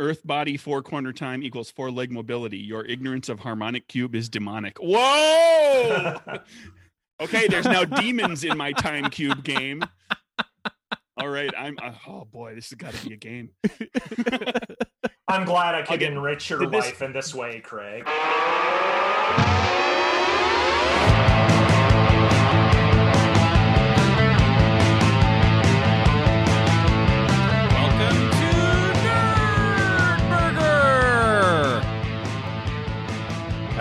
Earth 0.00 0.26
body 0.26 0.56
four 0.56 0.82
corner 0.82 1.12
time 1.12 1.42
equals 1.42 1.70
four 1.70 1.90
leg 1.90 2.10
mobility. 2.10 2.56
Your 2.56 2.84
ignorance 2.86 3.28
of 3.28 3.38
harmonic 3.40 3.86
cube 3.86 4.14
is 4.14 4.30
demonic. 4.30 4.78
Whoa! 4.80 6.16
okay, 7.20 7.46
there's 7.48 7.66
now 7.66 7.84
demons 8.00 8.42
in 8.42 8.56
my 8.56 8.72
time 8.72 9.10
cube 9.10 9.44
game. 9.44 9.84
All 11.18 11.28
right, 11.28 11.52
I'm. 11.56 11.76
Uh, 11.82 11.92
oh 12.08 12.24
boy, 12.24 12.54
this 12.54 12.70
has 12.70 12.76
got 12.78 12.94
to 12.94 13.06
be 13.06 13.12
a 13.12 13.16
game. 13.18 13.50
I'm 15.28 15.44
glad 15.44 15.74
I 15.74 15.82
could 15.82 16.02
Okay, 16.02 16.06
enrich 16.06 16.48
your 16.48 16.60
did 16.60 16.70
this- 16.70 16.86
life 16.86 17.02
in 17.02 17.12
this 17.12 17.34
way, 17.34 17.60
Craig. 17.60 18.04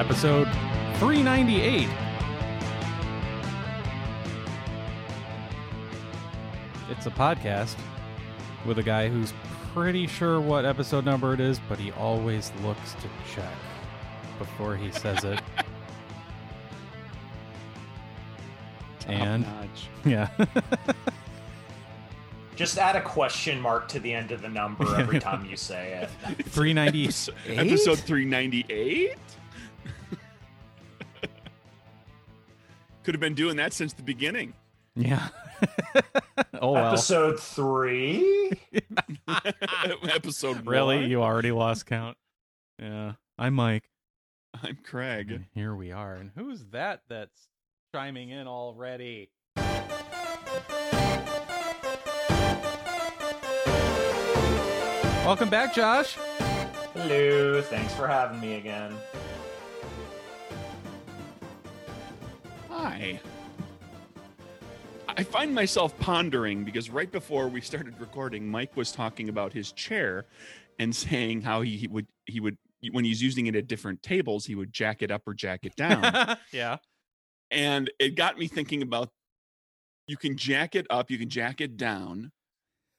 Episode 0.09 0.47
398. 0.95 1.87
It's 6.89 7.05
a 7.05 7.11
podcast 7.11 7.75
with 8.65 8.79
a 8.79 8.83
guy 8.83 9.07
who's 9.07 9.31
pretty 9.71 10.07
sure 10.07 10.41
what 10.41 10.65
episode 10.65 11.05
number 11.05 11.35
it 11.35 11.39
is, 11.39 11.59
but 11.69 11.77
he 11.77 11.91
always 11.91 12.51
looks 12.63 12.95
to 12.95 13.07
check 13.35 13.53
before 14.39 14.75
he 14.75 14.91
says 14.91 15.23
it. 15.23 15.39
and 19.07 19.45
Top-notch. 19.45 19.89
yeah, 20.05 20.29
Just 22.55 22.79
add 22.79 22.95
a 22.95 23.01
question 23.01 23.61
mark 23.61 23.87
to 23.89 23.99
the 23.99 24.11
end 24.11 24.31
of 24.31 24.41
the 24.41 24.49
number 24.49 24.99
every 24.99 25.19
time 25.19 25.45
you 25.45 25.55
say 25.55 26.01
it. 26.01 26.09
398. 26.49 27.29
episode 27.59 27.99
398. 27.99 29.15
Could 33.09 33.15
have 33.15 33.21
been 33.21 33.33
doing 33.33 33.55
that 33.55 33.73
since 33.73 33.93
the 33.93 34.03
beginning. 34.03 34.53
Yeah. 34.95 35.29
oh 36.61 36.73
well. 36.73 36.89
Episode 36.89 37.39
three? 37.39 38.51
episode 40.03 40.67
Really? 40.67 40.97
one. 40.97 41.09
You 41.09 41.23
already 41.23 41.51
lost 41.51 41.87
count? 41.87 42.17
Yeah. 42.77 43.13
I'm 43.35 43.55
Mike. 43.55 43.89
I'm 44.61 44.77
Craig. 44.83 45.31
And 45.31 45.45
here 45.55 45.73
we 45.73 45.91
are. 45.91 46.13
And 46.13 46.29
who's 46.35 46.63
that 46.65 47.01
that's 47.09 47.47
chiming 47.95 48.29
in 48.29 48.45
already? 48.45 49.31
Welcome 55.25 55.49
back, 55.49 55.73
Josh. 55.73 56.13
Hello, 56.93 57.59
thanks 57.63 57.91
for 57.95 58.07
having 58.07 58.39
me 58.39 58.53
again. 58.53 58.93
Hi. 62.81 63.19
I 65.09 65.23
find 65.23 65.53
myself 65.53 65.97
pondering 65.99 66.63
because 66.63 66.89
right 66.89 67.11
before 67.11 67.49
we 67.49 67.59
started 67.59 67.99
recording, 67.99 68.47
Mike 68.49 68.77
was 68.77 68.91
talking 68.93 69.27
about 69.27 69.51
his 69.51 69.73
chair 69.73 70.25
and 70.79 70.95
saying 70.95 71.41
how 71.41 71.59
he, 71.61 71.75
he 71.75 71.87
would 71.87 72.07
he 72.25 72.39
would 72.39 72.57
when 72.91 73.03
he's 73.03 73.21
using 73.21 73.47
it 73.47 73.55
at 73.57 73.67
different 73.67 74.01
tables, 74.01 74.45
he 74.45 74.55
would 74.55 74.71
jack 74.71 75.01
it 75.01 75.11
up 75.11 75.23
or 75.27 75.33
jack 75.33 75.65
it 75.65 75.75
down. 75.75 76.37
yeah. 76.53 76.77
and 77.51 77.91
it 77.99 78.15
got 78.15 78.37
me 78.37 78.47
thinking 78.47 78.81
about 78.81 79.09
you 80.07 80.15
can 80.15 80.37
jack 80.37 80.73
it 80.73 80.87
up, 80.89 81.11
you 81.11 81.17
can 81.17 81.27
jack 81.27 81.59
it 81.59 81.75
down, 81.75 82.31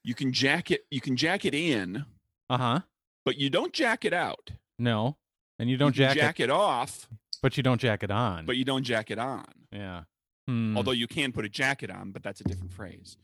you 0.04 0.14
can 0.14 0.30
jack 0.30 0.70
it, 0.70 0.82
you 0.90 1.00
can 1.00 1.16
jack 1.16 1.46
it 1.46 1.54
in, 1.54 2.04
Uh 2.50 2.58
huh. 2.58 2.80
but 3.24 3.38
you 3.38 3.48
don't 3.48 3.72
jack 3.72 4.04
it 4.04 4.12
out. 4.12 4.50
No. 4.78 5.16
And 5.58 5.70
you 5.70 5.78
don't 5.78 5.96
You 5.96 6.04
jack, 6.04 6.16
jack 6.16 6.40
it, 6.40 6.44
it 6.44 6.50
off, 6.50 7.08
but 7.42 7.56
you 7.56 7.62
don't 7.62 7.80
jack 7.80 8.02
it 8.02 8.10
on. 8.10 8.46
but 8.46 8.56
you 8.56 8.64
don't 8.64 8.82
jack 8.84 9.10
it 9.10 9.18
on. 9.18 9.44
yeah. 9.72 10.02
Hmm. 10.48 10.76
Although 10.76 10.92
you 10.92 11.06
can 11.06 11.32
put 11.32 11.44
a 11.44 11.48
jacket 11.48 11.90
on, 11.90 12.10
but 12.10 12.22
that's 12.22 12.40
a 12.40 12.44
different 12.44 12.72
phrase. 12.72 13.16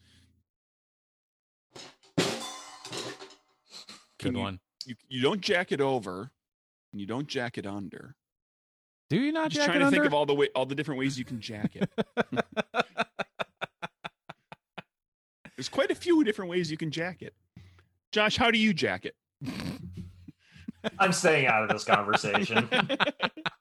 good 4.19 4.35
you, 4.35 4.39
one. 4.39 4.61
You, 4.85 4.95
you 5.09 5.23
don't 5.23 5.41
jack 5.41 5.73
it 5.73 5.81
over, 5.81 6.31
and 6.93 7.01
you 7.01 7.07
don't 7.07 7.27
jack 7.27 7.59
it 7.59 7.67
under. 7.67 8.15
Do 9.09 9.17
you 9.17 9.29
I'm 9.29 9.35
not 9.35 9.51
just 9.51 9.67
jack 9.67 9.67
trying 9.67 9.77
it 9.77 9.81
to 9.81 9.87
under? 9.87 9.97
think 9.97 10.07
of 10.07 10.15
all 10.15 10.27
the 10.27 10.35
way, 10.35 10.49
all 10.55 10.67
the 10.67 10.75
different 10.75 10.99
ways 10.99 11.19
you 11.19 11.25
can 11.25 11.41
jack 11.41 11.75
it. 11.75 11.91
There's 15.57 15.69
quite 15.69 15.91
a 15.91 15.95
few 15.95 16.23
different 16.23 16.51
ways 16.51 16.71
you 16.71 16.77
can 16.77 16.91
jack 16.91 17.23
it. 17.23 17.35
Josh, 18.13 18.37
how 18.37 18.51
do 18.51 18.59
you 18.59 18.75
jack 18.75 19.07
it? 19.07 19.15
I'm 20.99 21.13
staying 21.13 21.47
out 21.47 21.63
of 21.65 21.71
this 21.71 21.85
conversation. 21.85 22.69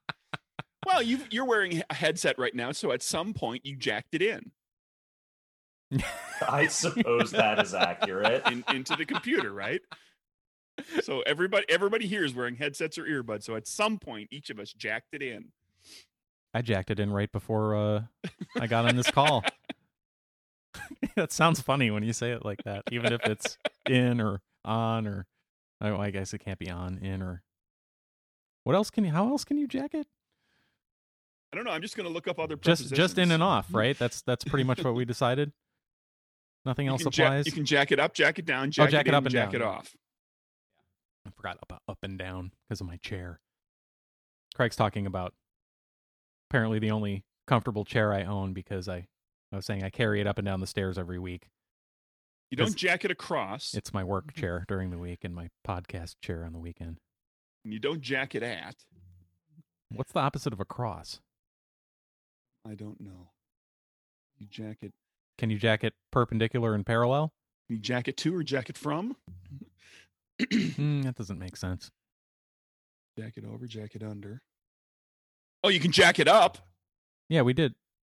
well, 0.85 1.01
you 1.01 1.19
you're 1.29 1.46
wearing 1.46 1.84
a 1.90 1.94
headset 1.94 2.38
right 2.38 2.56
now, 2.56 2.72
so 2.72 2.91
at 2.91 3.01
some 3.01 3.34
point 3.34 3.66
you 3.66 3.75
jacked 3.75 4.13
it 4.13 4.22
in, 4.22 4.51
I 6.47 6.68
suppose 6.68 7.31
that 7.31 7.59
is 7.59 7.73
accurate. 7.73 8.44
in 8.47 8.63
into 8.69 8.95
the 8.95 9.06
computer, 9.06 9.51
right? 9.51 9.81
So 11.03 11.22
everybody 11.22 11.66
everybody 11.69 12.07
here 12.07 12.25
is 12.25 12.34
wearing 12.34 12.56
headsets 12.56 12.97
or 12.97 13.03
earbuds. 13.03 13.44
So 13.44 13.56
at 13.56 13.68
some 13.68 13.97
point, 13.97 14.29
each 14.31 14.50
of 14.50 14.59
us 14.59 14.74
jacked 14.74 15.13
it 15.13 15.22
in. 15.22 15.51
I 16.53 16.62
jacked 16.62 16.91
it 16.91 17.00
in 17.00 17.12
right 17.12 17.31
before 17.31 17.75
uh, 17.75 18.01
I 18.59 18.68
got 18.68 18.85
on 18.85 18.95
this 18.95 19.12
call. 19.12 19.44
that 21.16 21.31
sounds 21.31 21.62
funny 21.62 21.91
when 21.91 22.03
you 22.03 22.13
say 22.13 22.31
it 22.31 22.45
like 22.45 22.63
that, 22.63 22.84
even 22.91 23.13
if 23.13 23.22
it's 23.25 23.57
in 23.90 24.22
or 24.22 24.41
on 24.63 25.07
or 25.07 25.25
oh, 25.81 25.97
I 25.97 26.12
guess 26.12 26.34
it 26.34 26.40
can't 26.40 26.59
be 26.59 26.69
on, 26.69 26.97
in 27.00 27.22
or 27.22 27.44
what 28.63 28.75
else 28.75 28.90
can 28.90 29.06
you? 29.06 29.12
How 29.12 29.28
else 29.28 29.44
can 29.44 29.57
you 29.57 29.68
jack 29.68 29.94
it? 29.94 30.07
I 31.56 31.58
don't 31.58 31.66
know. 31.68 31.72
I'm 31.72 31.82
just 31.82 31.96
going 31.96 32.06
to 32.06 32.12
look 32.12 32.28
up 32.28 32.38
other 32.38 32.58
Just 32.58 32.94
just 32.94 33.18
in 33.18 33.32
and 33.32 33.42
off, 33.42 33.70
mm. 33.70 33.78
right? 33.78 33.98
That's 33.98 34.22
that's 34.24 34.44
pretty 34.44 34.66
much 34.66 34.84
what 34.84 34.94
we 34.94 35.06
decided. 35.06 35.54
Nothing 36.66 36.88
You 36.88 36.92
else 36.92 37.04
can, 37.04 37.12
jack, 37.12 37.28
applies. 37.28 37.46
you 37.46 37.52
can 37.54 37.64
jack 37.64 37.94
it 37.94 38.00
up, 38.00 38.14
jack 38.14 38.40
it 38.40 38.46
down, 38.46 38.72
jack, 38.72 38.90
jack 38.90 39.06
it, 39.06 39.08
it 39.08 39.10
in, 39.10 39.16
up 39.16 39.24
and 39.24 39.32
jack 39.32 39.52
down. 39.52 39.62
it 39.62 39.64
off. 39.64 39.96
I 41.26 41.30
forgot 41.30 41.58
about 41.62 41.80
up 41.88 42.00
and 42.04 42.20
down 42.20 42.52
because 42.68 42.82
of 42.82 42.88
my 42.88 42.98
chair. 42.98 43.40
Craig's 44.54 44.76
talking 44.76 45.06
about 45.06 45.34
apparently 46.50 46.80
the 46.80 46.92
only 46.92 47.24
comfortable 47.48 47.86
chair 47.86 48.12
I 48.12 48.24
own 48.24 48.52
because 48.52 48.90
I, 48.90 49.08
I 49.54 49.56
was 49.56 49.66
saying 49.66 49.82
I 49.82 49.90
carry 49.90 50.20
it 50.20 50.28
up 50.28 50.38
and 50.38 50.46
down 50.46 50.60
the 50.60 50.68
stairs 50.68 50.98
every 50.98 51.20
week. 51.20 51.48
You 52.52 52.58
don't 52.58 52.76
jack 52.76 53.06
it 53.06 53.12
across, 53.12 53.74
It's 53.74 53.94
my 53.94 54.04
work 54.04 54.28
mm-hmm. 54.28 54.42
chair 54.42 54.66
during 54.68 54.92
the 54.92 54.98
week 54.98 55.20
and 55.24 55.34
my 55.34 55.50
podcast 55.66 56.16
chair 56.22 56.44
on 56.44 56.52
the 56.52 56.60
weekend. 56.60 57.00
and 57.64 57.74
you 57.74 57.80
don't 57.80 58.02
jack 58.02 58.36
it 58.36 58.44
at. 58.44 58.76
What's 59.90 60.12
the 60.12 60.20
opposite 60.20 60.52
of 60.52 60.60
a 60.60 60.66
cross? 60.66 61.22
I 62.68 62.74
don't 62.76 63.00
know. 63.00 63.30
You 64.38 64.48
jack 64.50 64.78
it. 64.81 64.94
Can 65.38 65.50
you 65.50 65.58
jack 65.58 65.84
it 65.84 65.94
perpendicular 66.12 66.74
and 66.74 66.86
parallel? 66.86 67.34
You 67.70 67.78
jack 67.78 68.08
it 68.08 68.18
to 68.18 68.36
or 68.36 68.44
jack 68.44 68.70
it 68.70 68.78
from. 68.78 69.16
Hmm, 70.52 71.02
that 71.04 71.16
doesn't 71.16 71.40
make 71.40 71.58
sense. 71.58 71.92
jack 73.18 73.34
it 73.38 73.46
over, 73.46 73.66
jack 73.68 73.96
it 73.96 74.04
under. 74.04 74.42
Oh, 75.64 75.70
you 75.70 75.80
can 75.80 75.92
jack 75.92 76.20
it 76.20 76.28
up, 76.28 76.59
Yeah, 77.30 77.42
we 77.42 77.54
did 77.54 77.74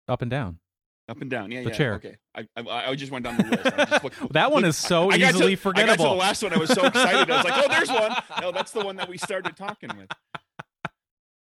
up 0.08 0.22
and 0.22 0.30
down. 0.30 0.60
up 1.08 1.20
and 1.22 1.30
down. 1.32 1.52
Yeah, 1.52 1.64
The 1.64 1.70
yeah. 1.72 1.76
chair. 1.76 1.94
Okay, 1.96 2.18
I, 2.36 2.48
I, 2.56 2.90
I 2.92 2.96
just 2.96 3.12
went 3.12 3.26
down 3.26 3.38
the 3.38 3.44
list. 3.44 3.66
I 3.66 4.00
looked- 4.04 4.34
That 4.34 4.52
one 4.52 4.66
is 4.66 4.78
so 4.78 5.10
I 5.10 5.18
got 5.18 5.30
to- 5.32 5.36
easily 5.38 5.54
I 5.54 5.56
got 5.56 5.58
to 5.58 5.58
forgettable. 5.58 6.06
the 6.10 6.12
last 6.16 6.44
one. 6.44 6.54
I 6.54 6.58
was 6.58 6.70
so 6.70 6.86
excited. 6.86 7.30
I 7.32 7.38
was 7.38 7.46
like, 7.46 7.54
"Oh, 7.58 7.68
there's 7.70 7.90
one." 7.90 8.16
No, 8.42 8.52
that's 8.52 8.72
the 8.72 8.82
one 8.84 8.98
that 8.98 9.10
we 9.10 9.18
started 9.18 9.56
talking 9.58 9.90
with. 9.98 10.12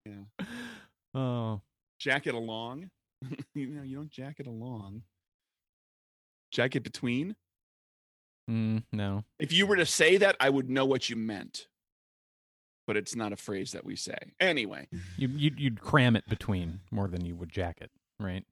Yeah, 0.05 0.45
oh, 1.13 1.61
Jacket 1.99 2.33
along. 2.33 2.89
you 3.55 3.67
know, 3.67 3.83
you 3.83 3.95
don't 3.97 4.09
jack 4.11 4.39
it 4.39 4.47
along. 4.47 5.03
Jack 6.51 6.75
it 6.75 6.83
between. 6.83 7.35
mm, 8.49 8.83
no. 8.91 9.23
If 9.39 9.51
you 9.53 9.67
were 9.67 9.75
to 9.75 9.85
say 9.85 10.17
that, 10.17 10.35
I 10.39 10.49
would 10.49 10.69
know 10.69 10.85
what 10.85 11.09
you 11.09 11.15
meant. 11.15 11.67
But 12.87 12.97
it's 12.97 13.15
not 13.15 13.31
a 13.31 13.35
phrase 13.35 13.71
that 13.73 13.85
we 13.85 13.95
say. 13.95 14.17
Anyway, 14.39 14.87
You 15.15 15.27
you'd, 15.27 15.59
you'd 15.59 15.81
cram 15.81 16.15
it 16.15 16.27
between 16.27 16.79
more 16.89 17.07
than 17.07 17.23
you 17.23 17.35
would 17.35 17.49
jack 17.51 17.77
it, 17.81 17.91
right? 18.19 18.43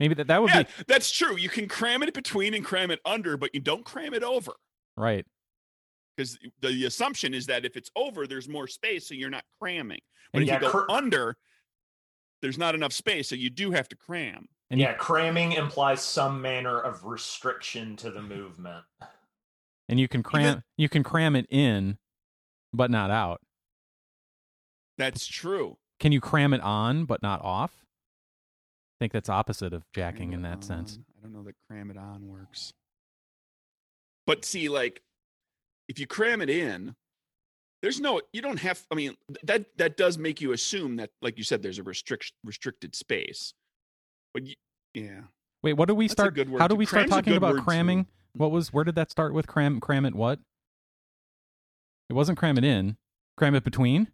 Maybe 0.00 0.14
that 0.16 0.26
that 0.26 0.42
would 0.42 0.50
yeah, 0.50 0.64
be 0.64 0.68
that's 0.88 1.10
true. 1.10 1.36
You 1.36 1.48
can 1.48 1.68
cram 1.68 2.02
it 2.02 2.12
between 2.12 2.52
and 2.52 2.64
cram 2.64 2.90
it 2.90 3.00
under, 3.06 3.36
but 3.36 3.54
you 3.54 3.60
don't 3.60 3.84
cram 3.84 4.12
it 4.12 4.22
over. 4.24 4.52
right. 4.96 5.24
Because 6.16 6.38
the 6.62 6.86
assumption 6.86 7.32
is 7.34 7.46
that 7.46 7.64
if 7.66 7.76
it's 7.76 7.90
over, 7.94 8.26
there's 8.26 8.48
more 8.48 8.66
space, 8.66 9.06
so 9.06 9.14
you're 9.14 9.28
not 9.30 9.44
cramming. 9.60 10.00
But 10.32 10.38
And 10.40 10.42
if 10.42 10.48
yeah, 10.48 10.66
you 10.66 10.72
go 10.72 10.84
under, 10.88 11.36
there's 12.42 12.58
not 12.58 12.74
enough 12.74 12.92
space, 12.92 13.28
so 13.28 13.34
you 13.34 13.50
do 13.50 13.70
have 13.72 13.88
to 13.88 13.96
cram. 13.96 14.48
And 14.70 14.80
you- 14.80 14.86
yeah, 14.86 14.94
cramming 14.94 15.52
implies 15.52 16.02
some 16.02 16.40
manner 16.42 16.78
of 16.80 17.04
restriction 17.04 17.96
to 17.96 18.10
the 18.10 18.22
movement. 18.34 18.84
and 19.88 20.00
you 20.00 20.08
can 20.08 20.22
cram 20.22 20.62
you 20.76 20.88
can 20.88 21.02
cram 21.02 21.36
it 21.36 21.46
in, 21.50 21.98
but 22.72 22.90
not 22.90 23.10
out. 23.10 23.40
That's 24.98 25.26
true. 25.26 25.76
Can 26.00 26.12
you 26.12 26.20
cram 26.20 26.52
it 26.52 26.60
on 26.60 27.04
but 27.04 27.22
not 27.22 27.42
off? 27.42 27.72
I 27.84 28.98
think 28.98 29.12
that's 29.12 29.28
opposite 29.28 29.72
of 29.74 29.84
jacking 29.92 30.32
in 30.32 30.40
it 30.44 30.48
that 30.48 30.64
sense. 30.64 30.98
I 31.18 31.22
don't 31.22 31.32
know 31.34 31.42
that 31.44 31.54
cram 31.68 31.90
it 31.90 31.96
on 31.98 32.26
works. 32.28 32.72
But 34.26 34.44
see, 34.44 34.68
like 34.68 35.02
if 35.88 35.98
you 36.00 36.06
cram 36.06 36.40
it 36.42 36.50
in, 36.50 36.96
there's 37.82 38.00
no 38.00 38.20
you 38.32 38.42
don't 38.42 38.58
have 38.58 38.84
I 38.90 38.94
mean 38.94 39.16
that 39.44 39.66
that 39.76 39.96
does 39.96 40.18
make 40.18 40.40
you 40.40 40.52
assume 40.52 40.96
that 40.96 41.10
like 41.22 41.38
you 41.38 41.44
said 41.44 41.62
there's 41.62 41.78
a 41.78 41.82
restrict 41.82 42.32
restricted 42.44 42.94
space. 42.94 43.52
But 44.34 44.46
you, 44.46 44.54
yeah. 44.94 45.20
Wait, 45.62 45.74
what 45.74 45.88
do 45.88 45.94
we 45.94 46.06
That's 46.06 46.12
start? 46.12 46.34
good 46.34 46.50
word 46.50 46.60
How 46.60 46.68
do 46.68 46.74
we 46.74 46.86
start 46.86 47.08
talking 47.08 47.34
about 47.36 47.54
word, 47.54 47.58
too. 47.60 47.64
cramming? 47.64 47.98
Hmm. 48.00 48.38
What 48.42 48.50
was 48.50 48.72
where 48.72 48.84
did 48.84 48.94
that 48.96 49.10
start 49.10 49.32
with? 49.32 49.46
Cram 49.46 49.80
cram 49.80 50.04
it 50.04 50.14
what? 50.14 50.38
It 52.08 52.12
wasn't 52.12 52.38
cram 52.38 52.58
it 52.58 52.64
in. 52.64 52.96
Cram 53.36 53.54
it 53.54 53.64
between. 53.64 54.08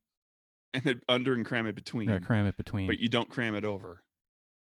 And 0.75 0.83
then 0.85 1.01
under 1.09 1.35
and 1.35 1.45
cram 1.45 1.67
it 1.67 1.75
between. 1.75 2.09
Yeah, 2.09 2.19
cram 2.19 2.47
it 2.47 2.57
between. 2.57 2.87
But 2.87 2.99
you 2.99 3.09
don't 3.09 3.29
cram 3.29 3.55
it 3.55 3.65
over. 3.65 4.03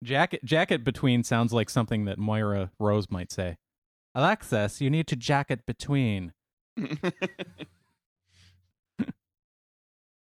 Jacket 0.03 0.44
jacket 0.45 0.83
between 0.83 1.24
sounds 1.24 1.51
like 1.51 1.69
something 1.69 2.06
that 2.06 2.19
Moira 2.19 2.71
Rose 2.80 3.09
might 3.09 3.31
say. 3.31 3.57
Alexis, 4.13 4.81
you 4.81 4.89
need 4.89 5.07
to 5.07 5.15
jacket 5.15 5.65
between. 5.65 6.33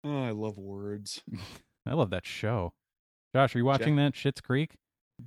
oh, 0.04 0.22
I 0.24 0.30
love 0.30 0.58
words. 0.58 1.22
I 1.86 1.94
love 1.94 2.10
that 2.10 2.26
show. 2.26 2.72
Josh, 3.34 3.54
are 3.54 3.58
you 3.58 3.64
watching 3.64 3.96
that 3.96 4.12
Schitt's 4.14 4.40
Creek? 4.40 4.76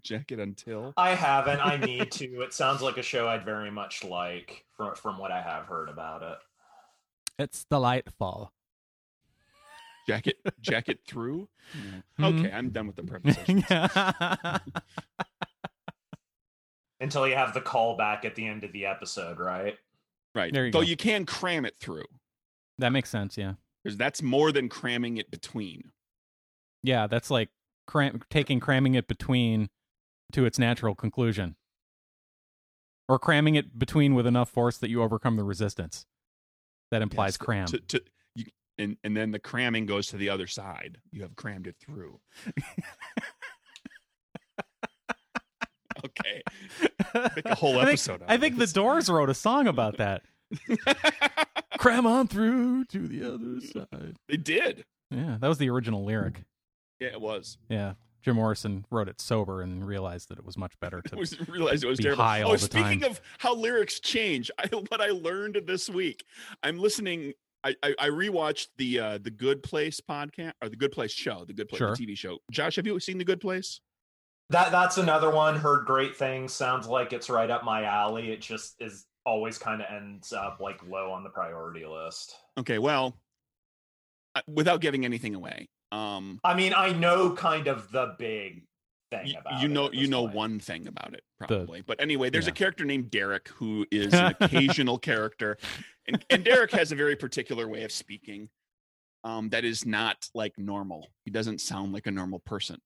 Jacket 0.01 0.39
until. 0.39 0.93
I 0.97 1.11
haven't. 1.15 1.59
I 1.59 1.77
need 1.77 2.11
to. 2.13 2.41
It 2.41 2.53
sounds 2.53 2.81
like 2.81 2.97
a 2.97 3.01
show 3.01 3.27
I'd 3.27 3.45
very 3.45 3.71
much 3.71 4.03
like 4.03 4.65
from 4.75 4.95
from 4.95 5.17
what 5.17 5.31
I 5.31 5.41
have 5.41 5.65
heard 5.65 5.89
about 5.89 6.21
it. 6.23 6.37
It's 7.39 7.65
delightful. 7.69 8.51
Jacket 10.07 10.37
jacket 10.61 10.99
through? 11.07 11.47
No. 12.17 12.31
Mhm. 12.31 12.39
Okay, 12.39 12.51
I'm 12.51 12.69
done 12.69 12.87
with 12.87 12.95
the 12.95 13.03
prepositions. 13.03 13.63
Until 17.01 17.27
you 17.27 17.35
have 17.35 17.53
the 17.53 17.61
callback 17.61 18.23
at 18.23 18.35
the 18.35 18.47
end 18.47 18.63
of 18.63 18.71
the 18.71 18.85
episode, 18.85 19.39
right? 19.39 19.77
Right. 20.33 20.53
There 20.53 20.65
you 20.65 20.71
Though 20.71 20.79
go. 20.79 20.85
you 20.85 20.95
can 20.95 21.25
cram 21.25 21.65
it 21.65 21.75
through. 21.79 22.05
that 22.79 22.89
makes 22.89 23.09
sense, 23.09 23.37
yeah. 23.37 23.53
Because 23.85 23.97
that's 23.97 24.21
more 24.23 24.51
than 24.51 24.67
cramming 24.67 25.17
it 25.17 25.29
between. 25.29 25.91
Yeah, 26.81 27.05
that's 27.05 27.29
like 27.29 27.49
cram- 27.85 28.23
taking 28.31 28.59
cramming 28.59 28.95
it 28.95 29.07
between 29.07 29.69
to 30.31 30.45
its 30.45 30.57
natural 30.57 30.95
conclusion. 30.95 31.55
Or 33.07 33.19
cramming 33.19 33.53
it 33.53 33.77
between 33.77 34.15
with 34.15 34.25
enough 34.25 34.49
force 34.49 34.79
that 34.79 34.89
you 34.89 35.03
overcome 35.03 35.35
the 35.37 35.43
resistance. 35.43 36.07
That 36.89 37.03
implies 37.03 37.33
Yes, 37.33 37.37
cram. 37.37 37.67
To, 37.67 37.77
to, 37.79 38.01
you, 38.35 38.45
and, 38.79 38.97
and 39.03 39.15
then 39.15 39.29
the 39.29 39.37
cramming 39.39 39.85
goes 39.85 40.07
to 40.07 40.17
the 40.17 40.29
other 40.29 40.47
side. 40.47 40.97
You 41.11 41.21
have 41.21 41.35
crammed 41.35 41.67
it 41.67 41.75
through. 41.79 42.19
okay. 46.05 46.41
Make 47.35 47.45
a 47.45 47.53
whole 47.55 47.73
I 47.77 47.81
think- 47.85 47.89
episode 47.89 48.23
I 48.27 48.37
think 48.37 48.57
the. 48.57 48.65
Doors 48.67 49.09
wrote 49.09 49.29
a 49.29 49.33
song 49.35 49.67
about 49.67 49.97
that. 49.97 50.23
Cram 51.77 52.05
on 52.05 52.27
through 52.27 52.85
to 52.85 53.07
the 53.07 53.33
other 53.33 53.61
side. 53.61 54.15
they 54.27 54.37
did. 54.37 54.85
Yeah, 55.11 55.37
that 55.39 55.47
was 55.47 55.57
the 55.57 55.69
original 55.69 56.03
lyric. 56.03 56.43
Yeah, 56.99 57.09
it 57.09 57.21
was. 57.21 57.57
Yeah. 57.69 57.93
Jim 58.25 58.37
Morrison 58.37 58.85
wrote 58.89 59.07
it 59.07 59.21
sober 59.21 59.61
and 59.61 59.85
realized 59.85 60.29
that 60.29 60.39
it 60.39 60.45
was 60.45 60.57
much 60.57 60.73
better 60.79 60.99
to 61.05 61.15
was 61.15 61.39
realized 61.47 61.83
it 61.83 61.87
was 61.87 61.99
be 61.99 62.05
terrible. 62.05 62.23
high 62.23 62.41
all 62.41 62.51
oh, 62.51 62.53
the 62.53 62.59
speaking 62.59 63.01
time. 63.01 63.11
of 63.11 63.21
how 63.37 63.53
lyrics 63.53 63.99
change, 63.99 64.49
I, 64.57 64.67
what 64.89 64.99
I 64.99 65.09
learned 65.09 65.61
this 65.67 65.89
week, 65.89 66.23
I'm 66.63 66.79
listening. 66.79 67.33
I, 67.63 67.75
I, 67.83 67.95
I 67.99 68.09
rewatched 68.09 68.67
the 68.77 68.99
uh, 68.99 69.17
the 69.21 69.29
Good 69.29 69.61
Place 69.61 70.01
podcast 70.01 70.53
or 70.61 70.69
the 70.69 70.75
Good 70.75 70.91
Place 70.91 71.11
show, 71.11 71.45
the 71.45 71.53
Good 71.53 71.69
Place 71.69 71.77
Sure. 71.77 71.95
the 71.95 72.05
TV 72.05 72.17
show. 72.17 72.39
Josh, 72.51 72.75
have 72.77 72.87
you 72.87 72.99
seen 72.99 73.17
the 73.19 73.23
Good 73.23 73.41
Place? 73.41 73.79
That 74.49 74.71
that's 74.71 74.97
another 74.97 75.29
one. 75.29 75.55
Heard 75.55 75.85
great 75.85 76.15
things. 76.15 76.51
Sounds 76.53 76.87
like 76.87 77.13
it's 77.13 77.29
right 77.29 77.49
up 77.49 77.63
my 77.63 77.83
alley. 77.83 78.31
It 78.31 78.41
just 78.41 78.75
is 78.79 79.05
always 79.25 79.57
kind 79.57 79.81
of 79.81 79.87
ends 79.89 80.33
up 80.33 80.59
like 80.59 80.79
low 80.87 81.11
on 81.11 81.23
the 81.23 81.29
priority 81.29 81.85
list. 81.85 82.35
Okay, 82.57 82.79
well, 82.79 83.17
without 84.47 84.81
giving 84.81 85.05
anything 85.05 85.35
away, 85.35 85.67
um, 85.91 86.39
I 86.43 86.53
mean, 86.53 86.73
I 86.75 86.91
know 86.91 87.31
kind 87.31 87.67
of 87.67 87.91
the 87.91 88.15
big 88.17 88.63
thing 89.11 89.27
you, 89.27 89.35
about 89.39 89.61
you 89.61 89.67
it 89.67 89.71
know 89.71 89.91
you 89.91 90.07
know 90.07 90.23
point. 90.23 90.35
one 90.35 90.59
thing 90.59 90.87
about 90.87 91.13
it 91.13 91.23
probably, 91.39 91.81
but 91.81 92.01
anyway, 92.01 92.29
there's 92.29 92.45
yeah. 92.45 92.51
a 92.51 92.55
character 92.55 92.85
named 92.85 93.11
Derek 93.11 93.47
who 93.49 93.85
is 93.91 94.13
an 94.13 94.35
occasional 94.41 94.97
character, 94.97 95.57
and 96.07 96.23
and 96.29 96.43
Derek 96.43 96.71
has 96.71 96.91
a 96.91 96.95
very 96.95 97.15
particular 97.15 97.67
way 97.67 97.83
of 97.83 97.91
speaking, 97.91 98.49
um, 99.25 99.49
that 99.49 99.65
is 99.65 99.85
not 99.85 100.29
like 100.33 100.53
normal. 100.57 101.07
He 101.25 101.31
doesn't 101.31 101.59
sound 101.59 101.91
like 101.91 102.07
a 102.07 102.11
normal 102.11 102.39
person, 102.39 102.77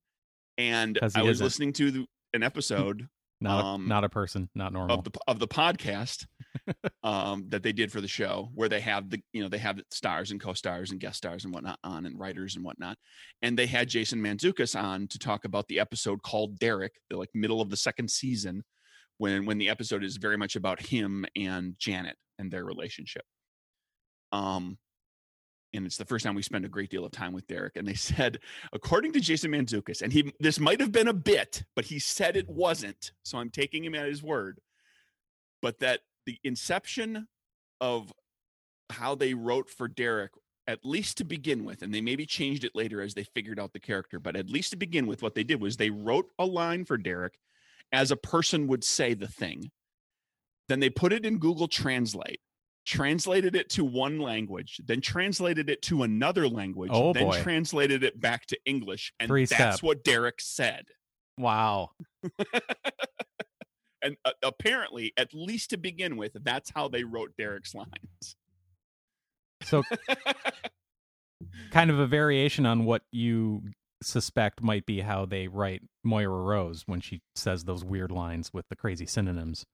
And 0.57 0.97
I 1.01 1.21
was 1.21 1.37
isn't. 1.37 1.43
listening 1.43 1.73
to 1.73 1.91
the, 1.91 2.05
an 2.33 2.43
episode 2.43 3.07
not 3.41 3.63
Um, 3.63 3.85
a, 3.85 3.87
not 3.87 4.03
a 4.03 4.09
person, 4.09 4.49
not 4.53 4.73
normal. 4.73 4.97
of 4.97 5.03
the 5.05 5.11
of 5.27 5.39
the 5.39 5.47
podcast 5.47 6.25
um, 7.03 7.45
that 7.49 7.63
they 7.63 7.71
did 7.71 7.91
for 7.91 8.01
the 8.01 8.07
show, 8.07 8.49
where 8.53 8.69
they 8.69 8.81
have 8.81 9.09
the 9.09 9.21
you 9.33 9.41
know 9.41 9.49
they 9.49 9.57
have 9.57 9.79
stars 9.91 10.31
and 10.31 10.41
co-stars 10.41 10.91
and 10.91 10.99
guest 10.99 11.17
stars 11.17 11.45
and 11.45 11.53
whatnot 11.53 11.79
on, 11.83 12.05
and 12.05 12.19
writers 12.19 12.55
and 12.55 12.65
whatnot, 12.65 12.97
and 13.41 13.57
they 13.57 13.65
had 13.65 13.87
Jason 13.87 14.21
Mantzoukas 14.21 14.79
on 14.81 15.07
to 15.07 15.19
talk 15.19 15.45
about 15.45 15.67
the 15.67 15.79
episode 15.79 16.21
called 16.21 16.59
Derek, 16.59 16.93
the 17.09 17.17
like 17.17 17.29
middle 17.33 17.61
of 17.61 17.69
the 17.69 17.77
second 17.77 18.09
season, 18.11 18.63
when 19.17 19.45
when 19.45 19.57
the 19.57 19.69
episode 19.69 20.03
is 20.03 20.17
very 20.17 20.37
much 20.37 20.55
about 20.55 20.81
him 20.81 21.25
and 21.35 21.75
Janet 21.79 22.17
and 22.37 22.51
their 22.51 22.65
relationship. 22.65 23.23
Um, 24.31 24.77
and 25.73 25.85
it's 25.85 25.97
the 25.97 26.05
first 26.05 26.25
time 26.25 26.35
we 26.35 26.41
spend 26.41 26.65
a 26.65 26.69
great 26.69 26.89
deal 26.89 27.05
of 27.05 27.11
time 27.11 27.33
with 27.33 27.47
Derek. 27.47 27.75
And 27.75 27.87
they 27.87 27.93
said, 27.93 28.39
according 28.73 29.13
to 29.13 29.19
Jason 29.19 29.51
Mantzoukas, 29.51 30.01
and 30.01 30.11
he 30.11 30.33
this 30.39 30.59
might 30.59 30.79
have 30.79 30.91
been 30.91 31.07
a 31.07 31.13
bit, 31.13 31.63
but 31.75 31.85
he 31.85 31.99
said 31.99 32.35
it 32.35 32.49
wasn't. 32.49 33.11
So 33.23 33.37
I'm 33.37 33.49
taking 33.49 33.83
him 33.83 33.95
at 33.95 34.07
his 34.07 34.23
word. 34.23 34.59
But 35.61 35.79
that 35.79 36.01
the 36.25 36.37
inception 36.43 37.27
of 37.81 38.13
how 38.89 39.15
they 39.15 39.33
wrote 39.33 39.69
for 39.69 39.87
Derek, 39.87 40.31
at 40.67 40.85
least 40.85 41.17
to 41.17 41.23
begin 41.23 41.65
with, 41.65 41.81
and 41.81 41.93
they 41.93 42.01
maybe 42.01 42.25
changed 42.25 42.63
it 42.63 42.75
later 42.75 43.01
as 43.01 43.13
they 43.13 43.23
figured 43.23 43.59
out 43.59 43.73
the 43.73 43.79
character, 43.79 44.19
but 44.19 44.35
at 44.35 44.49
least 44.49 44.71
to 44.71 44.77
begin 44.77 45.07
with, 45.07 45.21
what 45.21 45.35
they 45.35 45.43
did 45.43 45.61
was 45.61 45.77
they 45.77 45.89
wrote 45.89 46.27
a 46.39 46.45
line 46.45 46.85
for 46.85 46.97
Derek 46.97 47.37
as 47.91 48.11
a 48.11 48.15
person 48.15 48.67
would 48.67 48.83
say 48.83 49.13
the 49.13 49.27
thing. 49.27 49.71
Then 50.67 50.79
they 50.79 50.89
put 50.89 51.13
it 51.13 51.25
in 51.25 51.39
Google 51.39 51.67
Translate, 51.67 52.39
translated 52.89 53.55
it 53.55 53.69
to 53.69 53.85
one 53.85 54.19
language, 54.19 54.81
then 54.83 54.99
translated 54.99 55.69
it 55.69 55.81
to 55.83 56.01
another 56.01 56.47
language, 56.49 56.89
Oh, 56.91 57.13
then 57.13 57.27
boy. 57.27 57.41
translated 57.41 58.03
it 58.03 58.19
back 58.19 58.47
to 58.47 58.57
English. 58.65 59.13
And 59.19 59.27
Three 59.27 59.45
that's 59.45 59.75
step. 59.77 59.83
what 59.83 60.03
Derek 60.03 60.41
said. 60.41 60.85
wow. 61.37 61.91
And 64.01 64.15
uh, 64.23 64.31
apparently, 64.43 65.11
at 65.17 65.33
least 65.33 65.71
to 65.71 65.77
begin 65.77 66.15
with, 66.15 66.31
that's 66.41 66.71
how 66.73 66.87
they 66.87 67.03
wrote 67.03 67.33
Derek's 67.37 67.75
lines. 67.75 68.37
So 69.61 69.83
kind 71.71 71.89
of 71.91 71.99
a 71.99 72.07
variation 72.07 72.65
on 72.65 72.85
what 72.85 73.01
you 73.11 73.61
suspect 74.01 74.61
might 74.63 74.85
be 74.85 75.01
how 75.01 75.25
they 75.25 75.49
write 75.49 75.81
Moira 76.05 76.41
Rose 76.43 76.83
when 76.85 77.01
she 77.01 77.19
says 77.35 77.65
those 77.65 77.83
weird 77.83 78.09
lines 78.09 78.53
with 78.53 78.69
the 78.69 78.77
crazy 78.77 79.05
synonyms. 79.05 79.65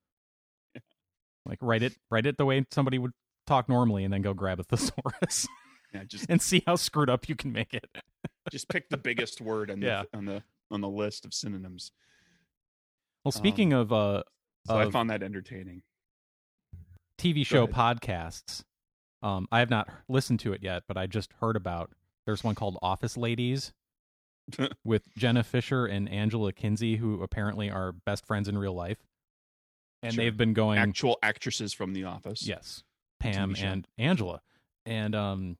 Like 1.45 1.59
write 1.61 1.83
it 1.83 1.93
write 2.09 2.25
it 2.25 2.37
the 2.37 2.45
way 2.45 2.65
somebody 2.71 2.97
would 2.97 3.11
talk 3.47 3.69
normally 3.69 4.03
and 4.03 4.11
then 4.13 4.21
go 4.21 4.33
grab 4.33 4.59
a 4.59 4.63
thesaurus 4.63 5.47
yeah, 5.93 6.03
just 6.05 6.25
and 6.29 6.41
see 6.41 6.63
how 6.65 6.75
screwed 6.75 7.09
up 7.09 7.29
you 7.29 7.35
can 7.35 7.51
make 7.51 7.73
it. 7.73 7.85
just 8.51 8.67
pick 8.69 8.89
the 8.89 8.97
biggest 8.97 9.39
word 9.41 9.69
on 9.69 9.79
the 9.79 9.85
Yeah. 9.87 10.03
on 10.13 10.25
the 10.25 10.43
on 10.71 10.81
the 10.81 10.89
list 10.89 11.25
of 11.25 11.33
synonyms. 11.33 11.91
Well, 13.23 13.31
speaking 13.31 13.73
of 13.73 13.93
uh 13.93 14.23
So 14.67 14.77
I 14.77 14.89
found 14.89 15.09
that 15.11 15.21
entertaining. 15.23 15.83
TV 17.19 17.45
show 17.45 17.65
podcasts. 17.67 18.63
Um, 19.23 19.47
I 19.51 19.59
have 19.59 19.69
not 19.69 19.89
listened 20.09 20.39
to 20.41 20.53
it 20.53 20.61
yet, 20.61 20.83
but 20.87 20.97
I 20.97 21.07
just 21.07 21.31
heard 21.41 21.55
about. 21.55 21.91
There's 22.25 22.43
one 22.43 22.55
called 22.55 22.77
Office 22.81 23.15
Ladies 23.17 23.71
with 24.83 25.03
Jenna 25.17 25.43
Fischer 25.43 25.85
and 25.85 26.09
Angela 26.09 26.51
Kinsey, 26.51 26.97
who 26.97 27.21
apparently 27.23 27.69
are 27.71 27.91
best 27.91 28.25
friends 28.25 28.47
in 28.47 28.57
real 28.57 28.73
life, 28.73 28.97
and 30.05 30.13
Sure. 30.13 30.23
they've 30.23 30.37
been 30.37 30.53
going. 30.53 30.77
Actual 30.79 31.17
actresses 31.23 31.73
from 31.73 31.93
The 31.93 32.05
Office. 32.05 32.45
yes, 32.47 32.83
Pam 33.19 33.55
and 33.59 33.87
Angela, 33.97 34.41
and 34.85 35.13
um, 35.15 35.57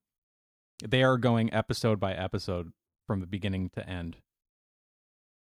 they 0.84 1.04
are 1.04 1.18
going 1.18 1.54
episode 1.54 2.00
by 2.00 2.14
episode 2.14 2.72
from 3.08 3.20
the 3.22 3.28
beginning 3.28 3.70
to 3.76 3.88
end, 3.90 4.18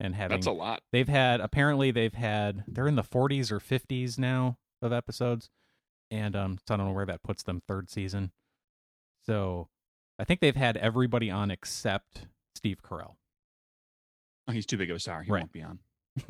and 0.00 0.14
having 0.14 0.36
that's 0.36 0.46
a 0.46 0.52
lot. 0.52 0.82
they've 0.92 1.08
had 1.08 1.40
apparently 1.40 1.90
they've 1.90 2.14
had 2.14 2.64
they're 2.68 2.86
in 2.88 2.96
the 2.96 3.02
40s 3.02 3.50
or 3.50 3.58
50s 3.60 4.18
now 4.18 4.58
of 4.82 4.92
episodes 4.92 5.50
and 6.10 6.36
um 6.36 6.58
so 6.66 6.74
i 6.74 6.76
don't 6.76 6.86
know 6.86 6.92
where 6.92 7.04
that 7.06 7.22
puts 7.24 7.42
them 7.42 7.60
third 7.66 7.90
season 7.90 8.30
so 9.26 9.68
i 10.18 10.24
think 10.24 10.38
they've 10.40 10.54
had 10.54 10.76
everybody 10.76 11.30
on 11.30 11.50
except 11.50 12.26
steve 12.54 12.80
carell 12.82 13.14
Oh, 14.46 14.52
he's 14.52 14.64
too 14.66 14.78
big 14.78 14.88
of 14.90 14.96
a 14.96 15.00
star. 15.00 15.22
He 15.22 15.30
Right. 15.30 15.40
won't 15.40 15.52
be 15.52 15.62
on. 15.62 15.78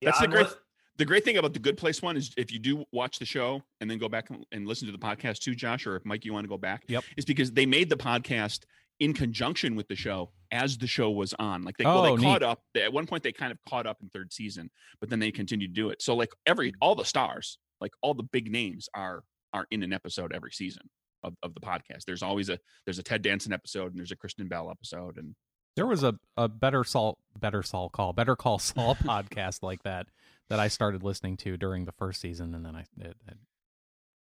Yeah, 0.00 0.10
That's 0.10 0.18
the 0.18 0.24
I'm 0.24 0.30
great- 0.30 0.46
with- 0.46 0.58
The 0.96 1.04
great 1.04 1.24
thing 1.24 1.36
about 1.38 1.52
the 1.52 1.58
Good 1.58 1.76
Place 1.76 2.00
one 2.02 2.16
is 2.16 2.32
if 2.36 2.52
you 2.52 2.58
do 2.58 2.84
watch 2.92 3.18
the 3.18 3.24
show 3.24 3.62
and 3.80 3.90
then 3.90 3.98
go 3.98 4.08
back 4.08 4.28
and- 4.52 4.66
listen 4.66 4.86
to 4.86 4.92
the 4.92 4.98
podcast 4.98 5.40
too, 5.40 5.54
Josh, 5.54 5.86
or 5.86 5.96
if 5.96 6.04
Mike, 6.04 6.24
you 6.24 6.32
want 6.32 6.44
to 6.44 6.48
go 6.48 6.56
back, 6.58 6.84
Yep. 6.88 7.04
is 7.16 7.24
because 7.24 7.52
they 7.52 7.66
made 7.66 7.88
the 7.90 7.96
podcast 7.96 8.60
in 9.00 9.12
conjunction 9.12 9.74
with 9.74 9.88
the 9.88 9.96
show 9.96 10.30
as 10.52 10.78
the 10.78 10.86
show 10.86 11.10
was 11.10 11.34
on. 11.40 11.64
Like 11.64 11.76
they, 11.78 11.84
well, 11.84 12.06
Oh, 12.06 12.16
they 12.16 12.22
caught 12.22 12.44
up. 12.44 12.60
They, 12.74 12.82
at 12.82 12.92
one 12.92 13.06
point, 13.06 13.24
they 13.24 13.32
kind 13.32 13.50
of 13.50 13.58
caught 13.68 13.86
up 13.88 13.98
in 14.00 14.08
third 14.08 14.32
season, 14.32 14.70
but 15.00 15.10
then 15.10 15.18
they 15.18 15.32
continued 15.32 15.74
to 15.74 15.80
do 15.80 15.90
it. 15.90 16.00
So 16.00 16.14
like 16.14 16.30
every 16.46 16.70
mm-hmm. 16.70 16.78
all 16.80 16.94
the 16.94 17.04
stars, 17.04 17.58
like 17.80 17.90
all 18.02 18.14
the 18.14 18.22
big 18.22 18.50
names 18.52 18.88
are 18.94 19.24
are 19.52 19.66
in 19.72 19.82
an 19.82 19.92
episode 19.92 20.32
every 20.32 20.52
season 20.52 20.88
of, 21.24 21.34
of 21.42 21.54
the 21.54 21.60
podcast. 21.60 22.04
There's 22.06 22.22
always 22.22 22.48
a 22.50 22.58
there's 22.86 23.00
a 23.00 23.02
Ted 23.02 23.22
Danson 23.22 23.52
episode 23.52 23.90
and 23.90 23.98
there's 23.98 24.12
a 24.12 24.16
Kristen 24.16 24.46
Bell 24.46 24.70
episode 24.70 25.16
and 25.16 25.34
There 25.74 25.86
was 25.86 26.04
a, 26.04 26.14
a 26.36 26.48
better 26.48 26.84
Saul 26.84 27.18
better 27.36 27.64
Saul 27.64 27.88
call 27.88 28.12
better 28.12 28.36
call 28.36 28.60
Saul 28.60 28.94
podcast 29.02 29.62
like 29.62 29.82
that 29.82 30.06
that 30.50 30.60
I 30.60 30.68
started 30.68 31.02
listening 31.02 31.36
to 31.38 31.56
during 31.56 31.84
the 31.84 31.92
first 31.92 32.20
season, 32.20 32.54
and 32.54 32.64
then 32.64 32.74
I 32.76 32.80
it, 33.00 33.16
it, 33.28 33.36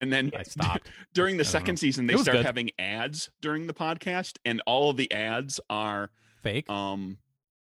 and 0.00 0.12
then 0.12 0.30
I 0.36 0.42
stopped. 0.44 0.88
during 1.14 1.36
the 1.36 1.44
second 1.44 1.74
know. 1.74 1.78
season 1.80 2.06
they 2.06 2.16
start 2.16 2.38
good. 2.38 2.46
having 2.46 2.70
ads 2.78 3.30
during 3.40 3.66
the 3.66 3.74
podcast 3.74 4.38
and 4.44 4.60
all 4.66 4.90
of 4.90 4.96
the 4.96 5.10
ads 5.12 5.60
are 5.70 6.10
Fake. 6.42 6.68
um 6.70 7.18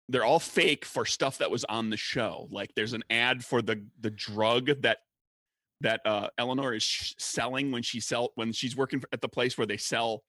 they're 0.09 0.25
all 0.25 0.39
fake 0.39 0.83
for 0.83 1.05
stuff 1.05 1.37
that 1.37 1.49
was 1.51 1.63
on 1.65 1.89
the 1.89 1.97
show 1.97 2.47
like 2.51 2.73
there's 2.75 2.93
an 2.93 3.03
ad 3.09 3.45
for 3.45 3.61
the 3.61 3.83
the 3.99 4.09
drug 4.09 4.71
that 4.81 4.99
that 5.81 6.01
uh 6.05 6.27
eleanor 6.37 6.73
is 6.73 6.83
sh- 6.83 7.13
selling 7.17 7.71
when 7.71 7.83
she 7.83 7.99
sell 7.99 8.29
when 8.35 8.51
she's 8.51 8.75
working 8.75 9.01
at 9.13 9.21
the 9.21 9.29
place 9.29 9.57
where 9.57 9.67
they 9.67 9.77
sell 9.77 10.23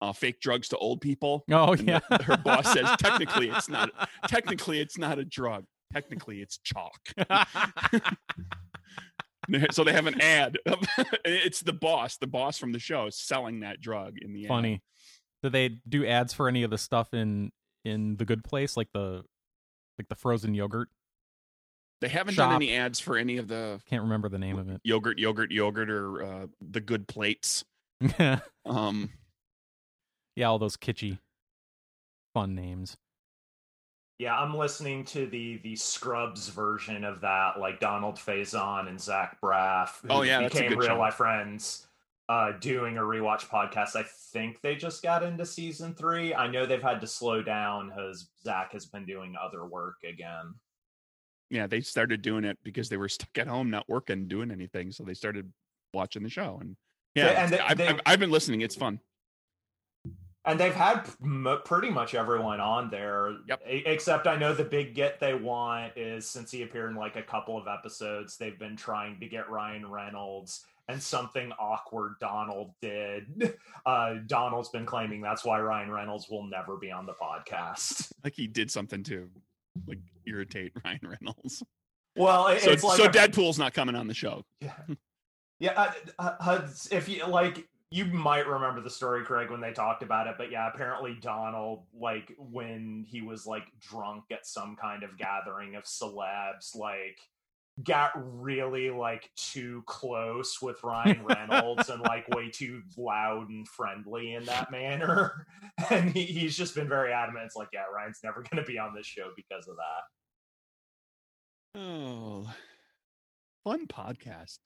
uh 0.00 0.12
fake 0.12 0.40
drugs 0.40 0.68
to 0.68 0.76
old 0.78 1.00
people 1.00 1.44
oh 1.52 1.72
and 1.72 1.86
yeah. 1.88 2.00
the- 2.10 2.22
her 2.24 2.36
boss 2.36 2.72
says 2.72 2.88
technically 2.98 3.48
it's 3.48 3.68
not 3.68 3.90
technically 4.28 4.80
it's 4.80 4.98
not 4.98 5.18
a 5.20 5.24
drug 5.24 5.64
technically 5.94 6.42
it's 6.42 6.58
chalk 6.58 7.00
so 9.70 9.84
they 9.84 9.92
have 9.92 10.06
an 10.06 10.20
ad 10.20 10.58
it's 11.24 11.60
the 11.60 11.72
boss 11.72 12.16
the 12.16 12.26
boss 12.26 12.58
from 12.58 12.72
the 12.72 12.78
show 12.78 13.08
selling 13.10 13.60
that 13.60 13.80
drug 13.80 14.16
in 14.20 14.32
the 14.32 14.44
ad. 14.44 14.48
Funny. 14.48 14.82
Do 15.42 15.50
they 15.50 15.80
do 15.88 16.06
ads 16.06 16.32
for 16.32 16.48
any 16.48 16.62
of 16.62 16.70
the 16.70 16.78
stuff 16.78 17.12
in 17.12 17.52
in 17.84 18.16
the 18.16 18.24
Good 18.24 18.44
Place, 18.44 18.78
like 18.78 18.88
the 18.94 19.24
like 19.98 20.08
the 20.08 20.14
frozen 20.14 20.54
yogurt? 20.54 20.88
they 22.00 22.08
haven't 22.08 22.34
Shop. 22.34 22.50
done 22.50 22.56
any 22.56 22.74
ads 22.74 22.98
for 22.98 23.16
any 23.16 23.36
of 23.36 23.48
the 23.48 23.80
Can't 23.88 24.02
remember 24.02 24.28
the 24.28 24.38
name 24.38 24.58
of 24.58 24.68
it. 24.70 24.80
yogurt 24.84 25.18
yogurt 25.18 25.52
yogurt 25.52 25.90
or 25.90 26.22
uh, 26.22 26.46
the 26.60 26.80
good 26.80 27.06
plates 27.06 27.64
um 28.66 29.10
yeah, 30.36 30.46
all 30.46 30.58
those 30.58 30.76
kitschy, 30.76 31.18
fun 32.34 32.54
names. 32.54 32.96
Yeah, 34.18 34.36
I'm 34.38 34.54
listening 34.56 35.04
to 35.06 35.26
the 35.26 35.58
the 35.58 35.74
Scrubs 35.76 36.48
version 36.48 37.04
of 37.04 37.20
that, 37.22 37.58
like 37.58 37.80
Donald 37.80 38.16
Faison 38.16 38.88
and 38.88 39.00
Zach 39.00 39.38
Braff, 39.42 40.00
who 40.02 40.08
Oh, 40.10 40.22
yeah, 40.22 40.42
became 40.44 40.70
real 40.78 40.88
show. 40.88 40.98
life 40.98 41.14
friends, 41.14 41.86
uh, 42.28 42.52
doing 42.52 42.96
a 42.96 43.00
rewatch 43.02 43.48
podcast. 43.48 43.96
I 43.96 44.04
think 44.32 44.60
they 44.62 44.76
just 44.76 45.02
got 45.02 45.24
into 45.24 45.44
season 45.44 45.94
three. 45.94 46.32
I 46.32 46.46
know 46.46 46.64
they've 46.64 46.80
had 46.82 47.00
to 47.00 47.06
slow 47.08 47.42
down 47.42 47.88
because 47.88 48.28
Zach 48.44 48.72
has 48.72 48.86
been 48.86 49.04
doing 49.04 49.34
other 49.40 49.64
work 49.66 49.96
again. 50.08 50.54
yeah 51.50 51.66
they 51.66 51.80
started 51.80 52.22
doing 52.22 52.42
it 52.44 52.56
because 52.62 52.88
they 52.88 52.96
were 52.96 53.08
stuck 53.08 53.36
at 53.36 53.46
home 53.46 53.68
not 53.70 53.86
working 53.88 54.26
doing 54.26 54.50
anything 54.50 54.90
so 54.90 55.04
they 55.04 55.12
started 55.12 55.52
watching 55.92 56.22
the 56.22 56.28
show 56.28 56.56
and 56.60 56.74
yeah 57.14 57.26
Yeah, 57.32 57.42
and 57.44 57.52
they- 57.52 57.58
I've, 57.60 57.76
they- 57.78 57.88
I've, 57.88 58.00
I've 58.06 58.18
been 58.18 58.30
listening 58.30 58.62
it's 58.62 58.74
fun 58.74 58.98
And 60.46 60.60
they've 60.60 60.74
had 60.74 61.08
m- 61.22 61.58
pretty 61.64 61.88
much 61.90 62.14
everyone 62.14 62.60
on 62.60 62.90
there. 62.90 63.34
Yep. 63.48 63.62
E- 63.70 63.82
Except 63.86 64.26
I 64.26 64.36
know 64.36 64.52
the 64.52 64.64
big 64.64 64.94
get 64.94 65.18
they 65.18 65.32
want 65.34 65.96
is 65.96 66.28
since 66.28 66.50
he 66.50 66.62
appeared 66.62 66.90
in 66.90 66.96
like 66.96 67.16
a 67.16 67.22
couple 67.22 67.56
of 67.56 67.66
episodes, 67.66 68.36
they've 68.36 68.58
been 68.58 68.76
trying 68.76 69.18
to 69.20 69.26
get 69.26 69.48
Ryan 69.48 69.90
Reynolds 69.90 70.66
and 70.88 71.02
something 71.02 71.50
awkward 71.58 72.14
Donald 72.20 72.72
did. 72.82 73.54
Uh, 73.86 74.14
Donald's 74.26 74.70
been 74.70 74.86
claiming 74.86 75.20
that's 75.20 75.44
why 75.44 75.60
Ryan 75.60 75.90
Reynolds 75.90 76.26
will 76.30 76.44
never 76.44 76.78
be 76.78 76.90
on 76.90 77.04
the 77.04 77.12
podcast. 77.12 78.10
like 78.24 78.32
he 78.34 78.46
did 78.46 78.70
something 78.70 79.02
to 79.04 79.28
like 79.86 79.98
irritate 80.26 80.72
ryan 80.84 81.00
reynolds 81.02 81.62
Well, 82.16 82.46
it- 82.48 82.62
so, 82.62 82.70
it's 82.70 82.82
like 82.82 82.96
so 82.96 83.04
a- 83.04 83.10
deadpool's 83.10 83.58
not 83.58 83.74
coming 83.74 83.94
on 83.94 84.06
the 84.06 84.14
show 84.14 84.42
Yeah, 84.62 84.72
yeah. 85.58 85.92
Uh, 86.18 86.32
uh, 86.40 86.68
if 86.90 87.08
you 87.10 87.26
like, 87.26 87.68
you 87.90 88.06
might 88.06 88.48
remember 88.48 88.80
the 88.80 88.90
story, 88.90 89.24
Craig, 89.24 89.50
when 89.50 89.60
they 89.60 89.72
talked 89.72 90.02
about 90.02 90.26
it. 90.26 90.34
But 90.36 90.50
yeah, 90.50 90.68
apparently 90.72 91.16
Donald, 91.20 91.84
like 91.98 92.34
when 92.38 93.04
he 93.06 93.22
was 93.22 93.46
like 93.46 93.64
drunk 93.80 94.24
at 94.32 94.46
some 94.46 94.76
kind 94.80 95.02
of 95.02 95.16
gathering 95.16 95.76
of 95.76 95.84
celebs, 95.84 96.74
like 96.74 97.18
got 97.82 98.12
really 98.14 98.90
like 98.90 99.30
too 99.36 99.82
close 99.86 100.62
with 100.62 100.82
Ryan 100.84 101.24
Reynolds 101.28 101.88
and 101.88 102.00
like 102.02 102.28
way 102.28 102.50
too 102.50 102.82
loud 102.96 103.48
and 103.48 103.66
friendly 103.68 104.34
in 104.34 104.44
that 104.44 104.70
manner. 104.70 105.46
And 105.90 106.12
he, 106.12 106.22
he's 106.22 106.56
just 106.56 106.76
been 106.76 106.88
very 106.88 107.12
adamant. 107.12 107.46
It's 107.46 107.56
like, 107.56 107.70
yeah, 107.72 107.82
Ryan's 107.92 108.20
never 108.22 108.42
going 108.42 108.62
to 108.64 108.70
be 108.70 108.78
on 108.78 108.94
this 108.94 109.06
show 109.06 109.30
because 109.34 109.66
of 109.66 109.74
that. 111.74 111.80
oh 111.80 112.48
fun 113.64 113.86
podcast 113.86 114.58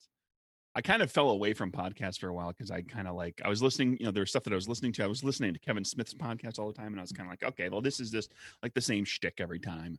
i 0.75 0.81
kind 0.81 1.01
of 1.01 1.11
fell 1.11 1.29
away 1.31 1.53
from 1.53 1.71
podcasts 1.71 2.19
for 2.19 2.27
a 2.27 2.33
while 2.33 2.49
because 2.49 2.69
i 2.71 2.81
kind 2.81 3.07
of 3.07 3.15
like 3.15 3.41
i 3.43 3.49
was 3.49 3.61
listening 3.61 3.97
you 3.99 4.05
know 4.05 4.11
there 4.11 4.21
was 4.21 4.29
stuff 4.29 4.43
that 4.43 4.53
i 4.53 4.55
was 4.55 4.67
listening 4.69 4.91
to 4.93 5.03
i 5.03 5.07
was 5.07 5.23
listening 5.23 5.53
to 5.53 5.59
kevin 5.59 5.83
smith's 5.83 6.13
podcast 6.13 6.59
all 6.59 6.67
the 6.67 6.73
time 6.77 6.87
and 6.93 6.99
i 6.99 7.01
was 7.01 7.11
kind 7.11 7.27
of 7.27 7.31
like 7.31 7.43
okay 7.43 7.69
well 7.69 7.81
this 7.81 7.99
is 7.99 8.11
just 8.11 8.31
like 8.63 8.73
the 8.73 8.81
same 8.81 9.03
shtick 9.05 9.35
every 9.39 9.59
time 9.59 9.97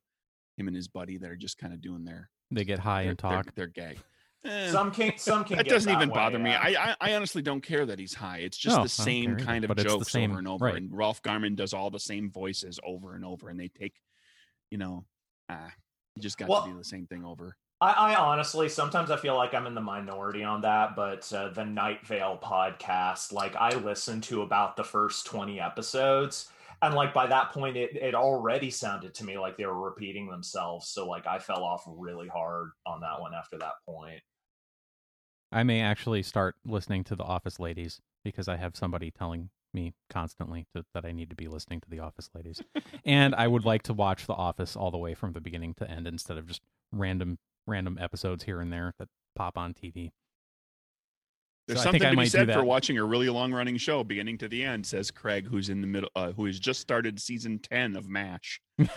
him 0.56 0.66
and 0.68 0.76
his 0.76 0.88
buddy 0.88 1.16
that 1.18 1.30
are 1.30 1.36
just 1.36 1.58
kind 1.58 1.72
of 1.72 1.80
doing 1.80 2.04
their 2.04 2.28
They 2.50 2.64
get 2.64 2.78
high 2.78 3.02
their, 3.02 3.10
and 3.10 3.18
talk. 3.18 3.44
their, 3.54 3.66
their 3.66 3.66
gag 3.68 3.98
Eh. 4.42 4.70
Some 4.70 4.90
can 4.90 5.12
some 5.18 5.44
can 5.44 5.58
that 5.58 5.64
get 5.64 5.70
doesn't 5.72 5.92
even 5.92 6.08
way, 6.08 6.14
bother 6.14 6.38
me. 6.38 6.52
I, 6.54 6.68
I 6.92 6.96
I 6.98 7.14
honestly 7.14 7.42
don't 7.42 7.60
care 7.60 7.84
that 7.84 7.98
he's 7.98 8.14
high. 8.14 8.38
It's 8.38 8.56
just 8.56 8.74
No, 8.74 8.82
the 8.84 8.88
same 8.88 9.24
care 9.26 9.34
either, 9.34 9.44
kind 9.44 9.64
of 9.64 9.68
but 9.68 9.78
it's 9.80 9.84
the 9.84 9.98
jokes 9.98 10.10
same- 10.12 10.30
over 10.30 10.38
and 10.38 10.48
over. 10.48 10.64
right. 10.64 10.76
And 10.76 10.90
Ralph 10.96 11.20
Garman 11.20 11.56
does 11.56 11.74
all 11.74 11.90
the 11.90 12.00
same 12.00 12.30
voices 12.30 12.80
over 12.82 13.14
and 13.14 13.22
over, 13.22 13.50
and 13.50 13.60
they 13.60 13.68
take, 13.68 14.00
you 14.70 14.78
know, 14.78 15.04
ah, 15.50 15.70
you 16.16 16.22
just 16.22 16.38
got 16.38 16.48
Well- 16.48 16.64
to 16.64 16.70
do 16.72 16.78
the 16.78 16.84
same 16.84 17.06
thing 17.06 17.22
over. 17.22 17.54
I, 17.80 17.92
I 17.92 18.14
honestly 18.14 18.68
sometimes 18.68 19.10
I 19.10 19.16
feel 19.16 19.36
like 19.36 19.54
I'm 19.54 19.66
in 19.66 19.74
the 19.74 19.80
minority 19.80 20.44
on 20.44 20.60
that, 20.62 20.94
but 20.94 21.30
uh, 21.32 21.48
the 21.48 21.64
Night 21.64 22.06
Vale 22.06 22.38
podcast, 22.42 23.32
like 23.32 23.56
I 23.56 23.70
listened 23.70 24.22
to 24.24 24.42
about 24.42 24.76
the 24.76 24.84
first 24.84 25.26
20 25.26 25.60
episodes, 25.60 26.50
and 26.82 26.94
like 26.94 27.14
by 27.14 27.26
that 27.26 27.52
point, 27.52 27.76
it 27.76 27.96
it 27.96 28.14
already 28.14 28.70
sounded 28.70 29.14
to 29.14 29.24
me 29.24 29.38
like 29.38 29.56
they 29.56 29.64
were 29.64 29.80
repeating 29.80 30.28
themselves. 30.28 30.88
So 30.88 31.08
like 31.08 31.26
I 31.26 31.38
fell 31.38 31.64
off 31.64 31.84
really 31.86 32.28
hard 32.28 32.70
on 32.84 33.00
that 33.00 33.18
one 33.18 33.32
after 33.34 33.56
that 33.58 33.74
point. 33.86 34.20
I 35.50 35.62
may 35.62 35.80
actually 35.80 36.22
start 36.22 36.56
listening 36.64 37.02
to 37.04 37.16
the 37.16 37.24
Office 37.24 37.58
Ladies 37.58 38.00
because 38.24 38.46
I 38.46 38.56
have 38.56 38.76
somebody 38.76 39.10
telling 39.10 39.50
me 39.72 39.94
constantly 40.10 40.66
to, 40.74 40.84
that 40.94 41.04
I 41.04 41.12
need 41.12 41.30
to 41.30 41.36
be 41.36 41.48
listening 41.48 41.80
to 41.80 41.88
the 41.88 42.00
Office 42.00 42.28
Ladies, 42.34 42.60
and 43.06 43.34
I 43.34 43.46
would 43.46 43.64
like 43.64 43.84
to 43.84 43.94
watch 43.94 44.26
The 44.26 44.34
Office 44.34 44.76
all 44.76 44.90
the 44.90 44.98
way 44.98 45.14
from 45.14 45.32
the 45.32 45.40
beginning 45.40 45.72
to 45.74 45.90
end 45.90 46.06
instead 46.06 46.36
of 46.36 46.46
just 46.46 46.60
random 46.92 47.38
random 47.70 47.98
episodes 48.00 48.44
here 48.44 48.60
and 48.60 48.72
there 48.72 48.92
that 48.98 49.08
pop 49.34 49.56
on 49.56 49.72
TV. 49.72 50.10
There's 51.66 51.78
So 51.78 51.82
I 51.82 51.92
something 51.92 52.04
I 52.04 52.10
to 52.10 52.16
be 52.16 52.26
said 52.26 52.52
for 52.52 52.64
watching 52.64 52.98
a 52.98 53.04
really 53.04 53.28
long 53.28 53.52
running 53.52 53.76
show, 53.76 54.02
beginning 54.02 54.38
to 54.38 54.48
the 54.48 54.64
end. 54.64 54.86
Says 54.86 55.10
Craig, 55.10 55.46
who's 55.46 55.68
in 55.68 55.80
the 55.80 55.86
middle, 55.86 56.10
uh, 56.16 56.32
who 56.32 56.46
has 56.46 56.58
just 56.58 56.80
started 56.80 57.20
season 57.20 57.58
ten 57.60 57.96
of 57.96 58.08
MASH. 58.08 58.60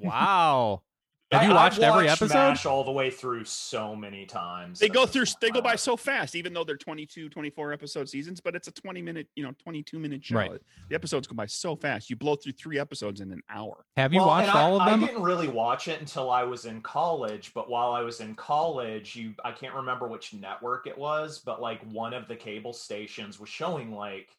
wow. 0.00 0.82
Have 1.30 1.42
you 1.42 1.48
I- 1.48 1.52
I've 1.52 1.56
watched 1.56 1.78
every 1.80 2.06
watched 2.06 2.22
episode? 2.22 2.38
MASH 2.38 2.64
all 2.66 2.84
the 2.84 2.90
way 2.90 3.10
through 3.10 3.44
so 3.44 3.94
many 3.94 4.24
times. 4.24 4.78
They 4.78 4.88
go 4.88 5.04
through, 5.04 5.26
they 5.42 5.50
go 5.50 5.60
by 5.60 5.76
so 5.76 5.94
fast, 5.94 6.34
even 6.34 6.54
though 6.54 6.64
they're 6.64 6.78
22, 6.78 7.28
24 7.28 7.72
episode 7.74 8.08
seasons. 8.08 8.40
But 8.40 8.56
it's 8.56 8.66
a 8.68 8.72
20 8.72 9.02
minute, 9.02 9.28
you 9.36 9.42
know, 9.44 9.52
22 9.62 9.98
minute 9.98 10.24
show. 10.24 10.36
Right. 10.36 10.50
The 10.88 10.94
episodes 10.94 11.26
go 11.26 11.34
by 11.34 11.44
so 11.44 11.76
fast. 11.76 12.08
You 12.08 12.16
blow 12.16 12.34
through 12.34 12.52
three 12.52 12.78
episodes 12.78 13.20
in 13.20 13.30
an 13.30 13.42
hour. 13.50 13.84
Have 13.98 14.14
you 14.14 14.20
Well, 14.20 14.28
watched 14.28 14.48
and 14.48 14.56
I- 14.56 14.62
all 14.62 14.80
of 14.80 14.86
them? 14.88 15.04
I 15.04 15.06
didn't 15.06 15.22
really 15.22 15.48
watch 15.48 15.86
it 15.86 16.00
until 16.00 16.30
I 16.30 16.44
was 16.44 16.64
in 16.64 16.80
college, 16.80 17.52
but 17.52 17.68
while 17.68 17.92
I 17.92 18.00
was 18.00 18.20
in 18.20 18.34
college, 18.34 19.14
you 19.14 19.34
I 19.44 19.52
can't 19.52 19.74
remember 19.74 20.08
which 20.08 20.32
network 20.32 20.86
it 20.86 20.96
was, 20.96 21.40
but 21.40 21.60
like 21.60 21.82
one 21.92 22.14
of 22.14 22.26
the 22.26 22.36
cable 22.36 22.72
stations 22.72 23.38
was 23.38 23.50
showing 23.50 23.92
like 23.92 24.34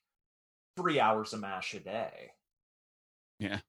3 0.75 0.99
hours 0.99 1.33
of 1.33 1.41
mash 1.41 1.75
a 1.75 1.79
day. 1.81 2.31
Yeah. 3.37 3.59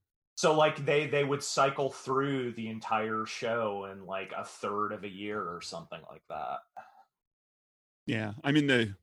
So 0.40 0.54
like 0.56 0.87
they 0.87 1.06
they 1.06 1.23
would 1.23 1.42
cycle 1.42 1.90
through 1.90 2.52
the 2.52 2.68
entire 2.68 3.26
show 3.26 3.85
in 3.92 4.06
like 4.06 4.32
a 4.35 4.42
third 4.42 4.92
of 4.92 5.04
a 5.04 5.09
year 5.09 5.38
or 5.38 5.61
something 5.61 6.00
like 6.11 6.23
that. 6.30 6.61
Yeah, 8.06 8.32
I'm 8.42 8.56
in 8.56 8.66
the 8.66 8.94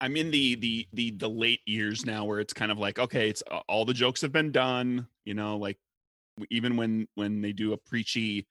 I'm 0.00 0.16
in 0.16 0.30
the 0.30 0.54
the 0.54 0.86
the 0.92 1.10
the 1.10 1.28
late 1.28 1.58
years 1.66 2.06
now 2.06 2.24
where 2.24 2.38
it's 2.38 2.52
kind 2.52 2.70
of 2.70 2.78
like 2.78 3.00
okay, 3.00 3.28
it's 3.28 3.42
all 3.68 3.84
the 3.84 3.92
jokes 3.92 4.20
have 4.20 4.30
been 4.30 4.52
done, 4.52 5.08
you 5.24 5.34
know, 5.34 5.56
like 5.56 5.76
even 6.50 6.76
when 6.76 7.08
when 7.16 7.40
they 7.40 7.52
do 7.52 7.72
a 7.72 7.76
preachy 7.76 8.46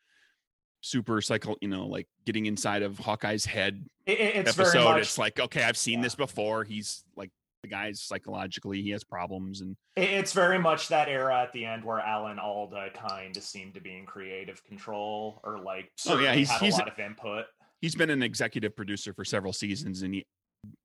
super 0.81 1.21
cycle, 1.21 1.55
you 1.61 1.69
know, 1.69 1.87
like 1.87 2.09
getting 2.25 2.47
inside 2.47 2.83
of 2.83 2.97
Hawkeye's 2.99 3.45
head 3.45 3.85
It, 4.05 4.19
it- 4.19 4.35
it's 4.35 4.55
very 4.55 4.67
episode, 4.67 4.83
much 4.83 5.01
it's 5.03 5.17
like 5.17 5.39
okay, 5.39 5.63
I've 5.63 5.77
seen 5.77 5.99
Yeah. 5.99 6.03
this 6.03 6.15
before. 6.15 6.65
He's 6.65 7.05
like 7.15 7.31
the 7.63 7.67
guy's 7.67 8.01
psychologically 8.01 8.81
he 8.81 8.91
has 8.91 9.03
problems 9.03 9.61
and 9.61 9.75
It's 9.95 10.33
very 10.33 10.59
much 10.59 10.87
that 10.89 11.07
era 11.09 11.41
at 11.41 11.53
the 11.53 11.65
end 11.65 11.83
where 11.83 11.99
Alan 11.99 12.39
Alda 12.39 12.89
kind 12.93 13.35
of 13.35 13.43
seemed 13.43 13.73
to 13.73 13.81
be 13.81 13.95
in 13.97 14.05
creative 14.05 14.63
control 14.63 15.41
or 15.43 15.59
like 15.59 15.91
Oh, 16.07 16.19
yeah, 16.19 16.33
he's- 16.33 16.49
had 16.49 16.61
he's- 16.61 16.75
a 16.75 16.79
lot 16.79 16.91
of 16.91 16.99
input. 16.99 17.45
he's 17.81 17.95
been 17.95 18.09
an 18.09 18.21
executive 18.23 18.75
producer 18.75 19.13
for 19.13 19.25
several 19.25 19.53
seasons 19.53 20.01
and 20.03 20.13
he 20.13 20.25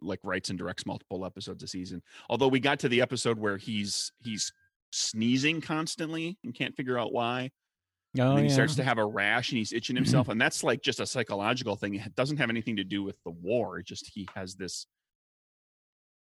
like 0.01 0.21
writes 0.23 0.51
and 0.51 0.59
directs 0.59 0.85
multiple 0.87 1.25
episodes 1.25 1.63
a 1.63 1.67
season. 1.67 2.03
Although 2.29 2.49
we 2.49 2.61
got 2.61 2.79
to 2.81 2.89
the 2.89 3.01
episode 3.01 3.39
where 3.39 3.57
he's 3.57 4.13
he's 4.23 4.53
sneezing 4.93 5.61
constantly 5.61 6.39
and 6.45 6.55
can't 6.55 6.77
figure 6.77 6.99
out 6.99 7.13
why. 7.13 7.51
oh, 8.19 8.23
and 8.23 8.31
then 8.31 8.37
he 8.39 8.43
oh, 8.45 8.49
yeah. 8.49 8.53
starts 8.55 8.75
to 8.77 8.85
have 8.85 8.99
a 8.99 9.05
rash 9.05 9.51
and 9.51 9.59
he's 9.59 9.73
itching 9.73 9.97
himself 10.03 10.29
and 10.29 10.41
that's 10.41 10.63
like 10.63 10.83
just 10.83 11.01
a 11.01 11.07
psychological 11.07 11.77
thing 11.77 11.95
it 11.95 12.15
doesn't 12.15 12.37
have 12.37 12.51
anything 12.51 12.77
to 12.77 12.85
do 12.85 13.03
with 13.03 13.17
the 13.25 13.31
war 13.31 13.79
it 13.79 13.87
just 13.87 14.11
he 14.15 14.29
has 14.35 14.55
this 14.55 14.87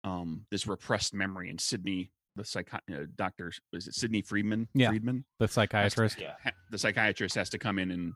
um 0.07 0.47
this 0.51 0.67
repressed 0.67 1.13
memory 1.13 1.51
and 1.51 1.61
Sidney 1.61 2.11
the 2.37 2.45
psych 2.45 2.73
uh, 2.73 2.79
doctor 3.17 3.51
is 3.73 3.87
it 3.89 3.95
Sidney 3.95 4.23
Freedman 4.23 4.69
Yeah. 4.75 4.89
Freedman 4.91 5.25
The 5.39 5.49
psychiatrist. 5.49 6.19
Yeah. 6.21 6.35
ha- 6.43 6.53
the 6.71 6.79
psychiatrist 6.79 7.35
has 7.35 7.51
to 7.51 7.59
come 7.59 7.79
in 7.79 7.91
and 7.91 8.13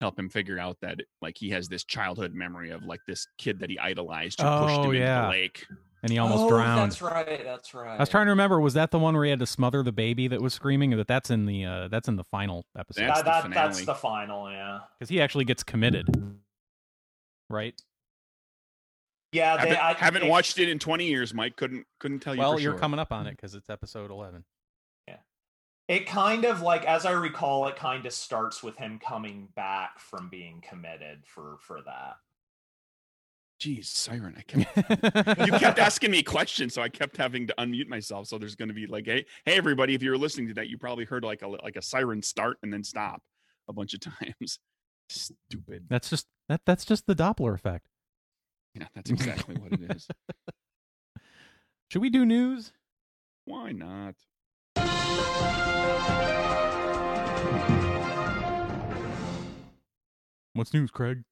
help 0.00 0.18
him 0.18 0.28
figure 0.28 0.58
out 0.58 0.76
that 0.82 1.00
like 1.22 1.36
he 1.38 1.48
has 1.50 1.68
this 1.68 1.82
childhood 1.84 2.34
memory 2.34 2.70
of 2.70 2.84
like 2.84 3.00
this 3.06 3.26
kid 3.38 3.58
that 3.60 3.70
he 3.70 3.78
idolized 3.78 4.40
who 4.40 4.46
pushed 4.46 4.78
Oh, 4.78 4.90
him 4.90 4.94
yeah. 4.96 5.24
into 5.24 5.26
the 5.36 5.40
lake. 5.42 5.66
And 6.02 6.12
he 6.12 6.18
almost 6.18 6.42
oh, 6.44 6.48
drowned. 6.50 6.92
That's 6.92 7.00
right. 7.02 7.42
That's 7.42 7.72
right. 7.72 7.96
I 7.96 7.98
was 7.98 8.10
trying 8.10 8.26
to 8.26 8.30
remember. 8.30 8.60
Was 8.60 8.74
that 8.74 8.90
the 8.90 8.98
one 8.98 9.14
where 9.14 9.24
he 9.24 9.30
had 9.30 9.38
to 9.40 9.46
smother 9.46 9.82
the 9.82 9.90
baby 9.90 10.28
that 10.28 10.40
was 10.42 10.52
screaming? 10.52 10.94
But 10.94 11.08
that's 11.08 11.30
in 11.30 11.46
the 11.46 11.64
uh, 11.64 11.88
that's 11.88 12.06
in 12.06 12.16
the 12.16 12.22
final 12.24 12.64
episode 12.78 13.08
That's 13.08 13.22
that, 13.22 13.42
the 13.44 13.48
that, 13.48 13.54
that's 13.54 13.84
the 13.84 13.94
final, 13.94 14.48
yeah. 14.50 14.80
because 15.00 15.08
he 15.08 15.20
actually 15.20 15.46
gets 15.46 15.64
committed, 15.64 16.06
right? 17.48 17.74
Yeah, 19.32 19.56
they, 19.56 19.68
haven't, 19.70 19.84
I 19.84 19.92
haven't 19.92 20.22
it- 20.24 20.28
watched 20.28 20.58
it 20.58 20.68
in 20.68 20.78
20 20.78 21.06
years, 21.06 21.34
Mike. 21.34 21.56
Couldn't 21.56 21.86
couldn't 21.98 22.20
tell 22.20 22.34
you. 22.34 22.40
Well, 22.40 22.54
for 22.54 22.60
you're 22.60 22.72
sure. 22.72 22.78
coming 22.78 23.00
up 23.00 23.12
on 23.12 23.20
mm-hmm. 23.20 23.28
it 23.28 23.36
because 23.36 23.54
it's 23.54 23.68
episode 23.68 24.10
eleven. 24.10 24.44
Yeah, 25.08 25.18
It 25.88 26.06
kind 26.06 26.44
of 26.44 26.62
like, 26.62 26.84
as 26.84 27.04
I 27.04 27.12
recall, 27.12 27.66
it 27.66 27.76
kind 27.76 28.06
of 28.06 28.12
starts 28.12 28.62
with 28.62 28.76
him 28.76 28.98
coming 28.98 29.48
back 29.56 29.98
from 29.98 30.28
being 30.28 30.62
committed 30.66 31.24
for 31.26 31.56
for 31.60 31.80
that. 31.84 32.16
Jeez, 33.60 33.86
Siren, 33.86 34.34
I 34.36 34.42
kept 34.42 34.76
you 35.46 35.52
kept 35.58 35.78
asking 35.78 36.10
me 36.10 36.22
questions, 36.22 36.74
so 36.74 36.82
I 36.82 36.90
kept 36.90 37.16
having 37.16 37.46
to 37.46 37.54
unmute 37.58 37.88
myself. 37.88 38.26
So 38.26 38.36
there's 38.36 38.54
going 38.54 38.68
to 38.68 38.74
be 38.74 38.86
like, 38.86 39.06
hey, 39.06 39.24
hey, 39.46 39.56
everybody, 39.56 39.94
if 39.94 40.02
you 40.02 40.10
were 40.10 40.18
listening 40.18 40.48
to 40.48 40.54
that, 40.54 40.68
you 40.68 40.76
probably 40.76 41.06
heard 41.06 41.24
like 41.24 41.40
a 41.42 41.48
like 41.48 41.76
a 41.76 41.82
siren 41.82 42.22
start 42.22 42.58
and 42.62 42.72
then 42.72 42.84
stop 42.84 43.22
a 43.66 43.72
bunch 43.72 43.94
of 43.94 44.00
times. 44.00 44.58
Stupid. 45.08 45.86
That's 45.88 46.10
just 46.10 46.26
that. 46.48 46.60
That's 46.66 46.84
just 46.84 47.06
the 47.06 47.14
Doppler 47.14 47.54
effect. 47.54 47.86
Yeah, 48.80 48.88
that's 48.94 49.10
exactly 49.10 49.56
what 49.56 49.72
it 49.72 49.90
is. 49.96 50.06
Should 51.90 52.02
we 52.02 52.10
do 52.10 52.26
news? 52.26 52.72
Why 53.46 53.72
not? 53.72 54.16
What's 60.52 60.74
news, 60.74 60.90
Craig? 60.90 61.22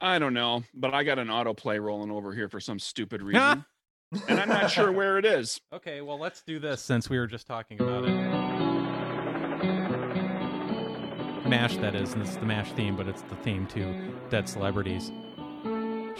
I 0.00 0.18
don't 0.18 0.32
know, 0.34 0.62
but 0.74 0.94
I 0.94 1.02
got 1.02 1.18
an 1.18 1.28
autoplay 1.28 1.82
rolling 1.82 2.10
over 2.10 2.32
here 2.32 2.48
for 2.48 2.60
some 2.60 2.78
stupid 2.78 3.20
reason, 3.20 3.64
and 4.28 4.40
I'm 4.40 4.48
not 4.48 4.70
sure 4.70 4.92
where 4.92 5.18
it 5.18 5.24
is. 5.24 5.60
Okay, 5.72 6.00
well, 6.00 6.18
let's 6.18 6.42
do 6.42 6.58
this 6.58 6.80
since 6.80 7.10
we 7.10 7.18
were 7.18 7.26
just 7.26 7.46
talking 7.46 7.80
about 7.80 8.04
it. 8.04 8.38
MASH, 11.48 11.78
that 11.78 11.94
is. 11.94 12.12
And 12.12 12.22
it's 12.22 12.36
the 12.36 12.44
MASH 12.44 12.72
theme, 12.72 12.94
but 12.94 13.08
it's 13.08 13.22
the 13.22 13.36
theme 13.36 13.66
to 13.68 14.12
Dead 14.28 14.48
Celebrities. 14.48 15.10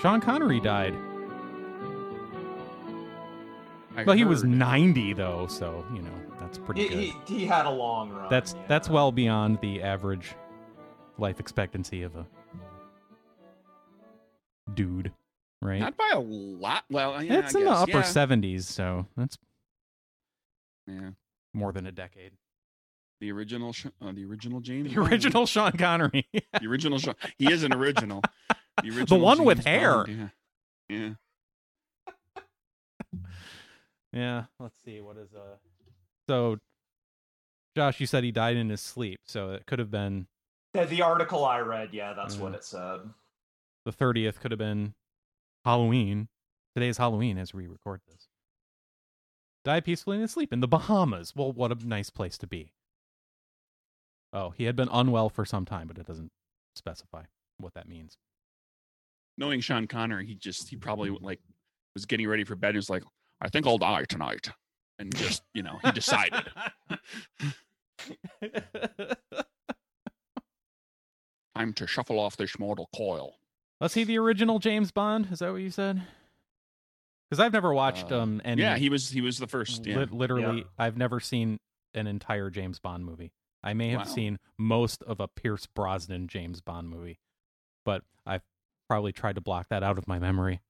Sean 0.00 0.20
Connery 0.20 0.60
died. 0.60 0.94
I 3.96 4.04
Well, 4.04 4.16
he 4.16 4.24
was 4.24 4.44
90, 4.44 5.14
though, 5.14 5.46
so, 5.48 5.84
you 5.92 6.02
know, 6.02 6.12
that's 6.38 6.58
pretty 6.58 6.82
He, 6.82 6.88
good. 6.88 6.98
he, 7.26 7.38
he 7.40 7.46
had 7.46 7.66
a 7.66 7.70
long 7.70 8.10
run. 8.10 8.28
That's 8.30 8.54
yeah. 8.54 8.62
that's 8.68 8.88
well 8.88 9.10
beyond 9.10 9.58
the 9.60 9.82
average 9.82 10.34
life 11.18 11.40
expectancy 11.40 12.02
of 12.02 12.14
a 12.14 12.24
dude, 14.74 15.12
right? 15.60 15.80
not 15.80 15.96
by 15.96 16.10
a 16.12 16.20
lot. 16.20 16.84
Well, 16.90 17.22
yeah, 17.22 17.40
it's 17.40 17.56
I 17.56 17.58
in 17.58 17.64
the 17.64 17.70
guess. 17.72 17.80
upper 17.82 17.90
yeah. 17.90 18.02
70s, 18.36 18.62
so 18.62 19.06
that's 19.16 19.36
Yeah, 20.86 21.10
more 21.52 21.72
than 21.72 21.86
a 21.86 21.92
decade. 21.92 22.32
the 23.20 23.32
original, 23.32 23.72
Sh- 23.72 23.86
uh, 24.00 24.12
the 24.12 24.24
original 24.24 24.60
James, 24.60 24.90
The 24.90 24.96
Bond. 25.00 25.10
original 25.12 25.44
Sean 25.46 25.72
Connery. 25.72 26.24
the 26.60 26.66
original. 26.68 26.98
Sean. 27.00 27.16
he 27.36 27.52
is 27.52 27.64
an 27.64 27.72
original. 27.74 28.22
The 28.82 28.90
original. 28.96 29.20
one 29.20 29.44
with 29.44 29.58
James 29.58 29.66
hair. 29.66 30.04
Bond, 30.04 30.30
Yeah, 30.88 30.96
yeah. 30.96 32.42
yeah, 34.12 34.44
let's 34.60 34.76
see 34.84 35.00
what 35.00 35.16
is 35.16 35.28
uh 35.34 35.56
So 36.28 36.58
Josh, 37.76 38.00
you 38.00 38.06
said 38.06 38.24
he 38.24 38.32
died 38.32 38.56
in 38.56 38.70
his 38.70 38.80
sleep, 38.80 39.20
so 39.26 39.50
it 39.50 39.66
could 39.66 39.78
have 39.78 39.90
been 39.90 40.26
the, 40.74 40.84
the 40.84 41.02
article 41.02 41.44
I 41.44 41.60
read. 41.60 41.90
Yeah, 41.92 42.12
that's 42.14 42.36
what 42.36 42.54
it 42.54 42.64
said. 42.64 43.00
the 43.84 43.92
30th 43.92 44.40
could 44.40 44.50
have 44.50 44.58
been 44.58 44.94
Halloween. 45.64 46.28
Today 46.74 46.88
is 46.88 46.98
Halloween 46.98 47.38
as 47.38 47.52
we 47.54 47.66
record 47.66 48.00
this. 48.06 48.28
Died 49.64 49.84
peacefully 49.84 50.16
in 50.16 50.22
his 50.22 50.30
sleep 50.32 50.52
in 50.52 50.60
the 50.60 50.68
Bahamas. 50.68 51.34
Well, 51.34 51.52
what 51.52 51.72
a 51.72 51.86
nice 51.86 52.10
place 52.10 52.38
to 52.38 52.46
be. 52.46 52.72
Oh, 54.32 54.50
he 54.50 54.64
had 54.64 54.76
been 54.76 54.88
unwell 54.92 55.28
for 55.30 55.44
some 55.44 55.64
time, 55.64 55.88
but 55.88 55.98
it 55.98 56.06
doesn't 56.06 56.30
specify 56.76 57.24
what 57.58 57.74
that 57.74 57.88
means. 57.88 58.16
Knowing 59.38 59.60
Sean 59.60 59.86
Connery, 59.86 60.26
he 60.26 60.34
just 60.34 60.68
he 60.68 60.76
probably 60.76 61.08
like 61.10 61.40
was 61.94 62.04
getting 62.04 62.28
ready 62.28 62.44
for 62.44 62.56
bed 62.56 62.70
and 62.70 62.76
was 62.76 62.90
like, 62.90 63.04
I 63.40 63.48
think 63.48 63.66
I'll 63.66 63.78
die 63.78 64.04
tonight, 64.04 64.50
and 64.98 65.14
just 65.16 65.42
you 65.54 65.62
know 65.62 65.78
he 65.84 65.92
decided. 65.92 66.44
Time 71.54 71.72
to 71.74 71.86
shuffle 71.86 72.18
off 72.20 72.36
this 72.36 72.58
mortal 72.58 72.88
coil. 72.94 73.36
Was 73.80 73.94
he 73.94 74.04
the 74.04 74.18
original 74.18 74.58
James 74.58 74.92
Bond? 74.92 75.28
Is 75.32 75.40
that 75.40 75.50
what 75.50 75.62
you 75.62 75.70
said? 75.70 76.02
Because 77.28 77.40
I've 77.40 77.52
never 77.52 77.74
watched 77.74 78.10
Uh, 78.12 78.20
um 78.20 78.40
any. 78.44 78.62
yeah, 78.62 78.76
he 78.76 78.88
was 78.88 79.10
he 79.10 79.20
was 79.20 79.38
the 79.38 79.46
first. 79.46 79.86
Yeah. 79.86 79.98
Lit- 79.98 80.12
literally, 80.12 80.58
Yeah. 80.58 80.64
I've 80.78 80.96
never 80.96 81.20
seen 81.20 81.58
an 81.94 82.06
entire 82.06 82.50
James 82.50 82.78
Bond 82.78 83.04
movie. 83.04 83.32
I 83.62 83.74
may 83.74 83.88
have 83.90 84.06
Wow. 84.06 84.14
seen 84.14 84.38
most 84.56 85.02
of 85.02 85.20
a 85.20 85.26
Pierce 85.28 85.66
Brosnan 85.66 86.28
James 86.28 86.60
Bond 86.60 86.88
movie, 86.88 87.18
but 87.84 88.04
I've 88.24 88.42
probably 88.88 89.12
tried 89.12 89.34
to 89.36 89.40
block 89.40 89.66
that 89.70 89.82
out 89.82 89.98
of 89.98 90.08
my 90.08 90.18
memory. 90.18 90.60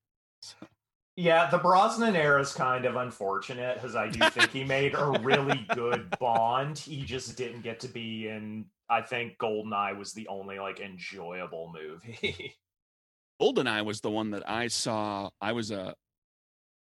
Yeah, 1.17 1.51
the 1.51 1.59
Brosnan 1.59 2.15
era 2.15 2.41
is 2.41 2.53
kind 2.53 2.85
of 2.85 2.95
unfortunate 2.97 3.75
because 3.77 3.97
I 3.97 4.09
do 4.09 4.21
think 4.31 4.51
he 4.53 4.63
made 4.65 4.95
a 4.95 5.19
really 5.23 5.67
good 5.75 6.15
Bond. 6.21 6.79
He 6.79 7.03
just 7.05 7.37
didn't 7.37 7.63
get 7.63 7.81
to 7.81 7.89
be 7.89 8.29
in. 8.29 8.67
I 8.89 9.03
think 9.03 9.37
Goldeneye 9.39 9.99
was 9.99 10.13
the 10.13 10.29
only 10.29 10.59
like 10.59 10.81
enjoyable 10.81 11.73
movie. 11.75 12.55
Goldeneye 13.43 13.85
was 13.85 14.01
the 14.01 14.11
one 14.11 14.31
that 14.31 14.49
I 14.49 14.69
saw. 14.69 15.31
I 15.41 15.53
was 15.53 15.71
a 15.71 15.95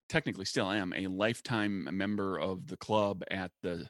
technically 0.10 0.45
still 0.45 0.69
am 0.69 0.93
a 0.93 1.07
lifetime 1.07 1.88
member 1.91 2.38
of 2.38 2.67
the 2.67 2.77
club 2.77 3.23
at 3.31 3.51
the 3.63 3.88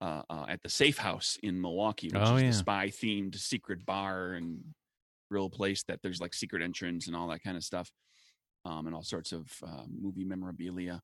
uh, 0.00 0.22
uh, 0.30 0.46
at 0.48 0.62
the 0.62 0.68
Safe 0.68 0.98
House 0.98 1.38
in 1.42 1.60
Milwaukee, 1.60 2.08
which 2.08 2.22
Oh, 2.22 2.36
is 2.36 2.42
yeah. 2.42 2.48
the 2.48 2.54
spy 2.54 2.88
themed 2.88 3.36
secret 3.38 3.84
bar 3.86 4.32
and 4.32 4.62
real 5.32 5.50
place 5.50 5.82
that 5.88 6.00
there's 6.02 6.20
like 6.20 6.34
secret 6.34 6.62
entrance 6.62 7.06
and 7.06 7.16
all 7.16 7.28
that 7.28 7.42
kind 7.42 7.56
of 7.56 7.64
stuff, 7.64 7.90
um, 8.64 8.86
and 8.86 8.94
all 8.94 9.02
sorts 9.02 9.32
of 9.32 9.48
uh, 9.66 9.84
movie 10.00 10.24
memorabilia. 10.24 11.00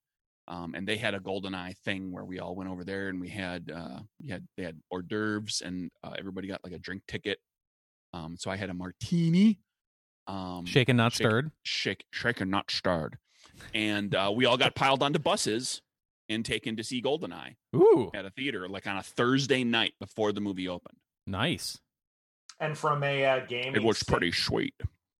Um, 0.46 0.74
and 0.74 0.86
they 0.88 0.96
had 0.96 1.14
a 1.14 1.20
golden 1.20 1.54
eye 1.54 1.74
thing 1.84 2.10
where 2.10 2.24
we 2.24 2.38
all 2.38 2.54
went 2.56 2.70
over 2.70 2.82
there 2.84 3.08
and 3.08 3.20
we 3.20 3.28
had 3.28 3.70
uh, 3.74 4.00
we 4.22 4.28
had 4.30 4.46
they 4.56 4.62
had 4.62 4.78
hors 4.90 5.02
d'oeuvres 5.02 5.60
and 5.64 5.90
uh, 6.02 6.12
everybody 6.18 6.48
got 6.48 6.62
like 6.64 6.72
a 6.72 6.78
drink 6.78 7.02
ticket. 7.06 7.38
Um, 8.14 8.36
so 8.38 8.50
I 8.50 8.56
had 8.56 8.70
a 8.70 8.74
martini. 8.74 9.60
Um, 10.26 10.64
Shaken, 10.66 10.96
not 10.96 11.12
shake- 11.12 11.26
stirred. 11.26 11.50
shake, 11.62 12.04
shaken, 12.12 12.48
not 12.50 12.70
stirred. 12.70 13.18
And 13.74 14.14
uh, 14.14 14.32
we 14.34 14.44
all 14.46 14.56
got 14.56 14.74
piled 14.74 15.02
onto 15.02 15.18
buses 15.18 15.82
and 16.30 16.44
taken 16.44 16.76
to 16.76 16.84
see 16.84 17.00
Goldeneye 17.02 17.56
Ooh, 17.74 18.10
at 18.14 18.24
a 18.26 18.30
theater, 18.30 18.68
like 18.68 18.86
on 18.86 18.96
a 18.98 19.02
Thursday 19.02 19.64
night 19.64 19.94
before 20.00 20.32
the 20.32 20.40
movie 20.40 20.68
opened. 20.68 20.98
nice. 21.26 21.78
And 22.61 22.77
from 22.77 23.03
a 23.03 23.25
uh, 23.25 23.47
gaming, 23.47 23.77
It 23.77 23.85
was 23.85 24.03
pretty 24.03 24.33
sweet. 24.33 24.75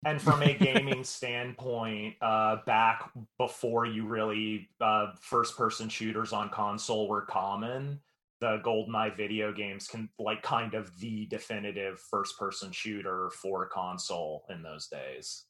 and 0.05 0.21
from 0.21 0.43
a 0.43 0.55
gaming 0.59 1.05
standpoint, 1.05 2.17
uh, 2.21 2.57
back 2.67 3.11
before 3.39 3.87
you 3.87 4.07
really 4.07 4.69
uh, 4.81 5.13
first-person 5.21 5.89
shooters 5.89 6.33
on 6.33 6.51
console 6.51 7.09
were 7.09 7.23
common, 7.23 8.01
the 8.41 8.61
GoldenEye 8.65 9.17
video 9.17 9.53
games 9.53 9.89
can 9.89 10.09
like 10.19 10.43
kind 10.43 10.75
of 10.75 10.97
the 11.01 11.27
definitive 11.27 11.99
first-person 12.01 12.71
shooter 12.73 13.31
for 13.31 13.67
console 13.67 14.45
in 14.49 14.63
those 14.63 14.87
days. 14.87 15.45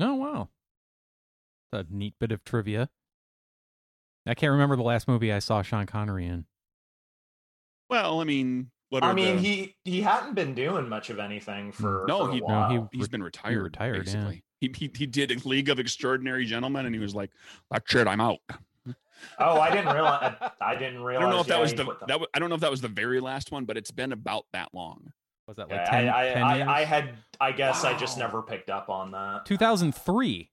Oh 0.00 0.14
wow, 0.14 0.48
a 1.72 1.84
neat 1.90 2.14
bit 2.18 2.32
of 2.32 2.44
trivia. 2.44 2.88
I 4.26 4.34
can't 4.34 4.52
remember 4.52 4.76
the 4.76 4.82
last 4.82 5.06
movie 5.06 5.32
I 5.32 5.38
saw 5.38 5.62
Sean 5.62 5.86
Connery 5.86 6.26
in. 6.26 6.46
Well, 7.88 8.20
I 8.20 8.24
mean, 8.24 8.70
what 8.90 9.02
are 9.02 9.10
I 9.10 9.14
mean, 9.14 9.36
the- 9.36 9.42
he 9.42 9.76
he 9.84 10.00
hadn't 10.02 10.34
been 10.34 10.54
doing 10.54 10.88
much 10.88 11.10
of 11.10 11.18
anything 11.18 11.72
for 11.72 12.04
mm, 12.04 12.08
no, 12.08 12.24
for 12.24 12.30
a 12.30 12.34
he 12.34 12.40
no, 12.40 12.46
while. 12.46 12.88
he- 12.92 12.98
he's 12.98 13.08
been 13.08 13.22
retired. 13.22 13.62
retired, 13.62 13.96
yeah. 14.06 14.14
basically. 14.14 14.42
He, 14.60 14.72
he 14.74 14.90
he 14.96 15.06
did 15.06 15.30
a 15.32 15.48
League 15.48 15.68
of 15.68 15.78
Extraordinary 15.78 16.46
Gentlemen, 16.46 16.86
and 16.86 16.94
he 16.94 17.00
was 17.00 17.14
like, 17.14 17.30
"That's 17.70 17.94
it, 17.94 18.06
I'm 18.08 18.20
out." 18.20 18.38
Oh, 19.38 19.60
I 19.60 19.70
didn't 19.70 19.92
realize. 19.94 20.34
I, 20.40 20.50
I 20.60 20.76
didn't 20.76 21.02
realize. 21.02 21.16
I 21.18 21.20
don't 21.20 21.30
know 21.34 21.40
if 21.40 21.46
that 21.48 21.60
was 21.60 21.74
the 21.74 21.84
that 22.06 22.20
was, 22.20 22.28
I 22.34 22.38
don't 22.38 22.48
know 22.48 22.54
if 22.54 22.60
that 22.62 22.70
was 22.70 22.80
the 22.80 22.88
very 22.88 23.20
last 23.20 23.50
one, 23.52 23.64
but 23.64 23.76
it's 23.76 23.90
been 23.90 24.12
about 24.12 24.44
that 24.52 24.68
long. 24.72 25.12
Was 25.48 25.56
that 25.58 25.68
like 25.68 25.80
Yeah, 25.80 25.90
10, 25.90 26.08
I, 26.08 26.28
10 26.34 26.42
I, 26.42 26.56
years? 26.56 26.68
I, 26.68 26.72
I 26.80 26.84
had. 26.84 27.10
I 27.40 27.52
guess 27.52 27.84
I 27.84 27.96
just 27.98 28.16
never 28.18 28.40
picked 28.42 28.70
up 28.70 28.88
on 28.88 29.10
that. 29.12 29.44
2003. 29.46 30.50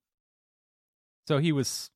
So 1.28 1.38
he 1.38 1.52
was 1.54 1.89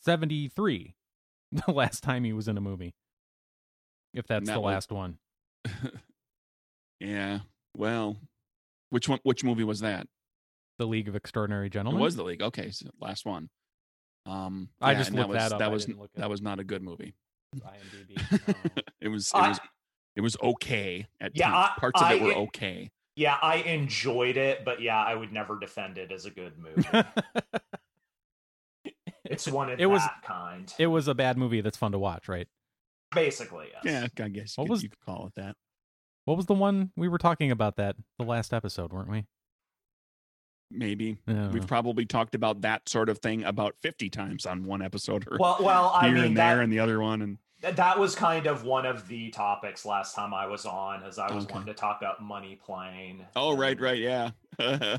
73 0.00 0.94
the 1.52 1.72
last 1.72 2.02
time 2.02 2.24
he 2.24 2.32
was 2.32 2.48
in 2.48 2.56
a 2.56 2.60
movie. 2.60 2.94
If 4.12 4.26
that's 4.26 4.40
And 4.40 4.48
the 4.48 4.52
that 4.52 4.60
was- 4.62 4.72
last 4.72 4.92
one. 4.92 5.18
yeah. 7.00 7.40
Well, 7.76 8.16
which 8.90 9.08
one? 9.08 9.20
Which 9.22 9.44
movie 9.44 9.64
was 9.64 9.80
that? 9.80 10.06
the 10.76 10.86
League 10.86 11.06
of 11.06 11.14
Extraordinary 11.14 11.68
It 11.68 11.72
Gentlemen. 11.72 12.02
was 12.02 12.16
the 12.16 12.24
league. 12.24 12.42
Okay, 12.42 12.70
so 12.72 12.86
last 13.00 13.24
one. 13.24 13.48
Um, 14.26 14.70
I 14.80 14.90
yeah, 14.92 14.98
just 14.98 15.12
looked 15.12 15.30
that 15.32 15.42
was 15.42 15.50
that 15.50 15.52
up. 15.52 15.58
that 15.60 15.70
was 15.70 15.86
that 16.16 16.30
was 16.30 16.42
not 16.42 16.58
a 16.58 16.64
good 16.64 16.82
movie. 16.82 17.14
IMDb. 17.56 18.54
It 19.00 19.08
was 19.08 19.28
it 19.28 19.34
I- 19.36 19.48
was 19.50 19.60
it 20.16 20.20
was 20.22 20.36
okay 20.42 21.06
at 21.20 21.32
Yeah. 21.36 21.54
I- 21.54 21.72
parts 21.78 22.02
of 22.02 22.10
it 22.10 22.20
were 22.22 22.32
okay. 22.46 22.90
Yeah, 23.16 23.38
I 23.40 23.56
enjoyed 23.58 24.36
it, 24.36 24.64
but 24.64 24.82
yeah, 24.82 25.00
I 25.00 25.14
would 25.14 25.32
never 25.32 25.60
defend 25.60 25.96
it 25.98 26.10
as 26.10 26.26
a 26.26 26.30
good 26.30 26.54
movie. 26.58 26.88
it's 29.24 29.48
one 29.48 29.70
of 29.70 29.80
It 29.80 29.86
was- 29.86 30.02
kind. 30.24 30.72
it 30.78 30.86
was 30.88 31.08
a 31.08 31.14
bad 31.14 31.38
movie 31.38 31.60
that's 31.60 31.76
fun 31.76 31.92
to 31.92 31.98
watch, 31.98 32.28
right? 32.28 32.48
Basically, 33.14 33.68
yes. 33.72 34.10
Yeah, 34.18 34.24
I 34.24 34.28
guess 34.28 34.56
you, 34.56 34.62
What 34.62 34.66
could, 34.66 34.70
was- 34.70 34.82
you 34.82 34.88
could 34.90 35.04
call 35.04 35.26
it 35.26 35.34
that. 35.36 35.56
What 36.24 36.36
was 36.38 36.46
the 36.46 36.54
one 36.54 36.90
we 36.96 37.06
were 37.08 37.18
talking 37.18 37.50
about 37.50 37.76
that 37.76 37.96
the 38.18 38.24
last 38.24 38.54
episode, 38.54 38.92
weren't 38.92 39.10
we? 39.10 39.26
Maybe 40.70 41.18
we've 41.26 41.66
probably 41.66 42.06
talked 42.06 42.34
about 42.34 42.62
that 42.62 42.88
sort 42.88 43.08
of 43.10 43.18
thing 43.18 43.44
about 43.44 43.76
fifty 43.82 44.08
times 44.08 44.46
on 44.46 44.64
one 44.64 44.80
episode, 44.82 45.28
or 45.30 45.36
Well, 45.38 45.58
well, 45.60 45.92
I 45.94 46.06
here 46.06 46.14
mean 46.14 46.24
and 46.24 46.36
that 46.38 46.54
there, 46.54 46.62
and 46.62 46.72
the 46.72 46.80
other 46.80 46.98
one, 47.00 47.20
and 47.20 47.38
that 47.76 47.98
was 47.98 48.14
kind 48.14 48.46
of 48.46 48.64
one 48.64 48.86
of 48.86 49.06
the 49.06 49.30
topics 49.30 49.84
last 49.84 50.14
time 50.16 50.32
I 50.34 50.46
was 50.46 50.64
on, 50.66 51.02
as 51.04 51.18
I 51.18 51.30
was 51.32 51.44
Okay. 51.44 51.52
wanting 51.54 51.74
to 51.74 51.78
talk 51.78 51.98
about 52.00 52.22
money 52.22 52.56
plane. 52.56 53.26
oh, 53.36 53.54
right, 53.56 53.78
right, 53.80 53.98
yeah. 53.98 54.30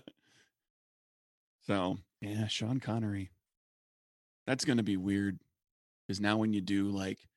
so 1.68 1.98
yeah, 2.22 2.48
Sean 2.48 2.80
Connery. 2.80 3.32
That's 4.48 4.64
gonna 4.66 4.84
be 4.84 4.98
weird, 4.98 5.40
because 6.08 6.22
now 6.22 6.38
when 6.38 6.54
you 6.54 6.62
do 6.62 6.86
like, 6.90 7.18
the, 7.18 7.28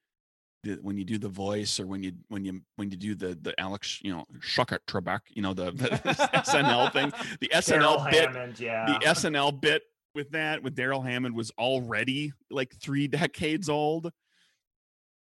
when 0.83 0.99
you 0.99 1.05
do 1.05 1.19
the 1.19 1.29
voice, 1.29 1.79
or 1.79 1.87
when 1.87 2.03
you 2.03 2.13
when 2.29 2.45
you 2.45 2.61
when 2.77 2.91
you 2.91 2.97
do 2.97 3.15
the 3.15 3.39
the 3.41 3.59
Alex, 3.61 4.01
you 4.03 4.13
know, 4.13 4.25
Shuckert 4.41 4.81
Trebek, 4.87 5.21
you 5.31 5.43
know, 5.43 5.55
the, 5.55 5.71
the 5.71 5.89
SNL 6.47 6.93
thing, 6.93 7.13
the 7.41 7.49
SNL 7.49 7.71
Darrell 7.71 8.05
bit, 8.11 8.29
Hammond, 8.31 8.61
yeah. 8.61 8.87
the 8.87 9.07
SNL 9.07 9.61
bit 9.61 9.83
with 10.15 10.31
that 10.33 10.63
with 10.63 10.75
Darrell 10.75 11.03
Hammond 11.03 11.35
was 11.35 11.51
already 11.59 12.33
like 12.51 12.75
three 12.75 13.07
decades 13.09 13.69
old, 13.69 14.11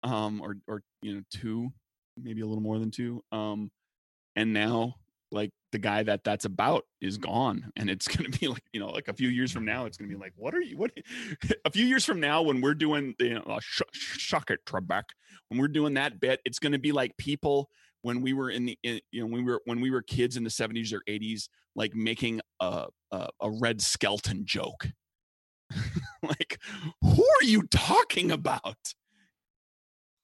um, 0.03 0.41
or 0.41 0.57
or 0.67 0.83
you 1.01 1.15
know 1.15 1.21
two, 1.31 1.71
maybe 2.21 2.41
a 2.41 2.45
little 2.45 2.63
more 2.63 2.79
than 2.79 2.91
two, 2.91 3.23
um, 3.31 3.71
and 4.35 4.53
now 4.53 4.95
like 5.31 5.51
the 5.71 5.79
guy 5.79 6.03
that 6.03 6.23
that's 6.23 6.45
about 6.45 6.85
is 7.01 7.17
gone, 7.17 7.71
and 7.75 7.89
it's 7.89 8.07
gonna 8.07 8.29
be 8.29 8.47
like 8.47 8.63
you 8.73 8.79
know 8.79 8.89
like 8.89 9.07
a 9.07 9.13
few 9.13 9.29
years 9.29 9.51
from 9.51 9.65
now, 9.65 9.85
it's 9.85 9.97
gonna 9.97 10.09
be 10.09 10.15
like 10.25 10.33
what 10.35 10.53
are 10.53 10.61
you 10.61 10.77
what? 10.77 10.91
a 11.65 11.71
few 11.71 11.85
years 11.85 12.05
from 12.05 12.19
now 12.19 12.41
when 12.41 12.61
we're 12.61 12.73
doing 12.73 13.15
the 13.19 13.25
you 13.25 13.33
know, 13.35 13.41
uh, 13.41 13.59
sh- 13.61 13.81
shuck 13.91 14.49
it 14.51 14.59
Trebek, 14.65 15.03
when 15.49 15.59
we're 15.59 15.67
doing 15.67 15.93
that 15.95 16.19
bit, 16.19 16.41
it's 16.45 16.59
gonna 16.59 16.79
be 16.79 16.91
like 16.91 17.15
people 17.17 17.69
when 18.05 18.21
we 18.21 18.33
were 18.33 18.51
in 18.51 18.65
the 18.65 18.77
in, 18.83 18.99
you 19.11 19.21
know 19.21 19.27
when 19.27 19.43
we 19.43 19.51
were 19.51 19.61
when 19.65 19.81
we 19.81 19.89
were 19.89 20.03
kids 20.03 20.37
in 20.37 20.43
the 20.43 20.49
70s 20.49 20.93
or 20.93 21.01
80s 21.09 21.49
like 21.75 21.95
making 21.95 22.39
a 22.59 22.85
a, 23.11 23.29
a 23.41 23.49
Red 23.49 23.81
Skelton 23.81 24.45
joke 24.45 24.89
like 26.23 26.59
who 27.01 27.23
are 27.23 27.43
you 27.43 27.63
talking 27.63 28.31
about 28.31 28.93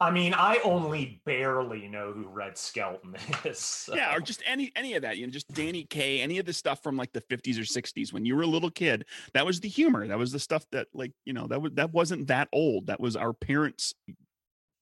I 0.02 0.10
mean, 0.12 0.34
I 0.34 0.60
only 0.64 1.22
barely 1.26 1.88
know 1.88 2.12
who 2.12 2.28
Red 2.28 2.58
Skelton 2.58 3.16
is. 3.46 3.60
so- 3.60 3.96
yeah 3.96 4.14
or 4.16 4.20
just 4.20 4.42
any 4.48 4.72
any 4.76 4.96
of 4.96 5.04
that 5.04 5.18
you 5.18 5.26
know 5.28 5.32
just 5.32 5.48
danny 5.54 5.84
kaye 5.84 6.20
any 6.22 6.40
of 6.40 6.46
the 6.46 6.54
stuff 6.54 6.82
from 6.82 6.98
like 6.98 7.14
the 7.14 7.22
50s 7.22 7.58
or 7.58 7.62
60s 7.62 8.12
when 8.12 8.26
you 8.26 8.36
were 8.36 8.42
a 8.42 8.48
little 8.48 8.72
kid 8.72 9.06
that 9.34 9.46
was 9.46 9.60
the 9.60 9.70
humor 9.70 10.08
that 10.08 10.18
was 10.18 10.32
the 10.32 10.40
stuff 10.40 10.66
that 10.72 10.88
like 10.94 11.12
you 11.26 11.34
know 11.34 11.46
that 11.48 11.62
was 11.62 11.72
that 11.76 11.94
wasn't 11.94 12.28
that 12.28 12.48
old 12.52 12.88
that 12.88 13.00
was 13.00 13.16
our 13.16 13.32
parents 13.32 13.94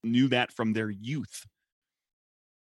knew 0.03 0.27
that 0.29 0.51
from 0.53 0.71
their 0.73 0.89
youth 0.89 1.45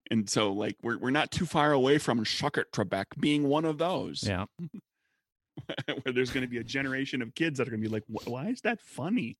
and 0.09 0.29
so 0.29 0.51
like 0.51 0.75
we're, 0.83 0.97
we're 0.97 1.09
not 1.09 1.31
too 1.31 1.45
far 1.45 1.71
away 1.71 1.97
from 1.97 2.23
Shuckert 2.25 2.65
Trebek 2.73 3.05
being 3.19 3.47
one 3.47 3.63
of 3.63 3.77
those 3.77 4.23
Yeah. 4.27 4.45
where 6.03 6.13
there's 6.13 6.31
going 6.31 6.43
to 6.43 6.49
be 6.49 6.57
a 6.57 6.63
generation 6.63 7.21
of 7.21 7.33
kids 7.35 7.57
that 7.57 7.67
are 7.67 7.71
going 7.71 7.81
to 7.83 7.87
be 7.89 7.93
like, 7.93 8.03
why 8.25 8.47
is 8.47 8.61
that 8.61 8.81
funny? 8.81 9.37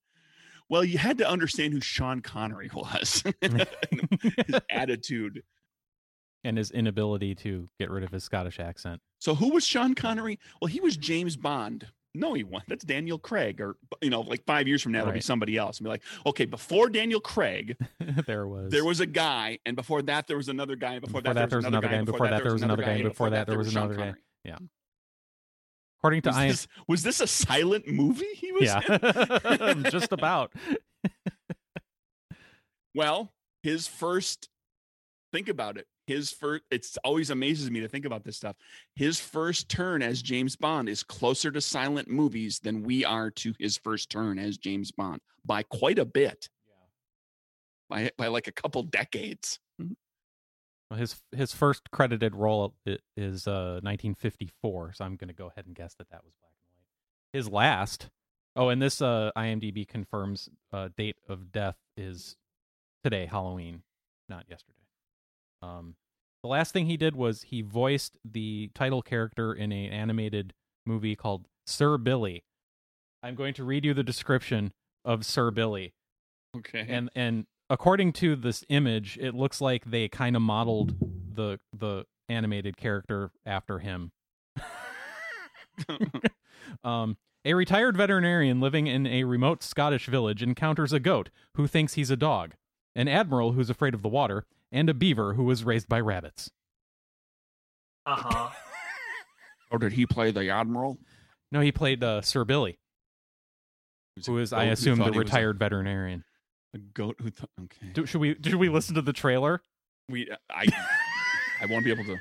Well, 0.69 0.84
you 0.84 0.97
had 0.97 1.17
to 1.19 1.28
understand 1.30 1.74
who 1.74 1.82
Sean 1.82 2.21
Connery 2.21 2.69
was, 2.74 3.24
his 3.41 4.60
attitude. 4.69 5.43
and 6.43 6.58
his 6.58 6.71
inability 6.71 7.36
to 7.36 7.69
get 7.80 7.89
rid 7.89 8.04
of 8.04 8.12
his 8.12 8.24
Scottish 8.24 8.60
accent. 8.60 9.02
So, 9.19 9.36
who 9.36 9.50
was 9.50 9.65
Sean 9.65 9.93
Connery? 9.95 10.39
Well, 10.62 10.69
he 10.69 10.80
was 10.80 10.97
James 10.97 11.36
Bond. 11.36 11.88
No, 12.13 12.34
he 12.34 12.43
wasn't. 12.43 12.67
That's 12.67 12.84
Daniel 12.84 13.17
Craig, 13.17 13.62
or 13.62 13.78
you 14.02 14.10
know, 14.10 14.19
like 14.21 14.43
five 14.45 14.67
years 14.67 14.82
from 14.82 14.91
now, 14.91 15.02
it'll 15.02 15.13
be 15.13 15.21
somebody 15.21 15.56
else. 15.56 15.78
And 15.78 15.86
be 15.86 15.89
like, 15.89 16.04
okay, 16.26 16.43
before 16.45 16.89
Daniel 16.89 17.21
Craig, 17.21 17.78
there 18.26 18.47
was 18.47 18.69
there 18.71 18.84
was 18.84 19.00
a 19.00 19.06
guy, 19.06 19.60
and 19.65 19.78
before 19.78 20.02
that, 20.02 20.28
there 20.28 20.36
was 20.36 20.50
another 20.50 20.76
guy, 20.76 20.93
and 20.93 21.02
before, 21.02 21.21
Before 21.21 21.34
that, 21.36 21.50
there 21.50 21.58
was 21.58 21.65
another 21.65 21.88
guy, 21.88 21.93
and 21.93 22.06
before 22.06 22.28
that, 22.28 22.43
there 22.43 22.52
was 22.52 22.62
another 22.63 22.84
guy, 22.84 22.91
and 22.93 23.04
before 23.04 23.30
that, 23.30 23.47
there 23.47 23.58
was 23.58 23.74
another 23.74 23.95
guy. 23.95 24.13
Connery. 24.43 24.58
According 26.02 26.22
to 26.24 26.30
Was 26.30 26.38
I 26.38 26.48
this, 26.48 26.68
was 26.88 27.04
this 27.04 27.22
a 27.22 27.28
silent 27.28 27.88
movie 27.88 28.26
he 28.34 28.52
was 28.52 28.64
in? 28.64 28.82
yeah, 28.90 29.74
just 29.92 30.12
about. 30.12 30.52
Well, 32.96 33.32
his 33.64 33.88
first 33.88 34.50
think 35.32 35.48
about 35.48 35.78
it. 35.78 35.88
His 36.08 36.32
first 36.32 36.64
it's 36.72 36.98
always 37.06 37.30
amazes 37.30 37.70
me 37.70 37.80
to 37.82 37.88
think 37.88 38.06
about 38.06 38.24
this 38.24 38.36
stuff. 38.36 38.56
His 38.96 39.20
first 39.20 39.70
turn 39.70 40.02
as 40.02 40.22
James 40.22 40.56
Bond 40.56 40.90
is 40.90 41.04
closer 41.04 41.52
to 41.52 41.62
silent 41.62 42.10
movies 42.10 42.60
than 42.60 42.84
we 42.84 43.06
are 43.06 43.30
to 43.32 43.54
his 43.60 43.78
first 43.78 44.10
turn 44.10 44.40
as 44.40 44.58
James 44.58 44.92
Bond 44.92 45.22
by 45.46 45.64
quite 45.64 46.00
a 46.00 46.06
bit. 46.06 46.50
Yeah. 46.68 46.76
By 47.90 48.12
by 48.18 48.28
like 48.28 48.48
a 48.48 48.52
couple 48.52 48.84
decades. 48.84 49.60
His 50.97 51.21
his 51.32 51.54
first 51.54 51.91
credited 51.91 52.36
role 52.36 52.73
is 52.86 53.47
uh 53.47 53.80
1954, 53.84 54.93
so 54.93 55.06
I'm 55.06 55.15
going 55.15 55.27
to 55.30 55.34
go 55.34 55.47
ahead 55.47 55.65
and 55.65 55.75
guess 55.75 55.93
that 55.95 56.10
that 56.10 56.23
was 56.23 56.34
black 56.41 56.54
and 56.69 56.77
white. 56.77 57.38
His 57.38 57.49
last, 57.49 58.10
oh, 58.56 58.69
and 58.69 58.82
this 58.82 59.01
uh 59.01 59.32
IMDb 59.38 59.88
confirms 59.88 60.49
uh 60.73 60.89
date 60.97 61.17
of 61.30 61.51
death 61.51 61.77
is 61.97 62.36
today, 63.04 63.25
Halloween, 63.25 63.84
not 64.30 64.45
yesterday. 64.49 64.77
Um, 65.62 65.95
the 66.43 66.49
last 66.49 66.73
thing 66.73 66.88
he 66.88 66.97
did 66.97 67.15
was 67.15 67.43
he 67.43 67.62
voiced 67.62 68.17
the 68.25 68.71
title 68.73 69.01
character 69.01 69.54
in 69.54 69.71
an 69.71 69.91
animated 69.91 70.54
movie 70.86 71.15
called 71.15 71.47
Sir 71.65 71.97
Billy. 71.97 72.43
I'm 73.23 73.36
going 73.36 73.54
to 73.56 73.63
read 73.63 73.86
you 73.86 73.93
the 73.93 74.04
description 74.04 74.73
of 75.06 75.23
Sir 75.25 75.51
Billy 75.51 75.93
Okay. 76.58 76.86
and 76.89 77.10
and 77.15 77.45
according 77.71 78.12
to 78.12 78.36
this 78.36 78.63
image 78.69 79.17
it 79.19 79.34
looks 79.34 79.62
like 79.62 79.86
they 79.86 80.07
kind 80.07 80.36
of 80.36 80.41
modeled 80.41 80.93
the 81.34 81.57
the 81.73 82.05
animated 82.29 82.77
character 82.77 83.31
after 83.45 83.79
him 83.79 84.12
um 86.84 87.17
a 87.43 87.55
retired 87.55 87.97
veterinarian 87.97 88.62
living 88.62 88.86
in 88.86 89.07
a 89.07 89.23
remote 89.23 89.63
Scottish 89.63 90.05
village 90.05 90.43
encounters 90.43 90.93
a 90.93 90.99
goat 90.99 91.29
who 91.55 91.65
thinks 91.65 91.95
he's 91.95 92.12
a 92.12 92.15
dog, 92.15 92.53
an 92.95 93.07
admiral 93.07 93.53
who's 93.53 93.71
afraid 93.71 93.95
of 93.95 94.03
the 94.03 94.10
water, 94.10 94.45
and 94.71 94.89
a 94.89 94.93
beaver 94.93 95.34
who 95.34 95.43
was 95.43 95.63
raised 95.63 95.89
by 95.89 95.99
rabbits. 95.99 96.51
Uh 98.05 98.15
huh. 98.15 98.49
or 99.71 99.79
did 99.79 99.93
he 99.93 100.05
play 100.05 100.29
the 100.29 100.49
Admiral? 100.49 100.99
No, 101.51 101.62
he 101.62 101.71
played 101.71 102.03
uh, 102.03 102.21
Sir 102.21 102.45
Billy, 102.45 102.77
who 104.25 104.38
is, 104.38 104.53
I 104.53 104.65
assume, 104.65 104.99
the 104.99 105.12
retired 105.12 105.57
veterinarian. 105.57 106.23
A, 106.73 106.77
goat 106.77 107.17
who 107.21 107.29
thought 107.29 107.49
okay. 107.63 107.91
Do, 107.93 108.05
should 108.05 108.21
we 108.21 108.36
should 108.43 108.55
we 108.55 108.69
listen 108.69 108.95
to 108.95 109.01
the 109.01 109.13
trailer? 109.13 109.62
we 110.10 110.29
uh, 110.29 110.36
I 110.49 110.65
I 111.62 111.65
won't 111.67 111.84
be 111.86 111.91
able 111.91 112.05
to 112.05 112.17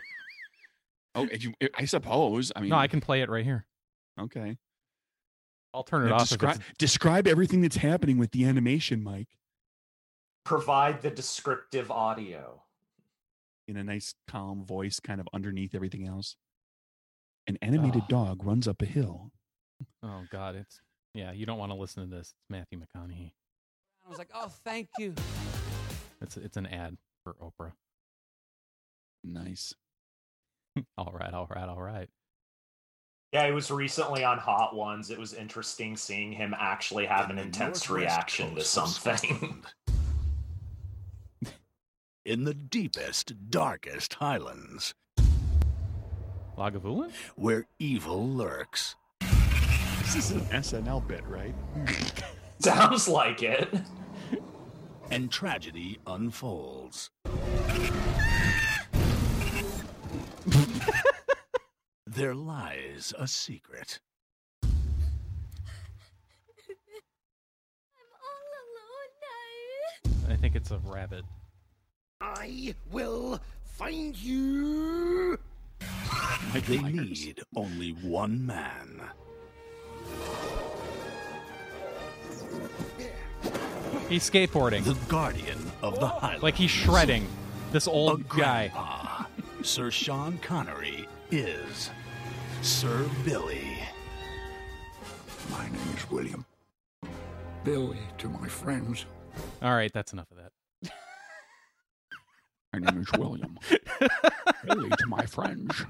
Oh, 1.17 1.29
you, 1.33 1.53
I 1.77 1.85
suppose. 1.87 2.53
I 2.55 2.61
mean, 2.61 2.71
No, 2.71 2.77
I 2.77 2.87
can 2.87 3.01
play 3.01 3.21
it 3.23 3.29
right 3.29 3.45
here. 3.45 3.67
Okay. 4.21 4.57
I'll 5.75 5.83
turn 5.83 6.05
it 6.07 6.09
Now 6.11 6.17
off. 6.17 6.23
if 6.23 6.29
describe, 6.29 6.63
describe 6.79 7.27
everything 7.27 7.61
that's 7.63 7.77
happening 7.77 8.17
with 8.19 8.31
the 8.31 8.45
animation, 8.45 9.03
Mike, 9.03 9.29
Provide 10.45 11.03
the 11.03 11.11
descriptive 11.11 11.91
audio. 11.91 12.63
in 13.69 13.77
a 13.77 13.85
nice, 13.85 14.15
calm 14.29 14.65
voice, 14.65 14.99
kind 15.01 15.21
of 15.21 15.29
underneath 15.33 15.75
everything 15.77 16.07
else. 16.07 16.37
An 17.47 17.57
animated 17.63 18.03
Oh. 18.05 18.09
dog 18.09 18.45
runs 18.45 18.67
up 18.69 18.81
a 18.83 18.87
hill. 18.87 19.31
Oh 20.03 20.25
God, 20.31 20.55
it's 20.57 20.81
yeah. 21.15 21.33
You 21.33 21.47
don't 21.47 21.59
want 21.59 21.73
to 21.73 21.77
listen 21.79 22.09
to 22.09 22.17
this. 22.17 22.29
It's 22.37 22.51
Matthew 22.51 22.79
McConaughey. 22.81 23.33
I 24.11 24.13
was 24.13 24.19
like, 24.19 24.31
oh, 24.35 24.51
thank 24.65 24.89
you. 24.99 25.15
It's 26.21 26.37
it's 26.37 26.57
an 26.57 26.67
ad 26.67 26.97
for 27.23 27.35
Oprah. 27.35 27.71
Nice. 29.23 29.73
all 30.99 31.15
right, 31.17 31.33
all 31.33 31.47
right, 31.49 31.69
all 31.69 31.81
right. 31.81 32.09
Yeah, 33.33 33.47
he 33.47 33.53
was 33.53 33.71
recently 33.71 34.25
on 34.25 34.39
Hot 34.39 34.75
Ones. 34.75 35.11
It 35.11 35.19
was 35.19 35.33
interesting 35.33 35.97
seeing 35.97 36.33
him 36.33 36.57
actually 36.59 37.07
have 37.07 37.31
an 37.31 37.39
intense 37.39 37.89
northwest 37.89 37.91
reaction 37.91 38.57
to 38.57 38.65
something. 38.65 39.63
In 42.25 42.43
the 42.43 42.55
deepest, 42.55 43.49
darkest 43.49 44.15
highlands, 44.15 44.95
Lagavulin? 46.59 47.13
where 47.37 47.69
evil 47.79 48.29
lurks, 48.29 48.97
This 50.01 50.17
is 50.17 50.33
an 50.33 50.41
SNL 50.47 51.07
bit, 51.07 51.25
right? 51.29 51.55
Sounds 52.59 53.07
like 53.07 53.45
it. 53.45 53.73
And 55.11 55.31
tragedy 55.31 55.99
unfolds. 56.07 57.11
there 62.07 62.35
lies 62.35 63.13
a 63.19 63.27
secret. 63.27 64.01
I 70.29 70.37
think 70.37 70.55
it's 70.55 70.71
a 70.71 70.79
rabbit. 70.85 71.25
I 72.21 72.75
will 72.93 73.41
find 73.65 74.17
you. 74.17 75.39
They 76.67 76.79
need 76.79 77.43
only 77.57 77.91
one 77.91 78.47
man. 78.47 79.03
He's 84.11 84.29
skateboarding. 84.29 84.83
The 84.83 84.97
guardian 85.09 85.71
of 85.83 86.01
the 86.01 86.09
Highlands. 86.09 86.43
Like 86.43 86.57
he's 86.57 86.73
shredding 86.73 87.29
this 87.71 87.87
a 87.87 87.91
old 87.91 88.29
guy. 88.29 88.73
Sir 89.63 89.93
Sean 89.93 90.37
Connery 90.39 91.07
is 91.31 91.91
Sir 92.61 93.09
Billy. 93.25 93.79
My 95.49 95.65
name 95.65 95.95
is 95.97 96.11
William. 96.11 96.45
Billy 97.63 98.01
to 98.19 98.29
my 98.29 98.49
friends. 98.49 99.07
All 99.63 99.77
right, 99.77 99.93
that's 99.93 100.13
enough 100.13 100.27
of 100.33 100.39
that. 100.39 100.93
My 102.73 102.81
name 102.81 103.03
is 103.03 103.13
William. 103.17 103.61
Billy 104.67 104.91
to 104.91 105.07
my 105.07 105.25
friends. 105.25 105.85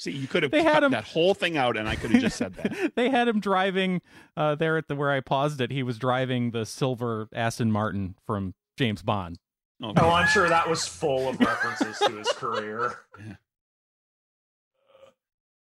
See, 0.00 0.12
you 0.12 0.26
could 0.26 0.42
have 0.42 0.50
They 0.50 0.62
had 0.62 0.82
him- 0.82 0.92
that 0.92 1.04
whole 1.04 1.34
thing 1.34 1.58
out, 1.58 1.76
and 1.76 1.86
I 1.86 1.94
could 1.94 2.10
have 2.10 2.22
just 2.22 2.38
said 2.38 2.54
that. 2.54 2.92
they 2.96 3.10
had 3.10 3.28
him 3.28 3.38
driving 3.38 4.00
uh, 4.34 4.54
there 4.54 4.78
at 4.78 4.88
the 4.88 4.96
where 4.96 5.10
I 5.10 5.20
paused 5.20 5.60
it. 5.60 5.70
He 5.70 5.82
was 5.82 5.98
driving 5.98 6.52
the 6.52 6.64
silver 6.64 7.28
Aston 7.34 7.70
Martin 7.70 8.14
from 8.26 8.54
James 8.78 9.02
Bond. 9.02 9.36
Okay. 9.84 10.00
Oh, 10.02 10.08
I'm 10.08 10.26
sure 10.28 10.48
that 10.48 10.70
was 10.70 10.86
full 10.86 11.28
of 11.28 11.38
references 11.38 11.98
to 11.98 12.12
his 12.16 12.28
career. 12.32 12.94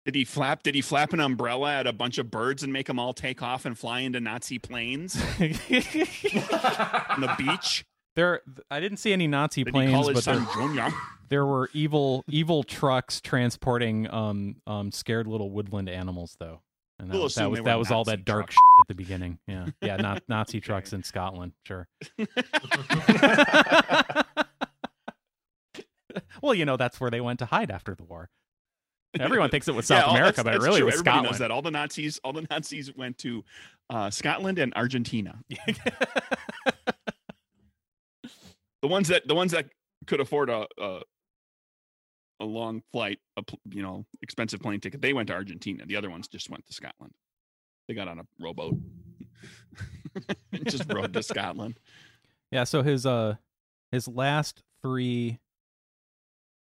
Did 0.05 0.15
he 0.15 0.27
flap? 0.27 0.63
Did 0.63 0.75
he 0.75 0.83
flap 0.83 1.15
an 1.15 1.21
umbrella 1.21 1.73
at 1.77 1.87
a 1.87 1.93
bunch 1.95 2.19
of 2.19 2.31
birds 2.31 2.63
and 2.63 2.71
make 2.71 2.87
them 2.87 2.99
all 2.99 3.15
take 3.15 3.43
off 3.43 3.65
and 3.65 3.79
fly 3.79 4.01
into 4.01 4.21
Nazi 4.21 4.59
planes 4.59 5.17
on 5.41 5.49
the 7.21 7.35
beach? 7.39 7.87
there, 8.15 8.43
I 8.71 8.81
didn't 8.81 8.99
see 8.99 9.13
any 9.15 9.27
Nazi 9.27 9.65
Did 9.65 9.75
he 9.75 9.79
planes, 9.81 9.93
call 9.93 10.09
his 10.09 10.25
but 10.25 10.25
there, 10.33 10.45
son 10.45 10.49
Junior? 10.55 10.89
There 11.29 11.45
were 11.47 11.69
evil, 11.73 12.25
evil 12.29 12.63
trucks 12.63 13.21
transporting 13.21 14.11
um, 14.11 14.57
um, 14.67 14.91
scared 14.93 15.27
little 15.27 15.51
woodland 15.51 15.89
animals, 15.89 16.37
though. 16.41 16.61
And 17.01 17.09
that 17.11 17.15
We'll 17.15 17.23
was 17.25 17.35
that 17.37 17.51
was, 17.51 17.61
that 17.63 17.79
was 17.79 17.91
all 17.93 18.05
that 18.05 18.25
dark 18.25 18.51
shit 18.51 18.59
at 18.81 18.89
the 18.89 18.95
beginning. 18.95 19.39
Yeah, 19.47 19.67
yeah, 19.81 19.97
not 19.99 20.23
Nazi 20.29 20.61
trucks 20.61 20.93
in 20.93 21.05
Scotland, 21.05 21.53
sure. 21.65 21.87
well, 26.43 26.55
you 26.55 26.65
know 26.65 26.77
that's 26.77 27.01
where 27.01 27.11
they 27.11 27.21
went 27.21 27.39
to 27.41 27.47
hide 27.47 27.71
after 27.71 27.95
the 27.95 28.05
war. 28.05 28.31
Everyone 29.19 29.49
thinks 29.51 29.69
it 29.69 29.75
was 29.75 29.87
South 29.89 30.07
Yeah, 30.07 30.11
America, 30.17 30.43
that's- 30.43 30.59
but 30.59 30.63
it 30.63 30.67
really 30.67 30.79
true. 30.81 30.87
was 30.87 30.95
Everybody 30.97 31.15
Scotland. 31.15 31.33
knows 31.33 31.39
that 31.39 31.51
all 31.51 31.63
the 31.63 31.71
Nazis, 31.71 32.19
all 32.25 32.33
the 32.33 32.47
Nazis 32.51 32.95
went 32.95 33.19
to 33.19 33.45
uh, 33.91 34.11
Scotland 34.11 34.59
and 34.59 34.73
Argentina. 34.75 35.39
The 38.83 38.89
ones 38.89 39.09
that 39.09 39.27
the 39.27 39.35
ones 39.35 39.53
that 39.53 39.67
could 40.07 40.21
afford 40.21 40.51
a 40.51 40.67
a, 40.79 41.01
a 42.41 42.45
long 42.45 42.83
flight, 42.93 43.19
a 43.37 43.43
you 43.71 43.83
know 43.83 44.07
expensive 44.23 44.61
plane 44.61 44.81
ticket, 44.81 45.03
they 45.03 45.13
went 45.13 45.29
to 45.29 45.35
Argentina. 45.35 45.85
The 45.87 45.97
other 45.97 46.11
ones 46.11 46.29
just 46.29 46.51
went 46.51 46.67
to 46.67 46.73
Scotland. 46.73 47.15
They 47.87 47.95
got 47.95 48.09
on 48.09 48.19
a 48.19 48.25
rowboat, 48.39 48.77
and 50.53 50.71
just 50.71 50.93
rode 50.93 51.13
to 51.15 51.23
Scotland. 51.23 51.79
Yeah, 52.51 52.65
so 52.65 52.83
his 52.83 53.07
uh 53.07 53.37
his 53.91 54.09
last 54.09 54.63
three 54.83 55.39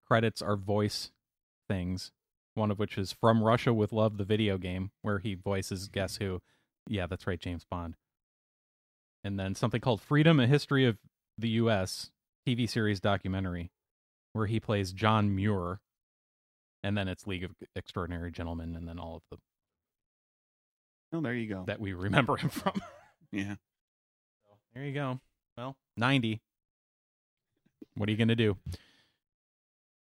credits 0.08 0.42
are 0.42 0.56
voice 0.56 1.12
things. 1.68 2.12
One 2.56 2.72
of 2.72 2.80
which 2.80 2.98
is 2.98 3.14
From 3.14 3.44
Russia 3.44 3.72
with 3.72 3.94
Love, 3.94 4.18
the 4.18 4.24
video 4.24 4.58
game, 4.58 4.90
where 5.04 5.20
he 5.20 5.36
voices 5.36 5.90
guess 5.90 6.18
who? 6.18 6.42
Yeah, 6.88 7.06
that's 7.06 7.28
right, 7.28 7.40
James 7.40 7.66
Bond. 7.70 7.96
And 9.24 9.40
then 9.40 9.54
something 9.54 9.82
called 9.82 10.02
Freedom: 10.02 10.40
A 10.40 10.48
History 10.48 10.86
of 10.86 10.98
the 11.38 11.50
U.S. 11.50 12.10
TV 12.48 12.68
series 12.68 13.00
documentary, 13.00 13.72
where 14.38 14.48
he 14.48 14.60
plays 14.60 14.92
John 14.92 15.36
Muir. 15.36 15.80
And 16.84 16.98
then 16.98 17.08
it's 17.08 17.28
League 17.28 17.44
of 17.44 17.52
Extraordinary 17.76 18.32
Gentlemen, 18.32 18.76
and 18.76 18.88
then 18.88 19.00
all 19.00 19.18
of 19.18 19.24
the 19.32 19.38
Oh, 21.12 21.22
there 21.22 21.34
you 21.34 21.48
go. 21.48 21.64
that 21.68 21.80
we 21.80 21.94
remember 21.94 22.38
him 22.38 22.50
from. 22.50 22.74
yeah. 23.32 23.56
So 24.46 24.58
there 24.74 24.84
you 24.84 24.94
go. 24.94 25.20
Well, 25.58 25.76
90. 25.96 26.42
What 27.96 28.08
are 28.08 28.12
you 28.12 28.18
going 28.18 28.28
to 28.28 28.36
do? 28.36 28.58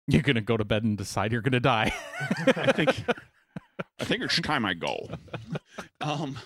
You're 0.07 0.21
going 0.21 0.35
to 0.35 0.41
go 0.41 0.57
to 0.57 0.65
bed 0.65 0.83
and 0.83 0.97
decide 0.97 1.31
you're 1.31 1.41
going 1.41 1.53
to 1.53 1.59
die. 1.59 1.93
I 2.47 2.71
think 2.71 3.03
I 3.99 4.05
think 4.05 4.23
it's 4.23 4.39
time 4.41 4.65
I 4.65 4.73
go. 4.73 5.09
Um, 6.01 6.37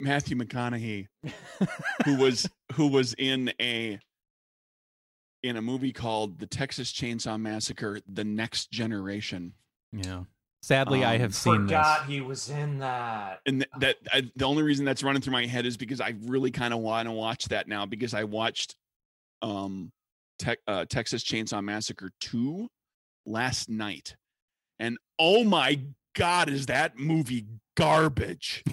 Matthew 0.00 0.36
McConaughey, 0.36 1.06
who 2.04 2.16
was 2.16 2.48
who 2.74 2.88
was 2.88 3.14
in 3.14 3.52
a 3.60 3.98
in 5.48 5.56
a 5.56 5.62
movie 5.62 5.92
called 5.92 6.38
The 6.38 6.46
Texas 6.46 6.92
Chainsaw 6.92 7.40
Massacre: 7.40 8.00
The 8.08 8.24
Next 8.24 8.70
Generation, 8.70 9.52
yeah. 9.92 10.24
Sadly, 10.62 11.04
I 11.04 11.14
Um, 11.14 11.20
have 11.20 11.34
seen 11.34 11.66
Forgot 11.66 12.00
this. 12.06 12.08
he 12.14 12.20
was 12.20 12.48
in 12.50 12.78
that. 12.80 13.40
and 13.46 13.60
th- 13.60 13.70
that 13.78 13.96
I, 14.12 14.30
the 14.34 14.44
only 14.46 14.62
reason 14.64 14.84
that's 14.84 15.02
running 15.04 15.22
through 15.22 15.34
my 15.34 15.46
head 15.46 15.64
is 15.64 15.76
because 15.76 16.00
I 16.00 16.14
really 16.24 16.50
kind 16.50 16.74
of 16.74 16.80
want 16.80 17.06
to 17.06 17.12
watch 17.12 17.44
that 17.48 17.68
now 17.68 17.86
because 17.86 18.14
I 18.14 18.24
watched 18.24 18.74
um 19.42 19.92
Te- 20.38 20.56
uh, 20.66 20.84
Texas 20.86 21.22
Chainsaw 21.24 21.62
Massacre 21.62 22.10
two 22.20 22.68
last 23.24 23.68
night, 23.68 24.16
and 24.78 24.98
oh 25.18 25.44
my 25.44 25.80
god, 26.14 26.48
is 26.50 26.66
that 26.66 26.98
movie 26.98 27.46
garbage? 27.76 28.64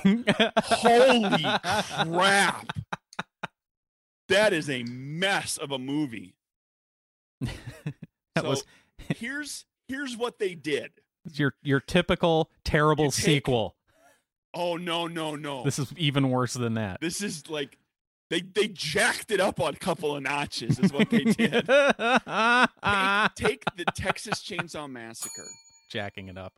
Holy 0.64 1.44
crap. 2.14 2.74
That 4.30 4.54
is 4.54 4.70
a 4.70 4.84
mess 4.84 5.58
of 5.58 5.72
a 5.72 5.78
movie. 5.78 6.34
That 8.36 8.44
So, 8.44 8.50
was 8.50 8.66
Here's 9.16 9.66
here's 9.88 10.16
what 10.18 10.40
they 10.40 10.56
did. 10.56 10.92
your 11.34 11.56
your 11.62 11.80
typical 11.80 12.50
terrible 12.64 13.12
take- 13.12 13.26
sequel. 13.26 13.76
Oh 14.54 14.78
no, 14.78 15.08
no, 15.08 15.36
no. 15.36 15.64
This 15.64 15.80
is 15.80 15.92
even 15.98 16.30
worse 16.30 16.54
than 16.54 16.76
that. 16.76 17.02
This 17.02 17.22
is 17.22 17.50
like 17.50 17.78
they 18.30 18.42
they 18.42 18.68
jacked 18.68 19.32
it 19.32 19.40
up 19.40 19.60
on 19.60 19.74
a 19.74 19.78
couple 19.78 20.16
of 20.16 20.22
notches 20.24 20.80
is 20.80 20.94
what 20.94 21.10
they 21.10 21.24
did. 21.24 21.66
take, 21.66 21.66
take 23.36 23.64
the 23.76 23.86
Texas 23.96 24.44
Chainsaw 24.44 24.90
Massacre 24.90 25.48
Jacking 25.90 26.28
it 26.30 26.38
up. 26.38 26.54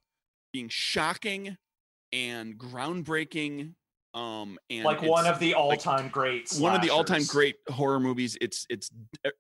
being 0.54 0.70
shocking 0.70 1.58
and 2.14 2.58
groundbreaking 2.58 3.74
um 4.16 4.58
and 4.70 4.86
like 4.86 5.02
one 5.02 5.28
of 5.28 5.40
the 5.40 5.54
all-time 5.54 6.08
great 6.08 6.50
one 6.58 6.74
of 6.74 6.82
the 6.82 6.90
all-time 6.90 7.24
great 7.26 7.58
horror 7.70 8.00
movies. 8.00 8.38
It's 8.40 8.66
it's 8.70 8.90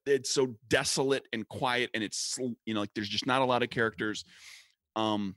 it's 0.05 0.29
so 0.29 0.53
desolate 0.67 1.23
and 1.31 1.47
quiet 1.47 1.89
and 1.93 2.03
it's 2.03 2.37
you 2.65 2.73
know 2.73 2.81
like 2.81 2.93
there's 2.93 3.07
just 3.07 3.25
not 3.25 3.41
a 3.41 3.45
lot 3.45 3.63
of 3.63 3.69
characters. 3.69 4.25
Um 4.95 5.35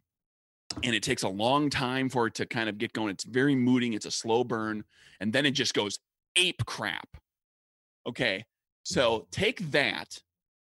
and 0.83 0.95
it 0.95 1.03
takes 1.03 1.23
a 1.23 1.29
long 1.29 1.71
time 1.71 2.09
for 2.11 2.27
it 2.27 2.35
to 2.35 2.47
kind 2.47 2.69
of 2.69 2.77
get 2.77 2.93
going. 2.93 3.11
It's 3.11 3.25
very 3.25 3.55
mooting 3.55 3.93
it's 3.93 4.07
a 4.07 4.11
slow 4.11 4.43
burn 4.43 4.85
and 5.21 5.33
then 5.33 5.47
it 5.47 5.53
just 5.53 5.73
goes 5.73 6.01
ape 6.35 6.67
crap. 6.67 7.09
Okay? 8.07 8.45
So 8.83 9.29
take 9.31 9.71
that 9.71 10.19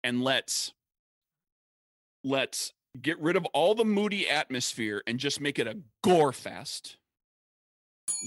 and 0.04 0.24
let's 0.24 0.74
let's 2.24 2.74
get 3.00 3.20
rid 3.20 3.36
of 3.36 3.46
all 3.54 3.76
the 3.76 3.86
moody 3.86 4.28
atmosphere 4.28 5.04
and 5.06 5.20
just 5.20 5.42
make 5.42 5.60
it 5.60 5.68
a 5.68 5.78
gore 6.04 6.32
fest 6.32 6.98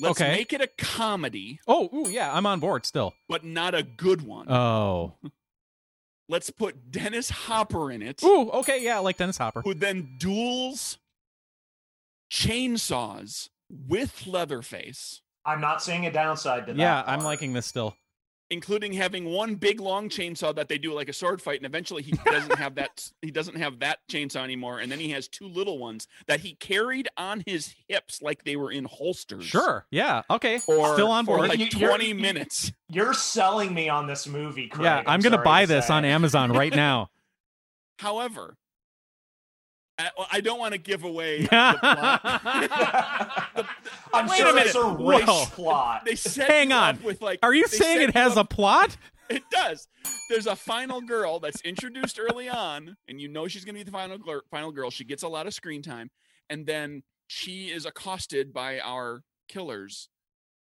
let's 0.01 0.21
Okay. 0.21 0.33
make 0.33 0.53
it 0.53 0.61
a 0.61 0.67
comedy 0.67 1.61
Oh, 1.67 1.89
ooh, 1.95 2.09
yeah, 2.11 2.33
I'm 2.35 2.47
on 2.47 2.61
board 2.61 2.87
still. 2.87 3.15
but 3.29 3.45
not 3.45 3.75
a 3.75 3.83
good 3.83 4.23
one. 4.23 4.51
Oh. 4.51 5.15
Let's 6.29 6.51
put 6.51 6.91
Dennis 6.91 7.31
Hopper 7.31 7.93
in 7.93 8.03
it, 8.03 8.21
Ooh, 8.25 8.51
okay, 8.51 8.83
yeah, 8.83 8.97
I 8.97 8.99
like 8.99 9.17
Dennis 9.17 9.39
Hopper. 9.39 9.63
who 9.63 9.75
then 9.75 10.17
duels 10.19 10.99
chainsaws 12.33 13.49
with 13.71 14.27
Leatherface, 14.27 15.23
I'm 15.45 15.61
not 15.61 15.83
seeing 15.83 16.05
a 16.07 16.11
downside 16.13 16.67
to 16.67 16.73
that. 16.73 16.79
Yeah, 16.81 17.03
I'm 17.07 17.21
liking 17.21 17.53
this 17.53 17.67
still. 17.67 17.97
Including 18.51 18.93
having 18.93 19.25
one 19.27 19.55
big 19.57 19.81
long 19.81 20.09
chainsaw 20.09 20.55
that 20.55 20.69
they 20.69 20.79
do 20.79 20.93
like 20.93 21.09
a 21.09 21.13
sword 21.13 21.43
fight, 21.43 21.59
and 21.59 21.67
eventually 21.67 22.03
he 22.03 22.13
doesn't 22.25 22.57
have 22.59 22.75
that. 22.77 23.11
He 23.23 23.31
doesn't 23.31 23.57
have 23.57 23.81
that 23.81 23.99
chainsaw 24.11 24.45
anymore, 24.45 24.79
and 24.79 24.91
then 24.91 24.99
he 25.01 25.11
has 25.11 25.29
two 25.29 25.49
little 25.49 25.79
ones 25.79 26.07
that 26.27 26.41
he 26.41 26.55
carried 26.55 27.09
on 27.17 27.43
his 27.47 27.75
hips 27.89 28.23
like 28.23 28.45
they 28.45 28.57
were 28.57 28.71
in 28.71 28.85
holsters. 28.85 29.45
Sure. 29.45 29.87
Yeah. 29.91 30.23
Okay. 30.31 30.59
For, 30.59 30.95
still 30.95 31.11
on 31.11 31.25
for 31.25 31.37
board. 31.39 31.49
like 31.51 31.59
You- 31.59 31.67
you're- 31.73 31.89
20 31.89 32.13
minutes. 32.13 32.73
You're 32.89 33.15
selling 33.15 33.75
me 33.75 33.89
on 33.89 34.07
this 34.07 34.27
movie, 34.29 34.69
Craig. 34.69 34.85
yeah, 34.85 35.03
I'm, 35.07 35.21
gonna 35.21 35.43
buy 35.43 35.63
to 35.63 35.67
this 35.67 35.89
say. 35.89 35.95
on 35.95 36.05
Amazon 36.05 36.53
right 36.53 36.75
now. 36.75 37.11
However, 37.99 38.57
I, 39.99 40.11
I 40.33 40.41
don't 40.41 40.59
want 40.59 40.73
to 40.73 40.79
give 40.79 41.05
away 41.05 41.43
the 41.43 41.49
plot. 41.49 42.21
I'm 44.13 44.27
Wait 44.29 44.39
sure 44.39 44.57
a 44.57 44.61
it's 44.61 44.75
a 44.75 44.93
minute. 44.95 45.07
rich 45.19 45.27
Whoa. 45.27 45.45
plot. 45.47 46.05
they 46.05 46.15
set 46.15 46.49
Hang 46.51 46.73
on. 46.73 47.03
with 47.03 47.21
like 47.23 47.39
Are 47.43 47.55
you 47.55 47.67
saying 47.67 48.03
it 48.03 48.15
has 48.15 48.37
up- 48.37 48.51
a 48.53 48.55
plot? 48.55 48.97
It 49.29 49.43
does. 49.51 49.89
There's 50.31 50.47
a 50.47 50.55
final 50.55 51.01
girl 51.01 51.41
that's 51.41 51.61
introduced 51.63 52.21
early 52.21 52.49
on, 52.49 52.97
and 53.09 53.21
you 53.21 53.27
know 53.27 53.49
she's 53.49 53.65
going 53.65 53.75
to 53.75 53.81
be 53.81 53.83
the 53.85 53.91
final 53.91 54.19
gir- 54.19 54.43
final 54.53 54.71
girl. 54.71 54.89
She 54.91 55.03
gets 55.05 55.25
a 55.25 55.29
lot 55.29 55.49
of 55.49 55.55
screen 55.55 55.83
time, 55.83 56.11
and 56.49 56.65
then 56.65 57.03
she 57.27 57.67
is 57.73 57.87
accosted 57.87 58.53
by 58.53 58.79
our 58.79 59.23
killers 59.49 60.09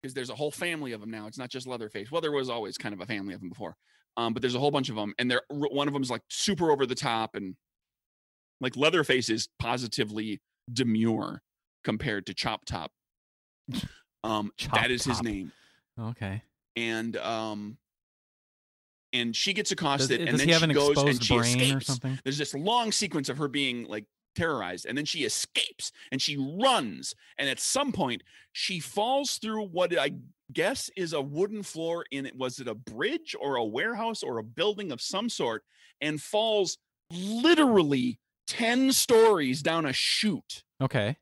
because 0.03 0.13
there's 0.13 0.29
a 0.29 0.35
whole 0.35 0.51
family 0.51 0.93
of 0.93 1.01
them 1.01 1.11
now. 1.11 1.27
It's 1.27 1.39
not 1.39 1.49
just 1.49 1.67
Leatherface. 1.67 2.11
Well, 2.11 2.21
there 2.21 2.33
was 2.33 2.51
always 2.51 2.77
kind 2.77 2.93
of 2.95 3.01
a 3.01 3.07
family 3.07 3.33
of 3.33 3.41
them 3.41 3.49
before, 3.49 3.77
um, 4.19 4.35
but 4.35 4.43
there's 4.43 4.55
a 4.55 4.59
whole 4.61 4.71
bunch 4.71 4.91
of 4.91 4.97
them, 4.97 5.15
and 5.19 5.31
they're 5.31 5.41
one 5.49 5.89
of 5.89 5.95
them 5.95 6.03
is 6.03 6.11
like 6.11 6.23
super 6.29 6.71
over 6.71 6.85
the 6.85 6.95
top, 6.95 7.35
and 7.35 7.57
like 8.61 8.77
Leatherface 8.77 9.29
is 9.29 9.49
positively 9.59 10.41
demure 10.73 11.43
compared 11.85 12.27
to 12.27 12.35
Chop 12.35 12.65
Top. 12.65 12.93
Um, 14.23 14.53
Chop 14.57 14.75
that 14.75 14.91
is 14.91 15.05
his 15.05 15.23
name, 15.23 15.53
Okay. 15.99 16.43
and 16.77 17.17
um, 17.17 17.79
and 19.13 19.35
she 19.35 19.53
gets 19.53 19.71
Does, 19.71 19.73
accosted, 19.79 20.21
and 20.21 20.31
does 20.31 20.39
then 20.41 20.49
she 20.49 20.65
an 20.65 20.73
goes 20.73 20.97
and 20.99 21.23
she 21.25 21.37
brain 21.37 21.57
or 21.61 21.63
escapes. 21.63 21.87
something? 21.87 22.19
There's 22.25 22.39
this 22.39 22.55
long 22.55 22.93
sequence 22.93 23.29
of 23.29 23.39
her 23.39 23.49
being 23.49 23.85
like 23.87 24.05
terrorized, 24.37 24.87
and 24.87 24.97
then 24.97 25.05
she 25.05 25.25
escapes 25.25 25.91
and 26.13 26.21
she 26.21 26.37
runs, 26.37 27.15
and 27.39 27.49
at 27.49 27.59
some 27.61 27.93
point 27.93 28.23
she 28.53 28.79
falls 28.79 29.39
through 29.39 29.67
what 29.69 29.97
I 29.99 30.13
guess 30.53 30.91
is 30.97 31.13
a 31.13 31.21
wooden 31.21 31.63
floor 31.63 32.05
in 32.11 32.27
it. 32.27 32.37
Was 32.37 32.59
it 32.61 32.69
a 32.69 32.75
bridge 32.75 33.35
or 33.41 33.57
a 33.57 33.65
warehouse 33.65 34.23
or 34.23 34.39
a 34.39 34.45
building 34.45 34.93
of 34.93 35.01
some 35.01 35.29
sort, 35.29 35.63
and 36.01 36.21
falls 36.21 36.77
literally 37.11 38.19
ten 38.51 38.93
stories 38.93 39.63
down 39.63 39.87
a 39.87 39.93
chute 39.93 40.63
Okay. 40.81 41.17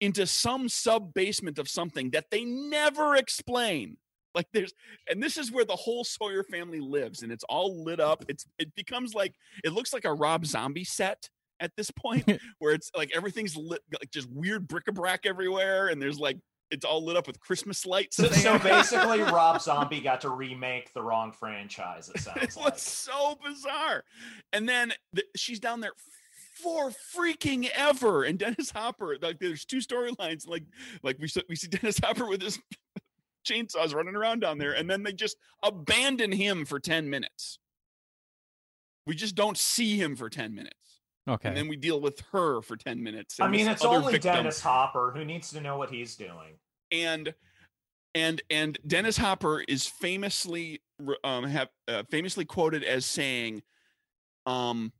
into 0.00 0.26
some 0.26 0.68
sub 0.68 1.14
basement 1.14 1.58
of 1.58 1.68
something 1.68 2.10
that 2.10 2.26
they 2.30 2.44
never 2.44 3.16
explain. 3.16 3.96
Like 4.34 4.46
there's, 4.52 4.72
and 5.08 5.22
this 5.22 5.36
is 5.36 5.52
where 5.52 5.64
the 5.64 5.76
whole 5.76 6.02
Sawyer 6.04 6.42
family 6.42 6.80
lives, 6.80 7.22
and 7.22 7.30
it's 7.30 7.44
all 7.44 7.84
lit 7.84 8.00
up. 8.00 8.24
It's 8.28 8.44
it 8.58 8.74
becomes 8.74 9.14
like 9.14 9.34
it 9.62 9.72
looks 9.72 9.92
like 9.92 10.04
a 10.04 10.12
Rob 10.12 10.44
Zombie 10.44 10.82
set 10.84 11.28
at 11.60 11.70
this 11.76 11.90
point, 11.92 12.28
where 12.58 12.74
it's 12.74 12.90
like 12.96 13.12
everything's 13.14 13.56
lit, 13.56 13.80
like 14.00 14.10
just 14.10 14.28
weird 14.30 14.66
bric-a-brac 14.66 15.20
everywhere, 15.24 15.86
and 15.86 16.02
there's 16.02 16.18
like 16.18 16.38
it's 16.72 16.84
all 16.84 17.04
lit 17.04 17.16
up 17.16 17.28
with 17.28 17.38
Christmas 17.38 17.86
lights. 17.86 18.16
So, 18.16 18.26
so 18.28 18.58
basically, 18.62 19.20
Rob 19.22 19.62
Zombie 19.62 20.00
got 20.00 20.20
to 20.22 20.30
remake 20.30 20.92
the 20.94 21.02
wrong 21.02 21.30
franchise. 21.30 22.10
It 22.12 22.20
sounds 22.22 22.42
it 22.42 22.56
like. 22.56 22.76
so 22.76 23.38
bizarre. 23.46 24.02
And 24.52 24.68
then 24.68 24.92
the, 25.12 25.22
she's 25.36 25.60
down 25.60 25.78
there 25.78 25.92
for 26.54 26.90
freaking 27.14 27.68
ever. 27.74 28.24
And 28.24 28.38
Dennis 28.38 28.70
Hopper, 28.70 29.16
like 29.20 29.38
there's 29.40 29.64
two 29.64 29.78
storylines. 29.78 30.46
Like 30.48 30.64
like 31.02 31.18
we 31.18 31.28
see- 31.28 31.42
we 31.48 31.56
see 31.56 31.68
Dennis 31.68 31.98
Hopper 32.02 32.26
with 32.26 32.42
his 32.42 32.58
chainsaws 33.48 33.94
running 33.94 34.16
around 34.16 34.40
down 34.40 34.58
there, 34.58 34.72
and 34.72 34.88
then 34.88 35.02
they 35.02 35.12
just 35.12 35.36
abandon 35.62 36.32
him 36.32 36.64
for 36.64 36.78
ten 36.80 37.10
minutes. 37.10 37.58
We 39.06 39.14
just 39.14 39.34
don't 39.34 39.58
see 39.58 40.00
him 40.00 40.16
for 40.16 40.30
ten 40.30 40.54
minutes, 40.54 41.00
Okay. 41.28 41.48
and 41.48 41.56
then 41.56 41.68
we 41.68 41.76
deal 41.76 42.00
with 42.00 42.20
her 42.32 42.62
for 42.62 42.76
ten 42.76 43.02
minutes. 43.02 43.38
I 43.38 43.48
mean, 43.48 43.68
it's 43.68 43.84
only 43.84 44.12
victim. 44.12 44.34
Dennis 44.34 44.60
Hopper 44.60 45.12
who 45.14 45.24
needs 45.24 45.50
to 45.50 45.60
know 45.60 45.76
what 45.76 45.90
he's 45.90 46.16
doing. 46.16 46.58
and 46.90 47.34
and 48.14 48.40
and 48.48 48.78
Dennis 48.86 49.16
Hopper 49.18 49.60
is 49.68 49.86
famously 49.86 50.80
um 51.24 51.44
have 51.44 51.68
uh, 51.88 52.04
famously 52.10 52.44
quoted 52.46 52.82
as 52.84 53.04
saying 53.04 53.62
um 54.46 54.92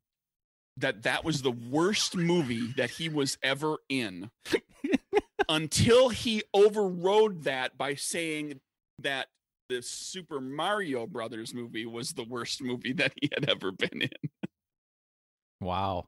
that 0.76 1.02
that 1.04 1.24
was 1.24 1.42
the 1.42 1.52
worst 1.52 2.16
movie 2.16 2.72
that 2.76 2.90
he 2.90 3.08
was 3.08 3.38
ever 3.42 3.76
in 3.88 4.30
until 5.48 6.08
he 6.08 6.42
overrode 6.52 7.44
that 7.44 7.78
by 7.78 7.94
saying 7.94 8.60
that 8.98 9.28
the 9.68 9.82
Super 9.82 10.40
Mario 10.40 11.06
Brothers 11.06 11.54
movie 11.54 11.87
was 11.87 12.12
the 12.12 12.24
worst 12.24 12.62
movie 12.62 12.92
that 12.94 13.12
he 13.20 13.30
had 13.32 13.48
ever 13.48 13.72
been 13.72 14.02
in. 14.02 14.30
wow. 15.60 16.06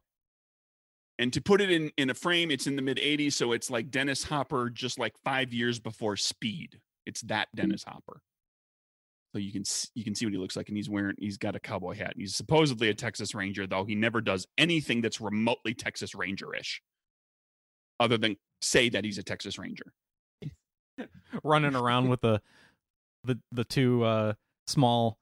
And 1.19 1.33
to 1.33 1.41
put 1.41 1.61
it 1.63 1.71
in 1.71 1.91
in 1.97 2.11
a 2.11 2.15
frame, 2.15 2.51
it's 2.51 2.67
in 2.67 2.77
the 2.77 2.83
mid 2.83 2.99
80s, 2.99 3.33
so 3.33 3.53
it's 3.53 3.71
like 3.71 3.91
Dennis 3.91 4.25
Hopper 4.25 4.69
just 4.69 4.99
like 4.99 5.15
5 5.25 5.53
years 5.55 5.79
before 5.79 6.17
Speed. 6.17 6.79
It's 7.07 7.23
that 7.23 7.49
Dennis 7.55 7.85
Hopper. 7.85 8.21
So 9.37 9.41
you 9.41 9.53
can 9.53 9.61
s- 9.61 9.91
you 9.95 10.03
can 10.03 10.15
see 10.15 10.25
what 10.25 10.33
he 10.33 10.39
looks 10.39 10.57
like 10.57 10.69
and 10.69 10.79
he's 10.79 10.89
wearing 10.89 11.15
he's 11.19 11.37
got 11.37 11.55
a 11.55 11.61
cowboy 11.61 11.93
hat. 11.95 12.15
He's 12.17 12.35
supposedly 12.35 12.89
a 12.89 12.95
Texas 12.95 13.35
Ranger 13.35 13.67
though 13.67 13.85
he 13.85 13.95
never 13.95 14.23
does 14.23 14.47
anything 14.57 15.03
that's 15.03 15.21
remotely 15.21 15.75
Texas 15.75 16.15
Ranger-ish 16.15 16.81
other 18.01 18.17
than 18.17 18.39
say 18.63 18.89
that 18.89 19.05
he's 19.05 19.19
a 19.19 19.23
Texas 19.23 19.59
Ranger. 19.59 19.93
Running 21.45 21.75
around 21.77 22.09
with 22.09 22.23
the 22.23 22.41
the 23.25 23.39
the 23.53 23.65
two 23.65 24.05
uh 24.05 24.33
small 24.67 25.19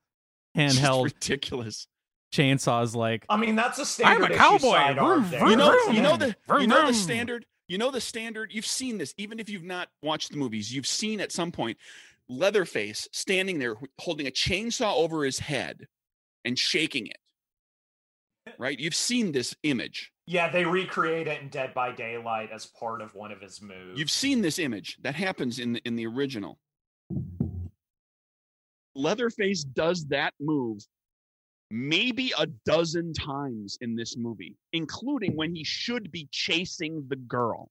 It's 0.55 0.75
just 0.77 0.85
handheld 0.85 1.05
ridiculous. 1.07 1.89
chainsaws 2.33 2.95
like 2.95 3.27
I 3.29 3.37
mean, 3.37 3.57
that's 3.57 3.79
a 3.79 3.83
I'm 3.83 3.87
standard 3.87 4.31
a 4.31 4.37
cowboy. 4.37 4.75
side 4.75 4.97
Vroom, 4.97 5.25
vroom, 5.25 5.51
you 5.51 5.57
know, 5.57 5.71
vroom. 5.85 5.97
you 5.97 6.03
know 6.03 6.17
the 6.17 6.37
Vroom, 6.47 6.61
you 6.61 6.67
know 6.69 6.87
the 6.87 6.95
standard. 6.95 7.47
You 7.67 7.79
know 7.79 7.91
the 7.91 8.01
standard. 8.01 8.53
You've 8.53 8.67
seen 8.67 8.99
this, 8.99 9.13
even 9.17 9.41
if 9.41 9.49
you've 9.49 9.65
not 9.65 9.89
watched 10.03 10.31
the 10.31 10.37
movies. 10.37 10.73
You've 10.73 10.87
seen 10.87 11.19
at 11.21 11.33
some 11.33 11.51
point 11.51 11.79
Leatherface 12.29 13.09
standing 13.13 13.59
there 13.59 13.77
holding 13.99 14.27
a 14.27 14.31
chainsaw 14.31 14.97
over 14.97 15.25
his 15.25 15.39
head 15.39 15.87
and 16.45 16.59
shaking 16.59 17.07
it. 17.07 17.19
Eh. 18.47 18.53
Right? 18.59 18.79
You've 18.79 18.95
seen 18.95 19.33
this 19.33 19.55
image. 19.63 20.11
Yeah, 20.27 20.51
they 20.51 20.65
recreate 20.65 21.27
it 21.27 21.43
in 21.43 21.49
Dead 21.49 21.75
by 21.75 21.93
Daylight 21.93 22.51
as 22.51 22.67
part 22.67 23.03
of 23.03 23.15
one 23.15 23.31
of 23.31 23.41
his 23.41 23.61
moves. 23.61 23.99
You've 23.99 24.11
seen 24.11 24.41
this 24.41 24.59
image 24.59 24.97
that 25.03 25.15
happens 25.15 25.59
in 25.59 25.75
the, 25.75 25.83
in 25.85 25.97
the 25.97 26.07
original. 26.07 26.59
Leatherface 28.95 29.65
does 29.65 30.07
that 30.07 30.33
move 30.41 30.81
maybe 31.71 32.33
a 32.39 32.47
dozen 32.65 33.13
times 33.13 33.77
in 33.81 33.97
this 33.97 34.17
movie, 34.17 34.57
including 34.73 35.37
when 35.37 35.55
he 35.55 35.65
should 35.65 36.11
be 36.13 36.29
chasing 36.31 37.05
the 37.09 37.17
girl. 37.17 37.71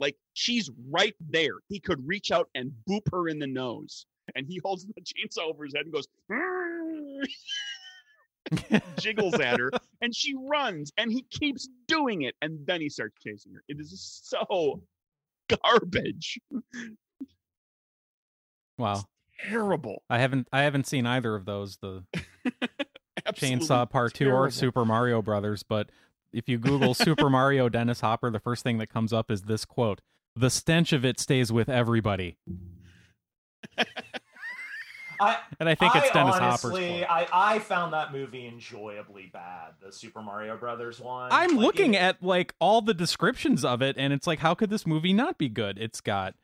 Like 0.00 0.16
she's 0.32 0.70
right 0.90 1.14
there. 1.20 1.54
He 1.68 1.80
could 1.80 2.06
reach 2.06 2.30
out 2.30 2.48
and 2.54 2.72
boop 2.88 3.02
her 3.12 3.28
in 3.28 3.38
the 3.38 3.46
nose. 3.46 4.06
And 4.34 4.46
he 4.46 4.60
holds 4.64 4.86
the 4.86 4.94
chainsaw 5.00 5.50
over 5.50 5.64
his 5.64 5.74
head 5.74 5.86
and 5.86 5.92
goes, 5.92 6.08
jiggles 8.98 9.34
at 9.34 9.58
her, 9.58 9.70
and 10.00 10.14
she 10.14 10.34
runs, 10.34 10.92
and 10.96 11.10
he 11.10 11.22
keeps 11.30 11.68
doing 11.86 12.22
it, 12.22 12.34
and 12.42 12.66
then 12.66 12.80
he 12.80 12.88
starts 12.88 13.16
chasing 13.22 13.52
her. 13.54 13.62
It 13.68 13.78
is 13.80 14.20
so 14.22 14.82
garbage. 15.62 16.38
wow. 18.78 19.02
Terrible. 19.48 20.02
I 20.08 20.18
haven't 20.18 20.48
I 20.52 20.62
haven't 20.62 20.86
seen 20.86 21.06
either 21.06 21.34
of 21.34 21.44
those, 21.44 21.76
the 21.78 22.04
Chainsaw 23.32 23.88
Part 23.90 24.14
2 24.14 24.30
or. 24.30 24.50
Super 24.50 24.84
Mario 24.84 25.22
Brothers, 25.22 25.62
but 25.62 25.90
if 26.34 26.48
you 26.48 26.58
Google 26.58 26.92
Super 26.94 27.30
Mario 27.30 27.68
Dennis 27.68 28.00
Hopper, 28.00 28.30
the 28.30 28.40
first 28.40 28.62
thing 28.62 28.78
that 28.78 28.88
comes 28.88 29.12
up 29.12 29.30
is 29.30 29.42
this 29.42 29.64
quote. 29.64 30.00
The 30.36 30.50
stench 30.50 30.92
of 30.92 31.04
it 31.04 31.18
stays 31.20 31.52
with 31.52 31.68
everybody. 31.68 32.36
I, 35.20 35.38
And 35.60 35.68
I 35.68 35.76
think 35.76 35.94
it's 35.94 36.10
I 36.10 36.12
Dennis 36.12 36.36
Hopper's 36.36 36.64
honestly, 36.64 36.88
quote. 37.06 37.10
I, 37.10 37.28
I 37.32 37.58
found 37.60 37.92
that 37.92 38.12
movie 38.12 38.46
enjoyably 38.46 39.30
bad. 39.32 39.74
The 39.80 39.92
Super 39.92 40.20
Mario 40.20 40.56
Brothers 40.56 40.98
one. 41.00 41.30
I'm 41.32 41.50
Like, 41.56 41.58
looking 41.66 41.94
it- 41.94 42.02
at 42.02 42.22
like 42.22 42.54
all 42.58 42.82
the 42.82 42.94
descriptions 42.94 43.64
of 43.64 43.80
it 43.80 43.94
and 43.96 44.12
it's 44.12 44.26
like 44.26 44.40
how 44.40 44.54
could 44.54 44.70
this 44.70 44.86
movie 44.86 45.12
not 45.12 45.38
be 45.38 45.48
good? 45.48 45.78
It's 45.78 46.00
got 46.00 46.34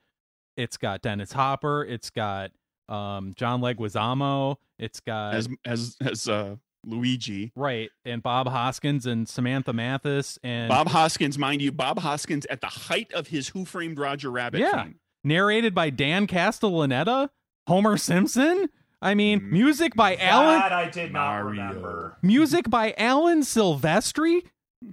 it's 0.56 0.76
got 0.76 1.02
Dennis 1.02 1.32
Hopper, 1.32 1.84
it's 1.84 2.10
got 2.10 2.52
um 2.88 3.34
John 3.36 3.60
Leguizamo, 3.60 4.56
it's 4.78 5.00
got 5.00 5.34
as 5.34 5.48
as 5.64 5.96
as 6.00 6.28
uh 6.28 6.54
Luigi. 6.84 7.52
right, 7.56 7.90
and 8.04 8.22
Bob 8.22 8.48
Hoskins 8.48 9.06
and 9.06 9.28
Samantha 9.28 9.72
Mathis 9.72 10.38
and 10.42 10.68
Bob 10.68 10.88
Hoskins, 10.88 11.38
mind 11.38 11.60
you, 11.62 11.72
Bob 11.72 11.98
Hoskins 11.98 12.46
at 12.46 12.60
the 12.60 12.66
height 12.68 13.12
of 13.12 13.28
his 13.28 13.48
Who 13.48 13.64
Framed 13.64 13.98
Roger 13.98 14.30
Rabbit 14.30 14.60
Yeah. 14.60 14.84
fame. 14.84 14.96
narrated 15.22 15.74
by 15.74 15.90
Dan 15.90 16.26
Castellaneta, 16.26 17.28
Homer 17.66 17.96
Simpson. 17.96 18.68
I 19.02 19.14
mean, 19.14 19.40
Mm. 19.40 19.50
music 19.52 19.94
by 19.94 20.16
Alan 20.16 20.60
I 20.60 20.88
did 20.90 21.12
not 21.12 21.42
Mario. 21.42 21.44
remember. 21.50 22.18
music 22.22 22.68
by 22.70 22.94
Alan 22.98 23.40
Silvestri 23.40 24.42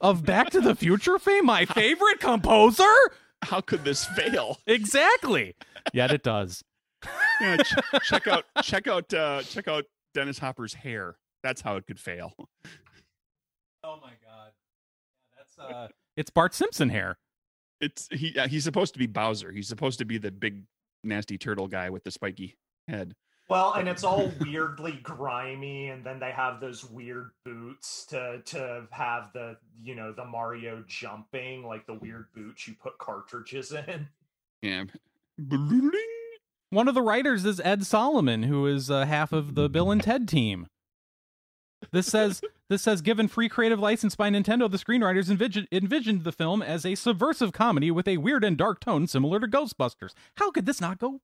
of 0.01 0.25
Back 0.25 0.49
to 0.51 0.61
the 0.61 0.75
Future 0.75 1.17
fame, 1.19 1.45
my 1.45 1.65
favorite 1.65 2.19
composer. 2.19 2.83
How 3.43 3.61
could 3.61 3.83
this 3.85 4.05
fail? 4.05 4.57
Exactly. 4.67 5.55
Yet 5.93 6.11
it 6.11 6.23
does. 6.23 6.63
Yeah, 7.41 7.57
ch- 7.57 7.75
check 8.03 8.27
out 8.27 8.45
check 8.63 8.87
out 8.87 9.13
uh 9.13 9.43
check 9.43 9.67
out 9.67 9.85
Dennis 10.13 10.39
Hopper's 10.39 10.73
hair. 10.73 11.15
That's 11.47 11.61
how 11.61 11.77
it 11.77 11.87
could 11.87 11.97
fail. 11.97 12.33
Oh 13.81 13.99
my 14.01 14.11
god. 14.21 14.51
That's 15.37 15.57
uh 15.73 15.87
it's 16.17 16.29
Bart 16.29 16.53
Simpson 16.53 16.89
hair. 16.89 17.17
It's 17.79 18.09
he 18.11 18.33
yeah, 18.35 18.47
he's 18.47 18.65
supposed 18.65 18.91
to 18.95 18.99
be 18.99 19.07
Bowser. 19.07 19.49
He's 19.49 19.69
supposed 19.69 19.99
to 19.99 20.05
be 20.05 20.17
the 20.17 20.29
big 20.29 20.63
nasty 21.05 21.37
turtle 21.37 21.69
guy 21.69 21.89
with 21.89 22.03
the 22.03 22.11
spiky 22.11 22.57
head. 22.89 23.15
Well, 23.47 23.75
and 23.75 23.87
it's 23.87 24.03
all 24.03 24.29
weirdly 24.41 24.99
grimy, 25.03 25.87
and 25.87 26.05
then 26.05 26.19
they 26.19 26.31
have 26.31 26.59
those 26.59 26.83
weird 26.83 27.29
boots 27.45 28.05
to 28.07 28.41
to 28.43 28.85
have 28.91 29.31
the 29.31 29.55
you 29.81 29.95
know 29.95 30.11
the 30.11 30.25
Mario 30.25 30.83
jumping, 30.85 31.65
like 31.65 31.85
the 31.85 31.93
weird 31.93 32.25
boots 32.35 32.67
you 32.67 32.73
put 32.73 32.97
cartridges 32.97 33.71
in. 33.71 34.09
Yeah. 34.61 34.83
One 36.71 36.89
of 36.89 36.93
the 36.93 37.01
writers 37.01 37.45
is 37.45 37.61
Ed 37.61 37.85
Solomon, 37.85 38.43
who 38.43 38.67
is 38.67 38.91
uh, 38.91 39.05
half 39.05 39.31
of 39.31 39.55
the 39.55 39.69
Bill 39.69 39.91
and 39.91 40.03
Ted 40.03 40.27
team. 40.27 40.67
This 41.97 42.05
says 42.05 42.41
this 42.69 42.83
says 42.83 43.01
given 43.01 43.27
free 43.27 43.49
creative 43.49 43.79
license 43.79 44.15
by 44.15 44.29
Nintendo, 44.29 44.69
the 44.69 44.77
screenwriters 44.77 45.31
envisioned, 45.31 45.67
envisioned 45.71 46.25
the 46.25 46.31
film 46.31 46.61
as 46.61 46.85
a 46.85 46.93
subversive 46.93 47.53
comedy 47.53 47.89
with 47.89 48.07
a 48.07 48.17
weird 48.17 48.43
and 48.43 48.55
dark 48.55 48.79
tone 48.79 49.07
similar 49.07 49.39
to 49.39 49.47
Ghostbusters. 49.47 50.13
How 50.35 50.51
could 50.51 50.67
this 50.67 50.79
not 50.79 50.99
go 50.99 51.21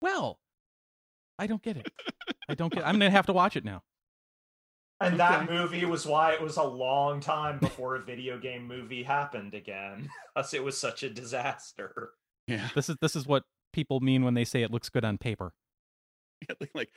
well? 0.00 0.40
I 1.38 1.46
don't 1.46 1.62
get 1.62 1.76
it. 1.76 1.92
I 2.48 2.56
don't 2.56 2.72
get. 2.72 2.84
I'm 2.84 2.96
gonna 2.96 3.12
have 3.12 3.26
to 3.26 3.32
watch 3.32 3.54
it 3.54 3.64
now. 3.64 3.84
And 5.00 5.20
that 5.20 5.48
movie 5.48 5.84
was 5.84 6.04
why 6.04 6.32
it 6.32 6.42
was 6.42 6.56
a 6.56 6.64
long 6.64 7.20
time 7.20 7.60
before 7.60 7.94
a 7.94 8.02
video 8.02 8.40
game 8.40 8.66
movie 8.66 9.04
happened 9.04 9.54
again. 9.54 10.10
Because 10.34 10.52
it 10.52 10.64
was 10.64 10.76
such 10.76 11.04
a 11.04 11.10
disaster. 11.10 12.10
Yeah. 12.48 12.70
This 12.74 12.88
is 12.88 12.96
this 13.00 13.14
is 13.14 13.24
what 13.24 13.44
people 13.72 14.00
mean 14.00 14.24
when 14.24 14.34
they 14.34 14.44
say 14.44 14.64
it 14.64 14.72
looks 14.72 14.88
good 14.88 15.04
on 15.04 15.16
paper. 15.16 15.52
Like, 16.60 16.70
like, 16.74 16.92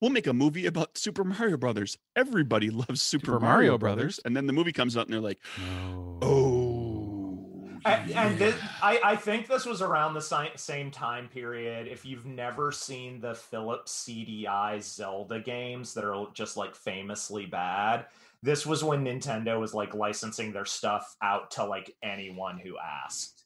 we'll 0.00 0.10
make 0.10 0.26
a 0.26 0.32
movie 0.32 0.66
about 0.66 0.96
Super 0.98 1.24
Mario 1.24 1.56
Brothers. 1.56 1.96
Everybody 2.16 2.70
loves 2.70 3.02
Super, 3.02 3.26
Super 3.26 3.40
Mario, 3.40 3.54
Mario 3.56 3.78
Brothers. 3.78 3.96
Brothers. 4.00 4.20
And 4.24 4.36
then 4.36 4.46
the 4.46 4.52
movie 4.52 4.72
comes 4.72 4.96
out 4.96 5.06
and 5.06 5.12
they're 5.14 5.20
like, 5.20 5.38
No. 5.58 6.18
oh. 6.22 6.26
oh 6.26 7.80
and, 7.84 8.10
and 8.12 8.38
this. 8.38 8.54
I, 8.82 9.00
I 9.02 9.16
think 9.16 9.46
this 9.46 9.64
was 9.64 9.80
around 9.82 10.14
the 10.14 10.20
si- 10.20 10.50
same 10.56 10.90
time 10.90 11.28
period. 11.28 11.88
If 11.88 12.04
you've 12.04 12.26
never 12.26 12.72
seen 12.72 13.20
the 13.20 13.34
Philips 13.34 14.04
CDI 14.06 14.82
Zelda 14.82 15.40
games 15.40 15.94
that 15.94 16.04
are 16.04 16.26
just 16.34 16.56
like 16.56 16.74
famously 16.74 17.46
bad, 17.46 18.06
this 18.42 18.66
was 18.66 18.84
when 18.84 19.04
Nintendo 19.04 19.58
was 19.60 19.72
like 19.74 19.94
licensing 19.94 20.52
their 20.52 20.64
stuff 20.66 21.16
out 21.22 21.52
to 21.52 21.64
like 21.64 21.94
anyone 22.02 22.58
who 22.58 22.76
asked. 22.78 23.44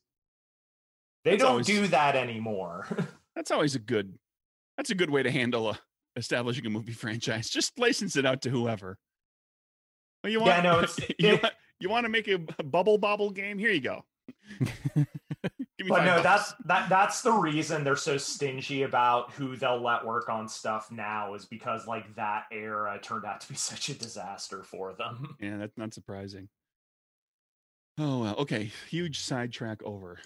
They 1.24 1.32
That's 1.32 1.42
don't 1.42 1.50
always- 1.52 1.66
do 1.66 1.86
that 1.88 2.16
anymore. 2.16 2.86
That's 3.36 3.50
always 3.50 3.74
a 3.74 3.80
good. 3.80 4.18
That's 4.76 4.90
a 4.90 4.94
good 4.94 5.10
way 5.10 5.22
to 5.22 5.30
handle 5.30 5.70
a, 5.70 5.78
establishing 6.16 6.66
a 6.66 6.70
movie 6.70 6.92
franchise. 6.92 7.48
Just 7.48 7.78
license 7.78 8.16
it 8.16 8.26
out 8.26 8.42
to 8.42 8.50
whoever. 8.50 8.98
Well, 10.22 10.32
you 10.32 10.40
want, 10.40 10.50
Yeah, 10.50 10.62
no, 10.62 10.78
it's- 10.80 10.98
you, 11.18 11.28
it- 11.30 11.42
want, 11.42 11.54
you 11.80 11.88
want 11.88 12.04
to 12.06 12.10
make 12.10 12.28
a, 12.28 12.38
a 12.58 12.62
bubble 12.62 12.98
bobble 12.98 13.30
game? 13.30 13.58
Here 13.58 13.70
you 13.70 13.80
go. 13.80 14.04
Give 15.76 15.86
me 15.86 15.88
but 15.90 16.04
no, 16.04 16.22
bucks. 16.22 16.22
that's 16.22 16.54
that 16.66 16.88
that's 16.88 17.20
the 17.22 17.32
reason 17.32 17.84
they're 17.84 17.96
so 17.96 18.16
stingy 18.16 18.82
about 18.84 19.32
who 19.32 19.54
they'll 19.56 19.80
let 19.82 20.04
work 20.06 20.28
on 20.30 20.48
stuff 20.48 20.90
now 20.90 21.34
is 21.34 21.44
because 21.44 21.86
like 21.86 22.14
that 22.14 22.44
era 22.52 22.98
turned 23.02 23.24
out 23.26 23.40
to 23.42 23.48
be 23.48 23.54
such 23.56 23.88
a 23.90 23.94
disaster 23.94 24.62
for 24.62 24.94
them. 24.94 25.36
yeah, 25.40 25.56
that's 25.58 25.76
not 25.76 25.92
surprising. 25.92 26.48
Oh 27.98 28.20
well, 28.20 28.36
okay. 28.36 28.70
Huge 28.88 29.18
sidetrack 29.20 29.82
over. 29.82 30.18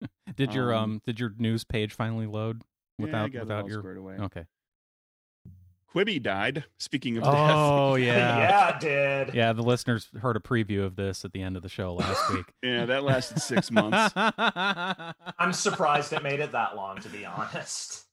Did 0.36 0.54
your 0.54 0.74
Um, 0.74 0.82
um 0.84 1.02
did 1.06 1.18
your 1.20 1.32
news 1.38 1.64
page 1.64 1.92
finally 1.94 2.26
load 2.26 2.62
Yeah, 2.98 3.04
I 3.04 3.06
without 3.06 3.32
got 3.32 3.38
it 3.38 3.40
without 3.40 3.62
all 3.62 3.70
your 3.70 3.78
squared 3.80 3.96
away. 3.98 4.14
Okay. 4.20 4.44
Quibi 5.94 6.22
died. 6.22 6.64
Speaking 6.78 7.16
of 7.16 7.24
death. 7.24 7.32
Oh 7.34 7.94
yeah. 7.94 8.38
yeah, 8.38 8.76
it 8.76 8.80
did. 8.80 9.34
Yeah, 9.34 9.52
the 9.54 9.62
listeners 9.62 10.08
heard 10.20 10.36
a 10.36 10.40
preview 10.40 10.84
of 10.84 10.96
this 10.96 11.24
at 11.24 11.32
the 11.32 11.40
end 11.40 11.56
of 11.56 11.62
the 11.62 11.70
show 11.70 11.94
last 11.94 12.30
week. 12.34 12.44
yeah, 12.62 12.84
that 12.84 13.02
lasted 13.02 13.40
six 13.40 13.70
months. 13.70 14.12
I'm 14.14 15.52
surprised 15.52 16.12
it 16.12 16.22
made 16.22 16.40
it 16.40 16.52
that 16.52 16.76
long, 16.76 17.00
to 17.00 17.08
be 17.08 17.24
honest. 17.24 18.04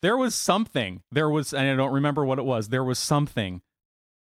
there 0.00 0.16
was 0.16 0.34
something. 0.34 1.02
There 1.12 1.28
was, 1.28 1.52
and 1.52 1.68
I 1.68 1.74
don't 1.74 1.92
remember 1.92 2.24
what 2.24 2.38
it 2.38 2.46
was. 2.46 2.68
There 2.68 2.84
was 2.84 2.98
something, 2.98 3.60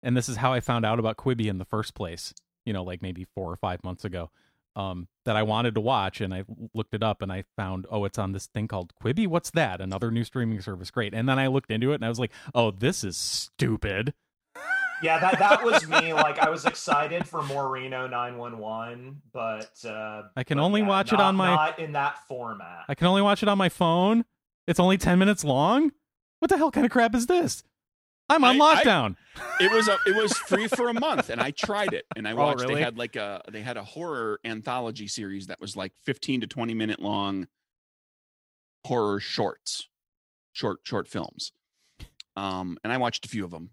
and 0.02 0.16
this 0.16 0.28
is 0.28 0.36
how 0.38 0.52
I 0.52 0.58
found 0.60 0.84
out 0.84 0.98
about 0.98 1.16
Quibi 1.18 1.46
in 1.46 1.58
the 1.58 1.64
first 1.64 1.94
place. 1.94 2.34
You 2.64 2.72
know, 2.72 2.82
like 2.82 3.00
maybe 3.00 3.26
four 3.32 3.52
or 3.52 3.56
five 3.56 3.84
months 3.84 4.04
ago, 4.04 4.30
um, 4.76 5.08
that 5.24 5.34
I 5.36 5.42
wanted 5.42 5.74
to 5.74 5.80
watch, 5.80 6.20
and 6.20 6.32
I 6.32 6.44
looked 6.74 6.94
it 6.94 7.02
up, 7.02 7.22
and 7.22 7.32
I 7.32 7.44
found, 7.56 7.86
oh, 7.90 8.04
it's 8.04 8.18
on 8.18 8.32
this 8.32 8.46
thing 8.46 8.68
called 8.68 8.92
Quibi. 9.02 9.26
What's 9.26 9.50
that? 9.52 9.80
Another 9.80 10.10
new 10.10 10.22
streaming 10.22 10.60
service. 10.60 10.90
Great. 10.90 11.14
And 11.14 11.28
then 11.28 11.38
I 11.38 11.48
looked 11.48 11.70
into 11.72 11.90
it, 11.92 11.96
and 11.96 12.04
I 12.04 12.08
was 12.08 12.20
like, 12.20 12.30
oh, 12.54 12.70
this 12.70 13.02
is 13.02 13.16
stupid. 13.16 14.14
Yeah, 15.02 15.18
that 15.18 15.38
that 15.38 15.62
was 15.64 15.86
me. 15.88 16.14
Like 16.14 16.38
I 16.38 16.48
was 16.48 16.64
excited 16.64 17.26
for 17.28 17.42
more 17.42 17.68
Reno 17.68 18.06
911, 18.06 19.20
but 19.32 19.70
uh, 19.84 20.22
I 20.34 20.42
can 20.44 20.56
but 20.56 20.64
only 20.64 20.80
yeah, 20.80 20.88
watch 20.88 21.12
it 21.12 21.20
on 21.20 21.36
my- 21.36 21.54
not 21.54 21.78
in 21.78 21.92
that 21.92 22.26
format. 22.26 22.84
I 22.88 22.94
can 22.94 23.06
only 23.06 23.20
watch 23.22 23.42
it 23.42 23.48
on 23.48 23.58
my 23.58 23.68
phone. 23.68 24.24
It's 24.66 24.80
only 24.80 24.96
ten 24.96 25.18
minutes 25.18 25.44
long. 25.44 25.92
What 26.38 26.50
the 26.50 26.56
hell 26.56 26.70
kind 26.70 26.86
of 26.86 26.92
crap 26.92 27.14
is 27.14 27.26
this? 27.26 27.62
I'm 28.28 28.42
on 28.44 28.60
I- 28.60 28.64
I- 28.64 28.82
lockdown. 28.84 29.16
it 29.60 29.70
was 29.72 29.88
a, 29.88 29.96
it 30.06 30.16
was 30.16 30.32
free 30.36 30.66
for 30.68 30.88
a 30.88 30.94
month 30.94 31.28
and 31.30 31.40
i 31.40 31.50
tried 31.50 31.92
it 31.92 32.06
and 32.16 32.26
i 32.26 32.32
Oh, 32.34 32.36
watched 32.36 32.62
really? 32.62 32.76
they 32.76 32.82
had 32.82 32.96
like 32.98 33.16
a 33.16 33.42
they 33.50 33.60
had 33.60 33.76
a 33.76 33.84
horror 33.84 34.40
anthology 34.44 35.06
series 35.08 35.48
that 35.48 35.60
was 35.60 35.76
like 35.76 35.92
15 36.04 36.40
to 36.42 36.46
20 36.46 36.72
minute 36.74 37.00
long 37.00 37.46
horror 38.86 39.20
shorts 39.20 39.88
short 40.52 40.80
short 40.84 41.06
films 41.08 41.52
um 42.36 42.78
and 42.82 42.92
i 42.92 42.96
watched 42.96 43.24
a 43.26 43.28
few 43.28 43.44
of 43.44 43.50
them 43.50 43.70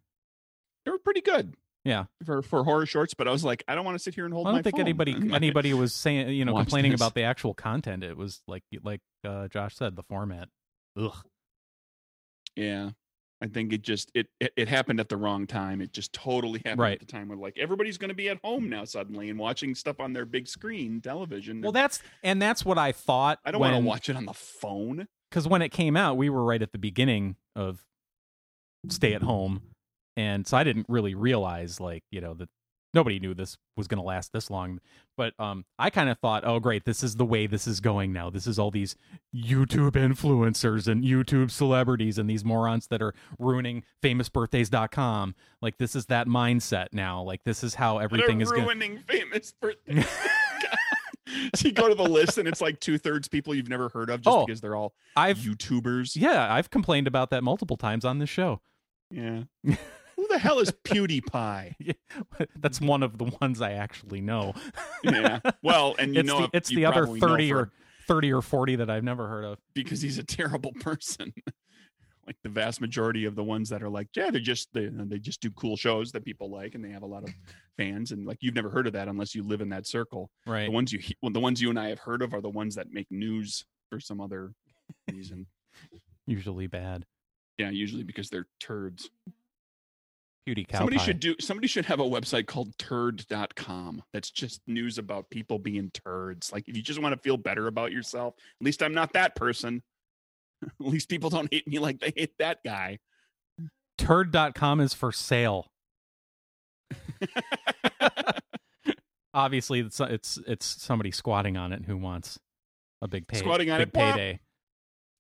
they 0.86 0.92
were 0.92 1.00
pretty 1.00 1.22
good 1.22 1.56
Yeah. 1.86 2.06
for 2.26 2.42
for 2.42 2.64
horror 2.66 2.86
shorts 2.86 3.14
but 3.14 3.28
i 3.28 3.32
was 3.32 3.44
like 3.46 3.64
i 3.70 3.76
don't 3.76 3.86
want 3.86 3.96
to 3.96 4.04
sit 4.04 4.16
here 4.16 4.26
and 4.26 4.34
hold 4.34 4.48
I 4.48 4.52
don't 4.52 4.64
think 4.64 4.76
phone. 4.76 4.82
anybody 4.82 5.16
anybody 5.34 5.74
was 5.74 5.94
saying 5.96 6.30
you 6.30 6.44
know 6.46 6.54
Watch 6.54 6.66
complaining 6.66 6.92
this. 6.92 7.00
about 7.00 7.14
the 7.16 7.24
actual 7.24 7.54
content. 7.54 8.04
It 8.04 8.18
was 8.18 8.42
like 8.48 8.64
like 8.84 9.02
uh, 9.26 9.48
Josh 9.48 9.76
said, 9.78 9.96
the 9.96 10.04
format. 10.04 10.50
Ugh. 11.00 11.16
yeah 12.58 12.90
i 13.44 13.48
think 13.48 13.74
it 13.74 13.82
just 13.82 14.10
it, 14.16 14.28
it 14.40 14.52
it 14.56 14.68
happened 14.68 15.00
at 15.00 15.10
the 15.10 15.18
wrong 15.18 15.46
time 15.46 15.82
it 15.82 15.92
just 15.94 16.14
totally 16.14 16.60
happened 16.66 16.80
Right. 16.80 16.94
at 16.94 17.00
the 17.00 17.06
time 17.06 17.28
where 17.28 17.38
like 17.38 17.58
everybody's 17.60 17.98
going 17.98 18.10
to 18.10 18.16
be 18.16 18.30
at 18.30 18.40
home 18.44 18.70
now 18.70 18.86
suddenly 18.86 19.30
and 19.30 19.38
watching 19.38 19.76
stuff 19.76 20.00
on 20.00 20.14
their 20.14 20.26
big 20.26 20.48
screen 20.48 21.02
television 21.02 21.62
Well, 21.62 21.72
that's 21.74 22.02
and 22.24 22.42
that's 22.42 22.64
what 22.66 22.78
I 22.78 22.92
thought. 22.94 23.40
i 23.46 23.52
don't 23.52 23.62
want 23.62 23.76
to 23.76 23.80
watch 23.82 24.10
it 24.10 24.16
on 24.16 24.26
the 24.26 24.34
phone 24.34 25.08
because 25.30 25.48
when 25.48 25.62
it 25.62 25.70
came 25.70 25.98
out, 25.98 26.16
we 26.16 26.30
were 26.30 26.44
right 26.44 26.62
at 26.62 26.72
the 26.72 26.78
beginning 26.78 27.36
of 27.56 27.84
stay 28.90 29.14
at 29.14 29.24
home, 29.24 29.62
and 30.16 30.46
so 30.46 30.56
I 30.58 30.64
didn't 30.64 30.86
really 30.88 31.16
realize 31.16 31.80
like 31.80 32.04
you 32.12 32.22
know 32.22 32.34
that 32.36 32.50
nobody 32.94 33.20
knew 33.20 33.34
this 33.34 33.58
was 33.76 33.88
going 33.88 33.98
to 33.98 34.04
last 34.04 34.32
this 34.34 34.50
long. 34.50 34.80
But 35.18 35.34
um, 35.40 35.66
I 35.78 35.90
kind 35.90 36.10
of 36.10 36.18
thought, 36.20 36.44
oh 36.46 36.60
great, 36.60 36.86
this 36.86 37.04
is 37.04 37.16
the 37.16 37.26
way 37.26 37.48
this 37.48 37.68
is 37.68 37.80
going 37.80 38.14
now. 38.14 38.30
This 38.30 38.48
is 38.48 38.58
all 38.60 38.72
these 38.72 38.96
YouTube 39.36 39.92
influencers 39.92 40.88
and 40.88 41.04
YouTube 41.04 41.52
celebrities 41.52 42.18
and 42.18 42.30
these 42.30 42.44
morons 42.46 42.88
that 42.88 43.02
are 43.02 43.14
ruining 43.40 43.84
famousbirthdays.com. 44.04 45.36
Like 45.62 45.78
this 45.78 45.96
is 45.96 46.08
that 46.08 46.28
mindset 46.28 46.88
now. 46.94 47.22
Like 47.22 47.44
this 47.44 47.64
is 47.64 47.76
how 47.76 47.98
everything 48.00 48.38
They're 48.40 48.46
is 48.46 48.52
going. 48.52 48.64
ruining 48.64 49.00
famous 49.08 49.54
birthdays. 49.60 50.06
so 51.56 51.68
you 51.68 51.74
go 51.74 51.88
to 51.90 51.96
the 51.96 52.04
list 52.04 52.38
and 52.38 52.48
it's 52.48 52.62
like 52.62 52.80
two 52.80 52.98
thirds 52.98 53.28
people 53.28 53.56
you've 53.56 53.70
never 53.70 53.90
heard 53.90 54.10
of 54.10 54.22
just 54.22 54.36
Oh, 54.36 54.46
because 54.46 54.62
they're 54.62 54.76
all 54.76 54.94
I've 55.16 55.38
YouTubers. 55.38 56.16
yeah, 56.16 56.54
I've 56.54 56.70
complained 56.70 57.08
about 57.08 57.30
that 57.32 57.44
multiple 57.44 57.78
times 57.78 58.06
on 58.06 58.20
this 58.20 58.30
show. 58.30 58.62
Yeah. 59.10 59.44
Who 60.16 60.28
the 60.28 60.38
hell 60.38 60.60
is 60.60 60.72
PewDiePie? 60.72 61.96
That's 62.56 62.80
one 62.80 63.04
of 63.04 63.18
the 63.18 63.26
ones 63.42 63.62
I 63.62 63.74
actually 63.74 64.22
know. 64.22 64.54
Yeah. 65.04 65.40
Well, 65.62 65.96
and 66.00 66.14
you 66.14 66.22
it's 66.22 66.28
know 66.28 66.42
the, 66.42 66.50
it's 66.54 66.72
you 66.72 66.78
the 66.78 66.86
other 66.86 67.06
30 67.06 67.50
for- 67.50 67.58
or 67.58 67.72
30 68.08 68.34
or 68.34 68.42
40 68.42 68.76
that 68.78 68.90
I've 68.90 69.04
never 69.04 69.28
heard 69.28 69.46
of. 69.46 69.60
because 69.74 70.02
he's 70.02 70.18
a 70.18 70.24
terrible 70.24 70.74
person. 70.80 71.34
like 72.28 72.38
the 72.44 72.50
vast 72.50 72.80
majority 72.80 73.26
of 73.26 73.36
the 73.36 73.44
ones 73.44 73.70
that 73.70 73.84
are 73.84 73.90
like, 73.90 74.08
yeah, 74.16 74.30
they 74.32 74.40
just 74.40 74.70
they 74.74 74.90
they 74.92 75.20
just 75.20 75.42
do 75.42 75.52
cool 75.52 75.76
shows 75.76 76.12
that 76.12 76.24
people 76.24 76.50
like 76.50 76.76
and 76.76 76.84
they 76.84 76.90
have 76.90 77.04
a 77.04 77.08
lot 77.08 77.24
of 77.24 77.30
fans 77.78 78.12
and 78.12 78.26
like 78.26 78.38
you've 78.42 78.56
never 78.56 78.70
heard 78.70 78.88
of 78.88 78.94
that 78.94 79.08
unless 79.08 79.36
you 79.36 79.44
live 79.44 79.62
in 79.62 79.70
that 79.70 79.88
circle. 79.88 80.30
Right. 80.46 80.66
The 80.66 80.72
ones 80.72 80.94
you 80.94 81.00
well, 81.22 81.32
the 81.32 81.40
ones 81.40 81.62
you 81.62 81.70
and 81.70 81.80
I 81.80 81.90
have 81.90 82.00
heard 82.00 82.22
of 82.22 82.34
are 82.34 82.42
the 82.42 82.50
ones 82.50 82.76
that 82.76 82.88
make 82.92 83.08
news 83.12 83.66
for 83.90 84.00
some 84.00 84.22
other 84.22 84.54
reason. 85.12 85.48
Usually 86.26 86.68
bad. 86.68 87.06
Yeah, 87.58 87.70
usually 87.70 88.04
because 88.04 88.30
they're 88.30 88.48
turds. 88.60 89.10
Beauty 90.46 90.66
cow 90.66 90.80
somebody 90.80 90.98
pie. 90.98 91.04
should 91.06 91.20
do 91.22 91.36
somebody 91.40 91.68
should 91.68 91.86
have 91.86 92.02
a 92.02 92.04
website 92.04 92.48
called 92.48 92.78
turd.com 92.78 94.04
that's 94.12 94.30
just 94.30 94.62
news 94.68 94.98
about 94.98 95.30
people 95.30 95.58
being 95.58 95.90
turds. 95.92 96.52
Like 96.52 96.68
if 96.68 96.76
you 96.76 96.84
just 96.84 97.02
want 97.02 97.16
to 97.16 97.22
feel 97.22 97.38
better 97.38 97.68
about 97.68 97.94
yourself, 97.94 98.34
at 98.38 98.66
least 98.66 98.84
I'm 98.84 98.94
not 98.94 99.14
that 99.14 99.36
person. 99.36 99.82
at 100.64 100.72
least 100.80 101.08
people 101.08 101.30
don't 101.30 101.52
hate 101.52 101.68
me 101.68 101.80
like 101.80 102.00
they 102.00 102.12
hate 102.16 102.38
that 102.40 102.60
guy. 102.66 103.00
Turd.com 103.98 104.82
is 104.82 104.94
for 104.94 105.12
sale. 105.12 105.72
Obviously, 109.34 109.80
it's 109.80 110.00
it's 110.00 110.40
it's 110.46 110.66
somebody 110.66 111.12
squatting 111.12 111.58
on 111.58 111.72
it 111.74 111.86
who 111.86 111.98
wants 111.98 112.38
a 113.02 113.08
big 113.08 113.28
pay, 113.28 113.40
Squatting 113.40 113.72
on 113.72 113.80
big 113.80 113.88
it, 113.88 113.94
payday. 113.94 114.40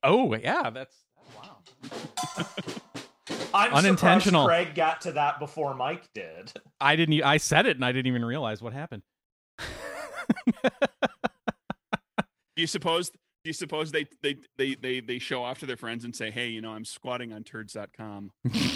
Oh 0.03 0.35
yeah, 0.35 0.69
that's 0.69 0.95
wow. 1.37 1.57
I'm 3.53 3.73
Unintentional. 3.73 4.43
Surprised 4.43 4.65
Craig 4.67 4.75
got 4.75 5.01
to 5.01 5.13
that 5.13 5.39
before 5.39 5.73
Mike 5.73 6.09
did. 6.13 6.51
I 6.81 6.95
didn't. 6.95 7.21
I 7.23 7.37
said 7.37 7.65
it 7.65 7.77
and 7.77 7.85
I 7.85 7.91
didn't 7.91 8.07
even 8.07 8.25
realize 8.25 8.61
what 8.61 8.73
happened. 8.73 9.03
Do 9.59 9.65
you 12.57 12.67
suppose 12.67 13.09
do 13.09 13.49
you 13.49 13.53
suppose 13.53 13.91
they 13.91 14.05
they 14.21 14.37
they 14.57 14.75
they, 14.75 14.99
they 15.01 15.19
show 15.19 15.43
off 15.43 15.59
to 15.59 15.65
their 15.65 15.77
friends 15.77 16.05
and 16.05 16.15
say, 16.15 16.31
"Hey, 16.31 16.47
you 16.47 16.61
know, 16.61 16.71
I'm 16.71 16.85
squatting 16.85 17.33
on 17.33 17.43
turds.com." 17.43 18.31
Do 18.51 18.59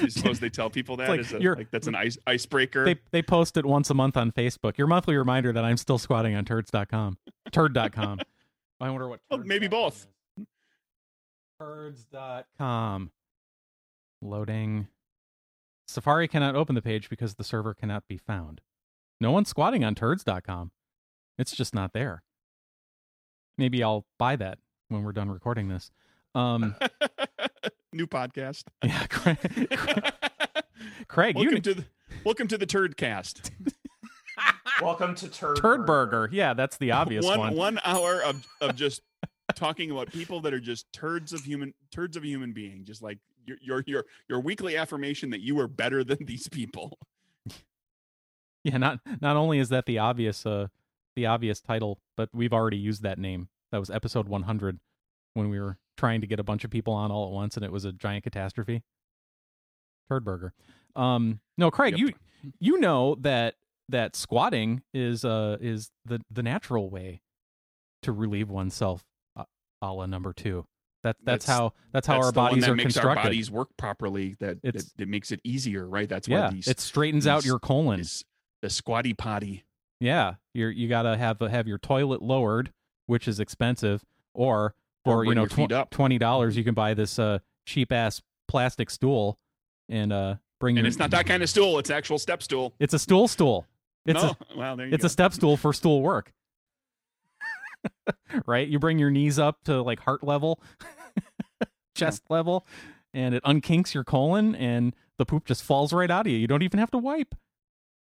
you 0.00 0.10
suppose 0.10 0.40
they 0.40 0.48
tell 0.48 0.70
people 0.70 0.96
that 0.96 1.08
like 1.08 1.20
as 1.20 1.32
a, 1.34 1.40
you're- 1.40 1.56
like 1.56 1.70
that's 1.70 1.86
an 1.86 1.94
ice 1.94 2.16
icebreaker? 2.26 2.84
they 2.84 2.96
they 3.10 3.22
post 3.22 3.56
it 3.56 3.66
once 3.66 3.90
a 3.90 3.94
month 3.94 4.16
on 4.16 4.32
Facebook. 4.32 4.78
Your 4.78 4.86
monthly 4.86 5.16
reminder 5.16 5.52
that 5.52 5.64
I'm 5.64 5.76
still 5.76 5.98
squatting 5.98 6.34
on 6.34 6.44
turds.com. 6.44 7.18
Turd.com. 7.52 8.20
I 8.80 8.90
wonder 8.90 9.08
what. 9.08 9.20
Oh, 9.30 9.38
maybe 9.38 9.68
both. 9.68 9.96
is. 9.96 10.06
Turds.com. 11.60 13.10
Loading. 14.22 14.88
Safari 15.86 16.26
cannot 16.26 16.56
open 16.56 16.74
the 16.74 16.80
page 16.80 17.10
because 17.10 17.34
the 17.34 17.44
server 17.44 17.74
cannot 17.74 18.04
be 18.08 18.16
found. 18.16 18.62
No 19.20 19.30
one's 19.30 19.50
squatting 19.50 19.84
on 19.84 19.94
turds.com. 19.94 20.70
It's 21.36 21.54
just 21.54 21.74
not 21.74 21.92
there. 21.92 22.22
Maybe 23.58 23.82
I'll 23.82 24.06
buy 24.18 24.36
that 24.36 24.58
when 24.88 25.02
we're 25.02 25.12
done 25.12 25.30
recording 25.30 25.68
this. 25.68 25.90
Um, 26.34 26.76
New 27.92 28.06
podcast. 28.06 28.64
yeah, 28.84 29.06
Craig, 29.08 29.38
Craig 31.08 31.36
you 31.36 31.44
welcome 31.44 31.62
to 31.62 31.74
the 31.74 31.84
welcome 32.24 32.48
to 32.48 32.56
the 32.56 32.66
Turd 32.66 32.96
Cast. 32.96 33.50
Welcome 34.80 35.14
to 35.16 35.28
Turd, 35.28 35.58
Turd 35.58 35.84
Burger. 35.84 36.30
Yeah, 36.32 36.54
that's 36.54 36.78
the 36.78 36.92
obvious 36.92 37.26
one 37.26 37.38
one. 37.38 37.56
one 37.56 37.80
hour 37.84 38.22
of 38.22 38.46
of 38.62 38.76
just 38.76 39.02
talking 39.56 39.90
about 39.90 40.10
people 40.10 40.40
that 40.42 40.52
are 40.54 40.60
just 40.60 40.92
turds 40.92 41.32
of 41.32 41.42
human 41.44 41.74
turds 41.90 42.16
of 42.16 42.22
a 42.24 42.26
human 42.26 42.52
being. 42.52 42.84
Just 42.84 43.02
like 43.02 43.18
your 43.46 43.56
your 43.60 43.84
your 43.86 44.06
your 44.28 44.40
weekly 44.40 44.76
affirmation 44.76 45.30
that 45.30 45.40
you 45.40 45.58
are 45.60 45.68
better 45.68 46.02
than 46.04 46.24
these 46.24 46.48
people. 46.48 46.98
Yeah, 48.64 48.76
not 48.76 49.00
not 49.20 49.36
only 49.36 49.58
is 49.58 49.70
that 49.70 49.86
the 49.86 49.98
obvious 49.98 50.44
uh 50.44 50.68
the 51.16 51.26
obvious 51.26 51.60
title, 51.60 52.00
but 52.16 52.28
we've 52.32 52.52
already 52.52 52.76
used 52.76 53.02
that 53.02 53.18
name. 53.18 53.48
That 53.72 53.78
was 53.78 53.90
episode 53.90 54.28
100 54.28 54.78
when 55.34 55.48
we 55.48 55.58
were 55.60 55.78
trying 55.96 56.20
to 56.20 56.26
get 56.26 56.40
a 56.40 56.44
bunch 56.44 56.64
of 56.64 56.70
people 56.70 56.92
on 56.94 57.10
all 57.10 57.26
at 57.26 57.32
once 57.32 57.56
and 57.56 57.64
it 57.64 57.72
was 57.72 57.84
a 57.84 57.92
giant 57.92 58.24
catastrophe. 58.24 58.82
Turd 60.08 60.24
burger. 60.24 60.52
Um 60.96 61.40
no, 61.56 61.70
Craig, 61.70 61.96
Yep. 61.98 62.00
you 62.00 62.52
you 62.58 62.78
know 62.80 63.16
that 63.20 63.54
that 63.88 64.14
squatting 64.16 64.82
is 64.92 65.24
uh 65.24 65.56
is 65.60 65.90
the 66.04 66.20
the 66.30 66.42
natural 66.42 66.90
way 66.90 67.22
to 68.02 68.12
relieve 68.12 68.50
oneself 68.50 69.04
a 69.82 69.92
la 69.92 70.06
number 70.06 70.32
2. 70.32 70.66
That 71.02 71.16
that's, 71.24 71.46
That's- 71.46 71.58
how 71.58 71.72
that's 71.92 72.06
how 72.06 72.14
That's 72.16 72.26
our 72.26 72.32
bodies 72.32 72.64
that 72.64 72.70
are 72.72 72.74
makes 72.74 72.92
constructed. 72.94 73.18
our 73.20 73.24
bodies 73.24 73.50
work 73.50 73.68
properly. 73.78 74.36
That 74.40 74.58
it, 74.62 74.84
it 74.98 75.08
makes 75.08 75.32
it 75.32 75.40
easier, 75.44 75.88
right? 75.88 76.06
That's 76.08 76.28
yeah, 76.28 76.44
why 76.48 76.50
these 76.50 76.68
it 76.68 76.78
straightens 76.78 77.26
out 77.26 77.44
your 77.44 77.58
colon. 77.58 78.00
this, 78.00 78.22
the 78.60 78.68
squatty 78.68 79.14
potty. 79.14 79.64
Yeah, 79.98 80.34
you're 80.52 80.70
you 80.70 80.88
gotta 80.88 81.16
have 81.16 81.40
have 81.40 81.66
your 81.66 81.78
toilet 81.78 82.20
lowered, 82.20 82.72
which 83.06 83.26
is 83.28 83.40
expensive, 83.40 84.04
or 84.34 84.74
Or 85.06 85.22
for 85.22 85.24
you 85.24 85.34
know 85.34 85.46
tw- 85.46 85.90
twenty 85.90 86.18
dollars 86.18 86.54
you 86.58 86.64
can 86.64 86.74
buy 86.74 86.92
this 86.92 87.18
uh 87.18 87.38
cheap 87.64 87.92
ass 87.92 88.20
plastic 88.46 88.90
stool 88.90 89.38
and 89.88 90.12
uh 90.12 90.34
bring 90.58 90.76
And 90.76 90.84
your. 90.84 90.88
it's 90.88 90.98
not 90.98 91.10
that 91.12 91.24
kind 91.24 91.42
of 91.42 91.48
stool; 91.48 91.78
it's 91.78 91.88
actual 91.88 92.18
step 92.18 92.42
stool. 92.42 92.74
It's 92.78 92.92
a 92.92 92.98
stool 92.98 93.26
stool. 93.26 93.66
It's 94.04 94.22
no, 94.22 94.36
a 94.54 94.58
well, 94.58 94.76
there 94.76 94.86
you 94.88 94.92
it's 94.92 95.02
go. 95.02 95.06
a 95.06 95.10
step 95.10 95.32
stool 95.32 95.56
for 95.56 95.72
stool 95.72 96.02
work. 96.02 96.30
right, 98.46 98.66
you 98.68 98.78
bring 98.78 98.98
your 98.98 99.10
knees 99.10 99.38
up 99.38 99.62
to 99.64 99.82
like 99.82 100.00
heart 100.00 100.22
level, 100.24 100.60
chest 101.96 102.22
level, 102.28 102.66
and 103.14 103.34
it 103.34 103.42
unkinks 103.44 103.94
your 103.94 104.04
colon, 104.04 104.54
and 104.54 104.94
the 105.18 105.26
poop 105.26 105.44
just 105.46 105.62
falls 105.62 105.92
right 105.92 106.10
out 106.10 106.26
of 106.26 106.32
you. 106.32 106.38
You 106.38 106.46
don't 106.46 106.62
even 106.62 106.78
have 106.80 106.90
to 106.92 106.98
wipe. 106.98 107.34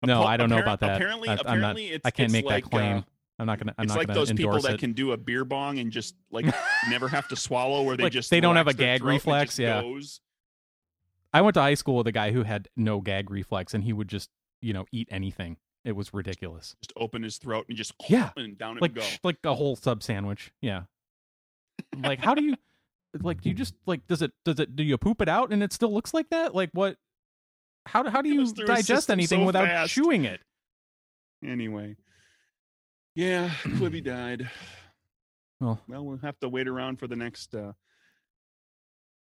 No, 0.04 0.20
Appa- 0.20 0.28
I 0.28 0.36
don't 0.36 0.50
know 0.50 0.58
about 0.58 0.80
that. 0.80 0.96
Apparently, 0.96 1.28
I- 1.28 1.32
I'm 1.32 1.36
not- 1.38 1.46
apparently, 1.46 1.86
it's, 1.88 2.06
I 2.06 2.10
can't 2.10 2.30
make 2.32 2.44
like, 2.44 2.64
that 2.64 2.70
claim. 2.70 2.96
uh, 2.98 3.02
I'm 3.40 3.46
not 3.46 3.58
gonna. 3.58 3.74
I'm 3.78 3.84
it's 3.84 3.90
not 3.92 3.98
like 3.98 4.06
gonna 4.08 4.18
those 4.18 4.32
people 4.32 4.60
that 4.60 4.74
it. 4.74 4.80
can 4.80 4.92
do 4.92 5.12
a 5.12 5.16
beer 5.16 5.44
bong 5.44 5.78
and 5.78 5.92
just 5.92 6.14
like 6.30 6.46
never 6.90 7.08
have 7.08 7.28
to 7.28 7.36
swallow, 7.36 7.84
or 7.84 7.96
they 7.96 8.04
Like, 8.04 8.12
just 8.12 8.30
they 8.30 8.40
don't 8.40 8.56
have 8.56 8.66
a 8.68 8.74
gag 8.74 9.00
throat 9.00 9.08
and 9.10 9.14
it 9.14 9.18
reflex, 9.18 9.58
yeah. 9.58 9.80
goes. 9.82 10.20
I 11.32 11.42
went 11.42 11.54
to 11.54 11.60
high 11.60 11.74
school 11.74 11.96
with 11.96 12.06
a 12.06 12.12
guy 12.12 12.32
who 12.32 12.42
had 12.42 12.68
no 12.76 13.00
gag 13.00 13.30
reflex, 13.30 13.74
and 13.74 13.84
he 13.84 13.92
would 13.92 14.08
just, 14.08 14.30
you 14.60 14.72
know, 14.72 14.86
eat 14.92 15.08
anything. 15.10 15.56
It 15.88 15.96
was 15.96 16.12
ridiculous. 16.12 16.76
Just 16.82 16.92
open 16.96 17.22
his 17.22 17.38
throat 17.38 17.64
and 17.68 17.76
just 17.78 17.94
Yeah. 18.10 18.30
and 18.36 18.58
down 18.58 18.76
it 18.76 18.82
Like, 18.82 18.94
would 18.94 19.00
go. 19.00 19.06
like 19.24 19.38
a 19.44 19.54
whole 19.54 19.74
sub 19.74 20.02
sandwich. 20.02 20.52
Yeah. 20.60 20.82
like, 21.96 22.18
how 22.18 22.34
do 22.34 22.44
you, 22.44 22.56
like, 23.22 23.40
do 23.40 23.48
you 23.48 23.54
just 23.54 23.72
like, 23.86 24.06
does 24.06 24.20
it, 24.20 24.32
does 24.44 24.60
it, 24.60 24.76
do 24.76 24.82
you 24.82 24.98
poop 24.98 25.22
it 25.22 25.30
out 25.30 25.50
and 25.50 25.62
it 25.62 25.72
still 25.72 25.92
looks 25.92 26.12
like 26.12 26.28
that? 26.28 26.54
Like, 26.54 26.68
what? 26.74 26.98
How 27.86 28.02
do 28.02 28.10
how 28.10 28.20
do 28.20 28.28
you 28.28 28.40
Goes 28.40 28.52
through 28.52 28.66
his 28.74 28.86
digest 28.86 29.10
anything 29.10 29.40
so 29.40 29.46
without 29.46 29.66
fast. 29.66 29.92
chewing 29.94 30.26
it? 30.26 30.40
Anyway, 31.42 31.96
yeah, 33.14 33.48
Quibi 33.64 34.04
died. 34.04 34.50
Well, 35.60 35.80
Well, 35.88 36.04
we'll 36.04 36.18
have 36.18 36.38
to 36.40 36.48
wait 36.48 36.68
around 36.68 36.98
for 37.00 37.08
the 37.08 37.16
next 37.16 37.52
uh, 37.54 37.72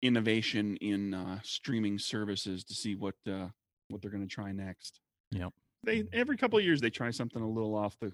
innovation 0.01 0.75
in 0.77 1.13
uh, 1.13 1.39
streaming 1.43 1.99
services 1.99 2.63
to 2.63 2.73
see 2.73 2.95
what 2.95 3.15
uh, 3.27 3.47
what 3.89 4.01
they're 4.01 4.09
going 4.11 4.27
to 4.27 4.33
try 4.33 4.51
next. 4.51 4.99
Yep. 5.31 5.53
They 5.85 6.03
every 6.13 6.37
couple 6.37 6.59
of 6.59 6.65
years 6.65 6.81
they 6.81 6.89
try 6.89 7.11
something 7.11 7.41
a 7.41 7.47
little 7.49 7.75
off 7.75 7.97
the, 7.99 8.11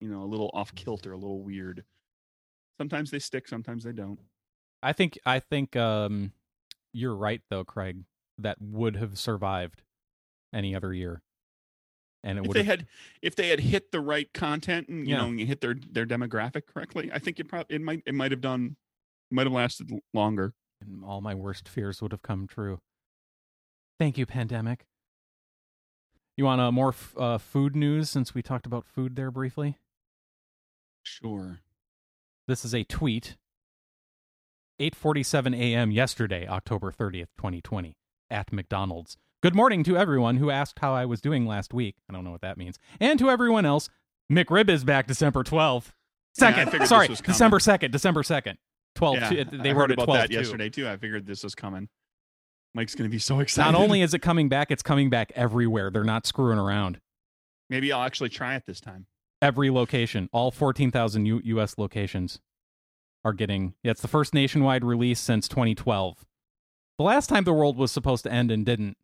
you 0.00 0.08
know, 0.08 0.22
a 0.22 0.26
little 0.26 0.50
off 0.54 0.74
kilter, 0.74 1.12
a 1.12 1.16
little 1.16 1.42
weird. 1.42 1.84
Sometimes 2.78 3.10
they 3.10 3.18
stick, 3.18 3.46
sometimes 3.48 3.84
they 3.84 3.92
don't. 3.92 4.18
I 4.82 4.92
think 4.92 5.18
I 5.26 5.38
think 5.38 5.76
um, 5.76 6.32
you're 6.92 7.14
right 7.14 7.42
though, 7.50 7.64
Craig. 7.64 8.04
That 8.38 8.56
would 8.60 8.96
have 8.96 9.18
survived 9.18 9.82
any 10.52 10.74
other 10.74 10.92
year, 10.92 11.22
and 12.24 12.38
it 12.38 12.40
If 12.42 12.48
would 12.48 12.56
they 12.56 12.62
have 12.64 12.78
had 12.80 12.86
if 13.20 13.36
they 13.36 13.48
had 13.48 13.60
hit 13.60 13.92
the 13.92 14.00
right 14.00 14.32
content 14.32 14.88
and 14.88 15.06
you 15.06 15.14
Yeah. 15.14 15.18
know 15.22 15.28
and 15.28 15.40
hit 15.40 15.60
their 15.60 15.74
their 15.74 16.06
demographic 16.06 16.66
correctly, 16.66 17.10
I 17.12 17.18
think 17.18 17.38
it 17.38 17.44
probably 17.48 17.76
it 17.76 17.82
might 17.82 18.02
it 18.06 18.14
might 18.14 18.30
have 18.32 18.40
done 18.40 18.76
might 19.30 19.46
have 19.46 19.52
lasted 19.52 19.90
longer. 20.12 20.54
and 20.80 21.04
all 21.04 21.20
my 21.20 21.34
worst 21.34 21.68
fears 21.68 22.02
would 22.02 22.10
have 22.10 22.22
come 22.22 22.46
true. 22.48 22.80
Thank 24.00 24.18
you, 24.18 24.26
pandemic. 24.26 24.86
You 26.36 26.44
want 26.44 26.60
uh, 26.60 26.72
more 26.72 26.88
f- 26.90 27.14
uh, 27.16 27.38
food 27.38 27.76
news 27.76 28.08
since 28.10 28.34
we 28.34 28.42
talked 28.42 28.66
about 28.66 28.86
food 28.86 29.16
there 29.16 29.30
briefly? 29.30 29.76
Sure. 31.02 31.60
This 32.48 32.64
is 32.64 32.74
a 32.74 32.84
tweet. 32.84 33.36
8:47 34.80 35.54
a.m. 35.56 35.90
yesterday, 35.92 36.46
October 36.48 36.90
30th, 36.90 37.28
2020, 37.36 37.96
at 38.30 38.52
McDonald's. 38.52 39.16
Good 39.42 39.54
morning 39.54 39.84
to 39.84 39.96
everyone 39.96 40.38
who 40.38 40.50
asked 40.50 40.78
how 40.80 40.94
I 40.94 41.04
was 41.04 41.20
doing 41.20 41.46
last 41.46 41.74
week. 41.74 41.96
I 42.08 42.12
don't 42.12 42.24
know 42.24 42.30
what 42.30 42.40
that 42.40 42.56
means. 42.56 42.78
And 42.98 43.18
to 43.18 43.28
everyone 43.30 43.64
else, 43.66 43.88
McRib 44.30 44.68
is 44.70 44.82
back 44.84 45.06
December 45.06 45.42
12th. 45.44 45.92
Second, 46.34 46.72
this 46.72 46.88
sorry. 46.88 47.08
December 47.08 47.58
2nd, 47.58 47.90
December 47.90 48.22
2nd. 48.22 48.56
12. 48.94 49.16
Yeah, 49.16 49.28
two- 49.28 49.44
they 49.58 49.70
I 49.70 49.72
wrote 49.72 49.80
heard 49.82 49.90
it 49.90 49.94
about 49.94 50.04
12 50.06 50.20
that 50.20 50.28
too. 50.30 50.34
yesterday 50.36 50.70
too. 50.70 50.88
I 50.88 50.96
figured 50.96 51.26
this 51.26 51.44
was 51.44 51.54
coming. 51.54 51.88
Mike's 52.74 52.94
going 52.94 53.08
to 53.08 53.12
be 53.12 53.18
so 53.18 53.40
excited. 53.40 53.70
Not 53.72 53.80
only 53.80 54.00
is 54.00 54.14
it 54.14 54.20
coming 54.20 54.48
back, 54.48 54.70
it's 54.70 54.82
coming 54.82 55.10
back 55.10 55.30
everywhere. 55.34 55.90
They're 55.90 56.04
not 56.04 56.26
screwing 56.26 56.58
around. 56.58 57.00
maybe 57.68 57.92
I'll 57.92 58.02
actually 58.02 58.30
try 58.30 58.54
it 58.54 58.64
this 58.66 58.80
time. 58.80 59.06
Every 59.40 59.70
location, 59.70 60.28
all 60.32 60.50
14,000 60.50 61.26
U- 61.26 61.40
U.S. 61.44 61.76
locations 61.76 62.40
are 63.24 63.32
getting. 63.32 63.74
Yeah, 63.82 63.90
it's 63.90 64.00
the 64.02 64.08
first 64.08 64.32
nationwide 64.34 64.84
release 64.84 65.20
since 65.20 65.48
2012. 65.48 66.24
The 66.98 67.04
last 67.04 67.28
time 67.28 67.44
the 67.44 67.52
world 67.52 67.76
was 67.76 67.90
supposed 67.92 68.24
to 68.24 68.32
end 68.32 68.50
and 68.50 68.64
didn't. 68.64 68.96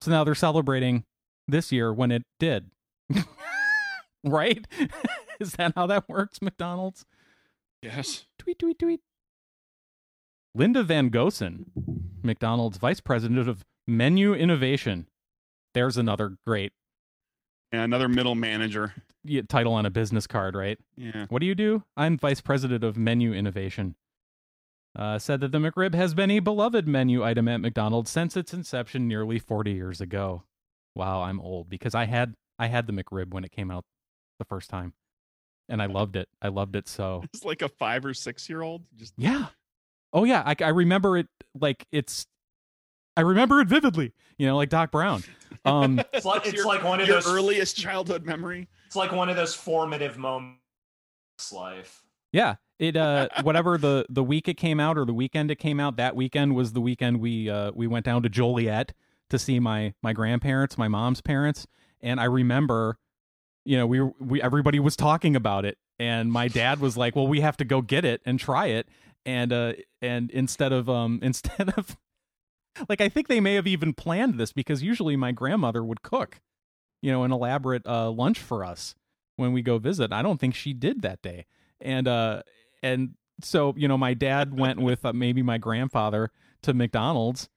So 0.00 0.10
now 0.10 0.24
they're 0.24 0.34
celebrating 0.34 1.04
this 1.48 1.72
year 1.72 1.92
when 1.92 2.10
it 2.10 2.22
did. 2.38 2.70
right? 4.24 4.66
is 5.40 5.52
that 5.52 5.72
how 5.74 5.86
that 5.86 6.08
works, 6.08 6.42
McDonald's? 6.42 7.04
Yes. 7.82 8.26
Tweet, 8.38 8.58
tweet, 8.58 8.78
tweet. 8.78 9.00
Linda 10.54 10.84
VanGosen, 10.84 11.64
McDonald's 12.24 12.78
Vice 12.78 13.00
President 13.00 13.48
of 13.48 13.64
Menu 13.86 14.34
Innovation. 14.34 15.06
There's 15.74 15.96
another 15.96 16.36
great 16.46 16.72
And 17.72 17.80
another 17.82 18.08
middle 18.08 18.34
manager. 18.34 18.94
title 19.48 19.72
on 19.72 19.86
a 19.86 19.90
business 19.90 20.26
card, 20.26 20.54
right? 20.54 20.78
Yeah. 20.96 21.26
What 21.28 21.40
do 21.40 21.46
you 21.46 21.54
do? 21.54 21.84
I'm 21.96 22.18
Vice 22.18 22.40
President 22.40 22.84
of 22.84 22.96
Menu 22.96 23.32
Innovation. 23.32 23.94
Uh, 24.94 25.18
said 25.18 25.40
that 25.40 25.52
the 25.52 25.58
McRib 25.58 25.94
has 25.94 26.12
been 26.12 26.30
a 26.30 26.38
beloved 26.40 26.86
menu 26.86 27.24
item 27.24 27.48
at 27.48 27.62
McDonald's 27.62 28.10
since 28.10 28.36
its 28.36 28.52
inception 28.52 29.08
nearly 29.08 29.38
40 29.38 29.72
years 29.72 30.02
ago. 30.02 30.42
Wow, 30.94 31.22
I'm 31.22 31.40
old 31.40 31.70
because 31.70 31.94
I 31.94 32.04
had 32.04 32.34
I 32.58 32.66
had 32.66 32.86
the 32.86 32.92
McRib 32.92 33.32
when 33.32 33.42
it 33.42 33.50
came 33.52 33.70
out 33.70 33.84
the 34.38 34.44
first 34.44 34.68
time, 34.68 34.92
and 35.66 35.80
I 35.80 35.86
loved 35.86 36.14
it. 36.16 36.28
I 36.42 36.48
loved 36.48 36.76
it 36.76 36.88
so. 36.88 37.22
It's 37.32 37.42
like 37.42 37.62
a 37.62 37.70
five 37.70 38.04
or 38.04 38.12
six 38.12 38.50
year 38.50 38.60
old. 38.60 38.82
Just 38.94 39.14
Yeah. 39.16 39.46
Oh 40.12 40.24
yeah, 40.24 40.42
I, 40.44 40.54
I 40.62 40.68
remember 40.68 41.16
it 41.18 41.28
like 41.58 41.86
it's. 41.92 42.26
I 43.16 43.20
remember 43.22 43.60
it 43.60 43.68
vividly. 43.68 44.12
You 44.38 44.46
know, 44.46 44.56
like 44.56 44.68
Doc 44.70 44.90
Brown. 44.90 45.22
Um, 45.64 46.00
It's 46.12 46.24
like 46.24 46.46
it's 46.46 46.54
your- 46.56 46.66
like 46.66 46.82
one 46.82 47.00
of 47.00 47.06
your 47.06 47.16
those 47.20 47.32
earliest 47.32 47.76
childhood 47.76 48.24
memory. 48.24 48.68
It's 48.86 48.96
like 48.96 49.12
one 49.12 49.28
of 49.28 49.36
those 49.36 49.54
formative 49.54 50.18
moments 50.18 50.58
in 51.50 51.56
life. 51.58 52.02
yeah. 52.32 52.56
It 52.78 52.96
uh 52.96 53.28
whatever 53.42 53.78
the 53.78 54.04
the 54.08 54.24
week 54.24 54.48
it 54.48 54.54
came 54.56 54.80
out 54.80 54.98
or 54.98 55.04
the 55.04 55.14
weekend 55.14 55.52
it 55.52 55.56
came 55.60 55.78
out. 55.78 55.96
That 55.98 56.16
weekend 56.16 56.56
was 56.56 56.72
the 56.72 56.80
weekend 56.80 57.20
we 57.20 57.48
uh 57.48 57.70
we 57.74 57.86
went 57.86 58.04
down 58.04 58.24
to 58.24 58.28
Joliet 58.28 58.92
to 59.30 59.38
see 59.38 59.60
my 59.60 59.94
my 60.02 60.12
grandparents, 60.12 60.76
my 60.76 60.88
mom's 60.88 61.20
parents, 61.20 61.66
and 62.00 62.18
I 62.18 62.24
remember, 62.24 62.98
you 63.64 63.76
know, 63.76 63.86
we 63.86 64.00
were- 64.00 64.14
we 64.18 64.42
everybody 64.42 64.80
was 64.80 64.96
talking 64.96 65.36
about 65.36 65.64
it, 65.64 65.78
and 66.00 66.32
my 66.32 66.48
dad 66.48 66.80
was 66.80 66.96
like, 66.96 67.14
"Well, 67.14 67.28
we 67.28 67.40
have 67.40 67.56
to 67.58 67.64
go 67.64 67.82
get 67.82 68.04
it 68.04 68.20
and 68.26 68.40
try 68.40 68.66
it," 68.66 68.88
and 69.24 69.52
uh 69.52 69.72
and 70.00 70.30
instead 70.30 70.72
of 70.72 70.88
um 70.88 71.18
instead 71.22 71.70
of 71.76 71.96
like 72.88 73.00
I 73.00 73.08
think 73.08 73.28
they 73.28 73.40
may 73.40 73.54
have 73.54 73.66
even 73.66 73.92
planned 73.92 74.38
this 74.38 74.52
because 74.52 74.82
usually 74.82 75.14
my 75.16 75.30
grandmother 75.32 75.84
would 75.84 76.02
cook, 76.02 76.40
you 77.02 77.12
know, 77.12 77.22
an 77.24 77.32
elaborate 77.32 77.86
uh 77.86 78.10
lunch 78.10 78.38
for 78.40 78.64
us 78.64 78.94
when 79.36 79.52
we 79.52 79.62
go 79.62 79.78
visit. 79.78 80.12
I 80.12 80.22
don't 80.22 80.38
think 80.38 80.54
she 80.54 80.72
did 80.72 81.02
that 81.02 81.22
day. 81.22 81.46
and 81.80 82.08
uh 82.08 82.42
and 82.82 83.14
so 83.40 83.74
you 83.76 83.88
know 83.88 83.98
my 83.98 84.14
dad 84.14 84.58
went 84.58 84.78
with 84.80 85.04
uh, 85.04 85.12
maybe 85.12 85.42
my 85.42 85.58
grandfather 85.58 86.30
to 86.62 86.72
McDonald's 86.74 87.48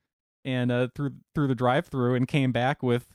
and 0.43 0.71
uh 0.71 0.87
through 0.95 1.11
through 1.33 1.47
the 1.47 1.55
drive-through 1.55 2.15
and 2.15 2.27
came 2.27 2.51
back 2.51 2.81
with 2.83 3.07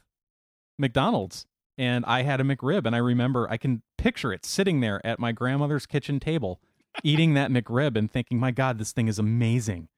McDonald's 0.78 1.46
and 1.78 2.04
I 2.04 2.22
had 2.22 2.40
a 2.40 2.44
McRib 2.44 2.86
and 2.86 2.94
I 2.94 2.98
remember 2.98 3.48
I 3.50 3.56
can 3.56 3.82
picture 3.98 4.32
it 4.32 4.44
sitting 4.44 4.80
there 4.80 5.04
at 5.06 5.18
my 5.18 5.32
grandmother's 5.32 5.86
kitchen 5.86 6.20
table 6.20 6.60
eating 7.04 7.34
that 7.34 7.50
McRib 7.50 7.96
and 7.96 8.10
thinking 8.10 8.38
my 8.38 8.50
god 8.50 8.78
this 8.78 8.92
thing 8.92 9.08
is 9.08 9.18
amazing. 9.18 9.88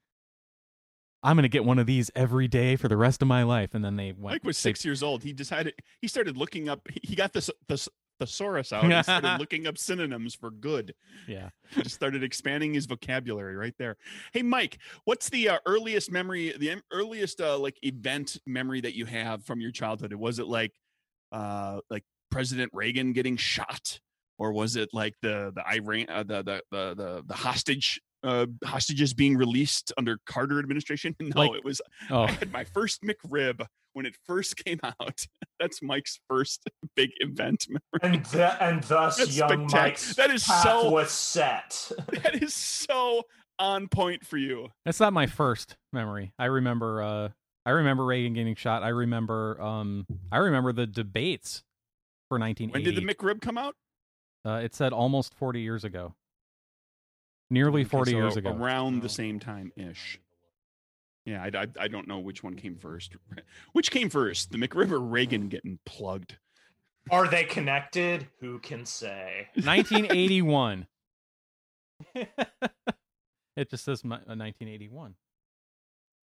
I'm 1.24 1.36
going 1.36 1.44
to 1.44 1.48
get 1.48 1.64
one 1.64 1.78
of 1.78 1.86
these 1.86 2.10
every 2.16 2.48
day 2.48 2.74
for 2.74 2.88
the 2.88 2.96
rest 2.96 3.22
of 3.22 3.28
my 3.28 3.44
life 3.44 3.74
and 3.74 3.84
then 3.84 3.96
they 3.96 4.12
went 4.12 4.34
Mike 4.34 4.44
was 4.44 4.56
they- 4.56 4.68
six 4.70 4.84
years 4.84 5.02
old. 5.02 5.22
He 5.22 5.32
decided 5.32 5.74
he 6.00 6.08
started 6.08 6.36
looking 6.36 6.68
up. 6.68 6.80
He 7.02 7.14
got 7.14 7.32
this 7.32 7.48
the 7.68 7.88
thesaurus 8.18 8.72
out. 8.72 8.84
and 8.84 9.04
started 9.04 9.36
looking 9.40 9.66
up 9.66 9.78
synonyms 9.78 10.34
for 10.34 10.50
good. 10.50 10.94
yeah. 11.28 11.48
Just 11.80 11.94
started 11.94 12.22
expanding 12.22 12.74
his 12.74 12.86
vocabulary 12.86 13.56
right 13.56 13.74
there. 13.78 13.96
Hey, 14.32 14.42
Mike, 14.42 14.78
what's 15.04 15.28
the 15.28 15.48
uh, 15.48 15.58
earliest 15.66 16.10
memory? 16.10 16.54
The 16.58 16.70
em- 16.70 16.82
earliest 16.92 17.40
uh, 17.40 17.56
like 17.58 17.78
event 17.82 18.38
memory 18.46 18.80
that 18.80 18.94
you 18.94 19.06
have 19.06 19.44
from 19.44 19.60
your 19.60 19.70
childhood? 19.72 20.12
Was 20.14 20.38
it 20.40 20.46
like 20.46 20.72
uh, 21.32 21.80
like 21.88 22.04
President 22.30 22.70
Reagan 22.74 23.12
getting 23.12 23.36
shot, 23.36 24.00
or 24.42 24.52
was 24.52 24.74
it 24.76 24.88
like 24.92 25.14
the 25.22 25.52
the 25.54 25.62
Iran 25.72 26.06
uh, 26.08 26.22
the, 26.24 26.42
the 26.42 26.62
the 26.70 26.94
the 26.94 27.22
the 27.26 27.34
hostage? 27.34 28.00
Uh, 28.24 28.46
hostages 28.64 29.12
being 29.12 29.36
released 29.36 29.92
under 29.98 30.16
Carter 30.26 30.60
administration. 30.60 31.16
No, 31.20 31.32
Like- 31.40 31.54
it 31.58 31.64
was 31.64 31.80
Oh. 32.08 32.22
I 32.22 32.30
had 32.30 32.52
my 32.52 32.62
first 32.62 33.02
McRib 33.02 33.66
when 33.94 34.06
it 34.06 34.14
first 34.26 34.64
came 34.64 34.78
out. 34.84 35.26
That's 35.58 35.82
Mike's 35.82 36.20
first 36.30 36.60
big 36.94 37.10
event 37.18 37.66
memory. 37.68 38.14
and 38.16 38.24
th- 38.24 38.52
and 38.60 38.80
thus 38.84 39.16
That's 39.16 39.36
young 39.36 39.66
spectac- 39.66 39.72
Mike's 39.72 40.14
that 40.14 40.30
is 40.30 40.44
path 40.44 40.62
so- 40.62 40.90
was 40.90 41.10
set. 41.10 41.90
That 42.22 42.40
is 42.40 42.54
so 42.54 43.24
on 43.58 43.88
point 43.88 44.24
for 44.24 44.36
you. 44.36 44.68
That's 44.84 45.00
not 45.00 45.12
my 45.12 45.26
first 45.26 45.76
memory. 45.92 46.32
I 46.38 46.44
remember 46.44 47.02
uh 47.02 47.28
I 47.66 47.70
remember 47.70 48.04
Reagan 48.04 48.34
getting 48.34 48.54
shot. 48.54 48.84
I 48.84 48.90
remember 48.90 49.60
um 49.60 50.06
I 50.30 50.36
remember 50.36 50.72
the 50.72 50.86
debates 50.86 51.64
for 52.28 52.38
1980. 52.38 52.72
When 52.72 52.84
did 52.84 52.94
the 53.04 53.12
McRib 53.14 53.40
come 53.40 53.58
out? 53.58 53.74
Uh, 54.44 54.60
it 54.62 54.74
said 54.74 54.92
almost 54.92 55.34
40 55.34 55.60
years 55.60 55.84
ago. 55.84 56.14
Nearly 57.50 57.82
Okay, 57.82 57.88
40 57.90 58.10
so 58.10 58.16
years 58.16 58.36
ago. 58.36 58.50
around 58.50 59.02
the 59.02 59.08
same 59.08 59.38
time 59.38 59.72
ish. 59.76 60.18
Yeah, 61.24 61.42
I, 61.42 61.62
I, 61.62 61.66
I 61.80 61.88
don't 61.88 62.08
know 62.08 62.18
which 62.18 62.42
one 62.42 62.54
came 62.54 62.76
first. 62.76 63.14
Which 63.72 63.90
came 63.90 64.10
first, 64.10 64.50
the 64.50 64.58
McRib 64.58 64.90
or 64.90 64.98
Reagan 64.98 65.48
getting 65.48 65.78
plugged? 65.86 66.38
Are 67.10 67.28
they 67.28 67.44
connected? 67.44 68.26
Who 68.40 68.58
can 68.58 68.86
say? 68.86 69.48
1981. 69.54 70.86
it 72.14 73.70
just 73.70 73.84
says 73.84 74.02
uh, 74.04 74.08
1981. 74.08 75.14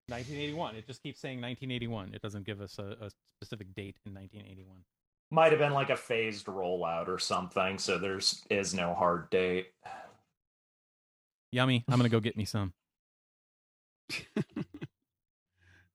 1981. 0.09 0.77
It 0.77 0.87
just 0.87 1.03
keeps 1.03 1.19
saying 1.21 1.41
1981. 1.41 2.12
It 2.15 2.23
doesn't 2.23 2.45
give 2.45 2.61
us 2.61 2.79
a, 2.79 2.97
a 3.01 3.11
specific 3.41 3.75
date 3.75 3.97
in 4.07 4.15
1981. 4.15 4.85
Might 5.31 5.53
have 5.53 5.59
been 5.59 5.72
like 5.72 5.91
a 5.91 5.97
phased 5.97 6.47
rollout 6.47 7.09
or 7.09 7.18
something, 7.18 7.79
so 7.79 7.99
there's 7.99 8.45
is 8.51 8.75
no 8.75 8.95
hard 8.95 9.31
date. 9.31 9.68
Yummy. 11.51 11.85
I'm 11.89 11.99
going 11.99 12.09
to 12.09 12.14
go 12.14 12.20
get 12.20 12.37
me 12.37 12.45
some. 12.45 12.72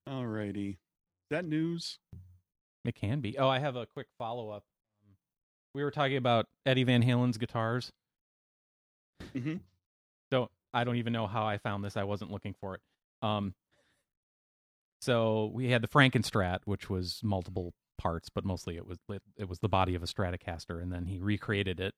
All 0.07 0.25
righty. 0.25 0.79
That 1.29 1.45
news? 1.45 1.99
It 2.85 2.95
can 2.95 3.19
be. 3.19 3.37
Oh, 3.37 3.47
I 3.47 3.59
have 3.59 3.75
a 3.75 3.85
quick 3.85 4.07
follow 4.17 4.49
up. 4.49 4.63
We 5.75 5.83
were 5.83 5.91
talking 5.91 6.17
about 6.17 6.47
Eddie 6.65 6.83
Van 6.83 7.03
Halen's 7.03 7.37
guitars. 7.37 7.91
Mhm. 9.35 9.59
So 10.31 10.49
I 10.73 10.83
don't 10.83 10.95
even 10.95 11.13
know 11.13 11.27
how 11.27 11.45
I 11.45 11.57
found 11.57 11.83
this. 11.83 11.97
I 11.97 12.03
wasn't 12.03 12.31
looking 12.31 12.55
for 12.59 12.75
it. 12.75 12.81
Um, 13.21 13.53
so 15.01 15.51
we 15.53 15.69
had 15.69 15.81
the 15.81 15.87
Frankenstrat, 15.87 16.59
which 16.65 16.89
was 16.89 17.19
multiple 17.23 17.73
parts, 17.99 18.29
but 18.29 18.43
mostly 18.45 18.77
it 18.77 18.87
was 18.87 18.97
it, 19.09 19.21
it 19.37 19.47
was 19.47 19.59
the 19.59 19.69
body 19.69 19.93
of 19.93 20.01
a 20.01 20.07
Stratocaster, 20.07 20.81
and 20.81 20.91
then 20.91 21.05
he 21.05 21.19
recreated 21.19 21.79
it 21.79 21.93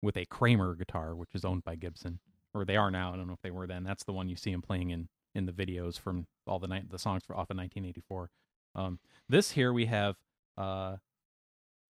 with 0.00 0.16
a 0.16 0.24
Kramer 0.24 0.74
guitar, 0.74 1.14
which 1.14 1.34
is 1.34 1.44
owned 1.44 1.64
by 1.64 1.74
Gibson, 1.74 2.20
or 2.54 2.64
they 2.64 2.76
are 2.76 2.90
now. 2.90 3.12
I 3.12 3.16
don't 3.16 3.26
know 3.26 3.34
if 3.34 3.42
they 3.42 3.50
were 3.50 3.66
then. 3.66 3.84
That's 3.84 4.04
the 4.04 4.12
one 4.12 4.28
you 4.28 4.36
see 4.36 4.52
him 4.52 4.62
playing 4.62 4.90
in 4.90 5.08
in 5.34 5.46
the 5.46 5.52
videos 5.52 5.98
from 5.98 6.26
all 6.46 6.58
the 6.58 6.68
night 6.68 6.90
the 6.90 6.98
songs 6.98 7.22
for 7.26 7.34
off 7.34 7.50
of 7.50 7.56
1984. 7.56 8.30
Um, 8.74 8.98
this 9.28 9.50
here 9.52 9.72
we 9.72 9.86
have 9.86 10.16
uh, 10.56 10.96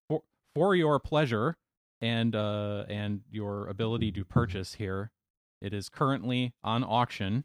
for 0.09 0.23
for 0.55 0.75
your 0.75 0.99
pleasure 0.99 1.57
and 2.01 2.35
uh, 2.35 2.85
and 2.89 3.21
your 3.31 3.69
ability 3.69 4.13
to 4.13 4.25
purchase 4.25 4.75
here. 4.75 5.13
It 5.61 5.75
is 5.75 5.89
currently 5.89 6.55
on 6.65 6.83
auction. 6.83 7.45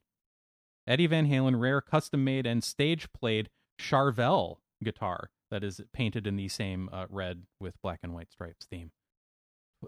Eddie 0.87 1.07
Van 1.07 1.27
Halen 1.27 1.59
rare 1.59 1.81
custom 1.81 2.23
made 2.23 2.45
and 2.45 2.63
stage 2.63 3.11
played 3.11 3.49
Charvel 3.79 4.57
guitar 4.85 5.29
that 5.51 5.63
is 5.63 5.81
painted 5.93 6.25
in 6.25 6.37
the 6.37 6.47
same 6.47 6.89
uh, 6.93 7.05
red 7.09 7.43
with 7.59 7.75
black 7.81 7.99
and 8.03 8.13
white 8.13 8.31
stripes 8.31 8.65
theme. 8.65 8.91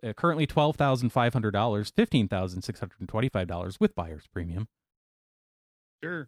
Uh, 0.05 0.11
currently 0.13 0.45
twelve 0.45 0.75
thousand 0.75 1.09
five 1.09 1.31
hundred 1.33 1.51
dollars, 1.51 1.91
fifteen 1.95 2.27
thousand 2.27 2.61
six 2.63 2.79
hundred 2.79 2.99
and 2.99 3.07
twenty-five 3.07 3.47
dollars 3.47 3.79
with 3.79 3.95
buyer's 3.95 4.27
premium. 4.27 4.67
Sure. 6.03 6.27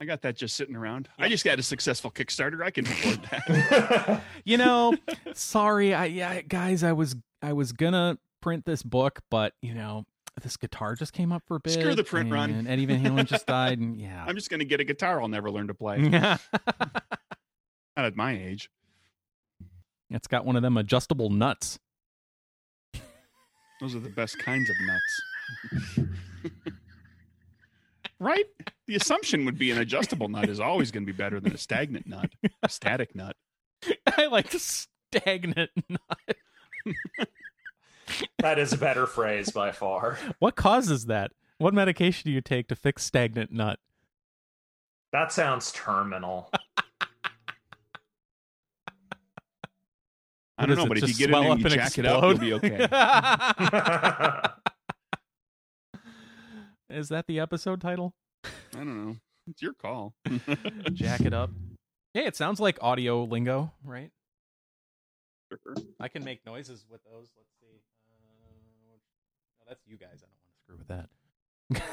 I 0.00 0.04
got 0.04 0.22
that 0.22 0.36
just 0.36 0.54
sitting 0.54 0.76
around. 0.76 1.08
I 1.18 1.28
just 1.28 1.44
got 1.44 1.58
a 1.58 1.62
successful 1.62 2.10
Kickstarter. 2.12 2.62
I 2.62 2.70
can 2.70 2.86
afford 2.86 3.20
that. 3.30 4.22
you 4.44 4.56
know 4.56 4.94
sorry 5.32 5.92
i 5.94 6.04
yeah 6.04 6.40
guys 6.42 6.84
i 6.84 6.92
was 6.92 7.16
i 7.42 7.52
was 7.52 7.72
gonna 7.72 8.18
print 8.40 8.64
this 8.64 8.82
book 8.82 9.20
but 9.30 9.54
you 9.62 9.74
know 9.74 10.04
this 10.42 10.56
guitar 10.56 10.94
just 10.94 11.12
came 11.12 11.32
up 11.32 11.42
for 11.46 11.58
bid 11.58 11.72
Screw 11.72 11.94
the 11.96 12.04
print 12.04 12.30
run. 12.30 12.50
and 12.50 12.68
eddie 12.68 12.86
van 12.86 13.02
halen 13.04 13.26
just 13.26 13.46
died 13.46 13.78
and 13.80 13.96
yeah 14.00 14.24
I'm 14.26 14.36
just 14.36 14.50
going 14.50 14.60
to 14.60 14.66
get 14.66 14.78
a 14.78 14.84
guitar 14.84 15.20
I'll 15.20 15.26
never 15.28 15.50
learn 15.50 15.66
to 15.66 15.74
play. 15.74 15.98
Yeah 17.98 18.02
Not 18.02 18.06
at 18.12 18.16
my 18.16 18.32
age. 18.38 18.70
it's 20.10 20.26
got 20.28 20.44
one 20.44 20.56
of 20.56 20.62
them 20.62 20.76
adjustable 20.76 21.30
nuts 21.30 21.78
Those 23.80 23.94
are 23.94 24.00
the 24.00 24.08
best 24.08 24.38
kinds 24.38 24.68
of 24.70 24.76
nuts. 24.86 26.08
right? 28.18 28.44
The 28.88 28.96
assumption 28.96 29.44
would 29.44 29.56
be 29.58 29.70
an 29.70 29.78
adjustable 29.78 30.28
nut 30.28 30.48
is 30.48 30.58
always 30.60 30.90
going 30.90 31.06
to 31.06 31.12
be 31.12 31.16
better 31.16 31.38
than 31.40 31.52
a 31.52 31.58
stagnant 31.58 32.06
nut, 32.08 32.30
a 32.62 32.68
static 32.68 33.14
nut. 33.14 33.36
i 34.18 34.26
like 34.26 34.50
stagnant 34.52 35.70
nut 35.88 36.36
that 38.40 38.58
is 38.58 38.72
a 38.72 38.76
better 38.78 39.06
phrase 39.06 39.50
by 39.50 39.70
far. 39.70 40.18
what 40.40 40.56
causes 40.56 41.06
that 41.06 41.30
what 41.58 41.72
medication 41.72 42.22
do 42.28 42.32
you 42.32 42.40
take 42.40 42.66
to 42.68 42.74
fix 42.74 43.04
stagnant 43.04 43.52
nut 43.52 43.78
That 45.12 45.30
sounds 45.32 45.70
terminal. 45.72 46.50
I 50.58 50.66
don't 50.66 50.76
know, 50.76 50.86
Does 50.86 50.88
but 50.88 50.98
if 50.98 51.08
you 51.08 51.14
get 51.14 51.30
it 51.30 51.32
swell 51.32 51.52
and 51.52 51.60
you 51.60 51.66
up 51.66 51.72
jack 51.72 51.98
it 51.98 52.06
up, 52.06 52.22
you'll 52.22 52.38
be 52.38 52.52
okay. 52.54 52.88
is 56.90 57.08
that 57.10 57.26
the 57.26 57.38
episode 57.38 57.80
title 57.80 58.14
I 58.74 58.78
don't 58.78 59.06
know. 59.06 59.16
It's 59.48 59.62
your 59.62 59.74
call. 59.74 60.14
jack 60.92 61.20
it 61.20 61.34
up 61.34 61.50
hey 62.14 62.24
it 62.24 62.34
sounds 62.34 62.58
like 62.60 62.78
audio 62.80 63.24
lingo 63.24 63.70
right 63.84 64.10
Sure. 65.50 65.58
I 65.98 66.08
can 66.08 66.24
make 66.24 66.44
noises 66.44 66.84
with 66.90 67.02
those. 67.04 67.30
Let's 67.36 67.48
see. 67.60 67.80
Uh, 68.10 68.14
no, 68.84 68.90
that's 69.66 69.80
you 69.86 69.96
guys. 69.96 70.22
I 70.22 70.26
don't 70.28 70.42
want 70.44 70.52
to 70.52 70.58
screw 70.62 70.76
with 70.76 70.88
that. 71.80 71.88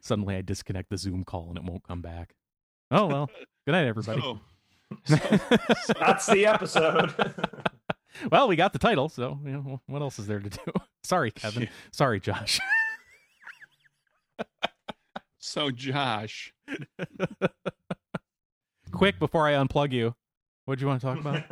Suddenly, 0.02 0.36
I 0.36 0.42
disconnect 0.42 0.90
the 0.90 0.96
Zoom 0.96 1.24
call 1.24 1.48
and 1.48 1.58
it 1.58 1.64
won't 1.64 1.82
come 1.86 2.00
back. 2.00 2.34
Oh 2.90 3.06
well. 3.06 3.30
Good 3.66 3.72
night, 3.72 3.86
everybody. 3.86 4.20
So, 4.20 4.40
That's 5.06 6.26
the 6.26 6.46
episode. 6.46 7.14
well, 8.30 8.48
we 8.48 8.56
got 8.56 8.72
the 8.72 8.78
title, 8.78 9.08
so 9.08 9.38
you 9.44 9.50
know 9.52 9.80
what 9.86 10.02
else 10.02 10.18
is 10.18 10.26
there 10.26 10.40
to 10.40 10.48
do? 10.50 10.72
Sorry, 11.02 11.30
Kevin. 11.30 11.68
Sorry, 11.92 12.20
Josh. 12.20 12.60
so 15.38 15.70
Josh, 15.70 16.52
Quick 18.92 19.18
before 19.18 19.46
I 19.48 19.52
unplug 19.52 19.92
you. 19.92 20.14
What 20.64 20.78
do 20.78 20.82
you 20.82 20.88
want 20.88 21.00
to 21.00 21.06
talk 21.06 21.18
about? 21.18 21.42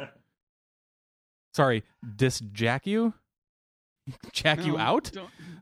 Sorry, 1.55 1.83
disjack 2.17 2.87
you? 2.87 3.15
Jack 4.33 4.65
you 4.65 4.79
out? 4.79 5.11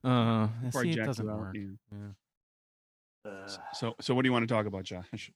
Uh, 0.04 0.48
see, 0.72 0.90
it 0.90 0.92
jack 0.92 0.96
you 0.96 1.04
doesn't 1.04 1.28
out, 1.28 1.38
work. 1.38 1.56
yeah. 1.56 3.30
Uh, 3.30 3.48
So, 3.74 3.94
so 4.00 4.14
what 4.14 4.22
do 4.22 4.28
you 4.28 4.32
want 4.32 4.46
to 4.48 4.52
talk 4.54 4.66
about, 4.66 4.84
Josh? 4.84 5.30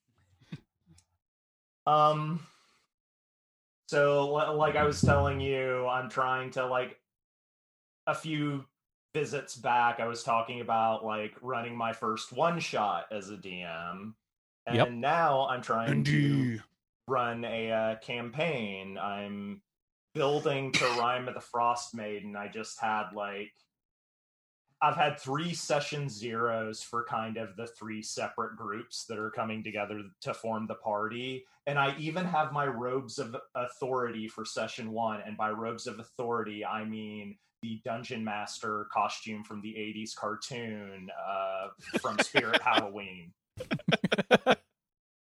Um. 1.86 2.46
So, 3.88 4.28
like 4.56 4.76
I 4.76 4.84
was 4.84 5.00
telling 5.02 5.40
you, 5.40 5.86
I'm 5.86 6.08
trying 6.08 6.50
to 6.52 6.66
like 6.66 6.98
a 8.06 8.14
few 8.14 8.64
visits 9.14 9.56
back. 9.56 10.00
I 10.00 10.06
was 10.06 10.22
talking 10.22 10.60
about 10.60 11.04
like 11.04 11.34
running 11.42 11.76
my 11.76 11.92
first 11.92 12.32
one 12.32 12.58
shot 12.58 13.06
as 13.12 13.28
a 13.30 13.36
DM, 13.36 14.14
and 14.66 14.76
Yep. 14.76 14.90
now 14.92 15.46
I'm 15.48 15.60
trying 15.60 16.04
to 16.04 16.60
run 17.06 17.44
a 17.44 17.70
uh, 17.70 17.96
campaign. 17.96 18.96
I'm 18.96 19.60
building 20.14 20.72
to 20.72 20.84
rime 20.98 21.28
of 21.28 21.34
the 21.34 21.40
Frost 21.40 21.94
Maiden, 21.94 22.36
I 22.36 22.48
just 22.48 22.80
had 22.80 23.12
like 23.14 23.52
I've 24.82 24.96
had 24.96 25.18
three 25.20 25.54
session 25.54 26.08
zeros 26.08 26.82
for 26.82 27.04
kind 27.04 27.36
of 27.36 27.54
the 27.56 27.68
three 27.68 28.02
separate 28.02 28.56
groups 28.56 29.04
that 29.08 29.16
are 29.16 29.30
coming 29.30 29.62
together 29.62 30.02
to 30.22 30.34
form 30.34 30.66
the 30.66 30.74
party. 30.74 31.44
And 31.68 31.78
I 31.78 31.94
even 31.98 32.24
have 32.24 32.52
my 32.52 32.66
robes 32.66 33.20
of 33.20 33.36
authority 33.54 34.26
for 34.26 34.44
session 34.44 34.90
one. 34.90 35.20
And 35.24 35.36
by 35.36 35.50
robes 35.50 35.86
of 35.86 36.00
authority, 36.00 36.64
I 36.64 36.84
mean 36.84 37.36
the 37.62 37.80
dungeon 37.84 38.24
master 38.24 38.88
costume 38.92 39.44
from 39.44 39.62
the 39.62 39.72
80s 39.72 40.16
cartoon 40.16 41.08
uh, 41.28 41.68
from 42.00 42.18
Spirit 42.18 42.60
Halloween. 42.64 43.32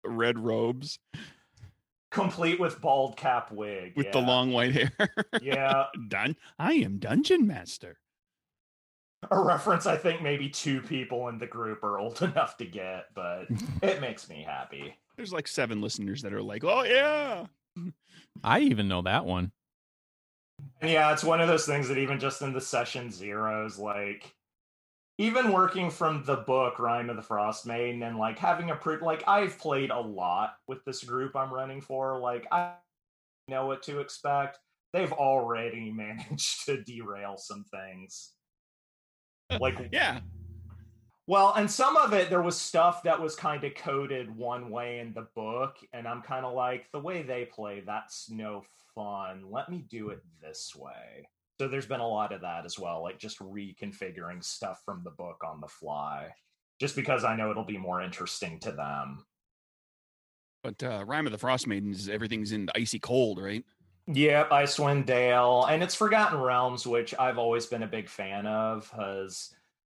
Red 0.06 0.38
robes 0.38 1.00
Complete 2.12 2.60
with 2.60 2.82
bald 2.82 3.18
cap 3.18 3.52
wig. 3.52 3.94
with 3.96 4.12
the 4.12 4.20
long 4.20 4.52
white 4.52 4.74
hair. 4.74 4.92
Yeah. 5.42 5.86
Dun- 6.08 6.36
I 6.58 6.74
am 6.74 6.98
dungeon 6.98 7.46
master. 7.48 7.98
A 9.32 9.40
reference 9.40 9.86
I 9.86 9.98
think 9.98 10.22
maybe 10.22 10.50
two 10.50 10.82
people 10.82 11.28
in 11.28 11.38
the 11.38 11.48
group 11.48 11.84
are 11.84 12.00
old 12.00 12.22
enough 12.22 12.58
to 12.58 12.66
get, 12.66 13.06
but 13.14 13.48
it 13.82 14.02
makes 14.02 14.30
me 14.30 14.44
happy. 14.48 14.96
There's 15.18 15.34
like 15.34 15.48
seven 15.48 15.82
listeners 15.82 16.22
that 16.22 16.34
are 16.34 16.42
like, 16.42 16.64
"Oh 16.64 16.84
yeah." 16.84 17.46
I 18.44 18.62
even 18.62 18.88
know 18.88 19.02
that 19.02 19.26
one. 19.26 19.52
And 20.82 20.92
yeah, 20.92 21.12
it's 21.12 21.24
one 21.24 21.42
of 21.42 21.48
those 21.48 21.66
things 21.66 21.88
that 21.88 21.98
even 21.98 22.20
just 22.20 22.42
in 22.42 22.54
the 22.54 22.62
session 22.62 23.12
zeros, 23.12 23.78
like 23.78 24.34
even 25.18 25.52
working 25.52 25.90
from 25.90 26.24
the 26.24 26.38
book 26.38 26.80
Rime 26.80 27.10
of 27.10 27.18
the 27.18 27.22
Frost 27.22 27.66
Maiden 27.66 28.04
and 28.04 28.18
like 28.18 28.40
having 28.40 28.72
a 28.72 28.76
pre 28.76 28.98
like 28.98 29.24
I've 29.28 29.58
played 29.58 29.90
a 29.90 30.00
lot 30.00 30.56
with 30.68 30.84
this 30.86 31.04
group 31.04 31.36
I'm 31.36 31.54
running 31.54 31.82
for. 31.82 32.18
Like 32.20 32.48
I 32.52 32.74
know 33.50 33.66
what 33.66 33.84
to 33.84 34.00
expect. 34.00 34.60
They've 34.94 35.12
already 35.12 35.92
managed 35.96 36.66
to 36.66 36.82
derail 36.84 37.36
some 37.38 37.66
things. 37.66 38.32
Like 39.60 39.78
Yeah. 39.92 40.20
Well, 41.28 41.54
and 41.56 41.70
some 41.70 41.96
of 41.96 42.12
it, 42.14 42.32
there 42.32 42.42
was 42.42 42.58
stuff 42.58 43.04
that 43.04 43.22
was 43.22 43.36
kind 43.36 43.64
of 43.64 43.76
coded 43.76 44.36
one 44.36 44.72
way 44.72 44.98
in 44.98 45.14
the 45.14 45.28
book, 45.36 45.78
and 45.94 46.08
I'm 46.08 46.24
kind 46.24 46.44
of 46.44 46.56
like, 46.56 46.92
the 46.92 47.00
way 47.00 47.22
they 47.22 47.46
play, 47.46 47.84
that's 47.86 48.32
no 48.32 48.64
fun. 48.96 49.44
Let 49.52 49.70
me 49.70 49.86
do 49.88 50.10
it 50.10 50.24
this 50.42 50.76
way. 50.76 51.30
So 51.60 51.68
there's 51.68 51.86
been 51.86 52.00
a 52.00 52.08
lot 52.08 52.34
of 52.34 52.42
that 52.42 52.66
as 52.66 52.80
well, 52.80 53.04
like 53.04 53.20
just 53.20 53.38
reconfiguring 53.40 54.44
stuff 54.44 54.82
from 54.84 55.04
the 55.04 55.12
book 55.12 55.44
on 55.46 55.62
the 55.62 55.68
fly, 55.68 56.30
just 56.80 56.96
because 56.96 57.24
I 57.24 57.36
know 57.36 57.52
it'll 57.52 57.64
be 57.64 57.78
more 57.78 58.02
interesting 58.02 58.60
to 58.62 58.72
them. 58.72 59.24
But 60.64 60.82
uh 60.82 61.04
Rime 61.06 61.26
of 61.26 61.32
the 61.32 61.38
Frost 61.38 61.68
Maidens, 61.68 62.10
everything's 62.10 62.54
in 62.54 62.66
the 62.66 62.78
icy 62.78 62.98
cold, 62.98 63.40
right? 63.40 63.64
Yep, 64.12 64.50
Icewind 64.50 65.06
Dale, 65.06 65.68
and 65.70 65.84
it's 65.84 65.94
Forgotten 65.94 66.40
Realms, 66.40 66.88
which 66.88 67.14
I've 67.20 67.38
always 67.38 67.68
been 67.68 67.84
a 67.84 67.88
big 67.88 68.10
fan 68.10 68.48
of, 68.48 68.90
Has 68.90 69.54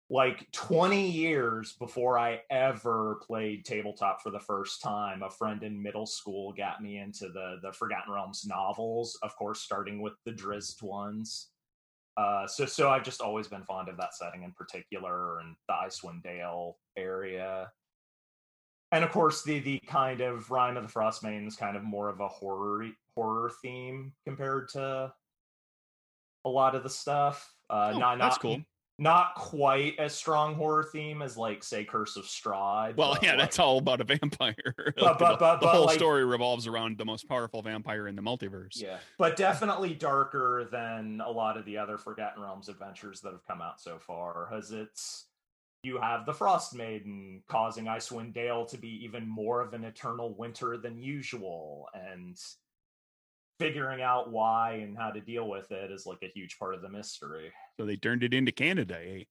like 0.07 0.51
20 0.51 1.09
years 1.09 1.74
before 1.80 2.20
I 2.20 2.41
ever 2.51 3.20
played 3.26 3.66
tabletop 3.66 4.22
for 4.22 4.30
the 4.30 4.39
first 4.39 4.84
time, 4.84 5.24
a 5.24 5.32
friend 5.32 5.64
in 5.64 5.82
middle 5.82 6.05
school 6.05 6.53
got 6.53 6.80
me 6.80 6.99
into 6.99 7.30
the 7.30 7.57
the 7.64 7.72
Forgotten 7.72 8.14
Realms 8.14 8.45
novels, 8.45 9.18
of 9.24 9.36
course, 9.36 9.61
starting 9.61 9.99
with 9.99 10.14
the 10.26 10.32
Drizzt 10.32 10.84
ones. 10.84 11.47
Uh, 12.16 12.45
so 12.45 12.68
so 12.68 12.91
I've 12.91 13.03
just 13.03 13.22
always 13.22 13.47
been 13.47 13.64
fond 13.64 13.89
of 13.89 13.97
that 13.97 14.14
setting 14.14 14.43
in 14.43 14.51
particular 14.51 15.39
and 15.39 15.55
the 15.68 15.74
Icewind 15.74 16.22
Dale 16.22 16.78
area. 16.95 17.72
And 18.94 19.04
of 19.04 19.12
course, 19.12 19.44
the 19.44 19.60
the 19.60 19.80
kind 19.88 20.22
of 20.22 20.52
rime 20.52 20.78
of 20.78 20.84
the 20.84 20.89
Frost 20.89 21.24
Maiden 21.24 21.48
is 21.48 21.56
kind 21.56 21.76
of 21.76 21.84
more 21.84 22.10
of 22.10 22.20
a 22.20 22.28
horror 22.28 22.88
horror 23.16 23.52
theme 23.62 24.14
compared 24.26 24.70
to 24.70 25.12
a 26.46 26.50
lot 26.50 26.76
of 26.76 26.84
the 26.84 26.89
stuff. 26.89 27.54
Uh, 27.70 27.94
Oh, 27.96 27.98
not 28.00 28.18
that's 28.20 28.36
not 28.36 28.41
cool. 28.41 28.62
not 29.00 29.34
quite 29.36 29.98
as 29.98 30.14
strong 30.14 30.54
horror 30.56 30.84
theme 30.84 31.22
as 31.24 31.38
like 31.38 31.64
say 31.64 31.84
Curse 31.86 32.18
of 32.18 32.26
Strahd. 32.26 32.96
Well, 32.98 33.18
yeah, 33.24 33.32
like- 33.32 33.39
that's 33.39 33.58
all 33.58 33.80
about 33.80 34.00
a 34.02 34.04
vampire. 34.04 34.54
But- 34.98 35.18
but- 35.18 35.32
the, 35.32 35.38
but- 35.38 35.60
the 35.62 35.68
whole 35.70 35.86
like- 35.86 35.98
story 35.98 36.24
revolves 36.26 36.68
around 36.68 36.98
the 37.00 37.06
most 37.06 37.28
powerful 37.28 37.62
vampire 37.64 38.08
in 38.08 38.16
the 38.16 38.22
multiverse. 38.22 38.74
Yeah, 38.80 38.98
but 39.18 39.36
definitely 39.38 39.96
darker 39.96 40.68
than 40.72 41.20
a 41.26 41.32
lot 41.32 41.58
of 41.58 41.66
the 41.66 41.78
other 41.78 41.98
Forgotten 41.98 42.44
Realms 42.44 42.70
adventures 42.70 43.22
that 43.22 43.32
have 43.32 43.46
come 43.48 43.62
out 43.62 43.82
so 43.82 43.98
far. 43.98 44.48
Because 44.52 44.72
it's 44.72 45.26
you 45.84 46.00
have 46.00 46.26
the 46.26 46.34
Frost 46.34 46.74
Maiden 46.74 47.44
causing 47.50 47.86
Icewind 47.86 48.34
Dale 48.34 48.66
to 48.66 48.78
be 48.78 49.04
even 49.04 49.28
more 49.28 49.62
of 49.62 49.74
an 49.74 49.84
eternal 49.84 50.34
winter 50.34 50.78
than 50.78 50.98
usual, 50.98 51.90
and 51.94 52.38
figuring 53.60 54.02
out 54.02 54.32
why 54.32 54.80
and 54.82 54.98
how 54.98 55.12
to 55.12 55.20
deal 55.20 55.48
with 55.48 55.72
it 55.72 55.92
is 55.92 56.06
like 56.06 56.24
a 56.24 56.32
huge 56.34 56.58
part 56.58 56.74
of 56.74 56.82
the 56.82 56.90
mystery. 56.90 57.52
So 57.78 57.86
they 57.86 57.98
turned 57.98 58.24
it 58.24 58.34
into 58.34 58.52
Canada, 58.52 58.98
eh? 58.98 59.24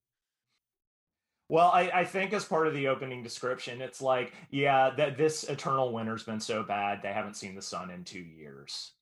Well, 1.49 1.71
I, 1.73 1.91
I 1.93 2.05
think 2.05 2.33
as 2.33 2.45
part 2.45 2.67
of 2.67 2.75
the 2.75 2.89
opening 2.89 3.23
description, 3.23 3.83
it's 3.83 4.01
like, 4.01 4.33
yeah, 4.51 4.91
that 4.97 5.19
this 5.19 5.45
eternal 5.45 5.93
winter's 5.93 6.23
been 6.23 6.41
so 6.41 6.63
bad 6.63 7.01
they 7.03 7.13
haven't 7.13 7.37
seen 7.37 7.55
the 7.55 7.63
sun 7.63 7.91
in 7.91 8.05
two 8.05 8.21
years. 8.21 8.93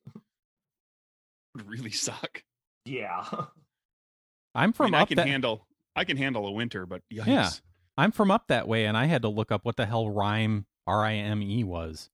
Would 1.55 1.69
really 1.69 1.91
suck. 1.91 2.43
Yeah. 2.85 3.25
I'm 4.55 4.71
I, 4.71 4.73
from 4.73 4.87
mean, 4.87 4.95
I 4.95 5.05
can 5.05 5.17
that 5.17 5.29
handle 5.29 5.67
I 5.97 6.05
can 6.05 6.17
handle 6.17 6.47
a 6.47 6.53
winter, 6.53 6.87
but 6.87 7.03
yikes. 7.13 7.27
Yeah. 7.27 7.51
I'm 7.97 8.13
from 8.13 8.31
up 8.31 8.49
that 8.49 8.67
way, 8.69 8.87
and 8.87 8.97
I 8.97 9.07
had 9.07 9.23
to 9.23 9.29
look 9.29 9.51
up 9.53 9.65
what 9.65 9.77
the 9.77 9.87
hell 9.87 10.09
rhyme 10.09 10.67
R 10.87 11.05
I 11.05 11.15
M 11.15 11.43
E 11.43 11.65
was. 11.65 12.09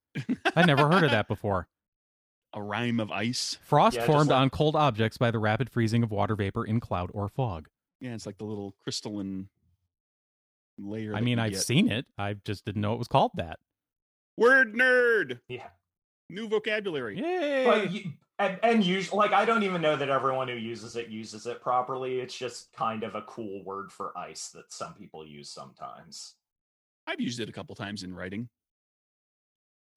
I'd 0.56 0.66
never 0.66 0.90
heard 0.90 1.04
of 1.04 1.10
that 1.10 1.28
before. 1.28 1.68
A 2.54 2.62
rime 2.62 3.00
of 3.00 3.10
ice. 3.10 3.58
Frost 3.62 3.96
Yeah, 3.96 4.06
formed 4.06 4.30
like- 4.30 4.38
on 4.40 4.50
cold 4.50 4.76
objects 4.76 5.18
by 5.18 5.30
the 5.30 5.38
rapid 5.38 5.68
freezing 5.68 6.02
of 6.02 6.10
water 6.10 6.34
vapor 6.34 6.64
in 6.64 6.80
cloud 6.80 7.10
or 7.12 7.28
fog. 7.28 7.68
Yeah, 8.00 8.14
it's 8.14 8.24
like 8.24 8.38
the 8.38 8.44
little 8.44 8.74
crystalline 8.82 9.48
layer. 10.78 11.14
I 11.14 11.20
mean, 11.20 11.38
I've 11.38 11.52
get. 11.52 11.60
seen 11.62 11.90
it. 11.90 12.06
I 12.16 12.34
just 12.44 12.64
didn't 12.64 12.80
know 12.80 12.94
it 12.94 12.98
was 12.98 13.08
called 13.08 13.32
that. 13.34 13.58
Word 14.38 14.74
nerd. 14.74 15.40
Yeah. 15.48 15.68
New 16.30 16.48
vocabulary. 16.48 17.18
Yay! 17.18 17.64
But 17.66 17.90
you, 17.92 18.12
and 18.38 18.58
and 18.62 18.84
usually, 18.84 19.16
like, 19.18 19.32
I 19.32 19.44
don't 19.44 19.62
even 19.62 19.80
know 19.80 19.96
that 19.96 20.08
everyone 20.08 20.48
who 20.48 20.54
uses 20.54 20.96
it 20.96 21.08
uses 21.08 21.46
it 21.46 21.60
properly. 21.62 22.20
It's 22.20 22.36
just 22.36 22.72
kind 22.72 23.02
of 23.04 23.14
a 23.14 23.22
cool 23.22 23.62
word 23.64 23.90
for 23.92 24.16
ice 24.16 24.48
that 24.50 24.72
some 24.72 24.94
people 24.94 25.26
use 25.26 25.48
sometimes. 25.50 26.34
I've 27.06 27.20
used 27.20 27.40
it 27.40 27.48
a 27.48 27.52
couple 27.52 27.74
times 27.74 28.02
in 28.02 28.14
writing. 28.14 28.48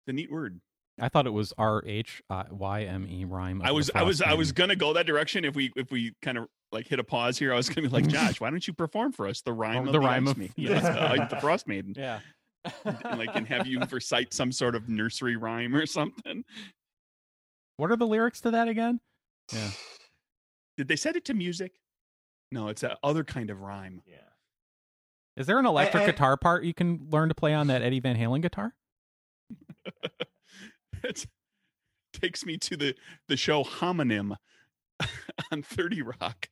The 0.08 0.14
neat 0.14 0.32
word. 0.32 0.62
I 1.02 1.08
thought 1.10 1.28
it 1.28 1.32
was 1.34 1.54
R 1.58 1.84
H 1.86 2.22
Y 2.30 2.84
M 2.84 3.08
E 3.10 3.26
rhyme. 3.26 3.62
I 3.64 3.72
was 3.72 3.90
I 3.96 4.04
was 4.04 4.18
Frost 4.20 4.32
I 4.32 4.34
was 4.36 4.52
gonna 4.52 4.76
go 4.76 4.94
that 4.94 5.06
direction 5.06 5.46
if 5.46 5.56
we 5.56 5.72
if 5.76 5.92
we 5.92 6.14
kind 6.22 6.38
of 6.38 6.48
like 6.72 6.88
hit 6.88 7.00
a 7.00 7.04
pause 7.04 7.38
here. 7.38 7.54
I 7.54 7.58
was 7.58 7.70
gonna 7.70 7.88
be 7.88 7.94
like, 7.94 8.08
Josh, 8.08 8.40
why 8.42 8.50
don't 8.50 8.66
you 8.68 8.74
perform 8.74 9.12
for 9.12 9.28
us 9.28 9.42
the 9.42 9.54
rhyme 9.54 9.78
Oh, 9.78 9.80
of 9.82 9.86
the 9.88 9.92
the, 9.94 10.00
rhyme 10.00 10.28
Ice 10.28 10.32
of- 10.32 10.38
me 10.38 10.52
yes. 10.56 10.84
uh, 10.84 11.26
the 11.30 11.38
Frost 11.38 11.68
Maiden, 11.68 11.94
Yeah. 11.98 12.20
and, 12.84 13.18
like 13.18 13.30
and 13.34 13.48
have 13.48 13.66
you 13.66 13.80
recite 13.92 14.34
some 14.34 14.52
sort 14.52 14.76
of 14.76 14.90
nursery 14.90 15.36
rhyme 15.38 15.74
or 15.76 15.86
something. 15.86 16.44
What 17.80 17.92
are 17.92 17.96
the 17.96 18.06
lyrics 18.06 18.42
to 18.42 18.52
that 18.52 18.68
again? 18.68 19.00
Yeah. 19.54 19.72
Did 20.78 20.90
they 20.90 20.98
set 20.98 21.16
it 21.16 21.24
to 21.26 21.34
music? 21.34 21.72
No, 22.52 22.68
it's 22.68 22.84
a 22.84 22.98
other 23.04 23.24
kind 23.24 23.50
of 23.50 23.62
rhyme. 23.62 24.02
Yeah. 24.06 24.18
Is 25.38 25.48
there 25.48 25.60
an 25.60 25.66
electric 25.66 26.04
I- 26.04 26.06
guitar 26.08 26.36
part 26.36 26.66
you 26.66 26.74
can 26.74 27.08
learn 27.10 27.30
to 27.30 27.36
play 27.36 27.54
on 27.54 27.68
that 27.68 27.82
Eddie 27.82 28.02
Van 28.02 28.18
Halen 28.18 28.42
guitar? 28.42 28.76
it 31.04 31.26
takes 32.12 32.46
me 32.46 32.58
to 32.58 32.76
the 32.76 32.96
the 33.30 33.38
show 33.38 33.64
homonym 33.64 34.36
on 35.52 35.64
30 35.64 36.02
rock 36.02 36.50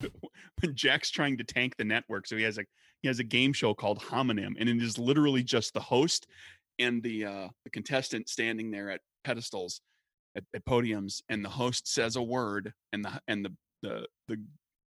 when 0.00 0.74
jack's 0.74 1.08
trying 1.10 1.38
to 1.38 1.44
tank 1.44 1.76
the 1.78 1.84
network 1.84 2.26
so 2.26 2.36
he 2.36 2.42
has 2.42 2.58
a 2.58 2.64
he 3.00 3.08
has 3.08 3.18
a 3.18 3.24
game 3.24 3.52
show 3.52 3.72
called 3.72 4.00
homonym 4.00 4.54
and 4.58 4.68
it 4.68 4.82
is 4.82 4.98
literally 4.98 5.42
just 5.42 5.72
the 5.72 5.80
host 5.80 6.26
and 6.78 7.02
the 7.02 7.24
uh 7.24 7.48
the 7.64 7.70
contestant 7.70 8.28
standing 8.28 8.70
there 8.70 8.90
at 8.90 9.00
pedestals 9.24 9.80
at, 10.36 10.44
at 10.54 10.64
podiums 10.64 11.22
and 11.28 11.44
the 11.44 11.48
host 11.48 11.92
says 11.92 12.16
a 12.16 12.22
word 12.22 12.72
and 12.92 13.04
the 13.04 13.20
and 13.28 13.44
the 13.44 13.52
the 13.82 14.06
the 14.28 14.42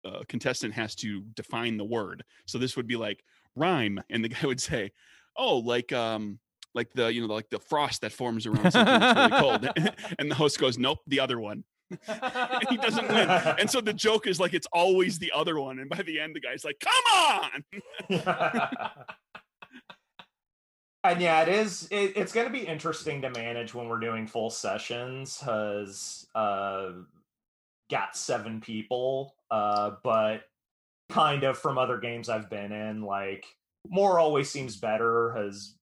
uh, 0.05 0.23
contestant 0.29 0.75
has 0.75 0.95
to 0.95 1.23
define 1.35 1.77
the 1.77 1.85
word. 1.85 2.25
So 2.47 2.59
this 2.59 2.77
would 2.77 2.87
be 2.87 2.97
like 2.97 3.23
rhyme 3.57 4.01
and 4.11 4.25
the 4.25 4.29
guy 4.29 4.41
would 4.47 4.61
say 4.61 4.93
oh 5.37 5.59
like 5.59 5.93
um 5.93 6.39
like 6.75 6.93
the 6.93 7.13
you 7.13 7.27
know 7.27 7.33
like 7.33 7.51
the 7.51 7.59
frost 7.59 8.03
that 8.03 8.13
forms 8.13 8.47
around 8.47 8.71
something 8.71 9.01
that's 9.01 9.31
really 9.31 9.41
cold. 9.41 9.95
And 10.19 10.31
the 10.31 10.35
host 10.35 10.59
goes 10.59 10.79
nope 10.79 10.99
the 11.07 11.21
other 11.21 11.41
one. 11.41 11.65
And 12.07 12.69
he 12.69 12.77
doesn't 12.77 13.09
win. 13.09 13.31
And 13.31 13.71
so 13.71 13.81
the 13.81 13.95
joke 13.95 14.27
is 14.27 14.39
like 14.39 14.53
it's 14.53 14.67
always 14.73 15.19
the 15.19 15.33
other 15.35 15.59
one 15.59 15.79
and 15.79 15.89
by 15.89 16.03
the 16.03 16.21
end 16.21 16.37
the 16.37 16.41
guy's 16.41 16.65
like 16.65 16.81
come 16.81 17.05
on 17.15 17.65
and 21.05 21.21
yeah, 21.21 21.43
it 21.43 21.49
is. 21.49 21.89
It, 21.91 22.15
it's 22.17 22.33
going 22.33 22.47
to 22.47 22.53
be 22.53 22.67
interesting 22.67 23.23
to 23.23 23.31
manage 23.31 23.75
when 23.75 23.89
we're 23.89 24.01
doing 24.01 24.27
full 24.27 24.51
sessions 24.51 25.41
Has 25.41 26.27
uh, 26.35 26.91
got 27.91 28.17
seven 28.17 28.61
people, 28.61 29.35
uh, 29.51 29.93
but 30.03 30.43
kind 31.09 31.45
of 31.45 31.57
from 31.59 31.79
other 31.79 31.99
games 31.99 32.29
I've 32.29 32.51
been 32.51 32.73
in, 32.73 33.03
like 33.03 33.47
more 33.89 34.19
always 34.19 34.51
seems 34.51 34.77
better 34.77 35.33
because 35.33 35.75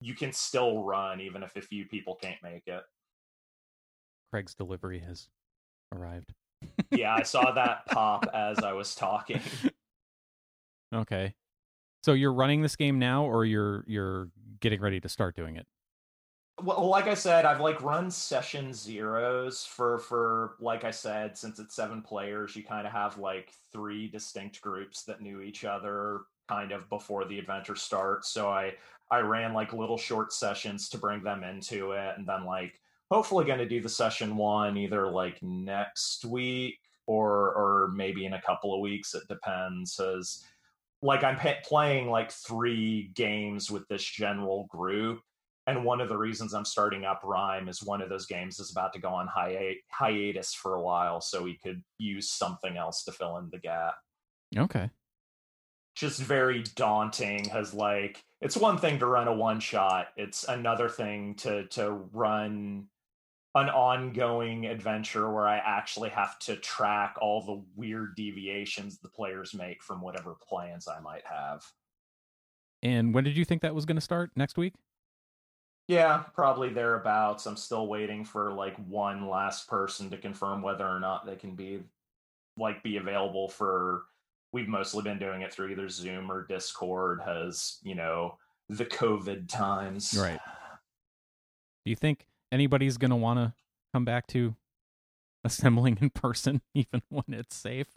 you 0.00 0.14
can 0.14 0.32
still 0.32 0.84
run 0.84 1.20
even 1.20 1.42
if 1.42 1.56
a 1.56 1.60
few 1.60 1.84
people 1.84 2.14
can't 2.14 2.42
make 2.42 2.66
it. 2.66 2.82
Craig's 4.30 4.54
delivery 4.54 5.00
has 5.00 5.28
arrived. 5.94 6.32
yeah, 6.90 7.14
I 7.14 7.22
saw 7.22 7.52
that 7.52 7.86
pop 7.90 8.26
as 8.32 8.58
I 8.58 8.72
was 8.72 8.94
talking. 8.94 9.40
Okay. 10.94 11.34
So 12.02 12.12
you're 12.12 12.32
running 12.32 12.62
this 12.62 12.76
game 12.76 12.98
now, 12.98 13.24
or 13.24 13.44
you're 13.44 13.84
you're 13.86 14.28
getting 14.60 14.80
ready 14.80 15.00
to 15.00 15.08
start 15.08 15.36
doing 15.36 15.56
it? 15.56 15.66
Well, 16.60 16.88
like 16.88 17.06
I 17.06 17.14
said, 17.14 17.44
I've 17.44 17.60
like 17.60 17.80
run 17.82 18.10
session 18.10 18.74
zeros 18.74 19.64
for 19.64 19.98
for 19.98 20.56
like 20.58 20.82
I 20.82 20.90
said, 20.90 21.38
since 21.38 21.60
it's 21.60 21.76
seven 21.76 22.02
players, 22.02 22.56
you 22.56 22.64
kind 22.64 22.86
of 22.86 22.92
have 22.92 23.16
like 23.18 23.52
three 23.72 24.08
distinct 24.08 24.60
groups 24.60 25.04
that 25.04 25.20
knew 25.20 25.40
each 25.40 25.64
other 25.64 26.22
kind 26.48 26.72
of 26.72 26.88
before 26.88 27.24
the 27.26 27.38
adventure 27.38 27.76
starts. 27.76 28.30
So 28.30 28.48
I 28.48 28.74
I 29.10 29.20
ran 29.20 29.54
like 29.54 29.72
little 29.72 29.98
short 29.98 30.32
sessions 30.32 30.88
to 30.90 30.98
bring 30.98 31.22
them 31.22 31.44
into 31.44 31.92
it, 31.92 32.14
and 32.18 32.26
then 32.26 32.44
like 32.44 32.80
hopefully 33.10 33.44
going 33.44 33.58
to 33.58 33.68
do 33.68 33.80
the 33.80 33.88
session 33.88 34.36
one 34.36 34.76
either 34.76 35.08
like 35.08 35.40
next 35.42 36.24
week 36.24 36.80
or 37.06 37.52
or 37.54 37.92
maybe 37.94 38.26
in 38.26 38.32
a 38.32 38.42
couple 38.42 38.74
of 38.74 38.80
weeks. 38.80 39.14
It 39.14 39.28
depends, 39.28 40.00
as 40.00 40.42
like 41.02 41.22
I'm 41.24 41.38
playing 41.64 42.10
like 42.10 42.32
three 42.32 43.10
games 43.14 43.70
with 43.70 43.86
this 43.88 44.04
general 44.04 44.66
group 44.68 45.20
and 45.68 45.84
one 45.84 46.00
of 46.00 46.08
the 46.08 46.16
reasons 46.16 46.54
I'm 46.54 46.64
starting 46.64 47.04
up 47.04 47.20
Rime 47.22 47.68
is 47.68 47.82
one 47.82 48.00
of 48.00 48.08
those 48.08 48.24
games 48.24 48.58
is 48.58 48.70
about 48.70 48.94
to 48.94 49.00
go 49.00 49.10
on 49.10 49.26
hi- 49.26 49.76
hiatus 49.90 50.54
for 50.54 50.76
a 50.76 50.82
while, 50.82 51.20
so 51.20 51.42
we 51.42 51.58
could 51.58 51.82
use 51.98 52.30
something 52.30 52.78
else 52.78 53.04
to 53.04 53.12
fill 53.12 53.36
in 53.36 53.50
the 53.50 53.58
gap. 53.58 53.96
Okay. 54.56 54.88
Just 55.94 56.20
very 56.22 56.62
daunting. 56.74 57.44
Has 57.50 57.74
like 57.74 58.24
it's 58.40 58.56
one 58.56 58.78
thing 58.78 58.98
to 59.00 59.06
run 59.06 59.28
a 59.28 59.34
one 59.34 59.60
shot. 59.60 60.06
It's 60.16 60.44
another 60.44 60.88
thing 60.88 61.34
to 61.40 61.66
to 61.66 61.92
run 62.12 62.86
an 63.58 63.68
ongoing 63.68 64.66
adventure 64.66 65.30
where 65.30 65.46
I 65.46 65.58
actually 65.58 66.10
have 66.10 66.38
to 66.40 66.56
track 66.56 67.16
all 67.20 67.44
the 67.44 67.62
weird 67.76 68.16
deviations 68.16 68.98
the 68.98 69.08
players 69.08 69.54
make 69.54 69.82
from 69.82 70.00
whatever 70.00 70.34
plans 70.34 70.88
I 70.88 71.00
might 71.00 71.24
have. 71.26 71.64
And 72.82 73.12
when 73.12 73.24
did 73.24 73.36
you 73.36 73.44
think 73.44 73.62
that 73.62 73.74
was 73.74 73.84
going 73.84 73.96
to 73.96 74.02
start? 74.02 74.30
Next 74.36 74.56
week? 74.56 74.74
Yeah, 75.88 76.24
probably 76.34 76.68
thereabouts. 76.68 77.46
I'm 77.46 77.56
still 77.56 77.86
waiting 77.86 78.24
for 78.24 78.52
like 78.52 78.76
one 78.88 79.28
last 79.28 79.68
person 79.68 80.10
to 80.10 80.18
confirm 80.18 80.62
whether 80.62 80.86
or 80.86 81.00
not 81.00 81.26
they 81.26 81.36
can 81.36 81.54
be 81.54 81.80
like 82.58 82.82
be 82.82 82.96
available 82.98 83.48
for 83.48 84.02
we've 84.52 84.68
mostly 84.68 85.02
been 85.02 85.18
doing 85.18 85.42
it 85.42 85.52
through 85.52 85.68
either 85.68 85.88
Zoom 85.88 86.30
or 86.30 86.46
Discord 86.46 87.20
has, 87.24 87.78
you 87.82 87.94
know, 87.94 88.38
the 88.68 88.84
COVID 88.84 89.48
times. 89.48 90.16
Right. 90.18 90.40
Do 91.84 91.90
you 91.90 91.96
think 91.96 92.26
anybody's 92.52 92.96
going 92.98 93.10
to 93.10 93.16
want 93.16 93.38
to 93.38 93.54
come 93.92 94.04
back 94.04 94.26
to 94.28 94.54
assembling 95.44 95.98
in 96.00 96.10
person 96.10 96.62
even 96.74 97.02
when 97.08 97.24
it's 97.28 97.56
safe? 97.56 97.88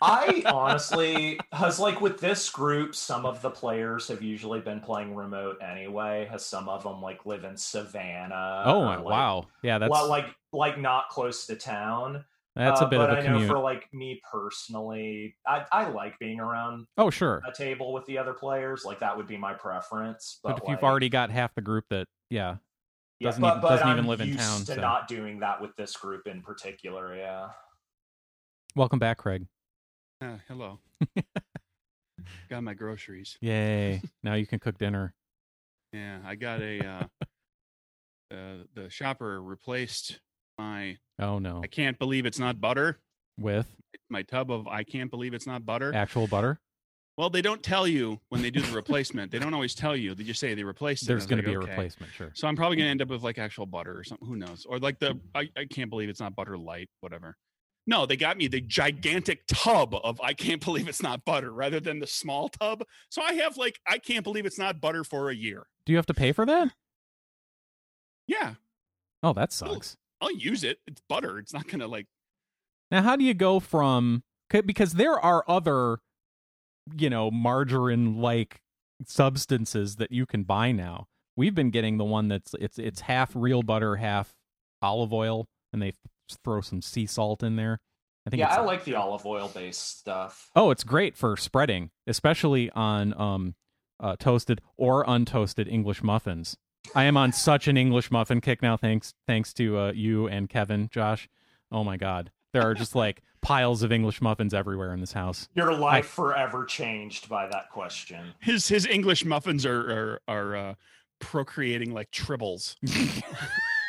I 0.00 0.42
honestly 0.46 1.40
has 1.52 1.80
like 1.80 2.00
with 2.00 2.20
this 2.20 2.48
group, 2.50 2.94
some 2.94 3.26
of 3.26 3.42
the 3.42 3.50
players 3.50 4.08
have 4.08 4.22
usually 4.22 4.60
been 4.60 4.80
playing 4.80 5.14
remote 5.14 5.58
anyway. 5.60 6.28
Has 6.30 6.44
some 6.46 6.68
of 6.68 6.84
them 6.84 7.02
like 7.02 7.26
live 7.26 7.44
in 7.44 7.56
Savannah? 7.56 8.62
Oh, 8.64 8.80
like, 8.80 9.04
wow. 9.04 9.46
Yeah, 9.62 9.78
that's 9.78 9.90
well, 9.90 10.08
like 10.08 10.26
like 10.52 10.78
not 10.78 11.08
close 11.08 11.46
to 11.46 11.56
town. 11.56 12.24
that's 12.54 12.80
Uh, 12.80 12.84
a 12.86 12.88
bit 12.88 12.98
but 12.98 13.10
of 13.10 13.18
a 13.18 13.20
I 13.20 13.22
know 13.26 13.32
commute. 13.34 13.48
for 13.48 13.58
like 13.58 13.92
me 13.92 14.20
personally, 14.30 15.36
I 15.46 15.64
I 15.72 15.88
like 15.88 16.16
being 16.20 16.38
around 16.38 16.86
Oh, 16.96 17.10
sure. 17.10 17.42
a 17.46 17.52
table 17.52 17.92
with 17.92 18.06
the 18.06 18.18
other 18.18 18.34
players. 18.34 18.84
Like 18.84 19.00
that 19.00 19.16
would 19.16 19.26
be 19.26 19.36
my 19.36 19.54
preference. 19.54 20.38
But, 20.44 20.50
But, 20.54 20.62
if 20.62 20.68
you've 20.70 20.84
already 20.84 21.08
got 21.08 21.30
half 21.30 21.54
the 21.56 21.60
group 21.60 21.86
that, 21.90 22.06
yeah, 22.30 22.56
yeah, 23.20 23.28
doesn't 23.28 23.40
but, 23.42 23.48
even- 23.50 23.60
but 23.62 23.68
doesn't 23.70 23.86
I'm 23.86 23.96
even 23.98 24.06
live 24.08 24.20
in 24.20 24.28
used 24.28 24.40
town, 24.40 24.58
to 24.60 24.64
so- 24.66 24.74
not 24.80 25.08
doing 25.08 25.40
that 25.40 25.60
with 25.60 25.74
this 25.76 25.96
group 25.96 26.26
in 26.26 26.42
particular. 26.42 27.16
Yeah. 27.16 27.48
welcome 28.76 28.98
back, 28.98 29.18
Craig. 29.18 29.46
Uh, 30.20 30.36
hello. 30.48 30.78
got 32.50 32.62
my 32.62 32.74
groceries. 32.74 33.36
Yay. 33.40 34.02
now 34.22 34.34
you 34.34 34.46
can 34.46 34.58
cook 34.58 34.78
dinner. 34.78 35.14
Yeah, 35.92 36.18
I 36.26 36.34
got 36.34 36.60
a. 36.60 36.86
Uh, 36.86 37.04
uh, 38.34 38.56
the 38.74 38.90
shopper 38.90 39.40
replaced 39.42 40.20
my. 40.58 40.98
Oh, 41.18 41.38
no. 41.38 41.60
I 41.62 41.66
can't 41.66 41.98
believe 41.98 42.26
it's 42.26 42.38
not 42.38 42.60
butter. 42.60 42.98
With 43.38 43.68
My 44.10 44.22
tub 44.22 44.50
of 44.50 44.66
I 44.66 44.82
can't 44.82 45.10
believe 45.10 45.32
it's 45.34 45.46
not 45.46 45.64
butter. 45.64 45.94
actual 45.94 46.26
butter? 46.26 46.58
Well, 47.18 47.28
they 47.28 47.42
don't 47.42 47.62
tell 47.62 47.86
you 47.86 48.20
when 48.30 48.40
they 48.42 48.50
do 48.50 48.60
the 48.60 48.74
replacement. 48.74 49.30
they 49.32 49.38
don't 49.40 49.52
always 49.52 49.74
tell 49.74 49.94
you. 49.96 50.14
They 50.14 50.24
just 50.24 50.40
say 50.40 50.54
they 50.54 50.64
replaced 50.64 51.02
it. 51.02 51.06
There's 51.08 51.26
going 51.26 51.42
to 51.42 51.46
be 51.46 51.52
a 51.52 51.58
replacement, 51.58 52.12
sure. 52.12 52.30
So 52.34 52.48
I'm 52.48 52.56
probably 52.56 52.76
going 52.76 52.86
to 52.86 52.90
end 52.92 53.02
up 53.02 53.08
with 53.08 53.22
like 53.22 53.38
actual 53.38 53.66
butter 53.66 53.98
or 53.98 54.04
something. 54.04 54.26
Who 54.26 54.36
knows? 54.36 54.64
Or 54.66 54.78
like 54.78 55.00
the 55.00 55.20
I, 55.34 55.50
I 55.56 55.66
can't 55.68 55.90
believe 55.90 56.08
it's 56.08 56.20
not 56.20 56.34
butter 56.34 56.56
light, 56.56 56.88
whatever. 57.00 57.36
No, 57.86 58.06
they 58.06 58.16
got 58.16 58.36
me 58.36 58.46
the 58.48 58.60
gigantic 58.60 59.40
tub 59.48 59.94
of 59.94 60.20
I 60.20 60.32
can't 60.32 60.64
believe 60.64 60.88
it's 60.88 61.02
not 61.02 61.24
butter 61.24 61.52
rather 61.52 61.80
than 61.80 61.98
the 61.98 62.06
small 62.06 62.48
tub. 62.48 62.84
So 63.10 63.20
I 63.20 63.32
have 63.34 63.56
like 63.56 63.80
I 63.86 63.98
can't 63.98 64.24
believe 64.24 64.46
it's 64.46 64.58
not 64.58 64.80
butter 64.80 65.02
for 65.04 65.28
a 65.28 65.34
year. 65.34 65.66
Do 65.84 65.92
you 65.92 65.96
have 65.98 66.06
to 66.06 66.14
pay 66.14 66.32
for 66.32 66.46
that? 66.46 66.72
Yeah, 68.28 68.54
Oh, 69.22 69.32
that 69.32 69.52
sucks. 69.52 69.96
I'll 70.20 70.32
use 70.32 70.64
it. 70.64 70.78
It's 70.86 71.00
butter. 71.08 71.38
It's 71.38 71.52
not 71.52 71.66
going 71.66 71.80
to 71.80 71.86
like 71.86 72.06
Now, 72.90 73.02
how 73.02 73.16
do 73.16 73.24
you 73.24 73.34
go 73.34 73.60
from 73.60 74.22
because 74.50 74.92
there 74.94 75.18
are 75.18 75.44
other, 75.46 75.98
you 76.96 77.10
know, 77.10 77.30
margarine-like 77.30 78.60
substances 79.06 79.96
that 79.96 80.10
you 80.10 80.26
can 80.26 80.42
buy 80.44 80.72
now. 80.72 81.06
We've 81.36 81.54
been 81.54 81.70
getting 81.70 81.98
the 81.98 82.04
one 82.04 82.28
that's 82.28 82.54
it's 82.58 82.78
it's 82.78 83.02
half 83.02 83.30
real 83.34 83.62
butter, 83.62 83.96
half 83.96 84.32
olive 84.82 85.12
oil, 85.12 85.46
and 85.72 85.80
they 85.80 85.92
throw 86.44 86.60
some 86.60 86.82
sea 86.82 87.06
salt 87.06 87.42
in 87.42 87.56
there. 87.56 87.80
I 88.26 88.30
think. 88.30 88.40
Yeah, 88.40 88.54
I 88.54 88.60
like 88.60 88.84
the 88.84 88.96
olive 88.96 89.24
oil 89.24 89.50
based 89.52 89.98
stuff. 90.00 90.50
Oh, 90.56 90.70
it's 90.70 90.84
great 90.84 91.16
for 91.16 91.36
spreading, 91.36 91.90
especially 92.06 92.70
on 92.72 93.18
um, 93.18 93.54
uh, 94.00 94.16
toasted 94.18 94.60
or 94.76 95.04
untoasted 95.04 95.70
English 95.70 96.02
muffins. 96.02 96.56
I 96.94 97.04
am 97.04 97.16
on 97.16 97.32
such 97.32 97.68
an 97.68 97.76
English 97.76 98.10
muffin 98.10 98.40
kick 98.40 98.62
now, 98.62 98.76
thanks 98.76 99.14
thanks 99.26 99.52
to 99.54 99.78
uh, 99.78 99.92
you 99.92 100.26
and 100.26 100.48
Kevin, 100.48 100.88
Josh. 100.90 101.28
Oh 101.70 101.84
my 101.84 101.96
God, 101.96 102.30
there 102.52 102.62
are 102.62 102.74
just 102.74 102.94
like 102.94 103.22
piles 103.40 103.82
of 103.82 103.92
English 103.92 104.20
muffins 104.20 104.54
everywhere 104.54 104.92
in 104.92 105.00
this 105.00 105.12
house. 105.12 105.48
Your 105.54 105.72
life 105.74 106.06
forever 106.06 106.64
changed 106.64 107.28
by 107.28 107.46
that 107.48 107.70
question. 107.70 108.34
his 108.40 108.68
his 108.68 108.86
English 108.86 109.24
muffins 109.24 109.64
are 109.66 109.80
are, 109.80 110.20
are 110.28 110.56
uh, 110.56 110.74
procreating 111.20 111.92
like 111.92 112.10
tribbles. 112.10 112.76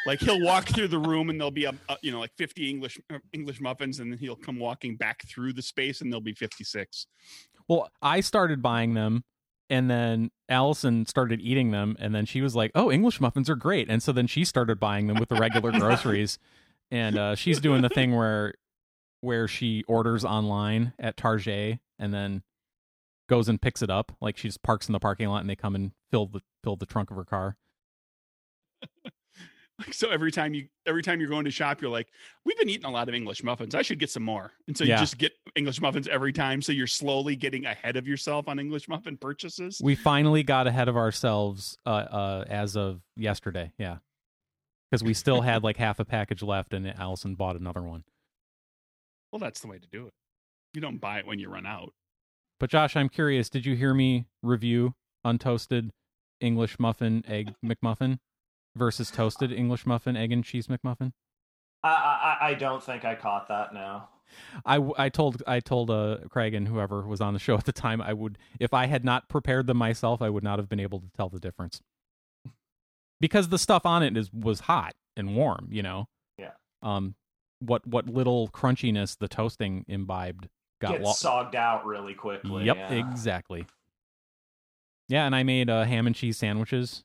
like 0.06 0.20
he'll 0.20 0.42
walk 0.42 0.68
through 0.68 0.88
the 0.88 0.98
room 1.00 1.30
and 1.30 1.40
there'll 1.40 1.52
be 1.52 1.66
a, 1.66 1.74
a 1.90 1.98
you 2.02 2.12
know 2.12 2.20
like 2.20 2.34
50 2.38 2.70
English 2.70 3.00
uh, 3.14 3.20
English 3.34 3.62
muffins 3.62 4.00
and 4.00 4.12
then 4.12 4.20
he'll 4.20 4.36
come 4.36 4.60
walking 4.60 4.96
back 4.96 5.28
through 5.28 5.54
the 5.54 5.62
space 5.62 6.02
and 6.02 6.12
there'll 6.12 6.22
be 6.22 6.34
56. 6.34 7.08
Well, 7.68 7.90
I 8.02 8.22
started 8.22 8.64
buying 8.64 8.96
them, 8.96 9.24
and 9.70 9.92
then 9.92 10.32
Allison 10.50 11.06
started 11.06 11.40
eating 11.40 11.70
them, 11.70 11.96
and 12.00 12.16
then 12.16 12.26
she 12.26 12.42
was 12.42 12.56
like, 12.56 12.72
"Oh, 12.74 12.92
English 12.92 13.22
muffins 13.22 13.50
are 13.50 13.56
great," 13.56 13.90
and 13.90 14.02
so 14.02 14.12
then 14.12 14.26
she 14.26 14.44
started 14.44 14.80
buying 14.80 15.06
them 15.06 15.18
with 15.20 15.30
the 15.30 15.36
regular 15.36 15.72
groceries, 15.80 16.40
and 16.92 17.18
uh, 17.18 17.36
she's 17.36 17.60
doing 17.62 17.82
the 17.82 17.90
thing 17.90 18.16
where 18.16 18.54
where 19.22 19.48
she 19.48 19.84
orders 19.88 20.24
online 20.24 20.94
at 20.98 21.18
Target 21.18 21.80
and 21.98 22.14
then 22.14 22.44
goes 23.28 23.50
and 23.50 23.62
picks 23.62 23.82
it 23.82 23.90
up. 23.90 24.12
Like 24.22 24.38
she 24.38 24.48
just 24.48 24.64
parks 24.64 24.88
in 24.88 24.94
the 24.94 25.00
parking 25.00 25.28
lot, 25.28 25.42
and 25.42 25.50
they 25.50 25.56
come 25.56 25.76
and 25.76 25.92
fill 26.12 26.28
the 26.28 26.42
fill 26.64 26.76
the 26.76 26.86
trunk 26.86 27.12
of 27.12 27.18
her 27.18 27.26
car. 27.26 27.58
Like 29.80 29.94
so 29.94 30.10
every 30.10 30.32
time 30.32 30.54
you 30.54 30.68
every 30.86 31.02
time 31.02 31.22
you're 31.22 31.30
going 31.30 31.46
to 31.46 31.52
shop 31.52 31.82
you're 31.82 31.90
like 31.90 32.10
we've 32.44 32.58
been 32.58 32.70
eating 32.70 32.86
a 32.86 32.92
lot 32.92 33.08
of 33.08 33.16
English 33.16 33.44
muffins. 33.44 33.74
I 33.74 33.82
should 33.82 34.00
get 34.00 34.10
some 34.10 34.24
more. 34.24 34.52
And 34.68 34.78
so 34.78 34.84
you 34.84 34.96
just 34.98 35.18
get 35.18 35.32
English 35.56 35.80
muffins 35.80 36.08
every 36.08 36.34
time 36.34 36.62
so 36.62 36.72
you're 36.72 36.88
slowly 36.88 37.36
getting 37.36 37.66
ahead 37.66 37.96
of 37.96 38.08
yourself 38.08 38.50
on 38.50 38.60
English 38.60 38.90
muffin 38.90 39.16
purchases. 39.16 39.80
We 39.82 39.96
finally 39.96 40.44
got 40.44 40.68
ahead 40.68 40.90
of 40.90 40.98
ourselves 40.98 41.78
uh, 41.86 41.90
uh, 41.90 42.46
as 42.50 42.76
of 42.76 43.02
yesterday. 43.16 43.72
Yeah, 43.78 43.98
because 44.90 45.04
we 45.04 45.14
still 45.14 45.42
had 45.42 45.64
like 45.64 45.78
half 45.78 46.00
a 46.00 46.06
package 46.06 46.42
left, 46.42 46.74
and 46.74 46.88
Allison 46.88 47.36
bought 47.36 47.56
another 47.56 47.82
one. 47.82 48.04
Well, 49.32 49.40
that's 49.40 49.60
the 49.60 49.68
way 49.68 49.80
to 49.80 49.88
do 49.88 50.08
it. 50.08 50.14
You 50.74 50.82
don't 50.82 51.00
buy 51.00 51.20
it 51.20 51.28
when 51.28 51.40
you 51.40 51.50
run 51.50 51.66
out. 51.66 51.94
But 52.60 52.70
Josh, 52.70 52.96
I'm 52.96 53.10
curious. 53.10 53.50
Did 53.50 53.66
you 53.66 53.76
hear 53.76 53.94
me 53.94 54.26
review 54.44 54.96
untoasted 55.26 55.92
English 56.40 56.80
muffin 56.80 57.24
egg 57.28 57.54
McMuffin 57.64 58.20
versus 58.76 59.12
toasted 59.12 59.52
English 59.52 59.86
muffin 59.86 60.16
egg 60.16 60.32
and 60.32 60.44
cheese 60.44 60.68
McMuffin? 60.68 61.14
I, 61.84 61.90
I 62.42 62.48
I 62.50 62.54
don't 62.56 62.84
think 62.84 63.06
I 63.06 63.16
caught 63.16 63.48
that 63.48 63.74
now. 63.74 64.10
I, 64.66 64.80
I 64.98 65.10
told 65.10 65.42
I 65.48 65.60
told 65.60 65.90
uh, 65.90 66.18
Craig 66.30 66.54
and 66.54 66.68
whoever 66.68 67.02
was 67.02 67.22
on 67.22 67.34
the 67.34 67.40
show 67.40 67.56
at 67.56 67.66
the 67.66 67.72
time 67.72 68.02
I 68.02 68.14
would 68.14 68.38
if 68.60 68.74
I 68.74 68.86
had 68.86 69.04
not 69.04 69.28
prepared 69.28 69.68
them 69.68 69.78
myself 69.78 70.22
I 70.22 70.30
would 70.30 70.44
not 70.44 70.60
have 70.60 70.70
been 70.70 70.80
able 70.80 71.00
to 71.00 71.10
tell 71.16 71.30
the 71.30 71.40
difference 71.40 71.82
because 73.20 73.50
the 73.50 73.58
stuff 73.60 73.86
on 73.86 74.04
it 74.04 74.16
is 74.18 74.32
was 74.34 74.62
hot 74.62 74.94
and 75.18 75.36
warm 75.36 75.68
you 75.72 75.82
know 75.84 76.08
Yeah. 76.38 76.52
um 76.82 77.16
what 77.60 77.86
what 77.88 78.08
little 78.08 78.48
crunchiness 78.50 79.18
the 79.18 79.28
toasting 79.28 79.84
imbibed 79.88 80.48
got 80.82 80.92
Gets 80.94 81.04
lo- 81.06 81.12
sogged 81.14 81.56
out 81.56 81.86
really 81.86 82.14
quickly. 82.14 82.64
Yep, 82.66 82.78
yeah. 82.78 82.92
exactly. 82.94 83.66
Yeah, 85.10 85.26
and 85.26 85.36
I 85.36 85.44
made 85.44 85.70
uh, 85.70 85.84
ham 85.84 86.08
and 86.08 86.16
cheese 86.16 86.38
sandwiches 86.38 87.04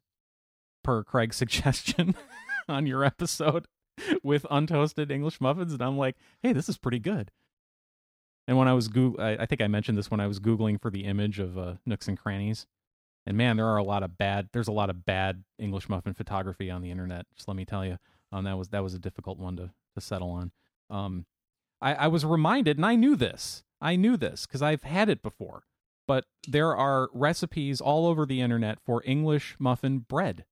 per 0.85 1.03
Craig's 1.03 1.37
suggestion 1.39 2.15
on 2.69 2.87
your 2.87 3.03
episode. 3.05 3.67
with 4.25 4.43
untoasted 4.51 5.13
English 5.13 5.41
muffins, 5.41 5.73
and 5.73 5.81
I'm 5.81 5.97
like, 5.97 6.17
hey, 6.43 6.53
this 6.53 6.69
is 6.69 6.77
pretty 6.77 6.99
good. 6.99 7.31
And 8.49 8.57
when 8.59 8.67
I 8.67 8.73
was 8.73 8.89
Goog- 8.89 9.21
I, 9.21 9.37
I 9.37 9.47
think 9.47 9.61
I 9.63 9.69
mentioned 9.69 9.97
this 9.97 10.11
when 10.11 10.19
I 10.19 10.27
was 10.27 10.41
googling 10.41 10.81
for 10.83 10.91
the 10.91 11.05
image 11.05 11.39
of 11.39 11.57
uh, 11.57 11.75
Nooks 11.87 12.09
and 12.09 12.19
Crannies, 12.19 12.67
and 13.27 13.37
man, 13.37 13.57
there 13.57 13.67
are 13.67 13.79
a 13.79 13.85
lot 13.85 14.03
of 14.03 14.19
bad. 14.19 14.49
There's 14.53 14.69
a 14.69 14.73
lot 14.73 14.91
of 14.91 15.05
bad 15.05 15.45
English 15.59 15.89
muffin 15.89 16.15
photography 16.15 16.71
on 16.71 16.83
the 16.83 16.91
internet. 16.91 17.27
Just 17.35 17.49
let 17.49 17.57
me 17.57 17.65
tell 17.65 17.85
you, 17.85 17.99
um, 18.33 18.45
that 18.45 18.59
was 18.59 18.69
that 18.69 18.83
was 18.83 18.95
a 18.95 18.99
difficult 18.99 19.39
one 19.39 19.57
to 19.57 19.71
to 19.95 20.01
settle 20.01 20.31
on. 20.31 20.53
Um, 20.91 21.27
I, 21.81 21.95
I 21.95 22.07
was 22.09 22.25
reminded, 22.25 22.77
and 22.77 22.87
I 22.87 22.95
knew 22.97 23.17
this. 23.17 23.63
I 23.81 23.97
knew 23.97 24.17
this 24.17 24.47
because 24.47 24.63
I've 24.63 24.83
had 24.83 25.09
it 25.09 25.23
before. 25.23 25.65
But 26.07 26.25
there 26.47 26.77
are 26.77 27.09
recipes 27.15 27.81
all 27.81 28.07
over 28.07 28.27
the 28.27 28.41
internet 28.41 28.79
for 28.85 29.03
English 29.07 29.57
muffin 29.59 30.01
bread. 30.01 30.45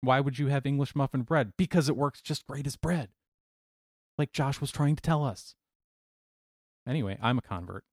Why 0.00 0.20
would 0.20 0.38
you 0.38 0.48
have 0.48 0.66
English 0.66 0.96
muffin 0.96 1.22
bread? 1.22 1.52
Because 1.56 1.88
it 1.88 1.96
works 1.96 2.20
just 2.20 2.46
great 2.46 2.66
as 2.66 2.76
bread. 2.76 3.10
Like 4.16 4.32
Josh 4.32 4.60
was 4.60 4.72
trying 4.72 4.96
to 4.96 5.02
tell 5.02 5.24
us. 5.24 5.54
Anyway, 6.86 7.18
I'm 7.22 7.38
a 7.38 7.42
convert. 7.42 7.84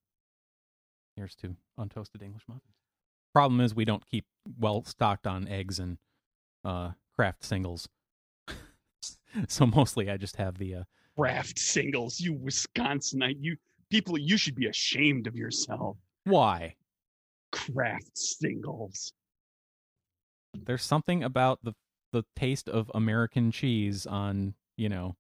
Here's 1.15 1.35
to 1.35 1.55
untoasted 1.79 2.21
English 2.21 2.43
muffins. 2.47 2.74
Problem 3.35 3.59
is, 3.59 3.75
we 3.75 3.83
don't 3.83 4.05
keep 4.09 4.23
well 4.57 4.85
stocked 4.85 5.27
on 5.27 5.45
eggs 5.49 5.77
and 5.77 5.97
uh, 6.63 6.91
Kraft 7.17 7.43
singles. 7.43 7.89
so 9.49 9.65
mostly 9.65 10.09
I 10.09 10.15
just 10.15 10.37
have 10.37 10.57
the 10.57 10.75
uh, 10.75 10.83
Kraft 11.17 11.59
singles, 11.59 12.21
you 12.21 12.33
Wisconsinite. 12.33 13.35
You 13.41 13.57
people, 13.89 14.17
you 14.17 14.37
should 14.37 14.55
be 14.55 14.67
ashamed 14.67 15.27
of 15.27 15.35
yourself. 15.35 15.97
why. 16.23 16.75
Kraft 17.51 18.17
singles. 18.17 19.11
There's 20.53 20.83
something 20.83 21.21
about 21.21 21.59
the 21.61 21.73
the 22.13 22.23
taste 22.37 22.69
of 22.69 22.89
American 22.95 23.51
cheese 23.51 24.07
on, 24.07 24.53
you 24.77 24.87
know, 24.87 25.17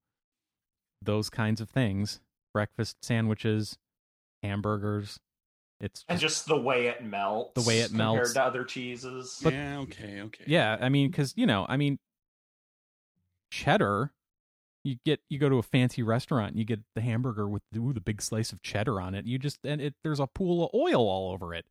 those 1.01 1.29
kinds 1.29 1.59
of 1.59 1.69
things. 1.69 2.21
Breakfast 2.53 3.03
sandwiches, 3.03 3.77
hamburgers. 4.41 5.19
It's 5.81 6.05
and 6.07 6.19
just, 6.19 6.35
just 6.35 6.47
the 6.47 6.59
way 6.59 6.87
it 6.87 7.03
melts. 7.03 7.61
The 7.61 7.67
way 7.67 7.79
it 7.79 7.91
melts 7.91 8.17
compared 8.17 8.33
to 8.35 8.43
other 8.43 8.63
cheeses. 8.63 9.39
But- 9.43 9.53
yeah, 9.53 9.79
okay, 9.79 10.21
okay. 10.21 10.45
yeah, 10.47 10.77
I 10.79 10.89
mean 10.89 11.11
cuz 11.11 11.33
you 11.35 11.45
know, 11.45 11.65
I 11.67 11.77
mean 11.77 11.99
cheddar 13.51 14.11
you 14.83 14.97
get 15.03 15.19
you 15.29 15.39
go 15.39 15.49
to 15.49 15.57
a 15.57 15.63
fancy 15.63 16.03
restaurant 16.03 16.51
and 16.51 16.59
you 16.59 16.65
get 16.65 16.81
the 16.93 17.01
hamburger 17.01 17.47
with 17.47 17.63
ooh, 17.75 17.91
the 17.91 18.01
big 18.01 18.21
slice 18.21 18.53
of 18.53 18.61
cheddar 18.61 19.01
on 19.01 19.15
it. 19.15 19.25
You 19.25 19.37
just 19.37 19.59
and 19.63 19.81
it 19.81 19.95
there's 20.03 20.19
a 20.19 20.27
pool 20.27 20.65
of 20.65 20.71
oil 20.73 21.09
all 21.09 21.31
over 21.31 21.53
it. 21.53 21.65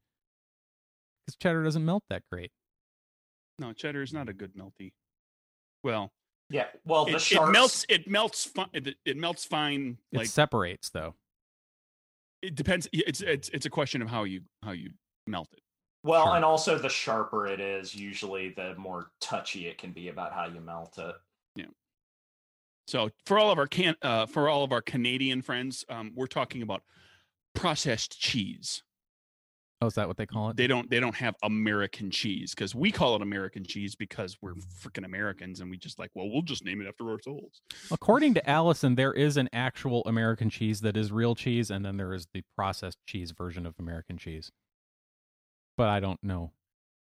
Cuz 1.27 1.37
cheddar 1.37 1.65
doesn't 1.65 1.85
melt 1.85 2.05
that 2.11 2.25
great. 2.31 2.53
No, 3.59 3.73
cheddar 3.73 4.03
is 4.03 4.13
not 4.13 4.29
a 4.29 4.33
good 4.33 4.55
melty. 4.55 4.93
Well, 5.83 6.13
yeah, 6.51 6.67
well, 6.85 7.05
the 7.05 7.17
it, 7.17 7.33
it 7.33 7.49
melts. 7.51 7.87
It 7.89 8.11
melts. 8.11 8.45
Fi- 8.45 8.69
it, 8.73 8.97
it 9.05 9.17
melts 9.17 9.45
fine. 9.45 9.99
It 10.13 10.19
Like 10.19 10.27
separates 10.27 10.91
though. 10.91 11.15
It 12.45 12.55
depends. 12.55 12.89
It's 12.93 13.21
it's 13.21 13.49
it's 13.51 13.67
a 13.67 13.71
question 13.71 14.03
of 14.03 14.09
how 14.09 14.25
you 14.25 14.43
how 14.63 14.73
you 14.73 14.91
melt 15.27 15.49
it. 15.53 15.61
Well, 16.03 16.27
Sure. 16.27 16.37
and 16.37 16.45
also 16.45 16.77
the 16.79 16.91
sharper 16.91 17.47
it 17.47 17.61
is, 17.61 17.95
usually 17.95 18.51
the 18.51 18.75
more 18.77 19.11
touchy 19.21 19.69
it 19.69 19.79
can 19.79 19.93
be 19.93 20.09
about 20.09 20.35
how 20.35 20.45
you 20.47 20.61
melt 20.61 20.99
it. 20.99 21.15
Yeah. 21.57 21.65
So 22.87 23.11
for 23.25 23.39
all 23.39 23.51
of 23.51 23.59
our 23.59 23.67
can 23.67 23.97
uh, 24.03 24.27
for 24.27 24.49
all 24.49 24.65
of 24.65 24.73
our 24.73 24.83
Canadian 24.83 25.41
friends, 25.41 25.85
um, 25.89 26.13
we're 26.15 26.27
talking 26.27 26.61
about 26.63 26.83
processed 27.55 28.21
cheese. 28.21 28.83
Oh, 29.81 29.87
is 29.87 29.95
that 29.95 30.09
what 30.09 30.17
they 30.17 30.27
call 30.27 30.51
it? 30.51 30.57
They 30.57 30.67
don't 30.67 30.89
they 30.89 31.01
don't 31.01 31.15
have 31.17 31.35
American 31.43 32.11
cheese 32.11 32.55
because 32.55 32.75
we 32.75 32.91
call 32.91 33.17
it 33.17 33.23
American 33.23 33.65
cheese 33.65 33.95
because 33.95 34.39
we're 34.41 34.55
freaking 34.55 35.05
Americans 35.05 35.61
and 35.61 35.71
we 35.71 35.77
just 35.77 35.99
like 35.99 36.11
well 36.15 36.31
we'll 36.31 36.43
just 36.43 36.65
name 36.65 36.81
it 36.81 36.87
after 36.87 37.11
ourselves. 37.11 37.61
According 37.91 38.35
to 38.35 38.49
Allison, 38.51 38.95
there 38.95 39.13
is 39.13 39.37
an 39.37 39.49
actual 39.53 40.03
American 40.07 40.49
cheese 40.49 40.81
that 40.83 40.97
is 40.97 41.13
real 41.13 41.35
cheese, 41.35 41.71
and 41.71 41.85
then 41.85 41.97
there 41.97 42.15
is 42.15 42.27
the 42.33 42.43
processed 42.57 42.99
cheese 43.07 43.33
version 43.33 43.67
of 43.67 43.75
American 43.79 44.17
cheese. 44.17 44.51
But 45.77 45.89
I 45.89 46.01
don't 46.01 46.23
know. 46.23 46.53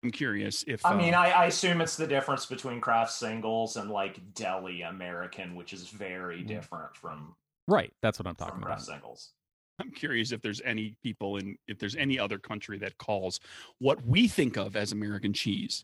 I'm 0.04 0.12
curious 0.12 0.64
if 0.68 0.86
I 0.86 0.96
mean, 0.96 1.14
uh, 1.14 1.20
I, 1.20 1.30
I 1.30 1.46
assume 1.46 1.82
it's 1.82 1.98
the 1.98 2.06
difference 2.08 2.46
between 2.46 2.80
Kraft 2.82 3.12
singles 3.12 3.78
and 3.78 3.90
like 3.90 4.34
deli 4.34 4.84
American, 4.84 5.56
which 5.56 5.74
is 5.74 5.88
very 5.90 6.44
Mm. 6.44 6.48
different 6.48 6.96
from, 6.96 7.36
Right, 7.68 7.94
that's 8.02 8.20
what 8.20 8.28
I'm 8.28 8.36
from 8.36 8.48
talking 8.48 8.62
Kraft 8.62 8.84
about. 8.84 8.94
singles. 8.94 9.34
I'm 9.80 9.92
curious 9.92 10.32
if 10.32 10.42
there's 10.42 10.62
any 10.62 10.96
people 11.04 11.38
in 11.38 11.58
if 11.68 11.78
there's 11.78 11.96
any 11.96 12.18
other 12.18 12.40
country 12.40 12.78
that 12.80 12.98
calls 12.98 13.40
what 13.80 14.04
we 14.06 14.28
think 14.28 14.58
of 14.58 14.76
as 14.76 14.92
American 14.92 15.34
cheese 15.34 15.84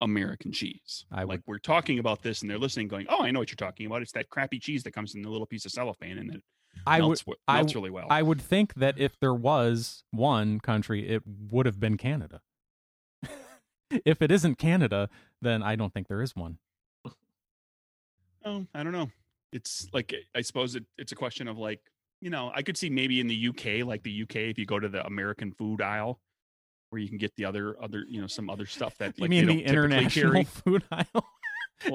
American 0.00 0.52
cheese. 0.52 1.06
I 1.10 1.20
like 1.22 1.28
would- 1.38 1.42
we're 1.46 1.58
talking 1.58 1.98
about 1.98 2.20
this 2.22 2.42
and 2.42 2.50
they're 2.50 2.58
listening, 2.58 2.88
going, 2.88 3.06
"Oh, 3.08 3.22
I 3.22 3.30
know 3.30 3.38
what 3.38 3.50
you're 3.50 3.56
talking 3.56 3.86
about. 3.86 4.02
It's 4.02 4.12
that 4.12 4.28
crappy 4.28 4.58
cheese 4.58 4.82
that 4.82 4.90
comes 4.92 5.14
in 5.14 5.24
a 5.24 5.30
little 5.30 5.46
piece 5.46 5.64
of 5.64 5.72
cellophane 5.72 6.18
and 6.18 6.34
it 6.34 6.42
I 6.86 6.98
would, 7.00 7.06
melts, 7.06 7.20
w- 7.22 7.38
I 7.48 7.54
melts 7.56 7.74
really 7.74 7.90
well." 7.90 8.08
I 8.10 8.20
would 8.22 8.40
think 8.42 8.74
that 8.74 8.98
if 8.98 9.18
there 9.20 9.32
was 9.32 10.02
one 10.10 10.60
country, 10.60 11.08
it 11.08 11.22
would 11.26 11.64
have 11.64 11.80
been 11.80 11.96
Canada. 11.96 12.42
if 14.04 14.20
it 14.20 14.30
isn't 14.30 14.56
Canada, 14.56 15.08
then 15.40 15.62
I 15.62 15.76
don't 15.76 15.94
think 15.94 16.08
there 16.08 16.20
is 16.20 16.36
one. 16.36 16.58
Oh, 18.44 18.66
I 18.74 18.82
don't 18.82 18.92
know. 18.92 19.10
It's 19.52 19.88
like 19.94 20.12
I 20.34 20.42
suppose 20.42 20.74
it, 20.74 20.84
it's 20.98 21.12
a 21.12 21.16
question 21.16 21.48
of 21.48 21.56
like 21.56 21.80
you 22.24 22.30
know 22.30 22.50
I 22.54 22.62
could 22.62 22.76
see 22.78 22.88
maybe 22.88 23.20
in 23.20 23.26
the 23.26 23.48
UK, 23.48 23.86
like 23.86 24.02
the 24.02 24.22
UK, 24.22 24.36
if 24.36 24.58
you 24.58 24.64
go 24.64 24.78
to 24.80 24.88
the 24.88 25.04
American 25.06 25.52
food 25.52 25.82
aisle, 25.82 26.18
where 26.88 27.00
you 27.02 27.08
can 27.08 27.18
get 27.18 27.36
the 27.36 27.44
other 27.44 27.76
other 27.82 28.04
you 28.08 28.20
know 28.20 28.26
some 28.26 28.48
other 28.48 28.64
stuff 28.66 28.96
that 28.98 29.14
You 29.18 29.22
like, 29.22 29.30
mean 29.30 29.46
the 29.46 29.62
international 29.64 30.32
carry. 30.32 30.44
food 30.44 30.84
aisle 30.90 31.26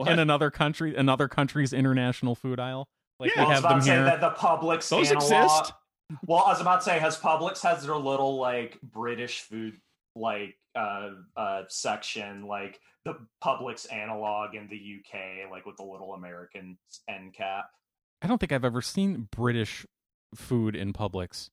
in 0.07 0.19
another 0.19 0.51
country, 0.51 0.95
another 0.95 1.27
country's 1.27 1.73
international 1.73 2.35
food 2.35 2.59
aisle? 2.59 2.87
Like 3.19 3.35
Yeah. 3.35 3.41
we 3.41 3.45
Well, 3.45 3.47
I 3.47 3.49
was 3.49 3.55
have 3.55 3.63
about 3.65 3.69
them 3.69 3.79
to 3.79 3.85
say 3.85 3.95
here. 3.95 4.03
that 4.05 4.21
the 4.21 4.29
Publix 4.29 4.89
Those 4.89 5.11
analog. 5.11 5.23
exist. 5.23 5.73
Well, 6.27 6.43
I 6.45 6.49
was 6.51 6.61
about 6.61 6.81
to 6.81 6.85
say, 6.85 6.99
has 6.99 7.17
Publix 7.17 7.61
has 7.63 7.83
their 7.85 7.95
little 7.95 8.37
like 8.37 8.79
British 8.83 9.41
food 9.41 9.81
like 10.15 10.55
uh 10.75 11.09
uh 11.35 11.63
section, 11.69 12.45
like 12.45 12.79
the 13.05 13.15
Publix 13.43 13.91
analog 13.91 14.53
in 14.53 14.67
the 14.67 14.77
UK, 14.99 15.49
like 15.49 15.65
with 15.65 15.77
the 15.77 15.83
little 15.83 16.13
American 16.13 16.77
end 17.07 17.33
cap. 17.33 17.65
I 18.21 18.27
don't 18.27 18.37
think 18.37 18.51
I've 18.51 18.65
ever 18.65 18.81
seen 18.81 19.27
British 19.31 19.85
food 20.35 20.75
in 20.75 20.93
Publix. 20.93 21.49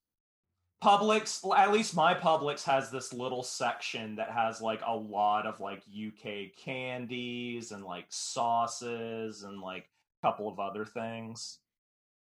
Publix, 0.83 1.41
at 1.57 1.72
least 1.72 1.97
my 1.97 2.12
Publix 2.14 2.62
has 2.64 2.91
this 2.91 3.12
little 3.14 3.43
section 3.43 4.16
that 4.16 4.31
has 4.31 4.61
like 4.61 4.83
a 4.87 4.95
lot 4.95 5.47
of 5.47 5.59
like 5.59 5.83
UK 5.89 6.55
candies 6.57 7.72
and 7.72 7.83
like 7.85 8.05
sauces 8.11 9.43
and 9.43 9.61
like 9.61 9.89
a 10.22 10.27
couple 10.27 10.49
of 10.49 10.61
other 10.61 10.85
things. 10.85 11.59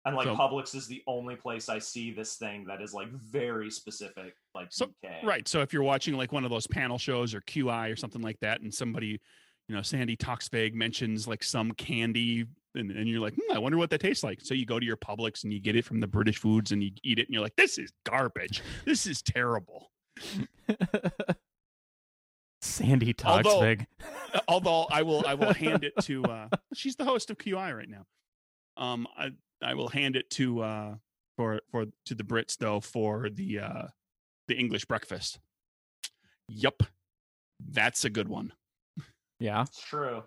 And 0.04 0.16
like 0.16 0.26
So- 0.26 0.34
Publix 0.34 0.74
is 0.74 0.86
the 0.88 1.02
only 1.06 1.36
place 1.36 1.68
I 1.68 1.78
see 1.78 2.10
this 2.12 2.36
thing 2.36 2.64
that 2.66 2.82
is 2.82 2.92
like 2.92 3.10
very 3.12 3.70
specific, 3.70 4.34
like 4.54 4.68
So- 4.70 4.86
UK. 5.04 5.22
Right. 5.22 5.46
So 5.46 5.60
if 5.60 5.72
you're 5.72 5.82
watching 5.84 6.16
like 6.16 6.32
one 6.32 6.44
of 6.44 6.50
those 6.50 6.66
panel 6.66 6.98
shows 6.98 7.34
or 7.34 7.40
QI 7.42 7.90
or 7.92 7.96
something 7.96 8.22
like 8.22 8.40
that, 8.40 8.62
and 8.62 8.72
somebody, 8.74 9.20
you 9.68 9.74
know, 9.76 9.82
Sandi 9.82 10.16
Toksvig 10.16 10.74
mentions 10.74 11.28
like 11.28 11.44
some 11.44 11.70
candy, 11.72 12.46
and, 12.74 12.90
and 12.90 13.08
you're 13.08 13.20
like, 13.20 13.34
hmm, 13.34 13.52
I 13.54 13.58
wonder 13.58 13.78
what 13.78 13.90
that 13.90 14.00
tastes 14.00 14.22
like. 14.24 14.40
So 14.40 14.54
you 14.54 14.64
go 14.66 14.78
to 14.78 14.86
your 14.86 14.96
Publix 14.96 15.44
and 15.44 15.52
you 15.52 15.60
get 15.60 15.76
it 15.76 15.84
from 15.84 16.00
the 16.00 16.06
British 16.06 16.38
Foods 16.38 16.72
and 16.72 16.82
you 16.82 16.90
eat 17.02 17.18
it, 17.18 17.26
and 17.26 17.34
you're 17.34 17.42
like, 17.42 17.56
this 17.56 17.78
is 17.78 17.92
garbage. 18.06 18.62
This 18.84 19.06
is 19.06 19.22
terrible. 19.22 19.90
Sandi 22.62 23.14
Although- 23.24 23.60
Toksvig. 23.60 23.86
Although 24.48 24.86
I 24.90 25.02
will, 25.02 25.24
I 25.26 25.34
will 25.34 25.54
hand 25.54 25.84
it 25.84 25.94
to. 26.02 26.24
uh 26.24 26.48
She's 26.74 26.96
the 26.96 27.04
host 27.04 27.30
of 27.30 27.38
QI 27.38 27.76
right 27.76 27.88
now. 27.88 28.04
Um, 28.76 29.06
I 29.16 29.30
I 29.62 29.74
will 29.74 29.88
hand 29.88 30.16
it 30.16 30.30
to 30.30 30.62
uh 30.62 30.94
for 31.36 31.60
for 31.70 31.86
to 32.06 32.14
the 32.14 32.22
Brits 32.24 32.56
though 32.58 32.80
for 32.80 33.28
the 33.30 33.60
uh 33.60 33.82
the 34.48 34.56
English 34.56 34.84
breakfast. 34.84 35.38
Yup, 36.48 36.82
that's 37.70 38.04
a 38.04 38.10
good 38.10 38.28
one. 38.28 38.52
yeah. 39.38 39.62
It's 39.62 39.82
true. 39.82 40.22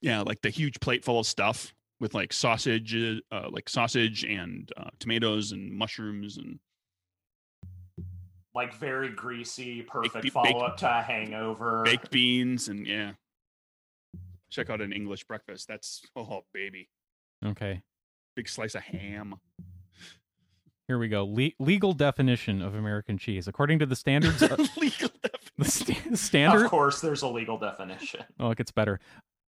Yeah, 0.00 0.22
like 0.22 0.42
the 0.42 0.50
huge 0.50 0.78
plate 0.80 1.04
full 1.04 1.18
of 1.20 1.26
stuff 1.26 1.74
with 2.00 2.14
like 2.14 2.32
sausage, 2.32 2.94
uh, 3.32 3.48
like 3.50 3.68
sausage 3.68 4.24
and 4.24 4.70
uh, 4.76 4.90
tomatoes 4.98 5.52
and 5.52 5.72
mushrooms 5.72 6.36
and 6.36 6.58
Like 8.54 8.74
very 8.74 9.08
greasy, 9.10 9.82
perfect 9.82 10.22
be- 10.22 10.30
follow 10.30 10.44
baked- 10.46 10.62
up 10.62 10.76
to 10.78 10.98
a 10.98 11.02
hangover. 11.02 11.82
baked 11.84 12.10
beans 12.10 12.68
and 12.68 12.86
yeah. 12.86 13.12
Check 14.50 14.70
out 14.70 14.80
an 14.80 14.92
English 14.92 15.24
breakfast. 15.24 15.66
That's 15.68 16.02
oh 16.14 16.44
baby, 16.54 16.88
Okay. 17.44 17.82
big 18.36 18.48
slice 18.48 18.74
of 18.74 18.82
ham. 18.82 19.34
Here 20.88 20.98
we 20.98 21.08
go. 21.08 21.24
Le- 21.26 21.50
legal 21.58 21.92
definition 21.92 22.62
of 22.62 22.76
American 22.76 23.18
cheese, 23.18 23.48
according 23.48 23.80
to 23.80 23.86
the 23.86 23.96
standards. 23.96 24.40
uh, 24.42 24.56
Legal 24.76 25.10
the 25.20 25.30
definition. 25.58 26.14
standard. 26.16 26.64
Of 26.64 26.70
course, 26.70 27.00
there's 27.00 27.22
a 27.22 27.28
legal 27.28 27.58
definition. 27.58 28.20
Oh, 28.38 28.50
it 28.52 28.58
gets 28.58 28.70
better. 28.70 29.00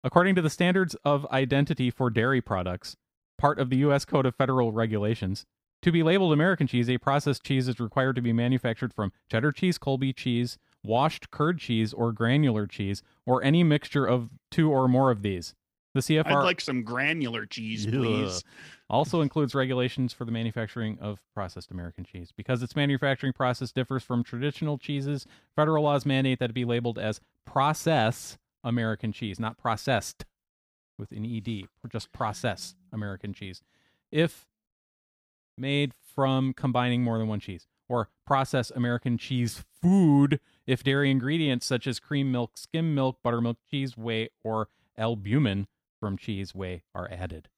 According 0.03 0.35
to 0.35 0.41
the 0.41 0.49
standards 0.49 0.95
of 1.03 1.25
identity 1.31 1.89
for 1.89 2.09
dairy 2.09 2.41
products, 2.41 2.95
part 3.37 3.59
of 3.59 3.69
the 3.69 3.77
U.S. 3.77 4.05
Code 4.05 4.25
of 4.25 4.35
Federal 4.35 4.71
Regulations, 4.71 5.45
to 5.81 5.91
be 5.91 6.03
labeled 6.03 6.33
American 6.33 6.67
cheese, 6.67 6.89
a 6.89 6.97
processed 6.97 7.43
cheese 7.43 7.67
is 7.67 7.79
required 7.79 8.15
to 8.15 8.21
be 8.21 8.33
manufactured 8.33 8.93
from 8.93 9.11
cheddar 9.29 9.51
cheese, 9.51 9.77
Colby 9.77 10.13
cheese, 10.13 10.57
washed 10.83 11.29
curd 11.31 11.59
cheese, 11.59 11.93
or 11.93 12.11
granular 12.11 12.67
cheese, 12.67 13.03
or 13.25 13.43
any 13.43 13.63
mixture 13.63 14.05
of 14.05 14.29
two 14.49 14.71
or 14.71 14.87
more 14.87 15.11
of 15.11 15.21
these. 15.21 15.53
The 15.93 16.01
CFR 16.01 16.25
I'd 16.27 16.43
like 16.43 16.61
some 16.61 16.83
granular 16.83 17.45
cheese, 17.45 17.87
please. 17.87 18.37
Ugh. 18.37 18.43
also 18.89 19.21
includes 19.21 19.55
regulations 19.55 20.13
for 20.13 20.25
the 20.25 20.31
manufacturing 20.31 20.99
of 21.01 21.19
processed 21.33 21.71
American 21.71 22.03
cheese. 22.03 22.31
Because 22.35 22.61
its 22.61 22.75
manufacturing 22.75 23.33
process 23.33 23.71
differs 23.71 24.03
from 24.03 24.23
traditional 24.23 24.77
cheeses, 24.77 25.25
federal 25.55 25.83
laws 25.83 26.05
mandate 26.05 26.37
that 26.39 26.51
it 26.51 26.53
be 26.53 26.65
labeled 26.65 26.99
as 26.99 27.19
process 27.45 28.37
American 28.64 29.12
cheese, 29.12 29.39
not 29.39 29.58
processed 29.58 30.26
with 30.97 31.12
an 31.12 31.26
ED, 31.26 31.68
just 31.89 32.12
process 32.12 32.76
American 32.91 33.34
cheese. 33.34 33.62
If 34.12 34.47
made 35.58 35.93
from 36.16 36.53
combining 36.53 37.03
more 37.03 37.18
than 37.18 37.28
one 37.28 37.39
cheese, 37.39 37.68
or 37.89 38.10
process 38.26 38.72
American 38.72 39.18
cheese 39.18 39.64
food 39.82 40.39
if 40.66 40.84
dairy 40.84 41.10
ingredients 41.10 41.66
such 41.66 41.88
as 41.88 41.99
cream 41.99 42.32
milk, 42.32 42.58
skim 42.58 42.93
milk, 42.93 43.20
buttermilk, 43.24 43.58
cheese, 43.70 43.95
whey, 43.97 44.30
or 44.43 44.68
albumin 44.97 45.68
from 45.99 46.18
cheese 46.18 46.53
whey 46.53 46.84
are 46.93 47.10
added. 47.12 47.49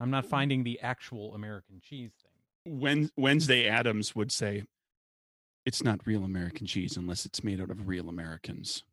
I'm 0.00 0.10
not 0.10 0.26
finding 0.26 0.62
the 0.62 0.80
actual 0.80 1.34
American 1.34 1.80
cheese 1.80 2.12
thing. 2.22 2.78
Wen- 2.78 3.10
Wednesday 3.16 3.66
Addams 3.66 4.14
would 4.14 4.30
say, 4.30 4.64
"It's 5.64 5.82
not 5.82 6.06
real 6.06 6.24
American 6.24 6.66
cheese 6.66 6.96
unless 6.96 7.26
it's 7.26 7.42
made 7.42 7.60
out 7.60 7.70
of 7.70 7.88
real 7.88 8.08
Americans." 8.08 8.84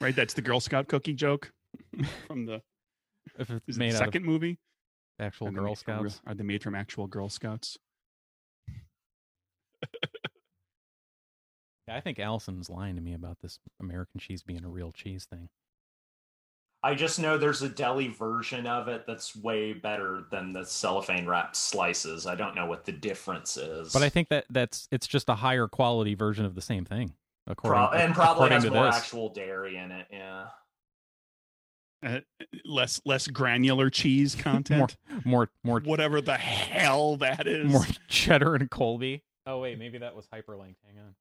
Right, 0.00 0.14
that's 0.16 0.34
the 0.34 0.42
Girl 0.42 0.60
Scout 0.60 0.88
cookie 0.88 1.14
joke 1.14 1.52
from 2.26 2.46
the, 2.46 2.62
If 3.38 3.50
it's 3.50 3.68
is 3.68 3.76
it 3.76 3.78
made 3.78 3.92
the 3.92 3.98
second 3.98 4.24
movie. 4.24 4.58
of 5.18 5.26
actual 5.26 5.48
Are 5.48 5.50
they 5.50 5.54
Girl 5.56 5.64
made 5.66 5.78
from 5.78 6.08
Scouts. 6.08 6.20
are 6.26 6.34
they 6.34 6.44
made 6.44 6.62
from 6.62 6.74
actual 6.74 7.06
Girl 7.06 7.28
Scouts? 7.28 7.78
Yeah, 11.88 11.96
I 11.96 12.00
think 12.00 12.18
Allison's 12.18 12.70
lying 12.70 12.94
to 12.96 13.02
me 13.02 13.14
about 13.14 13.38
this 13.42 13.58
American 13.80 14.20
cheese 14.20 14.42
being 14.44 14.64
a 14.64 14.68
real 14.68 14.92
cheese 14.92 15.24
thing. 15.24 15.48
I 16.82 16.94
just 16.94 17.18
know 17.18 17.36
there's 17.36 17.62
a 17.62 17.68
deli 17.68 18.08
version 18.08 18.66
of 18.66 18.88
it 18.88 19.06
that's 19.06 19.34
way 19.36 19.72
better 19.74 20.24
than 20.30 20.52
the 20.52 20.64
cellophane 20.64 21.26
wrapped 21.26 21.56
slices. 21.56 22.26
I 22.26 22.36
don't 22.36 22.54
know 22.54 22.64
what 22.66 22.84
the 22.86 22.92
difference 22.92 23.56
is. 23.56 23.92
But 23.92 24.02
I 24.02 24.08
think 24.08 24.28
that 24.28 24.46
that's 24.48 24.88
it's 24.92 25.06
just 25.06 25.28
a 25.28 25.34
higher 25.34 25.66
quality 25.68 26.14
version 26.14 26.44
of 26.46 26.54
the 26.54 26.62
same 26.62 26.84
thing. 26.84 27.12
According, 27.46 27.88
Pro- 27.88 27.98
and 27.98 28.14
probably 28.14 28.32
according 28.46 28.54
has 28.56 28.64
to 28.64 28.70
more 28.70 28.84
this. 28.86 28.96
actual 28.96 29.28
dairy 29.30 29.76
in 29.76 29.90
it. 29.90 30.06
Yeah. 30.10 30.46
Uh, 32.04 32.20
less 32.64 33.00
less 33.04 33.26
granular 33.26 33.90
cheese 33.90 34.34
content. 34.38 34.96
more 35.24 35.50
more 35.64 35.80
Whatever 35.80 36.20
the 36.20 36.36
hell 36.36 37.16
that 37.18 37.46
is. 37.46 37.70
more 37.70 37.84
cheddar 38.08 38.54
and 38.54 38.70
Colby. 38.70 39.22
Oh 39.46 39.58
wait, 39.60 39.78
maybe 39.78 39.98
that 39.98 40.14
was 40.14 40.26
hyperlinked. 40.26 40.76
Hang 40.86 40.98
on. 40.98 41.14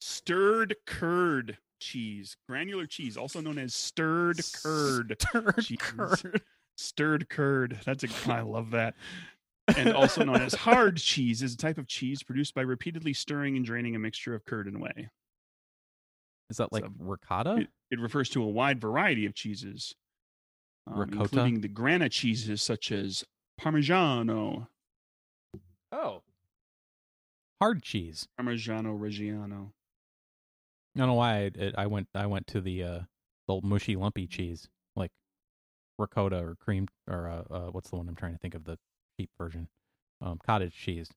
Stirred 0.00 0.76
curd 0.86 1.58
cheese, 1.80 2.36
granular 2.48 2.86
cheese, 2.86 3.16
also 3.16 3.40
known 3.40 3.58
as 3.58 3.74
stirred 3.74 4.40
curd. 4.62 5.16
Stirred 5.20 5.58
cheese. 5.62 5.78
curd. 5.80 6.42
Stirred 6.76 7.28
curd. 7.30 7.80
That's 7.86 8.04
a. 8.04 8.08
I 8.32 8.42
love 8.42 8.72
that. 8.72 8.94
And 9.76 9.94
also 9.94 10.22
known 10.24 10.42
as 10.42 10.54
hard 10.54 10.96
cheese, 10.98 11.42
is 11.42 11.54
a 11.54 11.56
type 11.56 11.78
of 11.78 11.88
cheese 11.88 12.22
produced 12.22 12.54
by 12.54 12.60
repeatedly 12.62 13.12
stirring 13.14 13.56
and 13.56 13.64
draining 13.64 13.96
a 13.96 13.98
mixture 13.98 14.34
of 14.34 14.44
curd 14.44 14.66
and 14.68 14.80
whey. 14.80 15.08
Is 16.50 16.58
that 16.58 16.72
like 16.72 16.84
So, 16.84 16.90
ricotta? 16.98 17.56
It, 17.56 17.68
it 17.90 18.00
refers 18.00 18.28
to 18.30 18.42
a 18.42 18.48
wide 18.48 18.80
variety 18.80 19.26
of 19.26 19.34
cheeses, 19.34 19.94
um, 20.86 20.98
Ricotta? 20.98 21.22
including 21.22 21.60
the 21.60 21.68
grana 21.68 22.08
cheeses 22.08 22.62
such 22.62 22.92
as 22.92 23.24
Parmigiano, 23.60 24.68
oh, 25.92 26.22
hard 27.60 27.82
cheese. 27.82 28.28
Parmigiano 28.38 28.98
Reggiano. 28.98 29.72
I 30.94 30.98
don't 30.98 31.08
know 31.08 31.14
why 31.14 31.36
I, 31.36 31.50
it, 31.54 31.74
I 31.76 31.86
went 31.86 32.08
I 32.14 32.26
went 32.26 32.46
to 32.48 32.60
the 32.60 32.82
uh 32.82 33.00
the 33.46 33.52
old 33.52 33.64
mushy 33.64 33.96
lumpy 33.96 34.26
cheese 34.26 34.68
like 34.94 35.10
ricotta 35.98 36.38
or 36.38 36.54
cream 36.56 36.88
or 37.08 37.28
uh, 37.28 37.54
uh 37.54 37.70
what's 37.70 37.90
the 37.90 37.96
one 37.96 38.08
I'm 38.08 38.14
trying 38.14 38.32
to 38.32 38.38
think 38.38 38.54
of 38.54 38.64
the 38.64 38.78
cheap 39.18 39.30
version 39.36 39.68
um 40.22 40.40
cottage 40.44 40.74
cheese 40.74 41.10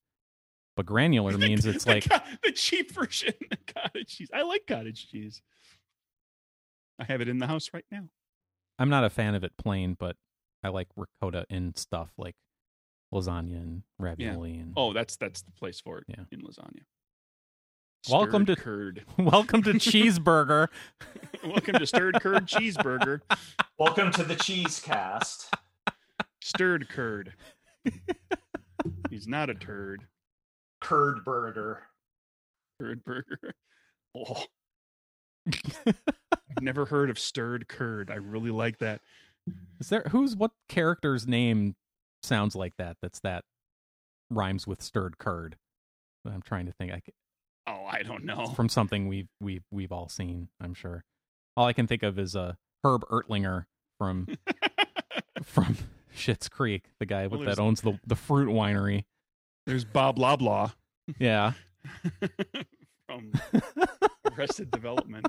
but 0.75 0.85
granular 0.85 1.37
means 1.37 1.65
it's 1.65 1.85
like 1.87 2.09
co- 2.09 2.17
the 2.43 2.51
cheap 2.51 2.91
version 2.91 3.33
of 3.51 3.57
cottage 3.73 4.17
cheese. 4.17 4.29
I 4.33 4.43
like 4.43 4.65
cottage 4.67 5.09
cheese. 5.09 5.41
I 6.99 7.05
have 7.05 7.21
it 7.21 7.29
in 7.29 7.37
the 7.39 7.47
house 7.47 7.69
right 7.73 7.85
now. 7.91 8.03
I'm 8.77 8.89
not 8.89 9.03
a 9.03 9.09
fan 9.09 9.35
of 9.35 9.43
it 9.43 9.53
plain 9.57 9.95
but 9.99 10.15
I 10.63 10.69
like 10.69 10.87
ricotta 10.95 11.45
in 11.49 11.75
stuff 11.75 12.11
like 12.17 12.35
lasagna 13.13 13.55
and 13.57 13.83
ravioli 13.97 14.57
and 14.57 14.73
Oh, 14.77 14.93
that's 14.93 15.15
that's 15.17 15.41
the 15.41 15.51
place 15.51 15.79
for 15.79 15.99
it 15.99 16.05
Yeah. 16.07 16.23
in 16.31 16.41
lasagna. 16.41 16.81
Welcome 18.09 18.45
to- 18.45 18.55
curd. 18.55 19.03
welcome 19.17 19.61
to 19.63 19.73
cheeseburger 19.73 20.67
Welcome 21.43 21.75
to 21.79 21.85
stirred 21.87 22.19
curd 22.21 22.45
cheeseburger. 22.47 23.21
Welcome 23.77 24.11
to 24.13 24.23
the 24.23 24.35
cheese 24.35 24.79
cast. 24.79 25.53
Stirred 26.41 26.87
curd. 26.89 27.33
He's 29.09 29.27
not 29.27 29.49
a 29.49 29.53
turd. 29.53 30.05
Curd 30.89 31.23
burger. 31.23 31.83
Curd 32.81 33.03
burger. 33.05 33.53
Oh. 34.17 34.43
I've 35.85 36.61
never 36.61 36.85
heard 36.85 37.11
of 37.11 37.19
stirred 37.19 37.67
curd. 37.67 38.09
I 38.09 38.15
really 38.15 38.49
like 38.49 38.79
that. 38.79 39.01
is 39.79 39.89
there 39.89 40.03
who's 40.09 40.35
what 40.35 40.49
character's 40.67 41.27
name 41.27 41.75
sounds 42.23 42.55
like 42.55 42.73
that 42.77 42.97
that's 43.03 43.19
that 43.19 43.43
rhymes 44.31 44.65
with 44.67 44.81
stirred 44.81 45.17
curd 45.19 45.57
I'm 46.25 46.41
trying 46.41 46.65
to 46.65 46.71
think 46.73 46.91
I 46.91 46.97
c- 47.05 47.13
Oh, 47.67 47.85
I 47.89 48.01
don't 48.01 48.25
know. 48.25 48.47
from 48.47 48.67
something 48.67 49.07
we've 49.07 49.29
we've 49.39 49.63
we've 49.71 49.91
all 49.91 50.09
seen. 50.09 50.49
I'm 50.59 50.73
sure. 50.73 51.03
All 51.55 51.67
I 51.67 51.73
can 51.73 51.85
think 51.85 52.01
of 52.01 52.17
is 52.17 52.35
uh, 52.35 52.53
Herb 52.83 53.03
Ertlinger 53.11 53.65
from 53.99 54.27
from 55.43 55.77
Schitt's 56.15 56.49
Creek, 56.49 56.85
the 56.99 57.05
guy 57.05 57.27
Well, 57.27 57.37
with, 57.39 57.41
there's- 57.41 57.57
that 57.57 57.61
owns 57.61 57.81
the 57.81 57.99
the 58.07 58.15
fruit 58.15 58.49
winery. 58.49 59.05
There's 59.67 59.85
Bob 59.85 60.17
Loblaw 60.17 60.73
Yeah, 61.17 61.53
from 63.07 63.31
Arrested 64.37 64.71
Development. 64.71 65.25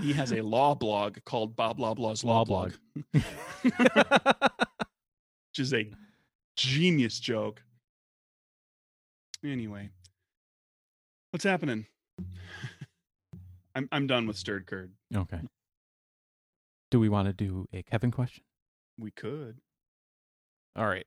He 0.00 0.12
has 0.12 0.32
a 0.32 0.42
law 0.42 0.74
blog 0.74 1.18
called 1.24 1.56
Bob 1.56 1.78
Loblaw's 1.78 2.22
Law, 2.22 2.38
Law 2.38 2.44
blog, 2.44 2.72
blog. 3.12 3.24
which 3.62 5.58
is 5.58 5.72
a 5.72 5.90
genius 6.56 7.18
joke. 7.18 7.62
Anyway, 9.44 9.90
what's 11.30 11.44
happening? 11.44 11.86
I'm 13.74 13.88
I'm 13.92 14.06
done 14.06 14.26
with 14.26 14.36
stirred 14.36 14.66
curd. 14.66 14.92
okay. 15.14 15.40
Do 16.90 17.00
we 17.00 17.08
want 17.08 17.26
to 17.26 17.32
do 17.32 17.66
a 17.72 17.82
Kevin 17.82 18.10
question? 18.10 18.44
We 18.98 19.10
could. 19.10 19.58
All 20.76 20.86
right. 20.86 21.06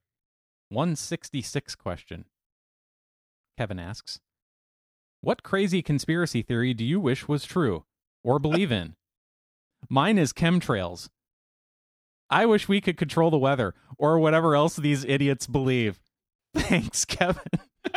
166 0.70 1.76
question. 1.76 2.26
Kevin 3.60 3.78
asks, 3.78 4.22
What 5.20 5.44
crazy 5.44 5.82
conspiracy 5.82 6.42
theory 6.42 6.74
do 6.74 6.86
you 6.86 6.98
wish 6.98 7.28
was 7.28 7.44
true 7.44 7.84
or 8.24 8.40
believe 8.40 8.72
in? 8.72 8.96
Mine 9.90 10.18
is 10.18 10.32
chemtrails. 10.32 11.10
I 12.30 12.46
wish 12.46 12.70
we 12.70 12.80
could 12.80 12.96
control 12.96 13.30
the 13.30 13.38
weather 13.38 13.76
or 13.98 14.18
whatever 14.18 14.56
else 14.56 14.78
these 14.78 15.04
idiots 15.04 15.46
believe. 15.46 16.00
Thanks, 16.56 17.04
Kevin. 17.04 17.44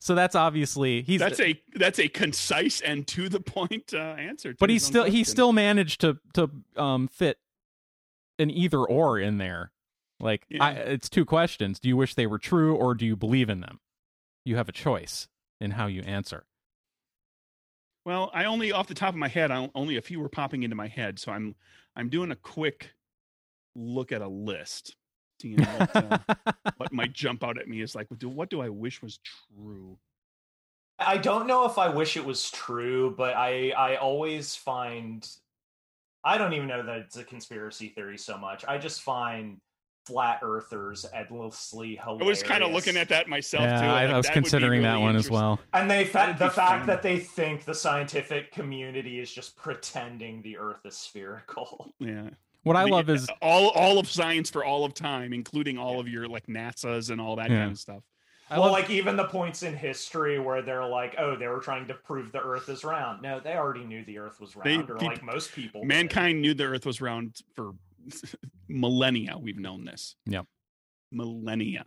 so 0.00 0.14
that's 0.14 0.34
obviously 0.34 1.02
he's 1.02 1.20
that's 1.20 1.38
a 1.38 1.60
that's 1.74 1.98
a 1.98 2.08
concise 2.08 2.80
and 2.80 3.06
to 3.08 3.28
the 3.28 3.40
point 3.40 3.92
uh, 3.92 3.98
answer. 3.98 4.54
to 4.54 4.58
but 4.58 4.70
own 4.70 4.78
still 4.78 5.04
he 5.04 5.22
still 5.22 5.52
managed 5.52 6.00
to 6.00 6.16
to 6.32 6.48
um 6.76 7.08
fit 7.08 7.36
an 8.38 8.50
either 8.50 8.78
or 8.78 9.18
in 9.18 9.36
there 9.36 9.70
like 10.20 10.46
I, 10.60 10.72
it's 10.72 11.08
two 11.08 11.24
questions. 11.24 11.80
Do 11.80 11.88
you 11.88 11.96
wish 11.96 12.14
they 12.14 12.26
were 12.26 12.38
true 12.38 12.74
or 12.74 12.94
do 12.94 13.06
you 13.06 13.16
believe 13.16 13.48
in 13.48 13.60
them? 13.60 13.80
You 14.44 14.56
have 14.56 14.68
a 14.68 14.72
choice 14.72 15.28
in 15.60 15.72
how 15.72 15.86
you 15.86 16.02
answer. 16.02 16.44
Well, 18.04 18.30
I 18.32 18.44
only 18.44 18.72
off 18.72 18.86
the 18.86 18.94
top 18.94 19.10
of 19.10 19.16
my 19.16 19.28
head, 19.28 19.50
I, 19.50 19.70
only 19.74 19.96
a 19.96 20.02
few 20.02 20.20
were 20.20 20.28
popping 20.28 20.62
into 20.62 20.76
my 20.76 20.88
head, 20.88 21.18
so 21.18 21.32
I'm 21.32 21.54
I'm 21.96 22.08
doing 22.08 22.30
a 22.30 22.36
quick 22.36 22.92
look 23.74 24.10
at 24.10 24.22
a 24.22 24.28
list, 24.28 24.96
seeing 25.40 25.62
what, 25.62 25.96
uh, 25.96 26.18
what 26.76 26.92
might 26.92 27.12
jump 27.12 27.44
out 27.44 27.58
at 27.58 27.68
me. 27.68 27.82
Is 27.82 27.94
like, 27.94 28.10
what 28.10 28.18
do, 28.18 28.28
what 28.28 28.48
do 28.48 28.62
I 28.62 28.68
wish 28.68 29.02
was 29.02 29.18
true? 29.18 29.98
I 30.98 31.18
don't 31.18 31.46
know 31.46 31.66
if 31.66 31.78
I 31.78 31.88
wish 31.88 32.16
it 32.16 32.24
was 32.24 32.50
true, 32.50 33.14
but 33.16 33.36
I 33.36 33.70
I 33.70 33.96
always 33.96 34.54
find 34.54 35.28
I 36.24 36.38
don't 36.38 36.52
even 36.52 36.68
know 36.68 36.82
that 36.82 36.98
it's 36.98 37.16
a 37.16 37.24
conspiracy 37.24 37.88
theory 37.88 38.18
so 38.18 38.36
much. 38.38 38.64
I 38.66 38.78
just 38.78 39.02
find 39.02 39.58
flat 40.06 40.40
earthers 40.42 41.06
endlessly 41.14 41.96
hilarious. 41.96 42.22
I 42.22 42.28
was 42.28 42.42
kind 42.42 42.62
of 42.64 42.72
looking 42.72 42.96
at 42.96 43.08
that 43.10 43.28
myself 43.28 43.62
yeah 43.64 43.80
too. 43.80 43.86
I, 43.86 44.04
like, 44.04 44.14
I 44.14 44.16
was 44.16 44.26
that 44.26 44.34
would 44.34 44.40
be 44.44 44.50
considering 44.50 44.82
that 44.82 45.00
one 45.00 45.16
as 45.16 45.30
well 45.30 45.60
And 45.72 45.90
they 45.90 46.04
fa- 46.04 46.34
the 46.38 46.50
fact 46.50 46.80
fun. 46.80 46.86
that 46.86 47.02
they 47.02 47.18
think 47.18 47.64
the 47.64 47.74
scientific 47.74 48.50
community 48.52 49.20
is 49.20 49.32
just 49.32 49.56
pretending 49.56 50.42
the 50.42 50.56
Earth 50.58 50.84
is 50.84 50.96
spherical. 50.96 51.92
Yeah. 52.00 52.30
what 52.62 52.76
i 52.76 52.84
The- 52.84 52.90
love 52.90 53.10
is 53.10 53.28
all 53.42 53.68
all 53.70 53.98
of 53.98 54.08
science 54.10 54.50
for 54.50 54.64
all 54.64 54.84
of 54.84 54.94
time, 54.94 55.32
including 55.32 55.78
all 55.78 56.00
of 56.00 56.08
your 56.08 56.26
like 56.28 56.46
NASA's 56.46 57.10
and 57.10 57.20
all 57.20 57.36
that 57.36 57.50
Yeah. 57.50 57.60
kind 57.60 57.72
of 57.72 57.78
stuff. 57.78 58.02
I 58.48 58.54
well, 58.54 58.62
love- 58.62 58.72
like 58.72 58.90
even 58.90 59.16
the 59.16 59.24
points 59.26 59.62
in 59.62 59.76
history 59.76 60.40
where 60.40 60.60
they're 60.60 60.84
like, 60.84 61.14
"Oh, 61.18 61.36
they 61.36 61.46
were 61.46 61.60
trying 61.60 61.86
to 61.86 61.94
prove 61.94 62.32
the 62.32 62.40
Earth 62.42 62.68
is 62.68 62.82
round." 62.82 63.22
No, 63.22 63.38
they 63.38 63.54
already 63.54 63.84
knew 63.84 64.04
the 64.04 64.18
Earth 64.18 64.40
was 64.40 64.54
They- 64.64 64.76
round, 64.78 64.90
or 64.90 64.96
peop- 64.96 65.08
like 65.10 65.22
most 65.22 65.52
people. 65.54 65.82
did. 65.82 65.88
Mankind 65.88 66.40
knew 66.40 66.52
the 66.54 66.64
Earth 66.64 66.84
was 66.84 67.00
round 67.00 67.36
for 67.54 67.72
millennia. 68.68 69.36
We've 69.38 69.58
known 69.58 69.84
this. 69.84 70.16
Yep. 70.26 70.46
Millennia. 71.12 71.84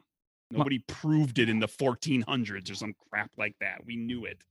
Nobody 0.52 0.80
proved 0.80 1.40
it 1.40 1.50
in 1.50 1.60
the 1.60 1.68
1400s 1.68 2.72
or 2.72 2.76
some 2.76 2.94
crap 3.10 3.32
like 3.38 3.56
that. 3.60 3.86
We 3.86 3.96
knew 3.96 4.26
it. 4.26 4.44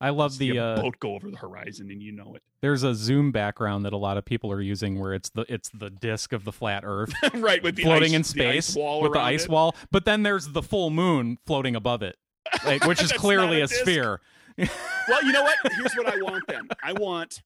I 0.00 0.10
love 0.10 0.34
See 0.34 0.52
the 0.52 0.58
uh, 0.60 0.82
boat 0.82 1.00
go 1.00 1.14
over 1.14 1.30
the 1.30 1.36
horizon 1.38 1.90
and 1.90 2.00
you 2.00 2.12
know 2.12 2.34
it. 2.36 2.42
there's 2.60 2.84
a 2.84 2.94
zoom 2.94 3.32
background 3.32 3.84
that 3.84 3.92
a 3.92 3.96
lot 3.96 4.16
of 4.16 4.24
people 4.24 4.52
are 4.52 4.60
using 4.60 4.96
where 5.00 5.12
it's 5.12 5.28
the 5.30 5.44
it's 5.48 5.70
the 5.70 5.90
disc 5.90 6.32
of 6.32 6.44
the 6.44 6.52
flat 6.52 6.84
Earth 6.86 7.12
right, 7.34 7.60
with 7.64 7.74
the 7.74 7.82
floating 7.82 8.10
ice- 8.10 8.14
in 8.14 8.22
the 8.22 8.28
space 8.28 8.76
wall 8.76 9.02
with 9.02 9.12
the 9.14 9.18
ice 9.18 9.44
it. 9.46 9.50
wall, 9.50 9.74
but 9.90 10.04
then 10.04 10.22
there's 10.22 10.48
the 10.48 10.62
full 10.62 10.90
moon 10.90 11.38
floating 11.46 11.74
above 11.74 12.02
it, 12.02 12.16
like, 12.64 12.84
which 12.86 13.02
is 13.02 13.10
clearly 13.10 13.60
a, 13.60 13.64
a 13.64 13.68
sphere. 13.68 14.20
Well, 15.08 15.24
you 15.24 15.32
know 15.32 15.42
what? 15.44 15.56
Here's 15.72 15.94
what 15.94 16.06
I 16.06 16.16
want 16.20 16.44
then. 16.48 16.68
I 16.82 16.92
want 16.92 17.42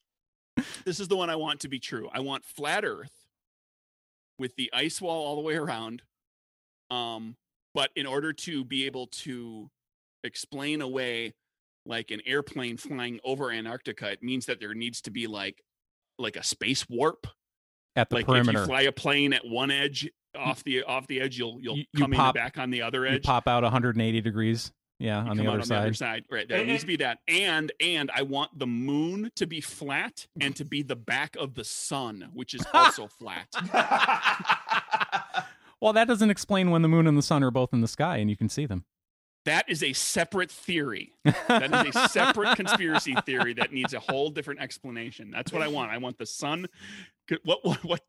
this 0.83 0.99
is 0.99 1.07
the 1.07 1.15
one 1.15 1.29
I 1.29 1.35
want 1.35 1.59
to 1.61 1.69
be 1.69 1.79
true. 1.79 2.09
I 2.13 2.19
want 2.19 2.43
flat 2.43 2.83
Earth 2.85 3.22
with 4.43 4.57
the 4.57 4.69
ice 4.73 4.99
wall 4.99 5.25
all 5.25 5.35
the 5.37 5.41
way 5.41 5.55
around. 5.55 6.01
Um, 6.91 7.37
but 7.73 7.91
in 7.95 8.05
order 8.05 8.33
to 8.33 8.65
be 8.65 8.85
able 8.85 9.07
to 9.23 9.69
explain 10.25 10.81
away 10.81 11.33
like 11.85 12.11
an 12.11 12.19
airplane 12.25 12.75
flying 12.75 13.21
over 13.23 13.49
Antarctica, 13.51 14.11
it 14.11 14.21
means 14.21 14.45
that 14.47 14.59
there 14.59 14.73
needs 14.73 14.99
to 15.03 15.11
be 15.11 15.27
like 15.27 15.63
like 16.19 16.35
a 16.35 16.43
space 16.43 16.87
warp. 16.89 17.25
At 17.95 18.09
the 18.09 18.17
like 18.17 18.25
if 18.27 18.47
you 18.51 18.65
fly 18.65 18.81
a 18.81 18.91
plane 18.91 19.31
at 19.31 19.45
one 19.47 19.71
edge 19.71 20.09
off 20.35 20.61
the 20.65 20.83
off 20.83 21.07
the 21.07 21.21
edge, 21.21 21.37
you'll 21.37 21.59
you'll 21.61 21.77
You- 21.77 21.85
you 21.93 21.99
come 22.01 22.11
pop- 22.11 22.35
in 22.35 22.41
back 22.41 22.57
on 22.57 22.69
the 22.69 22.81
other 22.81 23.07
you 23.07 23.15
edge. 23.15 23.23
pop 23.23 23.47
out 23.47 23.63
180 23.63 24.19
degrees. 24.19 24.73
Yeah, 25.03 25.23
You 25.25 25.29
on 25.31 25.37
the 25.37 25.43
come 25.43 25.47
out 25.47 25.53
other 25.53 25.59
on 25.61 25.65
side. 25.65 25.75
the 25.75 25.81
other 25.81 25.93
side. 25.93 26.23
Right. 26.31 26.47
There 26.47 26.59
And- 26.59 26.67
needs 26.69 26.81
to 26.83 26.87
be 26.87 26.95
that. 26.97 27.19
And 27.27 27.71
and 27.81 28.09
I 28.15 28.21
want 28.21 28.57
the 28.57 28.67
moon 28.67 29.31
to 29.35 29.45
be 29.45 29.59
flat 29.61 30.27
and 30.39 30.55
to 30.55 30.63
be 30.65 30.81
the 30.81 30.95
back 30.95 31.35
of 31.35 31.55
the 31.55 31.63
sun, 31.63 32.29
which 32.33 32.53
is 32.53 32.65
also 32.73 33.07
flat. 33.19 33.47
Well, 35.81 35.91
that 35.93 36.07
doesn't 36.07 36.29
explain 36.29 36.71
when 36.71 36.81
the 36.81 36.87
moon 36.87 37.07
and 37.07 37.17
the 37.17 37.21
sun 37.21 37.43
are 37.43 37.51
both 37.51 37.73
in 37.73 37.81
the 37.81 37.89
sky 37.89 38.15
and 38.15 38.29
you 38.29 38.37
can 38.37 38.47
see 38.47 38.65
them. 38.65 38.85
That 39.43 39.67
is 39.67 39.83
a 39.83 39.91
separate 39.91 40.49
theory. 40.49 41.11
That 41.49 41.85
is 41.87 41.93
a 41.93 42.07
separate 42.07 42.55
conspiracy 42.55 43.13
theory 43.25 43.53
that 43.55 43.73
needs 43.73 43.93
a 43.93 43.99
whole 43.99 44.29
different 44.29 44.61
explanation. 44.61 45.29
That's 45.29 45.51
what 45.51 45.61
I 45.61 45.67
want. 45.67 45.91
I 45.91 45.97
want 45.97 46.17
the 46.17 46.25
sun. 46.25 46.67
What 47.43 47.63
what 47.63 47.83
what 47.83 48.01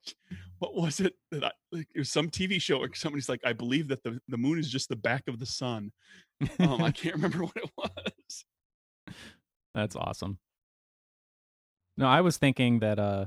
what 0.58 0.74
was 0.74 1.00
it 1.00 1.14
that 1.30 1.44
I, 1.44 1.50
like, 1.72 1.88
it 1.94 1.98
was 1.98 2.10
some 2.10 2.30
TV 2.30 2.60
show 2.60 2.78
or 2.78 2.92
somebody's 2.94 3.28
like 3.28 3.40
I 3.44 3.52
believe 3.52 3.88
that 3.88 4.02
the 4.02 4.20
the 4.28 4.36
moon 4.36 4.58
is 4.58 4.70
just 4.70 4.88
the 4.88 4.96
back 4.96 5.24
of 5.28 5.38
the 5.38 5.46
sun. 5.46 5.92
Um, 6.58 6.82
I 6.82 6.90
can't 6.92 7.14
remember 7.14 7.38
what 7.44 7.56
it 7.56 7.70
was. 7.76 8.44
That's 9.74 9.96
awesome. 9.96 10.38
No, 11.96 12.06
I 12.06 12.20
was 12.20 12.36
thinking 12.36 12.80
that 12.80 12.98
uh 12.98 13.26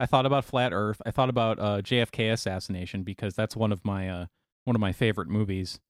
I 0.00 0.06
thought 0.06 0.26
about 0.26 0.44
Flat 0.44 0.72
Earth. 0.72 1.00
I 1.06 1.10
thought 1.10 1.28
about 1.30 1.58
uh 1.58 1.80
JFK 1.80 2.32
assassination 2.32 3.02
because 3.02 3.34
that's 3.34 3.56
one 3.56 3.72
of 3.72 3.84
my 3.84 4.08
uh 4.08 4.26
one 4.64 4.76
of 4.76 4.80
my 4.80 4.92
favorite 4.92 5.28
movies 5.28 5.80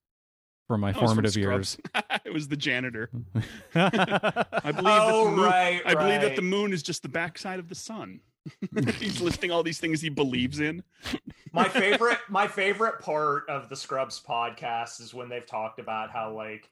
from 0.68 0.80
my 0.80 0.88
was 0.88 0.96
from 0.96 1.06
formative 1.06 1.36
years. 1.36 1.76
It 2.24 2.32
was 2.32 2.48
the 2.48 2.56
janitor. 2.56 3.10
I 3.74 3.90
believe 3.90 4.86
oh 4.86 5.24
that 5.24 5.24
the 5.24 5.30
moon, 5.30 5.40
right, 5.40 5.82
I 5.84 5.94
believe 5.94 6.22
that 6.22 6.36
the 6.36 6.42
moon 6.42 6.72
is 6.72 6.82
just 6.82 7.02
the 7.02 7.08
backside 7.08 7.58
of 7.58 7.68
the 7.68 7.74
sun. 7.74 8.20
He's 8.98 9.20
listing 9.20 9.50
all 9.50 9.62
these 9.62 9.78
things 9.80 10.00
he 10.00 10.08
believes 10.10 10.60
in. 10.60 10.82
my 11.52 11.68
favorite 11.68 12.18
my 12.28 12.46
favorite 12.46 13.00
part 13.00 13.48
of 13.48 13.68
the 13.68 13.76
Scrubs 13.76 14.20
podcast 14.26 15.00
is 15.00 15.14
when 15.14 15.28
they've 15.28 15.46
talked 15.46 15.78
about 15.78 16.10
how 16.10 16.32
like 16.34 16.68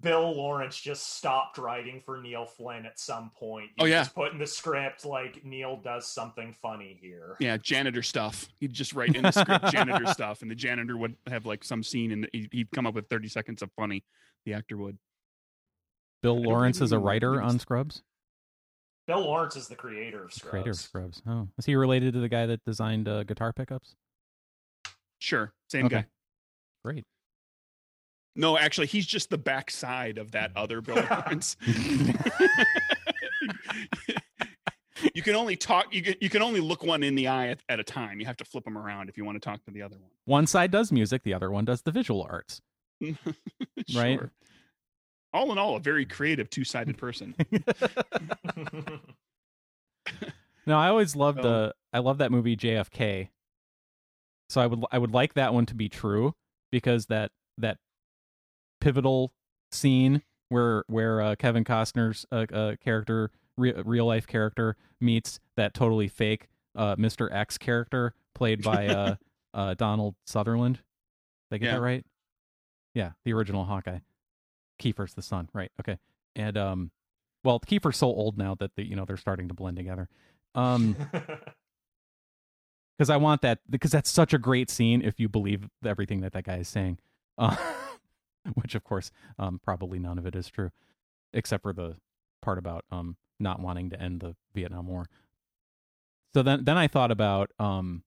Bill 0.00 0.34
Lawrence 0.36 0.76
just 0.80 1.16
stopped 1.16 1.56
writing 1.56 2.00
for 2.04 2.20
Neil 2.20 2.46
Flynn 2.46 2.84
at 2.84 2.98
some 2.98 3.30
point. 3.38 3.70
Oh, 3.78 3.84
he 3.84 3.92
Oh, 3.92 3.94
yeah. 3.94 4.00
just 4.02 4.14
put 4.16 4.32
in 4.32 4.38
the 4.38 4.46
script 4.46 5.04
like 5.04 5.44
Neil 5.44 5.76
does 5.76 6.08
something 6.08 6.52
funny 6.60 6.98
here. 7.00 7.36
Yeah, 7.38 7.56
janitor 7.58 8.02
stuff. 8.02 8.48
He'd 8.58 8.72
just 8.72 8.92
write 8.92 9.14
in 9.14 9.22
the 9.22 9.30
script 9.30 9.66
janitor 9.70 10.06
stuff, 10.06 10.42
and 10.42 10.50
the 10.50 10.56
janitor 10.56 10.96
would 10.96 11.14
have 11.28 11.46
like 11.46 11.62
some 11.62 11.84
scene, 11.84 12.10
and 12.10 12.28
he'd 12.32 12.48
he'd 12.50 12.70
come 12.72 12.88
up 12.88 12.94
with 12.94 13.08
thirty 13.08 13.28
seconds 13.28 13.62
of 13.62 13.70
funny. 13.76 14.02
The 14.46 14.54
actor 14.54 14.76
would. 14.78 14.98
Bill 16.24 16.42
Lawrence 16.42 16.80
is 16.80 16.90
a 16.90 16.98
writer 16.98 17.40
on 17.40 17.58
Scrubs. 17.60 18.02
Bill 19.06 19.20
Lawrence 19.20 19.56
is 19.56 19.68
the 19.68 19.74
creator 19.76 20.24
of 20.24 20.32
Scrubs. 20.32 20.50
creator 20.50 20.70
of 20.70 20.76
Scrubs. 20.76 21.22
Oh, 21.26 21.48
is 21.58 21.66
he 21.66 21.74
related 21.76 22.14
to 22.14 22.20
the 22.20 22.28
guy 22.28 22.46
that 22.46 22.64
designed 22.64 23.06
uh, 23.08 23.22
guitar 23.24 23.52
pickups? 23.52 23.94
Sure, 25.18 25.52
same 25.68 25.86
Okay. 25.86 25.96
guy. 25.96 26.06
Great. 26.84 27.04
No, 28.36 28.58
actually, 28.58 28.86
he's 28.88 29.06
just 29.06 29.30
the 29.30 29.38
backside 29.38 30.18
of 30.18 30.32
that 30.32 30.50
other 30.56 30.80
Bill 30.80 30.96
Lawrence. 31.10 31.56
you 35.14 35.22
can 35.22 35.34
only 35.36 35.56
talk. 35.56 35.92
You 35.94 36.02
can, 36.02 36.14
you 36.20 36.28
can 36.30 36.42
only 36.42 36.60
look 36.60 36.82
one 36.82 37.02
in 37.02 37.14
the 37.14 37.28
eye 37.28 37.48
at, 37.48 37.60
at 37.68 37.80
a 37.80 37.84
time. 37.84 38.20
You 38.20 38.26
have 38.26 38.36
to 38.38 38.44
flip 38.44 38.64
them 38.64 38.76
around 38.78 39.08
if 39.08 39.16
you 39.16 39.24
want 39.24 39.36
to 39.36 39.40
talk 39.40 39.64
to 39.66 39.70
the 39.70 39.82
other 39.82 39.96
One 39.96 40.10
One 40.24 40.46
side 40.46 40.70
does 40.70 40.90
music, 40.90 41.22
the 41.22 41.34
other 41.34 41.50
one 41.50 41.64
does 41.64 41.82
the 41.82 41.90
visual 41.92 42.26
arts. 42.28 42.60
one. 43.00 43.18
Right. 43.94 44.18
Sure. 44.18 44.30
All 45.34 45.52
in 45.52 45.58
all, 45.58 45.76
a 45.76 45.80
very 45.80 46.06
creative 46.06 46.48
two-sided 46.48 46.96
person. 46.96 47.34
No, 50.66 50.78
I 50.78 50.88
always 50.88 51.14
loved 51.14 51.40
Oh. 51.40 51.42
the 51.42 51.74
I 51.92 51.98
love 51.98 52.16
that 52.18 52.32
movie 52.32 52.56
JFK. 52.56 53.28
So 54.48 54.62
I 54.62 54.66
would 54.66 54.82
I 54.90 54.96
would 54.98 55.12
like 55.12 55.34
that 55.34 55.52
one 55.52 55.66
to 55.66 55.74
be 55.74 55.90
true 55.90 56.34
because 56.72 57.04
that 57.06 57.32
that 57.58 57.76
pivotal 58.80 59.34
scene 59.72 60.22
where 60.48 60.84
where 60.86 61.20
uh, 61.20 61.34
Kevin 61.36 61.64
Costner's 61.64 62.24
uh, 62.32 62.46
uh, 62.50 62.76
character 62.82 63.30
re- 63.58 63.74
real 63.84 64.06
life 64.06 64.26
character 64.26 64.76
meets 65.02 65.38
that 65.58 65.74
totally 65.74 66.08
fake 66.08 66.48
uh, 66.76 66.96
Mr. 66.96 67.30
X 67.30 67.58
character 67.58 68.14
played 68.34 68.62
by 68.62 68.86
uh, 68.86 69.16
uh, 69.54 69.74
Donald 69.74 70.14
Sutherland. 70.26 70.76
Did 71.50 71.56
I 71.56 71.58
get 71.58 71.66
Yeah. 71.66 71.72
that 71.72 71.80
right? 71.82 72.06
Yeah, 72.94 73.10
the 73.26 73.34
original 73.34 73.66
Hawkeye. 73.66 73.98
Kiefer's 74.78 75.14
the 75.14 75.22
son, 75.22 75.48
right? 75.52 75.70
Okay, 75.80 75.98
and 76.36 76.56
um, 76.56 76.90
well, 77.42 77.60
Kiefer's 77.60 77.96
so 77.96 78.06
old 78.08 78.36
now 78.38 78.54
that 78.56 78.74
the, 78.76 78.86
you 78.86 78.96
know 78.96 79.04
they're 79.04 79.16
starting 79.16 79.48
to 79.48 79.54
blend 79.54 79.76
together. 79.76 80.08
Um, 80.54 80.96
because 82.98 83.10
I 83.10 83.16
want 83.16 83.42
that 83.42 83.58
because 83.68 83.90
that's 83.90 84.10
such 84.10 84.32
a 84.32 84.38
great 84.38 84.70
scene 84.70 85.02
if 85.02 85.18
you 85.18 85.28
believe 85.28 85.68
everything 85.84 86.20
that 86.20 86.32
that 86.32 86.44
guy 86.44 86.56
is 86.58 86.68
saying, 86.68 86.98
uh, 87.38 87.56
which 88.54 88.74
of 88.74 88.84
course 88.84 89.10
um, 89.38 89.60
probably 89.62 89.98
none 89.98 90.18
of 90.18 90.26
it 90.26 90.34
is 90.36 90.48
true, 90.48 90.70
except 91.32 91.62
for 91.62 91.72
the 91.72 91.96
part 92.42 92.58
about 92.58 92.84
um 92.90 93.16
not 93.40 93.58
wanting 93.60 93.90
to 93.90 94.00
end 94.00 94.20
the 94.20 94.36
Vietnam 94.54 94.86
War. 94.86 95.06
So 96.34 96.42
then 96.42 96.64
then 96.64 96.76
I 96.78 96.86
thought 96.88 97.10
about 97.10 97.50
um 97.58 98.04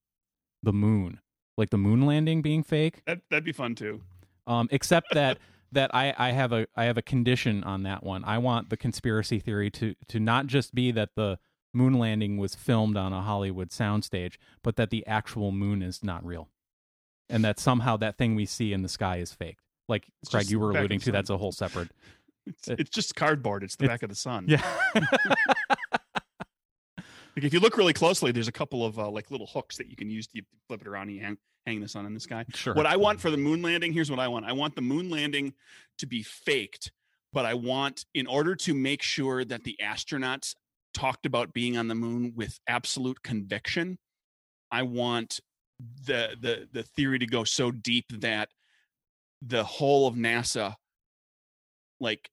the 0.62 0.72
moon, 0.72 1.20
like 1.56 1.70
the 1.70 1.78
moon 1.78 2.06
landing 2.06 2.40
being 2.42 2.62
fake, 2.62 3.02
That 3.06 3.20
that'd 3.30 3.44
be 3.44 3.52
fun 3.52 3.74
too. 3.74 4.00
um, 4.46 4.68
except 4.70 5.12
that 5.14 5.38
that 5.72 5.94
I, 5.94 6.14
I 6.18 6.30
have 6.32 6.52
a 6.52 6.66
I 6.76 6.84
have 6.84 6.96
a 6.98 7.02
condition 7.02 7.62
on 7.64 7.82
that 7.84 8.02
one. 8.02 8.24
I 8.24 8.38
want 8.38 8.70
the 8.70 8.76
conspiracy 8.76 9.38
theory 9.38 9.70
to 9.72 9.94
to 10.08 10.18
not 10.20 10.46
just 10.46 10.74
be 10.74 10.90
that 10.92 11.10
the 11.14 11.38
moon 11.74 11.94
landing 11.98 12.38
was 12.38 12.54
filmed 12.54 12.96
on 12.96 13.12
a 13.12 13.20
Hollywood 13.22 13.70
soundstage, 13.70 14.36
but 14.62 14.76
that 14.76 14.90
the 14.90 15.06
actual 15.06 15.52
moon 15.52 15.82
is 15.82 16.02
not 16.02 16.24
real, 16.24 16.48
and 17.28 17.44
that 17.44 17.58
somehow 17.60 17.96
that 17.98 18.16
thing 18.16 18.34
we 18.34 18.46
see 18.46 18.72
in 18.72 18.82
the 18.82 18.88
sky 18.88 19.18
is 19.18 19.32
fake. 19.32 19.58
Like 19.88 20.06
It's 20.22 20.30
Craig, 20.30 20.50
you 20.50 20.58
were 20.60 20.68
the 20.68 20.72
back 20.74 20.78
of 20.78 20.82
alluding 20.84 20.98
to, 21.00 21.04
sun. 21.06 21.12
that's 21.12 21.30
a 21.30 21.36
whole 21.38 21.52
separate. 21.52 21.88
It's, 22.46 22.66
it's 22.66 22.88
just 22.88 23.14
cardboard. 23.14 23.62
It's 23.62 23.76
the 23.76 23.84
It's- 23.84 23.94
back 23.98 24.02
of 24.02 24.08
the 24.08 24.14
sun. 24.16 24.46
Yeah. 24.48 24.62
Like 27.38 27.44
if 27.44 27.54
you 27.54 27.60
look 27.60 27.76
really 27.76 27.92
closely, 27.92 28.32
there's 28.32 28.48
a 28.48 28.52
couple 28.52 28.84
of 28.84 28.98
uh, 28.98 29.08
like 29.08 29.30
little 29.30 29.46
hooks 29.46 29.76
that 29.76 29.88
you 29.88 29.94
can 29.94 30.10
use 30.10 30.26
to 30.26 30.42
flip 30.66 30.80
it 30.80 30.88
around 30.88 31.10
and 31.10 31.20
hang, 31.20 31.36
hang 31.66 31.80
the 31.80 31.86
sun 31.86 32.04
in 32.04 32.12
the 32.12 32.18
sky. 32.18 32.44
sure. 32.52 32.74
What 32.74 32.84
I 32.84 32.96
want 32.96 33.20
for 33.20 33.30
the 33.30 33.36
moon 33.36 33.62
landing, 33.62 33.92
here's 33.92 34.10
what 34.10 34.18
I 34.18 34.26
want. 34.26 34.44
I 34.44 34.52
want 34.54 34.74
the 34.74 34.82
moon 34.82 35.08
landing 35.08 35.54
to 35.98 36.06
be 36.06 36.24
faked, 36.24 36.90
but 37.32 37.44
I 37.44 37.54
want, 37.54 38.04
in 38.12 38.26
order 38.26 38.56
to 38.56 38.74
make 38.74 39.02
sure 39.02 39.44
that 39.44 39.62
the 39.62 39.76
astronauts 39.80 40.56
talked 40.92 41.26
about 41.26 41.52
being 41.52 41.78
on 41.78 41.86
the 41.86 41.94
moon 41.94 42.32
with 42.34 42.58
absolute 42.66 43.22
conviction, 43.22 43.98
I 44.72 44.82
want 44.82 45.38
the 46.06 46.30
the 46.40 46.66
the 46.72 46.82
theory 46.82 47.20
to 47.20 47.26
go 47.26 47.44
so 47.44 47.70
deep 47.70 48.06
that 48.20 48.48
the 49.42 49.62
whole 49.62 50.08
of 50.08 50.16
NASA 50.16 50.74
like 52.00 52.30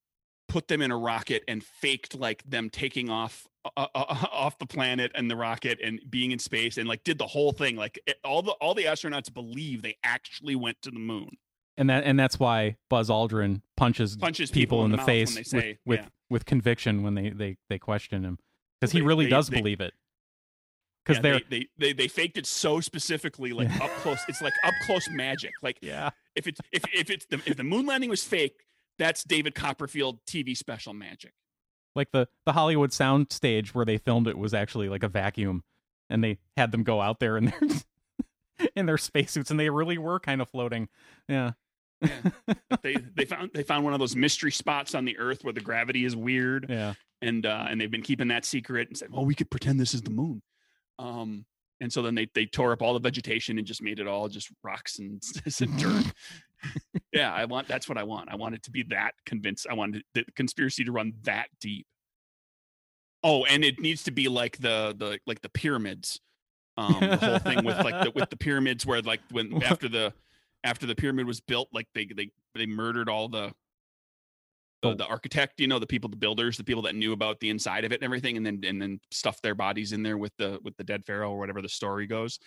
put 0.48 0.68
them 0.68 0.82
in 0.82 0.90
a 0.90 0.98
rocket 0.98 1.44
and 1.48 1.64
faked 1.64 2.16
like 2.16 2.42
them 2.44 2.72
taking 2.72 3.12
off 3.12 3.46
uh, 3.78 3.88
uh, 3.96 4.26
off 4.32 4.58
the 4.60 4.66
planet 4.66 5.12
and 5.16 5.30
the 5.30 5.36
rocket 5.36 5.80
and 5.84 6.00
being 6.10 6.32
in 6.32 6.40
space 6.40 6.78
and 6.78 6.88
like 6.88 7.04
did 7.04 7.18
the 7.18 7.28
whole 7.28 7.52
thing 7.52 7.76
like 7.76 8.00
it, 8.06 8.18
all 8.24 8.42
the 8.42 8.52
all 8.54 8.74
the 8.74 8.84
astronauts 8.86 9.34
believe 9.34 9.82
they 9.82 9.96
actually 10.04 10.56
went 10.56 10.82
to 10.82 10.92
the 10.92 11.00
moon 11.00 11.30
and 11.78 11.90
that 11.90 12.04
and 12.04 12.20
that's 12.20 12.40
why 12.40 12.76
Buzz 12.90 13.10
Aldrin 13.10 13.62
punches 13.76 14.16
punches 14.18 14.52
people, 14.52 14.86
in 14.86 14.92
the, 14.92 14.98
face 15.00 15.34
say 15.50 15.78
with 15.86 16.00
with, 16.00 16.00
yeah. 16.00 16.08
with 16.30 16.46
conviction 16.46 17.04
when 17.04 17.16
they 17.16 17.30
they 17.30 17.58
they 17.70 17.80
question 17.80 18.24
him 18.24 18.40
because 18.80 18.92
he 18.92 19.02
really 19.02 19.26
they- 19.26 19.32
does 19.32 19.50
they- 19.50 19.58
believe 19.58 19.82
it. 19.82 19.94
Because 21.06 21.24
Yeah, 21.24 21.38
they 21.50 21.68
they 21.78 21.94
they 21.94 22.08
faked 22.08 22.38
it 22.38 22.48
so 22.48 22.80
specifically 22.80 23.52
like 23.54 23.70
Yeah. 23.70 23.78
up 23.86 23.92
close 24.02 24.20
it's 24.28 24.42
like 24.42 24.54
up 24.64 24.74
close 24.86 25.08
magic 25.12 25.52
like 25.62 25.78
yeah 25.82 26.10
if 26.36 26.48
it's 26.48 26.60
if 26.72 26.84
if 26.94 27.10
it's 27.12 27.26
the 27.28 27.40
if 27.46 27.58
the 27.58 27.64
moon 27.64 27.86
landing 27.86 28.10
was 28.10 28.24
fake, 28.24 28.66
that's 28.98 29.24
David 29.24 29.54
Copperfield 29.54 30.26
TV 30.26 30.56
special 30.58 30.94
magic. 30.94 31.34
Like 31.96 32.12
the 32.12 32.28
the 32.46 32.54
Hollywood 32.54 32.92
sound 32.94 33.32
stage 33.32 33.74
where 33.74 33.86
they 33.86 33.98
filmed 33.98 34.28
it 34.28 34.38
was 34.38 34.54
actually 34.54 34.90
like 34.90 35.04
a 35.04 35.08
vacuum, 35.08 35.64
and 36.10 36.24
they 36.24 36.40
had 36.58 36.72
them 36.72 36.84
go 36.84 37.02
out 37.02 37.20
there 37.20 37.38
in 37.38 37.46
their 37.46 37.60
in 38.76 38.86
their 38.86 38.98
spacesuits, 38.98 39.50
and 39.52 39.60
they 39.60 39.70
really 39.70 39.98
were 39.98 40.20
kind 40.20 40.42
of 40.42 40.50
floating. 40.50 40.90
Yeah. 41.30 41.52
they 42.84 42.98
they 43.16 43.26
found 43.26 43.52
they 43.54 43.64
found 43.64 43.84
one 43.84 43.94
of 43.94 44.00
those 44.00 44.16
mystery 44.16 44.52
spots 44.52 44.94
on 44.94 45.06
the 45.06 45.18
Earth 45.18 45.44
where 45.44 45.54
the 45.54 45.62
gravity 45.62 46.06
is 46.06 46.16
weird, 46.16 46.66
Yeah. 46.70 46.94
and 47.22 47.46
uh, 47.46 47.66
and 47.70 47.80
they've 47.80 47.90
been 47.90 48.02
keeping 48.02 48.28
that 48.28 48.46
secret 48.46 48.90
and 48.90 48.98
said, 48.98 49.10
"Oh, 49.14 49.24
we 49.24 49.34
could 49.36 49.50
pretend 49.50 49.80
this 49.80 49.94
is 49.94 50.02
the 50.02 50.12
moon." 50.12 50.42
Um, 51.00 51.46
and 51.82 51.92
so 51.92 52.02
then 52.02 52.14
they 52.16 52.28
they 52.34 52.46
tore 52.46 52.74
up 52.74 52.82
all 52.82 52.94
the 52.94 53.00
vegetation 53.00 53.58
and 53.58 53.66
just 53.66 53.82
made 53.82 54.00
it 54.00 54.08
all 54.08 54.28
just 54.28 54.50
rocks 54.64 55.00
and, 55.00 55.22
and 55.62 55.80
dirt. 55.80 56.06
Yeah, 57.14 57.34
I 57.34 57.46
want 57.46 57.68
that's 57.68 57.88
what 57.90 57.98
I 57.98 58.04
want. 58.04 58.30
I 58.30 58.36
want 58.36 58.56
it 58.56 58.64
to 58.64 58.72
be 58.72 58.84
that 58.90 59.12
convinced. 59.26 59.68
I 59.70 59.74
want 59.74 59.98
the 60.14 60.26
conspiracy 60.36 60.84
to 60.86 60.92
run 60.92 61.14
that 61.24 61.48
deep. 61.60 61.88
Oh, 63.24 63.44
and 63.46 63.64
it 63.64 63.80
needs 63.80 64.04
to 64.04 64.12
be 64.12 64.28
like 64.28 64.58
the 64.58 64.96
the 64.98 65.20
like 65.26 65.42
the 65.42 65.50
pyramids. 65.50 66.20
Um, 66.78 67.00
the 67.00 67.18
whole 67.18 67.40
thing 67.40 67.64
with 67.66 67.78
like 67.78 68.04
the 68.04 68.12
with 68.14 68.30
the 68.30 68.38
pyramids 68.38 68.86
where 68.86 69.02
like 69.02 69.22
when 69.32 69.64
after 69.64 69.88
the 69.90 70.14
after 70.64 70.86
the 70.86 70.96
pyramid 70.96 71.26
was 71.26 71.40
built, 71.42 71.70
like 71.74 71.88
they 71.96 72.06
they 72.06 72.32
they 72.54 72.66
murdered 72.66 73.10
all 73.10 73.30
the 73.30 73.54
the, 74.82 74.90
Oh. 74.90 74.94
the 74.94 75.06
architect, 75.08 75.60
you 75.60 75.68
know, 75.68 75.80
the 75.80 75.88
people, 75.88 76.10
the 76.10 76.16
builders, 76.16 76.58
the 76.58 76.64
people 76.64 76.84
that 76.84 76.96
knew 76.96 77.14
about 77.14 77.40
the 77.40 77.50
inside 77.50 77.86
of 77.86 77.92
it 77.92 77.96
and 77.96 78.04
everything, 78.04 78.38
and 78.38 78.46
then 78.46 78.62
and 78.64 78.82
then 78.82 79.00
stuffed 79.10 79.42
their 79.42 79.56
bodies 79.56 79.94
in 79.94 80.04
there 80.04 80.18
with 80.18 80.34
the 80.38 80.60
with 80.64 80.76
the 80.78 80.84
dead 80.84 81.06
pharaoh 81.06 81.32
or 81.32 81.40
whatever 81.40 81.62
the 81.62 81.70
story 81.70 82.06
goes. 82.06 82.40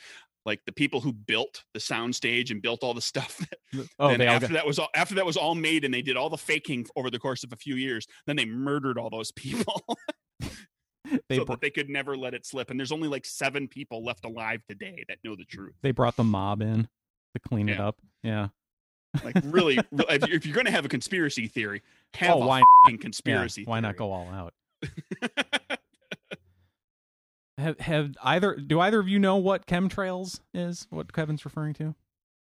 Like 0.49 0.61
the 0.67 0.73
people 0.73 1.01
who 1.01 1.13
built 1.13 1.63
the 1.75 1.79
soundstage 1.81 2.51
and 2.51 2.61
built 2.63 2.83
all 2.83 2.95
the 2.95 3.01
stuff. 3.03 3.47
Oh, 3.99 4.09
and 4.09 4.23
after 4.23 4.47
got, 4.49 4.55
that 4.55 4.67
was 4.67 4.79
all 4.79 4.89
after 4.97 5.15
that 5.17 5.27
was 5.27 5.37
all 5.37 5.55
made 5.55 5.85
and 5.85 5.93
they 5.93 6.01
did 6.01 6.17
all 6.17 6.31
the 6.31 6.39
faking 6.39 6.87
over 6.97 7.11
the 7.11 7.19
course 7.19 7.45
of 7.45 7.53
a 7.53 7.57
few 7.57 7.75
years, 7.75 8.07
then 8.27 8.35
they 8.35 8.47
murdered 8.47 8.97
all 8.99 9.11
those 9.11 9.31
people 9.33 9.83
they 11.29 11.37
so 11.37 11.45
br- 11.45 11.53
that 11.53 11.61
they 11.61 11.69
could 11.71 11.91
never 11.91 12.17
let 12.17 12.33
it 12.33 12.47
slip. 12.47 12.71
And 12.71 12.81
there's 12.81 12.93
only 12.93 13.09
like 13.09 13.27
seven 13.27 13.69
people 13.69 14.03
left 14.03 14.25
alive 14.25 14.63
today 14.69 15.05
that 15.09 15.19
know 15.23 15.37
the 15.37 15.45
truth. 15.45 15.75
they 15.83 15.91
brought 15.91 16.17
the 16.17 16.25
mob 16.25 16.63
in 16.63 16.85
to 17.35 17.41
clean 17.47 17.69
it 17.69 17.79
up. 17.79 17.97
Yeah. 18.23 18.49
Like 19.23 19.37
really, 19.45 19.79
if 19.93 20.45
you're- 20.45 20.53
going 20.55 20.67
to 20.67 20.73
have 20.73 20.85
a 20.87 20.89
conspiracy 20.89 21.47
theory, 21.47 21.83
have 22.15 22.37
Oh, 22.37 22.43
a 22.43 22.47
why 22.47 22.63
fucking 22.85 22.97
Yeah. 22.99 23.03
conspiracy. 23.03 23.65
Why 23.65 23.81
not 23.81 23.97
go 23.97 24.13
all 24.13 24.29
out? 24.31 24.55
Have 27.59 27.79
have 27.81 28.15
either 28.23 28.55
do 28.57 28.81
either 28.81 29.01
of 29.01 29.09
you 29.09 29.19
know 29.19 29.37
what 29.37 29.67
chemtrails 29.67 30.41
is? 30.55 30.87
What 30.91 31.13
Kevin's 31.13 31.45
referring 31.45 31.75
to? 31.75 31.95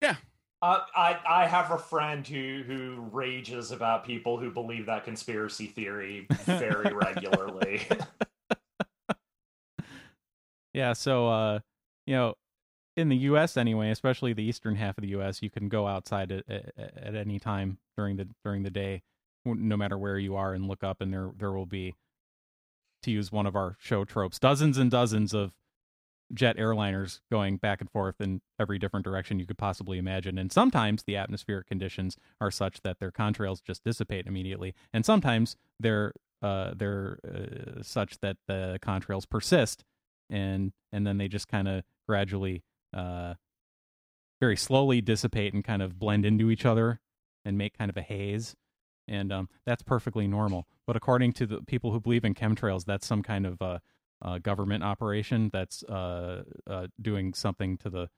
Yeah. 0.02 0.15
Uh, 0.61 0.82
I 0.95 1.19
I 1.28 1.48
have 1.48 1.72
a 1.72 1.78
friend 1.78 2.26
who 2.26 2.64
who 2.65 3.10
rages 3.11 3.72
about 3.72 4.06
people 4.06 4.38
who 4.38 4.52
believe 4.52 4.86
that 4.86 5.03
conspiracy 5.03 5.65
theory 5.65 6.28
very 6.45 6.94
regularly. 6.94 7.82
Yeah, 10.73 10.94
so 10.94 11.28
uh, 11.28 11.60
you 12.06 12.15
know, 12.15 12.36
in 12.95 13.10
the 13.10 13.18
U.S. 13.18 13.57
anyway, 13.57 13.90
especially 13.90 14.34
the 14.34 14.44
eastern 14.44 14.76
half 14.76 14.98
of 14.98 15.02
the 15.02 15.10
U.S., 15.10 15.41
you 15.41 15.49
can 15.49 15.69
go 15.69 15.88
outside 15.88 16.32
at, 16.32 16.49
at, 16.49 16.73
at 16.78 17.15
any 17.15 17.40
time 17.40 17.78
during 17.98 18.18
the 18.18 18.30
during 18.44 18.64
the 18.64 18.69
day, 18.69 19.02
no 19.45 19.76
matter 19.76 19.98
where 19.98 20.18
you 20.18 20.36
are, 20.36 20.53
and 20.53 20.68
look 20.68 20.84
up, 20.84 21.02
and 21.02 21.14
there 21.14 21.32
there 21.38 21.52
will 21.52 21.65
be, 21.65 21.95
to 23.03 23.11
use 23.11 23.32
one 23.32 23.45
of 23.45 23.56
our 23.56 23.78
show 23.80 24.06
tropes, 24.06 24.40
dozens 24.40 24.78
and 24.78 24.91
dozens 24.91 25.34
of 25.34 25.53
jet 26.34 26.57
airliners 26.57 27.19
going 27.30 27.57
back 27.57 27.82
and 27.82 27.90
forth 27.91 28.15
in 28.22 28.41
every 28.57 28.80
different 28.80 29.03
direction 29.03 29.38
you 29.38 29.45
could 29.45 29.57
possibly 29.57 29.98
imagine. 29.98 30.38
And 30.38 30.52
sometimes 30.52 31.03
the 31.03 31.18
atmospheric 31.18 31.68
conditions 31.68 32.15
are 32.40 32.52
such 32.52 32.82
that 32.82 32.99
their 32.99 33.11
contrails 33.11 33.61
just 33.61 33.84
dissipate 33.84 34.28
immediately, 34.28 34.73
and 34.94 35.06
sometimes 35.06 35.56
they're 35.80 36.14
uh, 36.41 36.73
they're 36.76 37.19
uh, 37.23 37.84
such 37.84 38.18
that 38.22 38.38
the 38.48 38.80
contrails 38.82 39.30
persist 39.30 39.84
and 40.32 40.72
and 40.91 41.06
then 41.06 41.18
they 41.18 41.28
just 41.28 41.48
kind 41.48 41.68
of 41.68 41.84
gradually 42.07 42.64
uh 42.95 43.34
very 44.40 44.57
slowly 44.57 45.02
dissipate 45.02 45.53
and 45.53 45.64
kind 45.64 45.84
of 45.84 45.99
blend 45.99 46.26
into 46.26 46.49
each 46.49 46.65
other 46.65 46.99
and 47.45 47.57
make 47.57 47.78
kind 47.78 47.90
of 47.90 47.98
a 47.98 48.02
haze 48.02 48.56
and 49.12 49.32
um 49.32 49.48
that's 49.66 49.84
perfectly 49.84 50.26
normal 50.28 50.68
but 50.88 50.96
according 50.96 51.32
to 51.34 51.46
the 51.46 51.62
people 51.62 51.92
who 51.92 52.00
believe 52.00 52.24
in 52.26 52.34
chemtrails 52.34 52.86
that's 52.86 53.06
some 53.06 53.22
kind 53.22 53.46
of 53.46 53.62
uh, 53.62 53.78
uh 54.24 54.38
government 54.40 54.84
operation 54.84 55.50
that's 55.54 55.84
uh, 55.84 56.44
uh 56.68 56.88
doing 57.02 57.34
something 57.34 57.78
to 57.78 57.90
the 57.90 58.10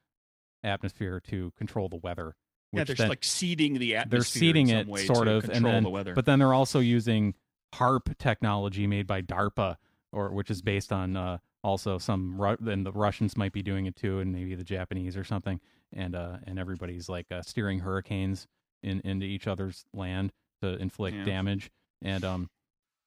atmosphere 0.63 1.19
to 1.19 1.51
control 1.57 1.89
the 1.89 1.97
weather 1.97 2.35
Yeah, 2.71 2.83
they're 2.85 2.95
then- 2.95 3.09
like 3.09 3.23
seeding 3.23 3.79
the 3.79 3.95
atmosphere. 3.97 4.19
they're 4.19 4.25
seeding 4.25 4.69
in 4.69 4.89
it 4.89 5.07
sort 5.07 5.27
to 5.27 5.35
of 5.35 5.43
and 5.45 5.53
control 5.53 5.73
then 5.73 5.83
the 5.83 5.89
weather. 5.89 6.13
but 6.13 6.25
then 6.25 6.39
they're 6.39 6.53
also 6.53 6.79
using 6.79 7.33
HAARP 7.75 8.17
technology 8.17 8.85
made 8.87 9.07
by 9.07 9.21
DARPA 9.21 9.77
or 10.11 10.29
which 10.31 10.51
is 10.51 10.61
based 10.61 10.91
on 10.93 11.17
uh, 11.17 11.39
also 11.63 11.97
some 11.97 12.39
and 12.67 12.85
the 12.85 12.91
Russians 12.91 13.35
might 13.35 13.51
be 13.51 13.63
doing 13.63 13.85
it 13.87 13.95
too 13.95 14.19
and 14.19 14.31
maybe 14.31 14.53
the 14.55 14.63
Japanese 14.63 15.17
or 15.17 15.23
something 15.23 15.59
and 15.91 16.15
uh 16.15 16.37
and 16.45 16.59
everybody's 16.59 17.09
like 17.09 17.25
uh, 17.31 17.41
steering 17.41 17.79
hurricanes 17.79 18.47
in 18.83 19.01
into 19.03 19.25
each 19.25 19.47
other's 19.47 19.85
land 19.93 20.31
to 20.63 20.75
inflict 20.81 21.17
Yeah. 21.17 21.25
damage. 21.25 21.69
And 22.01 22.23
um 22.25 22.49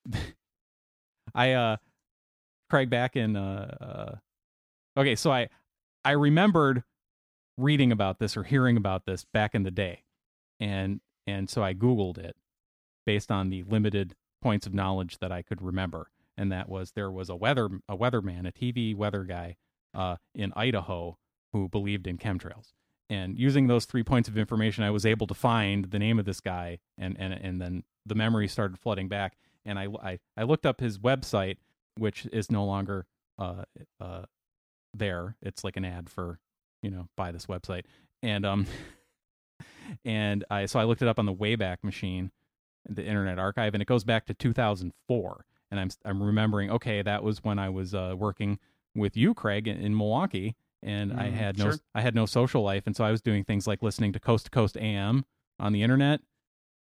I 1.35 1.53
uh 1.53 1.77
Craig 2.71 2.91
back 2.91 3.17
in 3.17 3.37
uh, 3.37 3.77
uh 3.81 5.01
okay 5.01 5.15
so 5.17 5.31
I 5.33 5.49
I 6.05 6.13
remembered 6.13 6.85
reading 7.59 7.91
about 7.93 8.19
this 8.19 8.37
or 8.37 8.45
hearing 8.45 8.77
about 8.77 9.07
this 9.07 9.25
back 9.33 9.55
in 9.55 9.63
the 9.63 9.71
day. 9.71 10.05
And 10.61 11.01
and 11.27 11.51
so 11.51 11.63
I 11.63 11.75
googled 11.75 12.19
it 12.19 12.37
based 13.05 13.31
on 13.31 13.51
the 13.51 13.63
limited 13.65 14.15
points 14.43 14.67
of 14.67 14.75
knowledge 14.75 15.19
that 15.19 15.33
I 15.33 15.43
could 15.43 15.63
remember. 15.63 16.11
And 16.37 16.53
that 16.53 16.69
was 16.69 16.93
there 16.93 17.11
was 17.11 17.29
a 17.29 17.37
weather 17.37 17.69
a 17.89 17.97
weatherman 17.97 18.47
a 18.47 18.53
TV 18.53 18.95
weather 18.95 19.25
guy 19.25 19.57
uh 19.95 20.17
in 20.35 20.53
Idaho 20.57 21.19
who 21.53 21.69
believed 21.69 22.07
in 22.07 22.19
chemtrails 22.19 22.73
and 23.09 23.39
using 23.39 23.67
those 23.67 23.85
three 23.85 24.03
points 24.03 24.29
of 24.29 24.37
information 24.37 24.85
I 24.85 24.91
was 24.91 25.07
able 25.07 25.27
to 25.27 25.35
find 25.35 25.87
the 25.87 25.99
name 25.99 26.19
of 26.19 26.25
this 26.25 26.41
guy 26.41 26.79
and 26.99 27.17
and 27.19 27.33
and 27.33 27.61
then 27.61 27.85
the 28.05 28.15
memory 28.15 28.49
started 28.49 28.79
flooding 28.79 29.09
back. 29.09 29.37
And 29.65 29.79
I 29.79 29.89
I, 30.03 30.19
I 30.37 30.43
looked 30.45 30.67
up 30.67 30.81
his 30.81 30.99
website 30.99 31.57
which 31.99 32.27
is 32.33 32.51
no 32.51 32.65
longer 32.65 33.07
uh 33.39 33.65
uh 34.01 34.23
there. 34.95 35.37
It's 35.43 35.65
like 35.65 35.77
an 35.77 35.85
ad 35.85 36.11
for 36.11 36.39
you 36.83 36.91
know 36.91 37.09
buy 37.17 37.33
this 37.33 37.47
website. 37.47 37.85
And 38.23 38.45
um 38.45 38.67
and 40.05 40.45
I 40.51 40.67
so 40.67 40.79
I 40.79 40.85
looked 40.85 41.03
it 41.03 41.09
up 41.09 41.19
on 41.19 41.27
the 41.27 41.35
Wayback 41.35 41.79
Machine, 41.83 42.31
the 42.89 43.05
Internet 43.05 43.39
Archive, 43.39 43.75
and 43.75 43.83
it 43.83 43.87
goes 43.87 44.05
back 44.05 44.27
to 44.27 44.35
2004. 44.35 45.45
And 45.71 45.81
I'm 45.81 45.91
I'm 46.05 46.23
remembering, 46.23 46.71
okay, 46.71 47.03
that 47.03 47.23
was 47.23 47.43
when 47.43 47.59
I 47.59 47.69
was 47.69 47.95
uh, 47.95 48.15
working 48.17 48.59
with 48.95 49.17
you, 49.17 49.35
Craig, 49.35 49.69
in, 49.69 49.79
in 49.79 49.97
Milwaukee, 49.97 50.57
and 50.87 51.13
I 51.13 51.29
Mhm, 51.29 51.33
had 51.33 51.59
no 51.59 51.65
sure. 51.73 51.81
I 51.95 52.01
had 52.01 52.15
no 52.15 52.25
social 52.25 52.63
life, 52.63 52.85
and 52.87 52.97
so 52.97 53.05
I 53.05 53.11
was 53.11 53.21
doing 53.21 53.45
things 53.45 53.67
like 53.67 53.83
listening 53.83 54.13
to 54.15 54.21
Coast 54.21 54.47
to 54.47 54.51
Coast 54.51 54.77
AM 54.79 55.27
on 55.61 55.73
the 55.73 55.83
internet. 55.83 56.21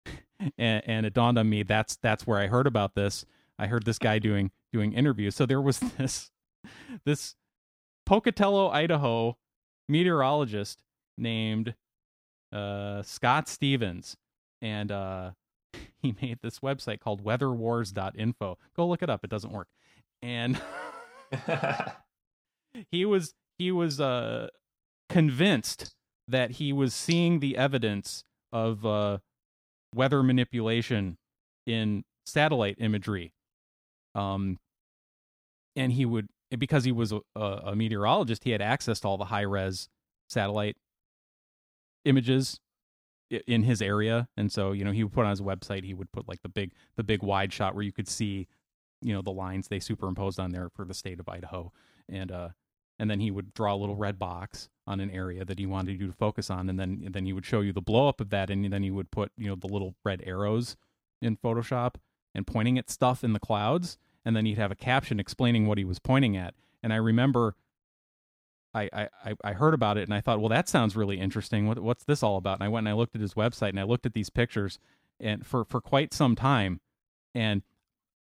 And, 0.58 0.82
and 0.86 1.06
it 1.06 1.14
dawned 1.14 1.38
on 1.38 1.48
me 1.48 1.62
that's 1.62 1.96
that's 1.96 2.26
where 2.26 2.38
I 2.40 2.48
heard 2.48 2.66
about 2.66 2.96
this. 2.96 3.24
I 3.60 3.68
heard 3.68 3.84
this 3.84 3.98
guy 4.00 4.18
doing 4.18 4.50
doing 4.72 4.92
interviews. 4.92 5.36
So 5.36 5.46
there 5.46 5.60
was 5.62 5.78
this 5.98 6.32
this 7.04 7.36
Pocatello, 8.06 8.68
Idaho 8.68 9.38
meteorologist 9.88 10.82
named 11.16 11.76
uh, 12.52 13.02
Scott 13.02 13.48
Stevens, 13.48 14.16
and 14.60 14.90
uh, 14.90 15.30
he 16.02 16.16
made 16.20 16.40
this 16.42 16.58
website 16.58 16.98
called 16.98 17.22
weatherwars.info. 17.22 18.58
Go 18.76 18.88
look 18.88 19.02
it 19.02 19.08
up; 19.10 19.22
it 19.22 19.30
doesn't 19.30 19.52
work. 19.52 19.68
And 20.22 20.60
he 22.90 23.04
was 23.04 23.34
he 23.62 23.70
was 23.70 24.00
uh, 24.00 24.48
convinced 25.08 25.94
that 26.26 26.52
he 26.52 26.72
was 26.72 26.94
seeing 26.94 27.38
the 27.38 27.56
evidence 27.56 28.24
of 28.52 28.84
uh, 28.84 29.18
weather 29.94 30.22
manipulation 30.22 31.16
in 31.64 32.02
satellite 32.26 32.76
imagery. 32.78 33.32
Um, 34.14 34.58
and 35.76 35.92
he 35.92 36.04
would 36.04 36.28
because 36.58 36.84
he 36.84 36.92
was 36.92 37.12
a, 37.12 37.40
a 37.40 37.74
meteorologist, 37.74 38.44
he 38.44 38.50
had 38.50 38.60
access 38.60 39.00
to 39.00 39.08
all 39.08 39.16
the 39.16 39.26
high 39.26 39.42
res 39.42 39.88
satellite 40.28 40.76
images 42.04 42.58
in 43.46 43.62
his 43.62 43.80
area 43.80 44.28
and 44.36 44.52
so 44.52 44.72
you 44.72 44.84
know 44.84 44.90
he 44.90 45.02
would 45.02 45.12
put 45.12 45.24
on 45.24 45.30
his 45.30 45.40
website 45.40 45.84
he 45.84 45.94
would 45.94 46.10
put 46.12 46.28
like 46.28 46.42
the 46.42 46.48
big 46.48 46.72
the 46.96 47.02
big 47.02 47.22
wide 47.22 47.50
shot 47.50 47.74
where 47.74 47.84
you 47.84 47.92
could 47.92 48.08
see 48.08 48.46
you 49.00 49.14
know 49.14 49.22
the 49.22 49.30
lines 49.30 49.68
they 49.68 49.80
superimposed 49.80 50.38
on 50.38 50.50
there 50.50 50.68
for 50.74 50.84
the 50.84 50.92
state 50.92 51.18
of 51.18 51.28
Idaho 51.28 51.72
and 52.10 52.30
uh 52.30 52.48
and 53.02 53.10
then 53.10 53.18
he 53.18 53.32
would 53.32 53.52
draw 53.52 53.74
a 53.74 53.76
little 53.76 53.96
red 53.96 54.16
box 54.16 54.68
on 54.86 55.00
an 55.00 55.10
area 55.10 55.44
that 55.44 55.58
he 55.58 55.66
wanted 55.66 56.00
you 56.00 56.06
to 56.06 56.12
focus 56.12 56.48
on 56.50 56.70
and 56.70 56.78
then 56.78 57.02
and 57.04 57.12
then 57.12 57.26
he 57.26 57.32
would 57.32 57.44
show 57.44 57.60
you 57.60 57.72
the 57.72 57.82
blow 57.82 58.08
up 58.08 58.20
of 58.20 58.30
that 58.30 58.48
and 58.48 58.72
then 58.72 58.84
he 58.84 58.92
would 58.92 59.10
put 59.10 59.32
you 59.36 59.48
know 59.48 59.56
the 59.56 59.66
little 59.66 59.96
red 60.04 60.22
arrows 60.24 60.76
in 61.20 61.36
Photoshop 61.36 61.96
and 62.32 62.46
pointing 62.46 62.78
at 62.78 62.88
stuff 62.88 63.24
in 63.24 63.32
the 63.32 63.40
clouds 63.40 63.98
and 64.24 64.36
then 64.36 64.46
he'd 64.46 64.56
have 64.56 64.70
a 64.70 64.76
caption 64.76 65.18
explaining 65.18 65.66
what 65.66 65.78
he 65.78 65.84
was 65.84 65.98
pointing 65.98 66.36
at 66.36 66.54
and 66.80 66.92
I 66.92 66.96
remember 66.96 67.56
I, 68.72 68.88
I 69.24 69.34
I- 69.42 69.52
heard 69.54 69.74
about 69.74 69.98
it 69.98 70.04
and 70.04 70.14
I 70.14 70.20
thought, 70.20 70.38
well, 70.40 70.48
that 70.48 70.68
sounds 70.68 70.96
really 70.96 71.18
interesting. 71.20 71.66
What 71.66 71.80
what's 71.80 72.04
this 72.04 72.22
all 72.22 72.36
about? 72.36 72.58
And 72.58 72.64
I 72.64 72.68
went 72.68 72.86
and 72.86 72.94
I 72.94 72.96
looked 72.96 73.16
at 73.16 73.20
his 73.20 73.34
website 73.34 73.70
and 73.70 73.80
I 73.80 73.82
looked 73.82 74.06
at 74.06 74.14
these 74.14 74.30
pictures 74.30 74.78
and 75.20 75.44
for 75.44 75.64
for 75.64 75.80
quite 75.80 76.14
some 76.14 76.36
time, 76.36 76.80
and 77.34 77.62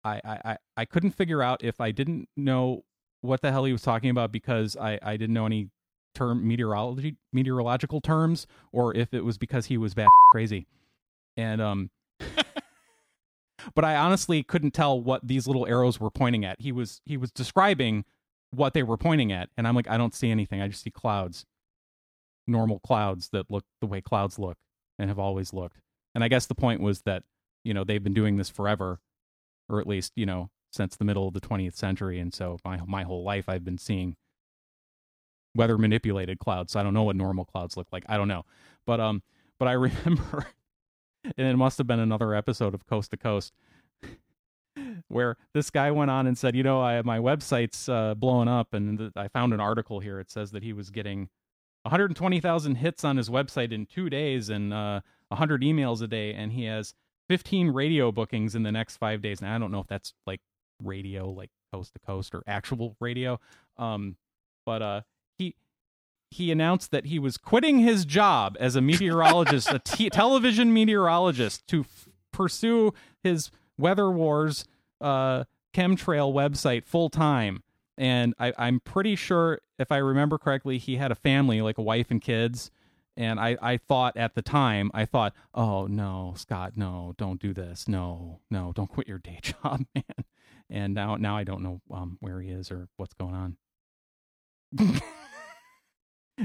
I 0.03 0.19
I, 0.25 0.57
I 0.75 0.85
couldn't 0.85 1.11
figure 1.11 1.41
out 1.41 1.63
if 1.63 1.79
I 1.79 1.91
didn't 1.91 2.27
know 2.35 2.83
what 3.21 3.41
the 3.41 3.51
hell 3.51 3.65
he 3.65 3.71
was 3.71 3.81
talking 3.81 4.09
about 4.09 4.31
because 4.31 4.75
I 4.75 4.99
I 5.01 5.17
didn't 5.17 5.33
know 5.33 5.45
any 5.45 5.69
term 6.13 6.45
meteorology 6.47 7.15
meteorological 7.31 8.01
terms 8.01 8.47
or 8.71 8.95
if 8.95 9.13
it 9.13 9.23
was 9.23 9.37
because 9.37 9.67
he 9.67 9.77
was 9.77 9.93
bat 9.93 10.07
crazy, 10.31 10.67
and 11.37 11.61
um. 11.61 11.89
but 13.75 13.85
I 13.85 13.95
honestly 13.95 14.43
couldn't 14.43 14.71
tell 14.71 14.99
what 14.99 15.27
these 15.27 15.47
little 15.47 15.67
arrows 15.67 15.99
were 15.99 16.09
pointing 16.09 16.45
at. 16.45 16.59
He 16.59 16.71
was 16.71 17.01
he 17.05 17.17
was 17.17 17.31
describing 17.31 18.05
what 18.51 18.73
they 18.73 18.83
were 18.83 18.97
pointing 18.97 19.31
at, 19.31 19.49
and 19.57 19.67
I'm 19.67 19.75
like, 19.75 19.89
I 19.89 19.97
don't 19.97 20.13
see 20.13 20.29
anything. 20.29 20.61
I 20.61 20.67
just 20.67 20.83
see 20.83 20.91
clouds, 20.91 21.45
normal 22.47 22.79
clouds 22.79 23.29
that 23.31 23.49
look 23.49 23.65
the 23.79 23.87
way 23.87 24.01
clouds 24.01 24.37
look 24.37 24.57
and 24.99 25.09
have 25.09 25.19
always 25.19 25.53
looked. 25.53 25.79
And 26.13 26.23
I 26.23 26.27
guess 26.27 26.45
the 26.45 26.55
point 26.55 26.81
was 26.81 27.01
that 27.03 27.23
you 27.63 27.73
know 27.73 27.83
they've 27.83 28.03
been 28.03 28.13
doing 28.13 28.37
this 28.37 28.49
forever, 28.49 28.99
or 29.69 29.79
at 29.79 29.87
least 29.87 30.13
you 30.15 30.25
know 30.25 30.49
since 30.71 30.95
the 30.95 31.05
middle 31.05 31.27
of 31.27 31.33
the 31.33 31.41
20th 31.41 31.75
century, 31.75 32.19
and 32.19 32.33
so 32.33 32.57
my 32.65 32.79
my 32.87 33.03
whole 33.03 33.23
life 33.23 33.47
I've 33.47 33.65
been 33.65 33.77
seeing 33.77 34.15
weather 35.55 35.77
manipulated 35.77 36.39
clouds. 36.39 36.73
So 36.73 36.79
I 36.79 36.83
don't 36.83 36.93
know 36.93 37.03
what 37.03 37.15
normal 37.15 37.45
clouds 37.45 37.77
look 37.77 37.87
like. 37.91 38.03
I 38.07 38.17
don't 38.17 38.27
know, 38.27 38.45
but 38.85 38.99
um, 38.99 39.23
but 39.59 39.67
I 39.67 39.71
remember, 39.73 40.47
and 41.23 41.47
it 41.47 41.57
must 41.57 41.77
have 41.77 41.87
been 41.87 41.99
another 41.99 42.33
episode 42.33 42.73
of 42.73 42.85
Coast 42.87 43.11
to 43.11 43.17
Coast 43.17 43.53
where 45.07 45.37
this 45.53 45.69
guy 45.69 45.91
went 45.91 46.09
on 46.09 46.27
and 46.27 46.37
said, 46.37 46.55
you 46.55 46.63
know, 46.63 46.81
I 46.81 46.93
have 46.93 47.05
my 47.05 47.19
website's 47.19 47.89
uh, 47.89 48.15
blowing 48.15 48.47
up, 48.47 48.73
and 48.73 48.97
th- 48.97 49.11
I 49.15 49.27
found 49.27 49.53
an 49.53 49.59
article 49.59 49.99
here. 49.99 50.19
It 50.19 50.31
says 50.31 50.51
that 50.51 50.63
he 50.63 50.73
was 50.73 50.89
getting 50.89 51.29
120,000 51.83 52.75
hits 52.75 53.03
on 53.03 53.17
his 53.17 53.29
website 53.29 53.71
in 53.71 53.85
two 53.85 54.09
days 54.09 54.49
and 54.49 54.73
uh, 54.73 55.01
100 55.29 55.61
emails 55.61 56.01
a 56.01 56.07
day, 56.07 56.33
and 56.33 56.53
he 56.53 56.65
has 56.65 56.93
15 57.29 57.69
radio 57.69 58.11
bookings 58.11 58.55
in 58.55 58.63
the 58.63 58.71
next 58.71 58.97
five 58.97 59.21
days. 59.21 59.41
Now 59.41 59.55
I 59.55 59.59
don't 59.59 59.71
know 59.71 59.79
if 59.79 59.87
that's 59.87 60.13
like 60.25 60.41
radio, 60.83 61.29
like 61.29 61.49
coast 61.73 61.93
to 61.93 61.99
coast, 61.99 62.33
or 62.35 62.43
actual 62.47 62.95
radio, 62.99 63.39
um, 63.77 64.15
but 64.65 64.81
uh, 64.81 65.01
he 65.37 65.55
he 66.29 66.51
announced 66.51 66.91
that 66.91 67.07
he 67.07 67.19
was 67.19 67.37
quitting 67.37 67.79
his 67.79 68.05
job 68.05 68.55
as 68.59 68.75
a 68.75 68.81
meteorologist, 68.81 69.69
a 69.71 69.79
t- 69.79 70.09
television 70.09 70.73
meteorologist, 70.73 71.67
to 71.67 71.81
f- 71.81 72.07
pursue 72.31 72.93
his 73.23 73.51
Weather 73.77 74.09
Wars 74.09 74.65
uh, 75.01 75.43
chemtrail 75.73 76.33
website 76.33 76.85
full 76.85 77.09
time. 77.09 77.63
And 77.97 78.33
I, 78.39 78.53
I'm 78.57 78.79
pretty 78.79 79.15
sure, 79.15 79.59
if 79.77 79.91
I 79.91 79.97
remember 79.97 80.37
correctly, 80.37 80.77
he 80.77 80.95
had 80.95 81.11
a 81.11 81.15
family, 81.15 81.61
like 81.61 81.77
a 81.77 81.83
wife 81.83 82.09
and 82.09 82.21
kids. 82.21 82.71
And 83.17 83.39
I, 83.39 83.57
I 83.61 83.77
thought 83.77 84.15
at 84.15 84.35
the 84.35 84.41
time, 84.41 84.89
I 84.93 85.05
thought, 85.05 85.33
oh 85.53 85.85
no, 85.85 86.33
Scott, 86.37 86.73
no, 86.77 87.13
don't 87.17 87.41
do 87.41 87.53
this. 87.53 87.87
No, 87.87 88.39
no, 88.49 88.71
don't 88.73 88.87
quit 88.87 89.07
your 89.07 89.17
day 89.17 89.39
job, 89.41 89.85
man. 89.93 90.25
And 90.71 90.93
now, 90.93 91.17
now 91.17 91.37
I 91.37 91.43
don't 91.43 91.61
know 91.61 91.81
um, 91.91 92.17
where 92.21 92.39
he 92.41 92.49
is 92.49 92.71
or 92.71 92.87
what's 92.97 93.13
going 93.13 93.35
on. 93.35 95.01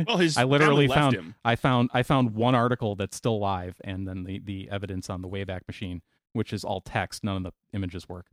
Well, 0.06 0.18
his 0.18 0.36
I 0.36 0.44
literally 0.44 0.88
found 0.88 1.14
him. 1.14 1.34
I 1.44 1.56
found 1.56 1.90
I 1.94 2.02
found 2.02 2.34
one 2.34 2.54
article 2.54 2.96
that's 2.96 3.16
still 3.16 3.38
live, 3.38 3.80
and 3.82 4.06
then 4.06 4.24
the 4.24 4.40
the 4.40 4.68
evidence 4.70 5.08
on 5.08 5.22
the 5.22 5.28
Wayback 5.28 5.60
Machine, 5.66 6.02
which 6.32 6.52
is 6.52 6.64
all 6.64 6.80
text. 6.80 7.24
None 7.24 7.36
of 7.36 7.42
the 7.44 7.52
images 7.72 8.08
work. 8.08 8.26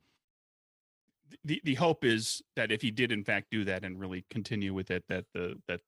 the 1.43 1.61
the 1.63 1.75
hope 1.75 2.03
is 2.03 2.41
that 2.55 2.71
if 2.71 2.81
he 2.81 2.91
did 2.91 3.11
in 3.11 3.23
fact 3.23 3.47
do 3.51 3.63
that 3.63 3.85
and 3.85 3.99
really 3.99 4.25
continue 4.29 4.73
with 4.73 4.91
it, 4.91 5.05
that 5.07 5.25
the 5.33 5.61
that 5.67 5.81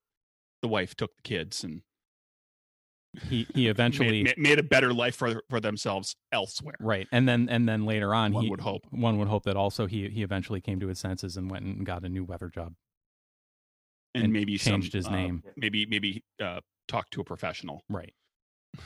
the 0.62 0.68
wife 0.68 0.94
took 0.94 1.16
the 1.16 1.22
kids 1.22 1.62
and 1.62 1.82
He 3.28 3.46
he 3.54 3.68
eventually 3.68 4.22
made, 4.24 4.38
made 4.38 4.58
a 4.58 4.62
better 4.62 4.92
life 4.92 5.16
for 5.16 5.42
for 5.48 5.60
themselves 5.60 6.16
elsewhere. 6.32 6.76
right, 6.80 7.06
and 7.12 7.28
then 7.28 7.48
and 7.48 7.68
then 7.68 7.84
later 7.86 8.14
on, 8.14 8.32
One 8.32 8.44
he 8.44 8.50
would 8.50 8.60
hope. 8.60 8.86
one 8.90 9.18
would 9.18 9.28
hope 9.28 9.44
that 9.44 9.56
also 9.56 9.86
he 9.86 10.08
he 10.08 10.22
eventually 10.22 10.60
came 10.60 10.80
to 10.80 10.88
his 10.88 10.98
senses 10.98 11.36
and 11.36 11.50
went 11.50 11.64
and 11.64 11.84
got 11.86 12.04
a 12.04 12.08
new 12.08 12.24
weather 12.24 12.48
job. 12.48 12.74
And, 14.14 14.24
And 14.24 14.32
maybe 14.32 14.56
changed 14.56 14.92
some, 14.92 14.98
his 14.98 15.06
uh, 15.06 15.10
name. 15.10 15.42
maybe 15.56 15.86
maybe 15.86 16.24
uh, 16.40 16.60
talk 16.88 17.10
to 17.10 17.20
a 17.20 17.24
professional. 17.24 17.82
Right. 17.88 18.14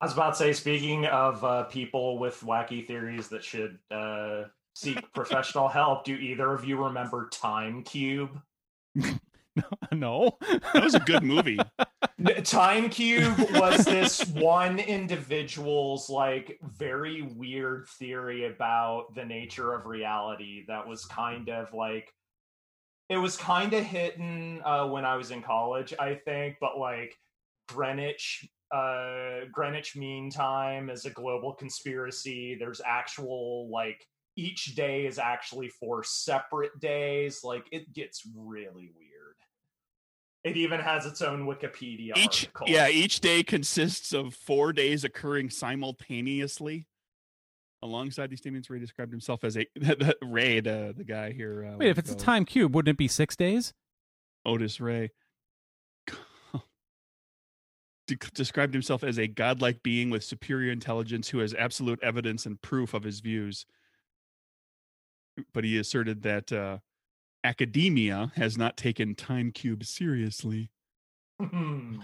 I 0.00 0.04
was 0.06 0.12
about 0.14 0.30
to 0.30 0.36
say, 0.36 0.52
speaking 0.52 1.06
of 1.06 1.44
uh, 1.44 1.64
people 1.64 2.18
with 2.18 2.40
wacky 2.40 2.84
theories 2.84 3.28
that 3.28 3.44
should 3.44 3.78
uh, 3.90 4.44
seek 4.74 5.12
professional 5.14 5.68
help, 5.68 6.04
do 6.04 6.14
either 6.16 6.52
of 6.52 6.64
you 6.64 6.82
remember 6.84 7.28
Time 7.30 7.82
Cube? 7.84 8.40
no. 9.92 10.38
That 10.72 10.84
was 10.84 10.94
a 10.94 11.00
good 11.00 11.22
movie. 11.22 11.58
N- 12.18 12.42
Time 12.44 12.88
Cube 12.88 13.38
was 13.54 13.84
this 13.84 14.24
one 14.26 14.78
individual's 14.78 16.08
like 16.08 16.58
very 16.62 17.22
weird 17.22 17.86
theory 17.98 18.46
about 18.46 19.14
the 19.14 19.24
nature 19.24 19.74
of 19.74 19.86
reality 19.86 20.64
that 20.68 20.86
was 20.86 21.04
kind 21.04 21.48
of 21.50 21.72
like 21.74 22.12
it 23.08 23.18
was 23.18 23.36
kind 23.36 23.74
of 23.74 23.84
hidden 23.84 24.62
uh, 24.64 24.86
when 24.86 25.04
I 25.04 25.16
was 25.16 25.30
in 25.30 25.42
college, 25.42 25.92
I 25.98 26.14
think, 26.14 26.56
but 26.60 26.78
like 26.78 27.14
Greenwich 27.68 28.48
uh 28.74 29.40
Greenwich 29.52 29.96
Mean 29.96 30.30
Time 30.30 30.88
is 30.88 31.04
a 31.04 31.10
global 31.10 31.52
conspiracy. 31.52 32.56
There's 32.58 32.80
actual 32.84 33.68
like 33.70 34.06
each 34.36 34.74
day 34.74 35.04
is 35.06 35.18
actually 35.18 35.68
four 35.68 36.02
separate 36.02 36.78
days. 36.80 37.40
Like 37.44 37.66
it 37.70 37.92
gets 37.92 38.22
really 38.34 38.90
weird. 38.96 39.11
It 40.44 40.56
even 40.56 40.80
has 40.80 41.06
its 41.06 41.22
own 41.22 41.46
Wikipedia 41.46 42.16
each 42.16 42.48
article. 42.48 42.66
yeah, 42.68 42.88
each 42.88 43.20
day 43.20 43.42
consists 43.44 44.12
of 44.12 44.34
four 44.34 44.72
days 44.72 45.04
occurring 45.04 45.50
simultaneously. 45.50 46.86
Alongside 47.80 48.30
these 48.30 48.40
statements, 48.40 48.68
Ray 48.70 48.78
described 48.80 49.12
himself 49.12 49.44
as 49.44 49.56
a 49.56 49.66
Ray, 50.22 50.60
the 50.60 50.94
the 50.96 51.04
guy 51.04 51.32
here. 51.32 51.64
Uh, 51.72 51.76
Wait, 51.78 51.88
if 51.90 51.98
it's 51.98 52.10
a 52.10 52.16
time 52.16 52.44
cube, 52.44 52.74
wouldn't 52.74 52.94
it 52.94 52.98
be 52.98 53.08
six 53.08 53.36
days? 53.36 53.72
Otis 54.44 54.80
Ray 54.80 55.10
de- 58.08 58.16
described 58.34 58.74
himself 58.74 59.04
as 59.04 59.18
a 59.18 59.26
godlike 59.28 59.82
being 59.82 60.10
with 60.10 60.24
superior 60.24 60.72
intelligence 60.72 61.28
who 61.28 61.38
has 61.38 61.54
absolute 61.54 62.00
evidence 62.02 62.46
and 62.46 62.60
proof 62.62 62.94
of 62.94 63.04
his 63.04 63.20
views. 63.20 63.66
But 65.54 65.64
he 65.64 65.78
asserted 65.78 66.22
that 66.22 66.52
uh, 66.52 66.78
academia 67.44 68.32
has 68.36 68.56
not 68.56 68.76
taken 68.76 69.14
Time 69.14 69.52
Cube 69.52 69.84
seriously. 69.84 70.70
Hmm, 71.40 71.98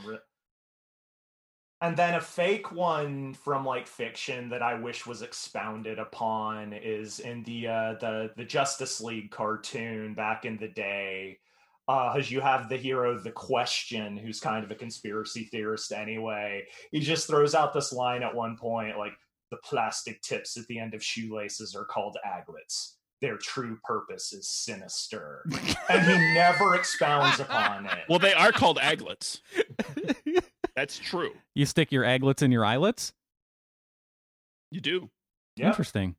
and 1.80 1.96
then 1.96 2.14
a 2.14 2.20
fake 2.20 2.72
one 2.72 3.34
from 3.34 3.64
like 3.64 3.86
fiction 3.86 4.48
that 4.48 4.62
I 4.62 4.74
wish 4.74 5.06
was 5.06 5.22
expounded 5.22 6.00
upon 6.00 6.72
is 6.72 7.20
in 7.20 7.44
the 7.44 7.68
uh, 7.68 7.94
the 8.00 8.32
the 8.36 8.44
Justice 8.44 9.00
League 9.00 9.30
cartoon 9.30 10.14
back 10.14 10.44
in 10.44 10.56
the 10.56 10.68
day. 10.68 11.38
Uh, 11.86 12.14
as 12.18 12.30
you 12.30 12.40
have 12.40 12.68
the 12.68 12.76
hero, 12.76 13.18
the 13.18 13.30
Question, 13.30 14.16
who's 14.16 14.40
kind 14.40 14.62
of 14.62 14.70
a 14.70 14.74
conspiracy 14.74 15.44
theorist 15.44 15.90
anyway. 15.90 16.66
He 16.90 17.00
just 17.00 17.26
throws 17.26 17.54
out 17.54 17.72
this 17.72 17.94
line 17.94 18.22
at 18.22 18.34
one 18.34 18.58
point, 18.58 18.98
like 18.98 19.14
the 19.50 19.56
plastic 19.64 20.20
tips 20.20 20.58
at 20.58 20.66
the 20.66 20.78
end 20.78 20.92
of 20.92 21.02
shoelaces 21.02 21.74
are 21.74 21.86
called 21.86 22.18
aglets. 22.26 22.97
Their 23.20 23.36
true 23.36 23.78
purpose 23.82 24.32
is 24.32 24.48
sinister, 24.48 25.44
and 25.88 26.06
he 26.06 26.34
never 26.34 26.74
expounds 26.76 27.40
upon 27.40 27.86
it. 27.86 28.04
Well, 28.08 28.20
they 28.20 28.32
are 28.32 28.52
called 28.52 28.78
aglets. 28.78 29.40
That's 30.76 30.96
true. 30.98 31.32
You 31.54 31.66
stick 31.66 31.90
your 31.90 32.04
aglets 32.04 32.42
in 32.42 32.52
your 32.52 32.64
eyelets? 32.64 33.12
You 34.70 34.80
do. 34.80 35.10
Yep. 35.56 35.66
Interesting. 35.66 36.14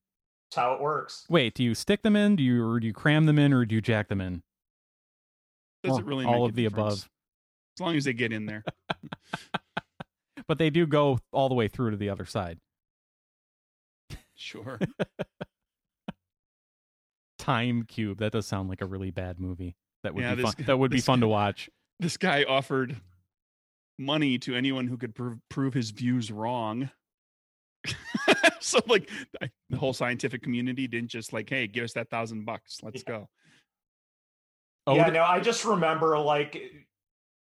That's 0.50 0.58
how 0.58 0.74
it 0.74 0.82
works. 0.82 1.26
Wait, 1.30 1.54
do 1.54 1.64
you 1.64 1.74
stick 1.74 2.02
them 2.02 2.16
in? 2.18 2.36
Do 2.36 2.44
you 2.44 2.68
or 2.68 2.80
do 2.82 2.88
you 2.88 2.94
cram 2.94 3.26
them 3.28 3.40
in 3.40 3.54
or 3.54 3.64
do 3.64 3.76
you 3.76 3.82
jack 3.82 4.10
them 4.10 4.20
in? 4.20 4.42
Doesn't 5.84 6.04
Or 6.04 6.06
really 6.06 6.26
all 6.26 6.34
make 6.34 6.42
a 6.42 6.46
of 6.46 6.56
the 6.56 6.64
difference. 6.64 6.86
above. 7.04 7.10
As 7.78 7.82
long 7.82 7.96
as 7.96 8.04
they 8.04 8.14
get 8.14 8.34
in 8.34 8.46
there. 8.46 8.64
But 10.48 10.58
they 10.58 10.72
do 10.72 10.88
go 10.88 11.20
all 11.32 11.48
the 11.48 11.54
way 11.54 11.68
through 11.68 11.92
to 11.92 11.98
the 11.98 12.10
other 12.10 12.26
side. 12.26 12.58
Sure. 14.36 14.80
Time 17.40 17.84
Cube. 17.84 18.20
That 18.20 18.34
does 18.34 18.46
sound 18.46 18.70
like 18.70 18.82
a 18.82 18.86
really 18.86 19.10
bad 19.10 19.40
movie. 19.40 19.76
That 20.04 20.14
would 20.14 20.22
Yeah, 20.24 20.36
be 20.36 20.44
this 20.44 20.54
fun. 20.54 20.66
That 20.68 20.78
would 20.78 20.92
be 20.92 21.02
fun 21.02 21.20
guy- 21.20 21.24
to 21.24 21.28
watch. 21.28 21.70
this 22.00 22.18
guy 22.18 22.44
offered 22.44 22.96
money 23.98 24.38
to 24.40 24.56
anyone 24.56 24.88
who 24.88 24.98
could 24.98 25.16
prove, 25.16 25.40
prove 25.50 25.74
his 25.74 25.90
views 25.92 26.32
wrong. 26.32 26.92
so 28.60 28.80
like 28.88 29.10
I- 29.42 29.50
the 29.70 29.78
whole 29.78 29.94
scientific 29.94 30.44
community 30.44 30.88
didn't 30.88 31.10
just 31.10 31.34
like, 31.34 31.50
hey, 31.50 31.66
give 31.68 31.84
us 31.86 31.94
that 31.94 32.10
thousand 32.10 32.46
bucks. 32.46 32.80
Let's 32.84 33.04
go. 33.04 33.28
Oh, 34.88 34.96
yeah, 34.96 35.10
no, 35.10 35.24
I 35.24 35.40
just 35.40 35.66
remember 35.66 36.18
like 36.20 36.62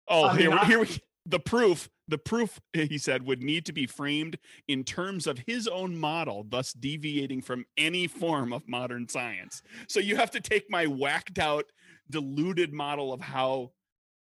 Oh, 0.08 0.24
I 0.26 0.32
mean, 0.32 0.40
here, 0.50 0.52
I- 0.52 0.64
here 0.64 0.78
we 0.80 0.86
the 1.28 1.38
proof. 1.38 1.88
The 2.08 2.18
proof 2.18 2.58
eh, 2.74 2.86
he 2.88 2.96
said 2.98 3.26
would 3.26 3.42
need 3.42 3.66
to 3.66 3.72
be 3.72 3.86
framed 3.86 4.38
in 4.66 4.82
terms 4.82 5.26
of 5.26 5.40
his 5.46 5.68
own 5.68 5.96
model, 5.96 6.46
thus 6.48 6.72
deviating 6.72 7.42
from 7.42 7.66
any 7.76 8.06
form 8.06 8.52
of 8.52 8.66
modern 8.66 9.08
science. 9.08 9.62
So 9.88 10.00
you 10.00 10.16
have 10.16 10.30
to 10.32 10.40
take 10.40 10.70
my 10.70 10.86
whacked 10.86 11.38
out, 11.38 11.66
diluted 12.10 12.72
model 12.72 13.12
of 13.12 13.20
how 13.20 13.72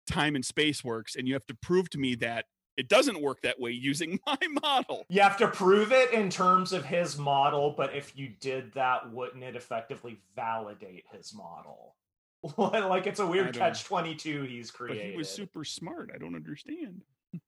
time 0.06 0.35
and 0.35 0.44
space 0.44 0.85
works, 0.85 1.16
and 1.16 1.27
you 1.27 1.35
have 1.35 1.47
to 1.47 1.55
prove 1.55 1.89
to 1.90 1.98
me 1.98 2.14
that 2.16 2.44
it 2.77 2.89
doesn't 2.89 3.20
work 3.20 3.40
that 3.43 3.59
way 3.59 3.70
using 3.70 4.18
my 4.27 4.39
model. 4.62 5.06
You 5.09 5.22
have 5.22 5.39
to 5.39 5.48
prove 5.48 5.93
it 5.93 6.12
in 6.12 6.28
terms 6.28 6.72
of 6.72 6.85
his 6.85 7.18
model, 7.18 7.74
but 7.77 7.94
if 7.94 8.16
you 8.16 8.31
did 8.40 8.72
that, 8.74 9.10
wouldn't 9.12 9.43
it 9.43 9.56
effectively 9.56 10.18
validate 10.36 11.05
his 11.12 11.35
model? 11.35 11.94
like 12.56 13.06
it's 13.06 13.20
a 13.20 13.26
weird 13.26 13.54
catch 13.56 13.84
twenty 13.84 14.14
two 14.14 14.42
he's 14.42 14.70
created. 14.70 15.02
But 15.02 15.10
he 15.10 15.16
was 15.16 15.28
super 15.28 15.64
smart. 15.64 16.10
I 16.14 16.18
don't 16.18 16.34
understand. 16.34 17.02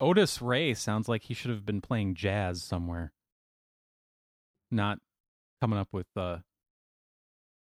Otis 0.00 0.40
Ray 0.42 0.74
sounds 0.74 1.08
like 1.08 1.22
he 1.24 1.34
should 1.34 1.50
have 1.50 1.64
been 1.64 1.80
playing 1.80 2.14
jazz 2.14 2.62
somewhere, 2.62 3.12
not 4.70 4.98
coming 5.60 5.78
up 5.78 5.88
with 5.92 6.06
uh, 6.16 6.38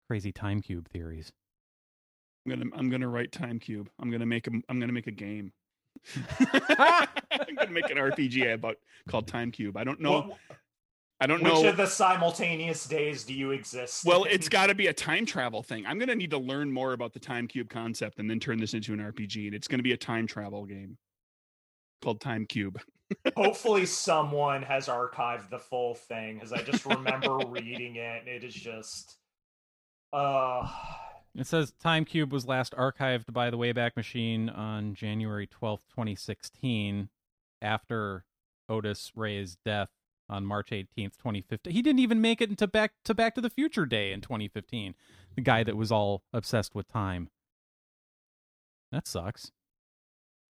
crazy 0.09 0.33
time 0.33 0.61
cube 0.61 0.89
theories. 0.89 1.33
I'm 2.47 2.51
gonna 2.59 2.71
I'm 2.77 2.91
gonna 2.91 3.09
write 3.09 3.33
Time 3.33 3.59
Cube. 3.59 3.89
I'm 4.01 4.11
gonna 4.11 4.27
make 4.27 4.47
a 4.47 4.51
I'm 4.69 4.81
gonna 4.81 4.93
make 4.93 5.07
a 5.07 5.13
game. 5.13 5.53
I'm 6.41 7.55
gonna 7.57 7.71
make 7.71 7.91
an 7.91 7.97
RPG 7.99 8.53
about 8.55 8.77
called 9.09 9.29
Time 9.29 9.51
Cube. 9.51 9.77
I 9.77 9.85
don't 9.85 10.01
know. 10.01 10.13
What- 10.23 10.39
I 11.23 11.27
don't 11.27 11.41
which 11.41 11.53
know. 11.53 11.69
of 11.69 11.77
the 11.77 11.87
simultaneous 11.87 12.85
days 12.85 13.23
do 13.23 13.33
you 13.33 13.53
exist? 13.53 14.05
Well, 14.05 14.25
in? 14.25 14.33
it's 14.35 14.49
got 14.49 14.67
to 14.67 14.75
be 14.75 14.89
a 14.89 14.93
time 14.93 15.25
travel 15.25 15.63
thing. 15.63 15.87
I'm 15.87 15.97
going 15.97 16.09
to 16.09 16.17
need 16.17 16.31
to 16.31 16.39
learn 16.39 16.73
more 16.73 16.95
about 16.95 17.13
the 17.13 17.21
time 17.21 17.47
cube 17.47 17.71
concept 17.71 18.19
and 18.19 18.29
then 18.29 18.41
turn 18.41 18.59
this 18.59 18.75
into 18.75 18.93
an 18.93 18.99
RPG. 18.99 19.47
And 19.47 19.55
it's 19.55 19.69
going 19.69 19.79
to 19.79 19.85
be 19.85 19.93
a 19.93 19.97
time 19.97 20.27
travel 20.27 20.67
game 20.67 20.99
called 22.03 22.21
Time 22.21 22.45
Cube. 22.45 22.81
hopefully 23.37 23.87
someone 23.87 24.63
has 24.63 24.89
archived 24.89 25.49
the 25.49 25.61
full 25.61 25.95
thing 25.95 26.35
because 26.35 26.53
I 26.53 26.63
just 26.63 26.85
remember 26.85 27.39
reading 27.47 27.97
it 27.97 28.23
and 28.23 28.29
it 28.29 28.43
is 28.43 28.55
just 28.55 29.19
uh 30.13 30.67
It 31.37 31.47
says 31.47 31.73
Time 31.81 32.05
Cube 32.05 32.33
was 32.33 32.47
last 32.47 32.75
archived 32.75 33.33
by 33.33 33.51
the 33.51 33.59
Wayback 33.59 33.97
Machine 33.97 34.49
on 34.49 34.95
January 34.95 35.47
12th, 35.47 35.87
2016, 35.91 37.11
after 37.61 38.25
Otis 38.69 39.13
Ray's 39.15 39.57
death 39.65 39.91
on 40.33 40.45
March 40.47 40.71
18th, 40.71 41.17
2015. 41.19 41.73
He 41.73 41.83
didn't 41.83 41.99
even 42.01 42.21
make 42.21 42.41
it 42.41 42.49
into 42.51 42.67
Back 42.67 42.93
to 43.05 43.15
Back 43.15 43.35
to 43.37 43.41
the 43.41 43.51
Future 43.51 43.87
Day 43.87 44.13
in 44.13 44.21
2015. 44.21 44.95
The 45.37 45.41
guy 45.43 45.63
that 45.63 45.77
was 45.77 45.93
all 45.93 46.23
obsessed 46.33 46.75
with 46.75 46.89
time. 46.89 47.29
That 48.91 49.07
sucks. 49.07 49.53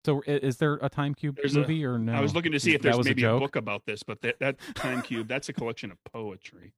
So, 0.06 0.22
is 0.28 0.58
there 0.58 0.76
a 0.82 0.90
Time 0.90 1.16
Cube 1.16 1.36
There's 1.38 1.56
a- 1.56 1.60
movie 1.60 1.84
or 1.84 1.98
no? 1.98 2.14
I 2.14 2.22
was 2.22 2.36
looking 2.36 2.52
to 2.52 2.60
see 2.60 2.74
if 2.76 2.82
That 2.82 2.90
there's 2.90 2.98
was 2.98 3.08
a 3.08 3.10
maybe 3.10 3.24
a, 3.24 3.26
joke? 3.26 3.40
book 3.42 3.56
about 3.56 3.86
this, 3.86 4.04
but 4.04 4.22
that, 4.22 4.40
that 4.40 4.58
Time 4.76 5.02
Cube, 5.02 5.28
that's 5.28 5.50
a 5.50 5.54
collection 5.54 5.92
of 5.92 5.98
poetry. 6.12 6.74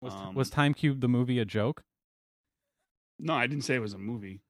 Was, 0.00 0.14
um, 0.14 0.34
was 0.34 0.50
Time 0.50 0.74
Cube 0.74 1.00
the 1.00 1.08
movie 1.08 1.38
a 1.38 1.44
joke? 1.44 1.82
No, 3.18 3.34
I 3.34 3.46
didn't 3.46 3.64
say 3.64 3.74
it 3.76 3.80
was 3.80 3.92
a 3.94 3.98
movie. 3.98 4.40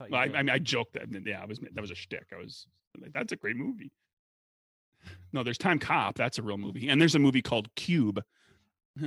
You 0.00 0.06
Well, 0.10 0.20
I. 0.20 0.24
I 0.24 0.42
mean, 0.42 0.50
I 0.50 0.58
joked 0.58 0.92
that. 0.92 1.08
Yeah, 1.26 1.40
I 1.42 1.46
was 1.46 1.58
that 1.58 1.80
was 1.80 1.90
a 1.90 1.94
shtick. 1.94 2.26
I 2.32 2.36
was 2.40 2.66
like, 3.00 3.12
that's 3.12 3.32
a 3.32 3.36
great 3.36 3.56
movie. 3.56 3.90
No, 5.32 5.42
there's 5.42 5.58
Time 5.58 5.78
Cop. 5.78 6.16
That's 6.16 6.38
a 6.38 6.42
real 6.42 6.58
movie, 6.58 6.88
and 6.88 7.00
there's 7.00 7.14
a 7.14 7.18
movie 7.18 7.42
called 7.42 7.74
Cube. 7.76 8.22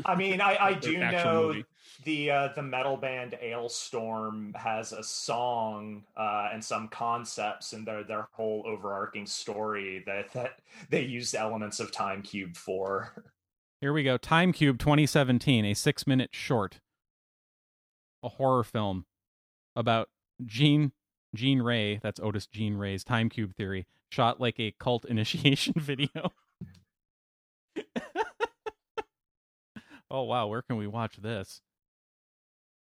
I 0.06 0.16
mean 0.16 0.42
I, 0.42 0.58
I 0.60 0.74
do 0.80 0.98
know 0.98 1.48
movie. 1.48 1.66
the 2.06 2.32
uh 2.32 2.50
the 2.56 2.64
metal 2.64 2.98
band 2.98 3.38
Ailstorm 3.42 4.54
has 4.56 4.94
a 4.94 5.04
song 5.04 6.04
uh 6.16 6.50
and 6.54 6.64
some 6.64 6.88
concepts 6.88 7.74
in 7.74 7.84
their 7.84 8.04
their 8.04 8.28
whole 8.32 8.64
overarching 8.66 9.26
story 9.26 10.02
that 10.06 10.32
that 10.34 10.60
they 10.90 11.02
use 11.02 11.36
elements 11.36 11.80
of 11.80 11.92
Time 11.92 12.22
Cube 12.22 12.56
for. 12.56 13.26
Here 13.82 13.92
we 13.92 14.04
go. 14.04 14.18
Time 14.18 14.54
Cube 14.54 14.80
2017, 14.80 15.66
a 15.66 15.74
six 15.74 16.08
minute 16.08 16.30
short. 16.32 16.80
A 18.24 18.30
horror 18.30 18.64
film 18.64 19.06
about 19.76 20.08
Gene 20.46 20.94
Gene 21.36 21.62
Ray, 21.62 22.00
that's 22.02 22.20
Otis 22.20 22.48
Gene 22.48 22.76
Ray's 22.76 23.04
Time 23.04 23.30
Cube 23.30 23.56
theory, 23.56 23.86
shot 24.10 24.40
like 24.40 24.60
a 24.60 24.74
cult 24.80 25.06
initiation 25.10 25.74
video. 25.78 26.32
oh 30.12 30.24
wow, 30.24 30.48
where 30.48 30.62
can 30.62 30.78
we 30.78 30.88
watch 30.88 31.18
this? 31.18 31.62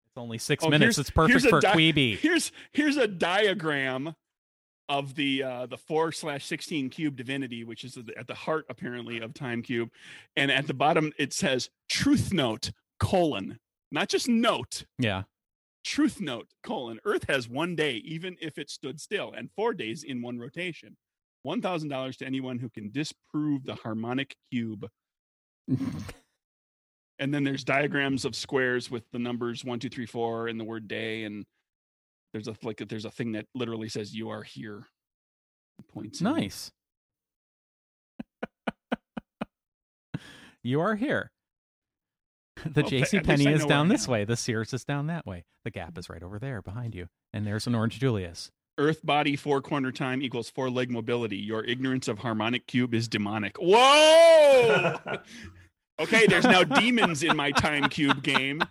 It's 0.07 0.17
only 0.17 0.37
six 0.37 0.63
Oh, 0.63 0.69
minutes. 0.69 0.97
It's 0.97 1.09
perfect 1.09 1.45
for 1.47 1.59
di- 1.59 1.73
Quibi. 1.73 2.17
Here's 2.17 2.51
here's 2.71 2.97
a 2.97 3.07
diagram 3.07 4.15
of 4.87 5.15
the 5.15 5.43
uh, 5.43 5.65
the 5.65 5.77
four 5.77 6.11
slash 6.11 6.45
sixteen 6.45 6.89
cube 6.89 7.15
divinity, 7.15 7.63
which 7.63 7.83
is 7.83 7.97
at 8.17 8.27
the 8.27 8.35
heart 8.35 8.65
apparently 8.69 9.19
of 9.19 9.33
Time 9.33 9.61
Cube, 9.61 9.89
and 10.35 10.51
at 10.51 10.67
the 10.67 10.73
bottom 10.73 11.11
it 11.17 11.33
says 11.33 11.69
Truth 11.89 12.31
Note 12.31 12.71
colon, 12.99 13.59
not 13.91 14.07
just 14.09 14.27
note. 14.29 14.85
Yeah. 14.99 15.23
Truth 15.85 16.19
note 16.19 16.47
colon 16.63 16.99
Earth 17.05 17.25
has 17.29 17.47
one 17.47 17.75
day, 17.75 17.97
even 17.97 18.35
if 18.41 18.57
it 18.57 18.69
stood 18.69 18.99
still, 18.99 19.33
and 19.37 19.49
four 19.55 19.73
days 19.73 20.03
in 20.03 20.21
one 20.21 20.39
rotation. 20.39 20.97
One 21.43 21.61
thousand 21.61 21.89
dollars 21.89 22.17
to 22.17 22.25
anyone 22.25 22.57
who 22.57 22.69
can 22.69 22.91
disprove 22.91 23.63
the 23.65 23.75
harmonic 23.75 24.35
cube. 24.51 24.89
And 27.19 27.33
then 27.33 27.43
there's 27.43 27.63
diagrams 27.63 28.25
of 28.25 28.35
squares 28.35 28.91
with 28.91 29.09
the 29.11 29.19
numbers 29.19 29.63
one, 29.63 29.79
two, 29.79 29.89
three, 29.89 30.05
four, 30.05 30.47
and 30.47 30.59
the 30.59 30.65
word 30.65 30.87
day. 30.87 31.23
And 31.23 31.45
there's 32.33 32.47
a 32.47 32.55
like 32.61 32.83
there's 32.89 33.05
a 33.05 33.11
thing 33.11 33.31
that 33.33 33.45
literally 33.55 33.89
says 33.89 34.13
"You 34.13 34.29
are 34.29 34.43
here." 34.43 34.87
Points. 35.93 36.21
Nice. 36.21 36.71
you 40.63 40.81
are 40.81 40.95
here. 40.95 41.31
The 42.73 42.81
Well, 42.81 42.89
J.C. 42.89 43.17
at 43.17 43.27
least 43.27 43.43
Penney 43.43 43.55
is 43.55 43.65
down 43.65 43.89
this 43.89 44.07
way. 44.07 44.25
The 44.25 44.35
Sears 44.35 44.73
is 44.73 44.83
down 44.83 45.07
that 45.07 45.25
way. 45.25 45.45
The 45.63 45.71
Gap 45.71 45.97
is 45.97 46.09
right 46.09 46.23
over 46.23 46.39
there 46.39 46.61
behind 46.61 46.95
you. 46.95 47.07
And 47.31 47.45
there's 47.45 47.67
an 47.67 47.75
Orange 47.75 47.99
Julius. 47.99 48.51
Earth 48.77 49.05
body 49.05 49.35
four 49.35 49.61
corner 49.61 49.91
time 49.91 50.21
equals 50.21 50.49
four 50.49 50.69
leg 50.69 50.89
mobility. 50.89 51.37
Your 51.37 51.63
ignorance 51.63 52.07
of 52.07 52.19
harmonic 52.19 52.67
cube 52.67 52.93
is 52.93 53.07
demonic. 53.07 53.55
Whoa! 53.57 54.97
okay, 55.99 56.25
there's 56.27 56.43
now 56.43 56.63
demons 56.63 57.23
in 57.23 57.37
my 57.37 57.51
time 57.51 57.87
cube 57.87 58.21
game. 58.21 58.61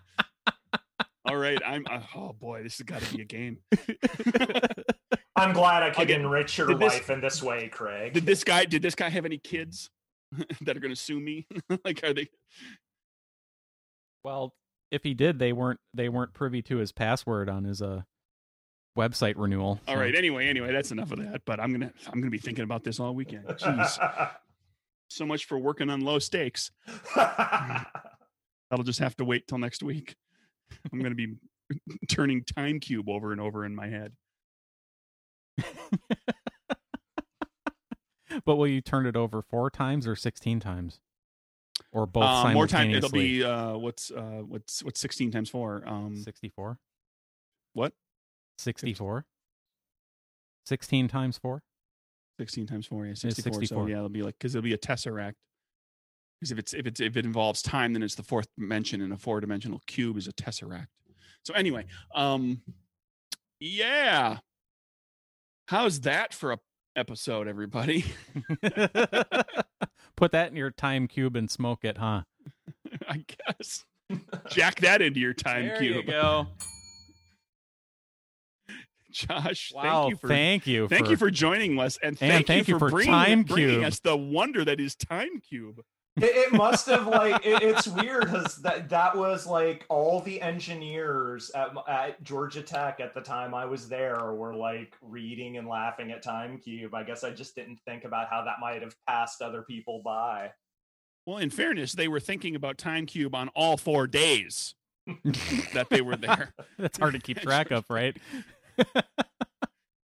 All 1.26 1.36
right, 1.36 1.58
I'm. 1.64 1.86
Uh, 1.90 2.00
oh 2.16 2.34
boy, 2.34 2.62
this 2.62 2.76
has 2.78 2.84
got 2.84 3.00
to 3.00 3.14
be 3.14 3.22
a 3.22 3.24
game. 3.24 3.58
I'm 5.36 5.52
glad 5.54 5.82
I 5.82 5.90
could 5.90 6.02
Again, 6.02 6.20
enrich 6.20 6.58
your 6.58 6.66
did 6.66 6.78
this- 6.80 6.92
life 6.92 7.10
in 7.10 7.20
this 7.20 7.42
way, 7.42 7.68
Craig. 7.68 8.12
Did 8.12 8.26
this 8.26 8.44
guy? 8.44 8.66
Did 8.66 8.82
this 8.82 8.94
guy 8.94 9.08
have 9.08 9.24
any 9.24 9.38
kids 9.38 9.88
that 10.60 10.76
are 10.76 10.80
going 10.80 10.94
to 10.94 11.00
sue 11.00 11.18
me? 11.18 11.46
like, 11.84 12.04
are 12.04 12.12
they? 12.12 12.28
Well, 14.24 14.54
if 14.90 15.04
he 15.04 15.14
did, 15.14 15.38
they 15.38 15.52
weren't 15.52 15.80
they 15.92 16.08
weren't 16.08 16.32
privy 16.34 16.62
to 16.62 16.78
his 16.78 16.90
password 16.92 17.48
on 17.48 17.64
his 17.64 17.80
uh 17.82 18.02
website 18.98 19.34
renewal. 19.36 19.80
All 19.86 19.94
so- 19.94 20.00
right. 20.00 20.14
Anyway, 20.14 20.46
anyway, 20.48 20.72
that's 20.72 20.90
enough 20.92 21.12
of 21.12 21.18
that. 21.18 21.42
But 21.44 21.60
I'm 21.60 21.70
gonna 21.72 21.92
I'm 22.08 22.20
gonna 22.20 22.30
be 22.30 22.38
thinking 22.38 22.64
about 22.64 22.82
this 22.84 22.98
all 22.98 23.14
weekend. 23.14 23.46
Jeez, 23.46 24.30
so 25.10 25.26
much 25.26 25.44
for 25.44 25.58
working 25.58 25.90
on 25.90 26.00
low 26.00 26.18
stakes. 26.18 26.70
That'll 27.14 28.84
just 28.84 29.00
have 29.00 29.16
to 29.18 29.24
wait 29.24 29.46
till 29.46 29.58
next 29.58 29.82
week. 29.82 30.16
I'm 30.92 31.00
gonna 31.00 31.14
be 31.14 31.34
turning 32.08 32.42
time 32.44 32.80
cube 32.80 33.08
over 33.08 33.30
and 33.32 33.40
over 33.40 33.64
in 33.64 33.74
my 33.74 33.88
head. 33.88 34.12
but 38.44 38.56
will 38.56 38.66
you 38.66 38.80
turn 38.80 39.06
it 39.06 39.16
over 39.16 39.42
four 39.42 39.70
times 39.70 40.06
or 40.06 40.16
sixteen 40.16 40.60
times, 40.60 41.00
or 41.94 42.06
both 42.06 42.24
Uh, 42.24 42.52
more 42.52 42.66
time. 42.66 42.90
It'll 42.90 43.08
be 43.08 43.42
uh, 43.42 43.76
what's 43.78 44.10
uh, 44.10 44.42
what's 44.46 44.82
what's 44.82 45.00
16 45.00 45.30
times 45.30 45.48
four? 45.48 45.82
Um, 45.86 46.16
sixty-four. 46.16 46.78
what? 47.72 47.94
Sixty-four. 48.58 49.24
Sixteen 50.66 51.08
times 51.08 51.38
four. 51.38 51.62
16 52.38 52.66
times 52.66 52.86
four. 52.86 53.06
Yeah, 53.06 53.14
64. 53.14 53.52
64. 53.60 53.66
So 53.84 53.86
yeah, 53.88 53.98
it'll 53.98 54.08
be 54.08 54.22
like 54.22 54.34
because 54.38 54.54
it'll 54.54 54.64
be 54.64 54.74
a 54.74 54.78
tesseract. 54.78 55.34
Because 56.40 56.50
if 56.50 56.58
it's 56.58 56.74
if 56.74 56.86
it's 56.86 57.00
if 57.00 57.16
it 57.16 57.24
involves 57.24 57.62
time, 57.62 57.92
then 57.92 58.02
it's 58.02 58.16
the 58.16 58.24
fourth 58.24 58.48
dimension, 58.58 59.00
and 59.00 59.12
a 59.12 59.16
four 59.16 59.40
dimensional 59.40 59.80
cube 59.86 60.16
is 60.16 60.26
a 60.26 60.32
tesseract. 60.32 60.88
So 61.44 61.54
anyway, 61.54 61.86
um, 62.14 62.62
yeah. 63.60 64.38
How's 65.68 66.00
that 66.00 66.34
for 66.34 66.52
a 66.52 66.58
episode, 66.96 67.46
everybody? 67.46 68.04
Put 70.24 70.32
that 70.32 70.48
in 70.48 70.56
your 70.56 70.70
time 70.70 71.06
cube 71.06 71.36
and 71.36 71.50
smoke 71.50 71.84
it, 71.84 71.98
huh? 71.98 72.22
I 73.10 73.26
guess. 73.26 73.84
Jack 74.48 74.80
that 74.80 75.02
into 75.02 75.20
your 75.20 75.34
time 75.34 75.64
cube. 75.64 75.68
there 75.68 75.78
cube. 75.80 76.06
you 76.06 76.12
go. 76.12 76.46
Josh, 79.12 79.70
Wow, 79.74 79.82
thank 79.82 80.08
you 80.08 80.16
for 80.16 80.28
thank 80.28 80.66
you. 80.66 80.88
thank 80.88 81.04
for, 81.04 81.10
you 81.10 81.16
for 81.18 81.30
joining 81.30 81.78
us, 81.78 81.98
and 82.02 82.12
And 82.12 82.18
thank, 82.18 82.46
thank 82.46 82.68
you 82.68 82.72
you 82.76 82.78
for, 82.78 82.88
for 82.88 82.92
bringing, 82.92 83.12
Time 83.12 83.42
bringing 83.42 83.84
us 83.84 84.00
the 84.00 84.16
wonder 84.16 84.64
that 84.64 84.80
is 84.80 84.94
Time 84.94 85.42
Cube. 85.46 85.82
It, 86.16 86.24
it 86.24 86.52
must 86.52 86.86
have 86.86 87.06
like 87.06 87.44
it, 87.44 87.62
it's 87.62 87.86
weird 87.88 88.22
because 88.26 88.56
that 88.62 88.88
that 88.90 89.16
was 89.16 89.46
like 89.46 89.84
all 89.88 90.20
the 90.20 90.40
engineers 90.40 91.50
at, 91.54 91.70
at 91.88 92.22
Georgia 92.22 92.62
Tech 92.62 93.00
at 93.00 93.14
the 93.14 93.20
time 93.20 93.54
I 93.54 93.64
was 93.64 93.88
there 93.88 94.32
were 94.32 94.54
like 94.54 94.94
reading 95.02 95.56
and 95.56 95.66
laughing 95.68 96.12
at 96.12 96.22
Time 96.22 96.58
Cube. 96.58 96.94
I 96.94 97.02
guess 97.02 97.24
I 97.24 97.30
just 97.30 97.54
didn't 97.54 97.80
think 97.86 98.04
about 98.04 98.28
how 98.28 98.44
that 98.44 98.56
might 98.60 98.82
have 98.82 98.94
passed 99.08 99.42
other 99.42 99.62
people 99.62 100.02
by. 100.04 100.52
Well, 101.26 101.38
in 101.38 101.50
fairness, 101.50 101.92
they 101.94 102.06
were 102.06 102.20
thinking 102.20 102.54
about 102.54 102.76
Time 102.78 103.06
Cube 103.06 103.34
on 103.34 103.48
all 103.54 103.76
four 103.76 104.06
days 104.06 104.74
that 105.72 105.86
they 105.90 106.00
were 106.02 106.16
there. 106.16 106.52
That's 106.78 106.98
hard 106.98 107.14
to 107.14 107.18
keep 107.18 107.40
track 107.42 107.70
of, 107.70 107.86
right? 107.88 108.16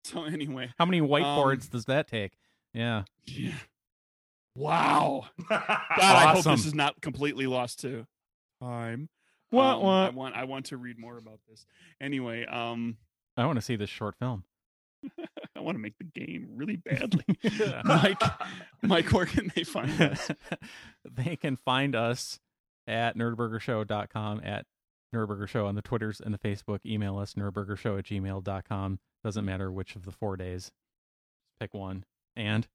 So 0.05 0.25
anyway, 0.25 0.73
How 0.79 0.85
many 0.85 1.01
Um, 1.01 1.09
whiteboards 1.09 1.71
does 1.71 1.85
that 1.87 2.07
take? 2.09 2.33
Yeah. 2.73 3.05
yeah. 3.27 3.53
Wow. 4.57 5.27
God, 5.49 5.61
I 5.99 6.33
hope 6.35 6.45
this 6.45 6.67
is 6.67 6.75
not 6.75 7.01
completely 7.01 7.47
lost 7.47 7.81
to 7.81 8.07
time. 8.61 9.09
What, 9.51 9.63
Um, 9.77 9.83
what? 9.83 9.91
I 9.93 10.11
want 10.11 10.35
I 10.37 10.45
want 10.45 10.67
to 10.67 10.77
read 10.77 10.99
more 10.99 11.19
about 11.19 11.41
this. 11.49 11.67
Anyway, 12.01 12.45
um 12.47 12.97
I 13.37 13.45
want 13.47 13.57
to 13.57 13.63
see 13.63 13.77
this 13.77 13.91
short 13.91 14.17
film. 14.19 14.45
I 15.57 15.61
want 15.61 15.77
to 15.77 15.83
make 15.83 15.99
the 15.99 16.05
game 16.05 16.49
really 16.55 16.77
badly. 16.85 17.25
Mike, 17.85 18.21
Mike, 18.83 19.13
where 19.13 19.27
can 19.27 19.53
they 19.55 19.63
find 19.63 20.01
us? 20.01 20.31
they 21.05 21.37
can 21.37 21.57
find 21.57 21.95
us 21.95 22.41
at 22.87 23.17
nerdburgershow.com, 23.17 24.41
at 24.45 24.65
Nerdburger 25.15 25.49
Show 25.49 25.67
on 25.67 25.75
the 25.75 25.83
Twitters 25.83 26.21
and 26.21 26.33
the 26.35 26.39
Facebook. 26.39 26.81
Email 26.87 27.19
us, 27.19 27.35
nerdburgershow 27.35 27.99
at 27.99 28.05
gmail.com. 28.07 28.99
Doesn't 29.25 29.45
matter 29.45 29.71
which 29.71 29.97
of 29.97 30.05
the 30.05 30.13
four 30.13 30.37
days. 30.37 30.73
Pick 31.61 31.75
one. 31.75 32.05
And 32.35 32.67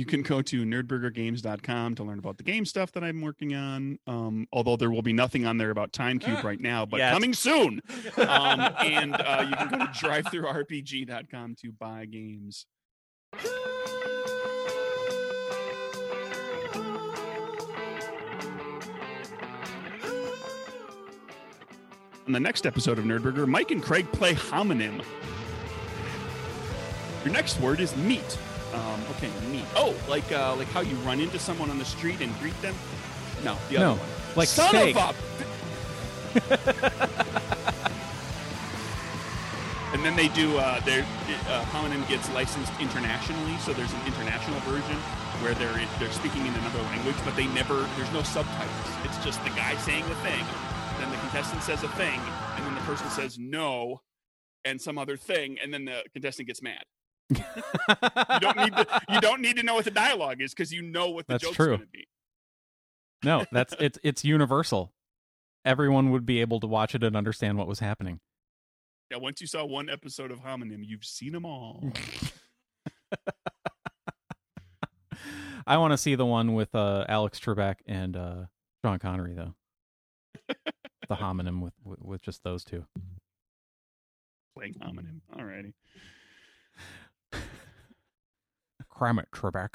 You 0.00 0.06
can 0.06 0.22
go 0.22 0.40
to 0.40 0.64
nerdburgergames.com 0.64 1.94
to 1.96 2.04
learn 2.04 2.18
about 2.18 2.38
the 2.38 2.42
game 2.42 2.64
stuff 2.64 2.90
that 2.92 3.04
I'm 3.04 3.20
working 3.20 3.54
on. 3.54 3.98
Um, 4.06 4.46
although 4.50 4.76
there 4.76 4.90
will 4.90 5.02
be 5.02 5.12
nothing 5.12 5.44
on 5.44 5.58
there 5.58 5.68
about 5.68 5.92
Time 5.92 6.18
Cube 6.18 6.42
right 6.42 6.58
now, 6.58 6.86
but 6.86 7.00
Yet. 7.00 7.12
coming 7.12 7.34
soon. 7.34 7.82
Um, 8.16 8.60
and 8.82 9.14
uh, 9.14 9.46
you 9.48 9.56
can 9.56 9.68
go 9.68 9.78
to 9.78 9.84
drivethrurpg.com 9.92 11.56
to 11.56 11.72
buy 11.72 12.06
games. 12.06 12.64
On 22.26 22.32
the 22.32 22.40
next 22.40 22.64
episode 22.64 22.98
of 22.98 23.04
Nerdburger, 23.04 23.46
Mike 23.46 23.70
and 23.70 23.82
Craig 23.82 24.10
play 24.12 24.34
homonym. 24.34 25.04
Your 27.24 27.34
next 27.34 27.60
word 27.60 27.80
is 27.80 27.94
meat. 27.96 28.38
Um, 28.72 29.02
okay, 29.12 29.30
meat. 29.50 29.64
Oh, 29.74 29.94
like 30.08 30.30
uh, 30.32 30.54
like 30.56 30.68
how 30.68 30.80
you 30.80 30.94
run 30.96 31.20
into 31.20 31.38
someone 31.38 31.70
on 31.70 31.78
the 31.78 31.84
street 31.84 32.20
and 32.20 32.36
greet 32.40 32.60
them? 32.62 32.74
No, 33.44 33.56
the 33.68 33.76
other 33.78 33.86
No, 33.86 33.92
one. 33.94 34.08
like 34.36 34.48
Son 34.48 34.68
steak. 34.68 34.96
of 34.96 35.16
a. 35.16 35.30
and 39.92 40.04
then 40.04 40.14
they 40.16 40.28
do. 40.28 40.56
Uh, 40.58 40.80
their 40.80 41.02
uh, 41.48 41.64
homonym 41.72 42.06
gets 42.08 42.30
licensed 42.32 42.72
internationally, 42.80 43.56
so 43.58 43.72
there's 43.72 43.92
an 43.92 44.06
international 44.06 44.58
version 44.60 44.96
where 45.42 45.54
they're 45.54 45.80
they're 45.98 46.12
speaking 46.12 46.46
in 46.46 46.54
another 46.54 46.82
language, 46.82 47.16
but 47.24 47.34
they 47.36 47.46
never. 47.48 47.88
There's 47.96 48.12
no 48.12 48.22
subtitles. 48.22 48.70
It's 49.04 49.18
just 49.24 49.42
the 49.44 49.50
guy 49.50 49.76
saying 49.78 50.08
the 50.08 50.14
thing, 50.16 50.44
then 50.98 51.10
the 51.10 51.16
contestant 51.18 51.62
says 51.62 51.82
a 51.82 51.88
thing, 51.88 52.20
and 52.56 52.64
then 52.64 52.74
the 52.74 52.80
person 52.82 53.08
says 53.10 53.38
no, 53.38 54.00
and 54.64 54.80
some 54.80 54.96
other 54.98 55.16
thing, 55.16 55.58
and 55.62 55.72
then 55.74 55.84
the 55.86 56.04
contestant 56.12 56.46
gets 56.46 56.62
mad. 56.62 56.84
You 57.30 58.40
don't 58.40 58.56
need 58.56 58.74
to. 58.76 58.86
You 59.08 59.20
don't 59.20 59.40
need 59.40 59.56
to 59.56 59.62
know 59.62 59.74
what 59.74 59.84
the 59.84 59.90
dialogue 59.90 60.40
is 60.40 60.52
because 60.52 60.72
you 60.72 60.82
know 60.82 61.10
what 61.10 61.26
the 61.26 61.34
That's 61.34 61.44
joke's 61.44 61.56
true. 61.56 61.66
going 61.76 61.80
to 61.80 61.86
be. 61.86 62.08
no, 63.24 63.44
that's 63.52 63.74
it's 63.80 63.98
it's 64.02 64.24
universal. 64.24 64.92
Everyone 65.64 66.10
would 66.10 66.26
be 66.26 66.40
able 66.40 66.58
to 66.60 66.66
watch 66.66 66.94
it 66.94 67.02
and 67.04 67.16
understand 67.16 67.58
what 67.58 67.66
was 67.66 67.80
happening. 67.80 68.20
Yeah, 69.10 69.18
once 69.18 69.40
you 69.40 69.46
saw 69.46 69.64
one 69.64 69.88
episode 69.90 70.30
of 70.30 70.40
Homonym, 70.40 70.80
you've 70.82 71.04
seen 71.04 71.32
them 71.32 71.44
all. 71.44 71.92
I 75.66 75.76
want 75.76 75.92
to 75.92 75.98
see 75.98 76.14
the 76.14 76.26
one 76.26 76.54
with 76.54 76.74
uh, 76.74 77.04
Alex 77.08 77.38
Trebek 77.38 77.76
and 77.86 78.16
uh, 78.16 78.44
Sean 78.84 78.98
Connery, 78.98 79.34
though. 79.34 79.54
the 81.08 81.16
homonym 81.16 81.60
with, 81.60 81.74
with 81.84 82.00
with 82.00 82.22
just 82.22 82.42
those 82.44 82.64
two. 82.64 82.84
Playing 84.56 84.74
Homonym. 84.74 85.20
Alrighty. 85.36 85.74
Cram 89.00 89.18
it, 89.18 89.28
Trebek. 89.34 89.70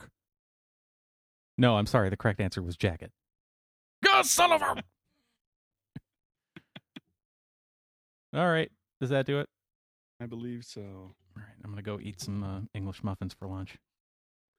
No, 1.58 1.78
I'm 1.78 1.88
sorry. 1.88 2.12
The 2.12 2.18
correct 2.18 2.40
answer 2.40 2.62
was 2.62 2.78
jacket. 2.78 3.12
God, 4.04 4.24
son 4.24 4.52
of 4.52 4.62
a. 4.62 4.84
All 8.40 8.48
right. 8.48 8.72
Does 9.02 9.10
that 9.10 9.26
do 9.26 9.40
it? 9.40 9.50
I 10.22 10.28
believe 10.28 10.64
so. 10.64 10.82
All 10.84 11.16
right. 11.38 11.56
I'm 11.64 11.72
gonna 11.72 11.82
go 11.82 12.00
eat 12.00 12.22
some 12.22 12.44
uh, 12.44 12.60
English 12.76 13.04
muffins 13.04 13.34
for 13.34 13.48
lunch. 13.48 13.80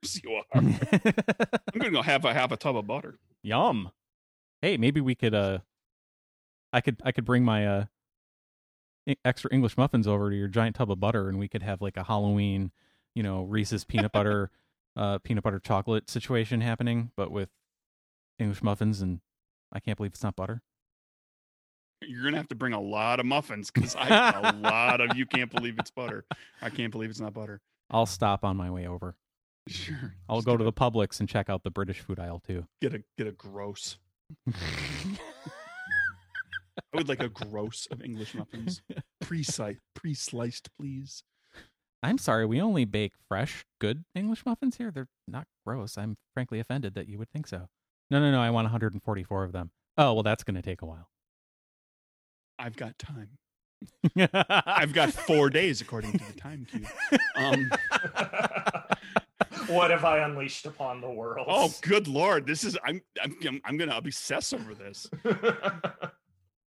Yes, 0.03 0.21
you 0.25 0.33
are. 0.33 0.43
I'm 0.53 0.75
gonna 1.79 1.93
go 1.93 2.03
have 2.03 2.25
a 2.25 2.35
half 2.35 2.51
a 2.51 2.57
tub 2.57 2.77
of 2.77 2.89
butter. 2.89 3.21
Yum. 3.45 3.93
Hey, 4.63 4.77
maybe 4.79 5.01
we 5.01 5.15
could 5.15 5.33
uh 5.33 5.59
I 6.73 6.81
could 6.81 7.01
I 7.05 7.13
could 7.13 7.25
bring 7.25 7.45
my 7.45 7.69
uh 7.69 7.85
extra 9.25 9.49
English 9.55 9.77
muffins 9.77 10.09
over 10.09 10.29
to 10.29 10.37
your 10.37 10.49
giant 10.49 10.75
tub 10.75 10.91
of 10.91 10.99
butter 10.99 11.29
and 11.29 11.39
we 11.39 11.47
could 11.47 11.63
have 11.63 11.81
like 11.81 11.97
a 11.97 12.03
Halloween, 12.03 12.73
you 13.17 13.23
know, 13.25 13.43
Reese's 13.43 13.83
peanut 13.85 14.13
butter 14.19 14.51
uh 14.95 15.19
peanut 15.19 15.43
butter 15.43 15.59
chocolate 15.59 16.09
situation 16.09 16.61
happening, 16.61 17.11
but 17.17 17.33
with 17.33 17.49
English 18.39 18.63
muffins 18.63 19.01
and 19.03 19.21
I 19.73 19.81
can't 19.81 19.97
believe 19.97 20.13
it's 20.13 20.23
not 20.23 20.37
butter. 20.37 20.63
You're 22.03 22.23
gonna 22.25 22.37
have 22.37 22.49
to 22.49 22.55
bring 22.55 22.75
a 22.75 22.81
lot 22.81 23.19
of 23.21 23.27
muffins 23.27 23.71
because 23.71 23.97
I 23.97 24.09
got 24.09 24.55
a 24.55 24.59
lot 24.59 25.01
of. 25.01 25.17
You 25.17 25.25
can't 25.27 25.51
believe 25.51 25.77
it's 25.79 25.91
butter. 25.91 26.25
I 26.63 26.69
can't 26.71 26.93
believe 26.93 27.09
it's 27.11 27.21
not 27.21 27.33
butter. 27.35 27.61
I'll 27.91 28.05
stop 28.07 28.45
on 28.45 28.57
my 28.57 28.71
way 28.71 28.87
over. 28.87 29.17
Sure. 29.67 30.15
I'll 30.29 30.37
Just 30.37 30.47
go 30.47 30.57
to 30.59 30.63
a- 30.63 30.67
the 30.67 30.73
Publix 30.73 31.19
and 31.21 31.29
check 31.29 31.49
out 31.49 31.63
the 31.65 31.71
British 31.71 32.01
food 32.01 32.19
aisle 32.21 32.39
too. 32.47 32.67
get 32.83 32.95
a 32.95 33.03
get 33.17 33.27
a 33.27 33.33
gross. 33.33 33.97
I 36.93 36.97
would 36.99 37.09
like 37.09 37.23
a 37.23 37.29
gross 37.29 37.87
of 37.91 38.03
English 38.03 38.35
muffins. 38.35 38.83
Pre-sliced, 39.21 39.81
pre-sliced, 39.95 40.69
please. 40.79 41.23
I'm 42.03 42.19
sorry, 42.19 42.47
we 42.47 42.61
only 42.61 42.85
bake 42.85 43.13
fresh, 43.29 43.65
good 43.81 44.05
English 44.15 44.45
muffins 44.47 44.77
here. 44.77 44.91
They're 44.91 45.09
not 45.27 45.47
gross. 45.67 45.97
I'm 45.99 46.17
frankly 46.35 46.61
offended 46.61 46.95
that 46.95 47.09
you 47.09 47.19
would 47.19 47.31
think 47.31 47.47
so. 47.47 47.69
No, 48.11 48.21
no, 48.21 48.31
no. 48.31 48.41
I 48.41 48.51
want 48.51 48.67
144 48.67 49.45
of 49.45 49.53
them. 49.53 49.71
Oh, 49.99 50.15
well, 50.15 50.23
that's 50.23 50.45
going 50.45 50.55
to 50.57 50.63
take 50.63 50.83
a 50.83 50.87
while. 50.87 51.09
I've 52.59 52.77
got 52.77 52.99
time. 52.99 53.39
I've 54.67 54.93
got 54.93 55.13
four 55.13 55.51
days 55.51 55.81
according 55.81 56.13
to 56.13 56.25
the 56.33 56.41
time 56.41 56.67
cube. 56.71 56.87
Um, 57.37 57.71
what 59.67 59.91
have 59.91 60.05
I 60.05 60.19
unleashed 60.21 60.67
upon 60.67 61.01
the 61.01 61.11
world? 61.11 61.47
oh, 61.51 61.73
good 61.83 62.09
lord! 62.09 62.47
This 62.47 62.65
is 62.65 62.79
I'm 62.85 63.03
I'm 63.23 63.37
I'm, 63.47 63.61
I'm 63.67 63.77
gonna 63.77 63.97
obsess 63.97 64.55
over 64.55 64.75
this. 64.75 65.11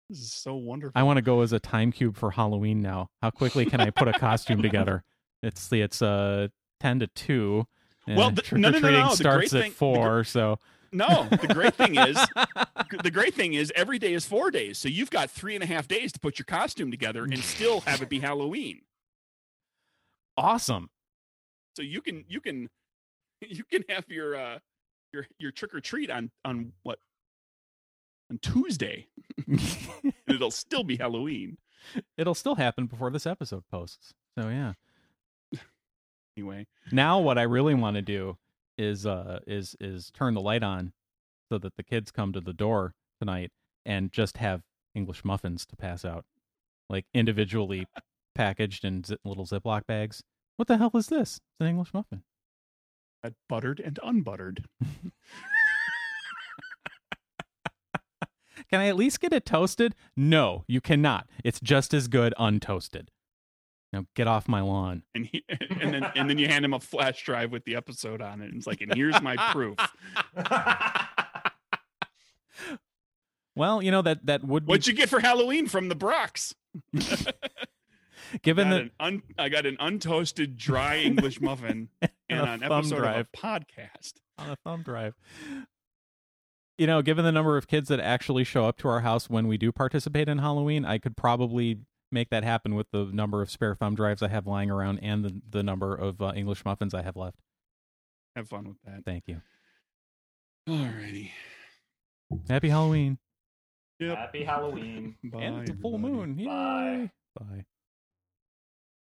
This 0.09 0.20
is 0.20 0.32
so 0.32 0.55
wonderful. 0.55 0.93
I 0.94 1.03
want 1.03 1.16
to 1.16 1.23
go 1.23 1.40
as 1.40 1.53
a 1.53 1.59
time 1.59 1.90
cube 1.90 2.16
for 2.16 2.31
Halloween 2.31 2.81
now. 2.81 3.09
How 3.23 3.31
quickly 3.31 3.66
can 3.66 3.81
I 3.81 3.90
put 3.90 4.07
a 4.07 4.12
costume 4.12 4.62
together? 4.62 5.03
It's 5.47 5.68
the 5.68 5.81
it's 5.82 6.02
uh 6.02 6.48
10 6.81 7.01
to 7.01 7.06
2. 7.06 7.66
And 8.09 8.16
Well, 8.16 8.31
the- 8.31 8.43
trick 8.43 8.60
no, 8.60 8.68
or 8.68 8.73
no, 8.73 8.78
no, 8.81 8.90
no, 8.90 9.09
the 9.10 9.16
starts 9.16 9.55
at 9.55 9.62
thing- 9.62 9.70
the 9.73 9.77
4, 9.77 10.24
so 10.24 10.59
no, 10.93 11.27
the 11.31 11.48
great 11.52 11.74
thing 11.74 11.97
is 11.97 12.16
the 13.02 13.10
great 13.10 13.35
thing 13.35 13.55
is 13.55 13.73
every 13.74 13.98
day 13.98 14.12
is 14.14 14.24
four 14.24 14.51
days, 14.51 14.78
so 14.78 14.89
you've 14.89 15.10
got 15.10 15.31
three 15.31 15.55
and 15.55 15.62
a 15.64 15.66
half 15.66 15.89
days 15.89 16.12
to 16.12 16.20
put 16.20 16.39
your 16.39 16.44
costume 16.47 16.90
together 16.90 17.24
and 17.24 17.39
still 17.40 17.81
have 17.81 18.01
it 18.02 18.09
be 18.09 18.20
Halloween. 18.20 18.82
awesome. 20.36 20.90
So 21.77 21.82
you 21.82 22.01
can 22.01 22.24
you 22.28 22.40
can 22.40 22.68
you 23.40 23.64
can 23.64 23.85
have 23.89 24.05
your 24.09 24.35
uh 24.36 24.59
your 25.12 25.27
your 25.39 25.51
trick 25.51 25.74
or 25.74 25.81
treat 25.81 26.10
on 26.10 26.31
on 26.44 26.73
what 26.82 26.98
on 28.31 28.39
Tuesday. 28.39 29.09
and 29.47 29.60
it'll 30.28 30.51
still 30.51 30.85
be 30.85 30.97
Halloween 30.97 31.59
It'll 32.16 32.35
still 32.35 32.55
happen 32.56 32.86
before 32.86 33.10
this 33.10 33.27
episode 33.27 33.64
posts. 33.70 34.14
So 34.39 34.48
yeah. 34.48 34.73
Anyway. 36.37 36.67
Now 36.93 37.19
what 37.21 37.39
I 37.39 37.43
really 37.43 37.75
want 37.75 37.97
to 37.97 38.03
do 38.03 38.37
is 38.79 39.07
uh 39.07 39.41
is 39.47 39.75
is 39.81 40.11
turn 40.11 40.35
the 40.35 40.41
light 40.41 40.63
on 40.63 40.93
so 41.51 41.59
that 41.59 41.77
the 41.77 41.83
kids 41.83 42.11
come 42.11 42.33
to 42.33 42.41
the 42.41 42.53
door 42.53 42.93
tonight 43.21 43.51
and 43.85 44.13
just 44.13 44.37
have 44.37 44.63
English 44.95 45.25
muffins 45.25 45.65
to 45.67 45.77
pass 45.77 46.05
out. 46.05 46.25
Like 46.89 47.07
individually 47.15 47.87
packaged 48.35 48.85
in 48.85 49.05
little 49.25 49.47
Ziploc 49.47 49.87
bags. 49.87 50.23
What 50.57 50.69
the 50.69 50.77
hell 50.79 50.91
is 50.95 51.09
this? 51.09 51.37
It's 51.37 51.61
an 51.61 51.67
English 51.69 51.93
muffin. 51.95 52.23
At 53.23 53.35
buttered 53.49 53.81
and 53.81 53.99
unbuttered. 54.03 54.65
Can 58.71 58.81
I 58.81 58.89
at 58.89 58.97
least 58.97 59.21
get 59.21 59.33
it 59.33 59.47
toasted? 59.47 59.95
No, 60.17 60.65
you 60.67 60.81
cannot. 60.81 61.29
It's 61.45 61.61
just 61.61 61.95
as 61.95 62.09
good 62.09 62.35
untoasted. 62.39 63.09
Now 63.97 64.05
get 64.14 64.27
off 64.27 64.47
my 64.47 64.60
lawn. 64.60 65.02
And 65.14 65.27
he, 65.27 65.43
and 65.81 65.94
then 65.94 66.05
and 66.14 66.28
then 66.28 66.39
you 66.39 66.48
hand 66.48 66.64
him 66.64 66.74
a 66.74 66.81
flash 66.81 67.24
drive 67.24 67.51
with 67.51 67.64
the 67.64 67.77
episode 67.77 68.20
on 68.20 68.43
it. 68.43 68.47
And 68.47 68.56
it's 68.56 68.66
like, 68.66 68.82
and 68.82 68.94
here's 68.94 69.20
my 69.23 69.36
proof. 69.52 69.77
Well, 73.59 73.82
you 73.82 73.90
know 73.90 74.02
that 74.02 74.27
that 74.27 74.44
would 74.44 74.66
be 74.66 74.70
What'd 74.70 74.86
you 74.86 74.93
get 74.93 75.09
for 75.09 75.18
Halloween 75.18 75.66
from 75.66 75.89
the 75.89 75.94
Brox? 75.94 76.55
given 78.43 78.68
got 78.68 78.77
that 78.77 78.90
un, 79.01 79.23
I 79.39 79.48
got 79.48 79.64
an 79.64 79.78
untoasted 79.78 80.56
dry 80.56 80.98
English 80.98 81.40
muffin 81.40 81.89
and 82.02 82.10
an 82.47 82.62
episode 82.62 82.98
drive. 82.98 83.20
of 83.20 83.27
a 83.32 83.36
podcast. 83.39 84.12
on 84.36 84.51
a 84.51 84.56
thumb 84.56 84.82
drive. 84.82 85.14
You 86.77 86.86
know, 86.86 87.01
given 87.01 87.24
the 87.24 87.32
number 87.32 87.56
of 87.56 87.66
kids 87.66 87.89
that 87.89 87.98
actually 87.98 88.44
show 88.44 88.66
up 88.66 88.77
to 88.78 88.89
our 88.89 89.01
house 89.01 89.31
when 89.31 89.48
we 89.48 89.56
do 89.56 89.73
participate 89.73 90.28
in 90.28 90.36
Halloween, 90.36 90.85
I 90.85 90.98
could 90.98 91.16
probably 91.16 91.78
make 92.17 92.31
that 92.31 92.43
happen 92.45 92.75
with 92.75 92.91
the 92.91 93.05
number 93.13 93.43
of 93.43 93.51
spare 93.51 93.75
thumb 93.75 93.95
drives 93.95 94.23
I 94.23 94.29
have 94.29 94.47
lying 94.47 94.71
around 94.71 94.99
and 95.01 95.25
the 95.25 95.41
the 95.51 95.63
number 95.63 95.95
of 95.95 96.21
uh, 96.23 96.33
English 96.35 96.65
muffins 96.65 96.95
I 96.95 97.03
have 97.03 97.15
left. 97.17 97.37
Have 98.35 98.49
fun 98.49 98.67
with 98.69 98.77
that. 98.85 99.05
Thank 99.05 99.25
you. 99.29 99.43
Alrighty. 100.69 101.31
Happy 102.49 102.69
Halloween 102.71 103.19
Yep. 104.01 104.17
Happy 104.19 104.45
Halloween. 104.45 105.17
Bye. 105.25 105.43
and 105.43 105.61
it's 105.63 105.71
a 105.71 105.75
full 105.77 105.95
everybody. 105.95 106.15
moon. 106.37 106.45
Bye. 106.45 107.11
Bye. 107.39 107.65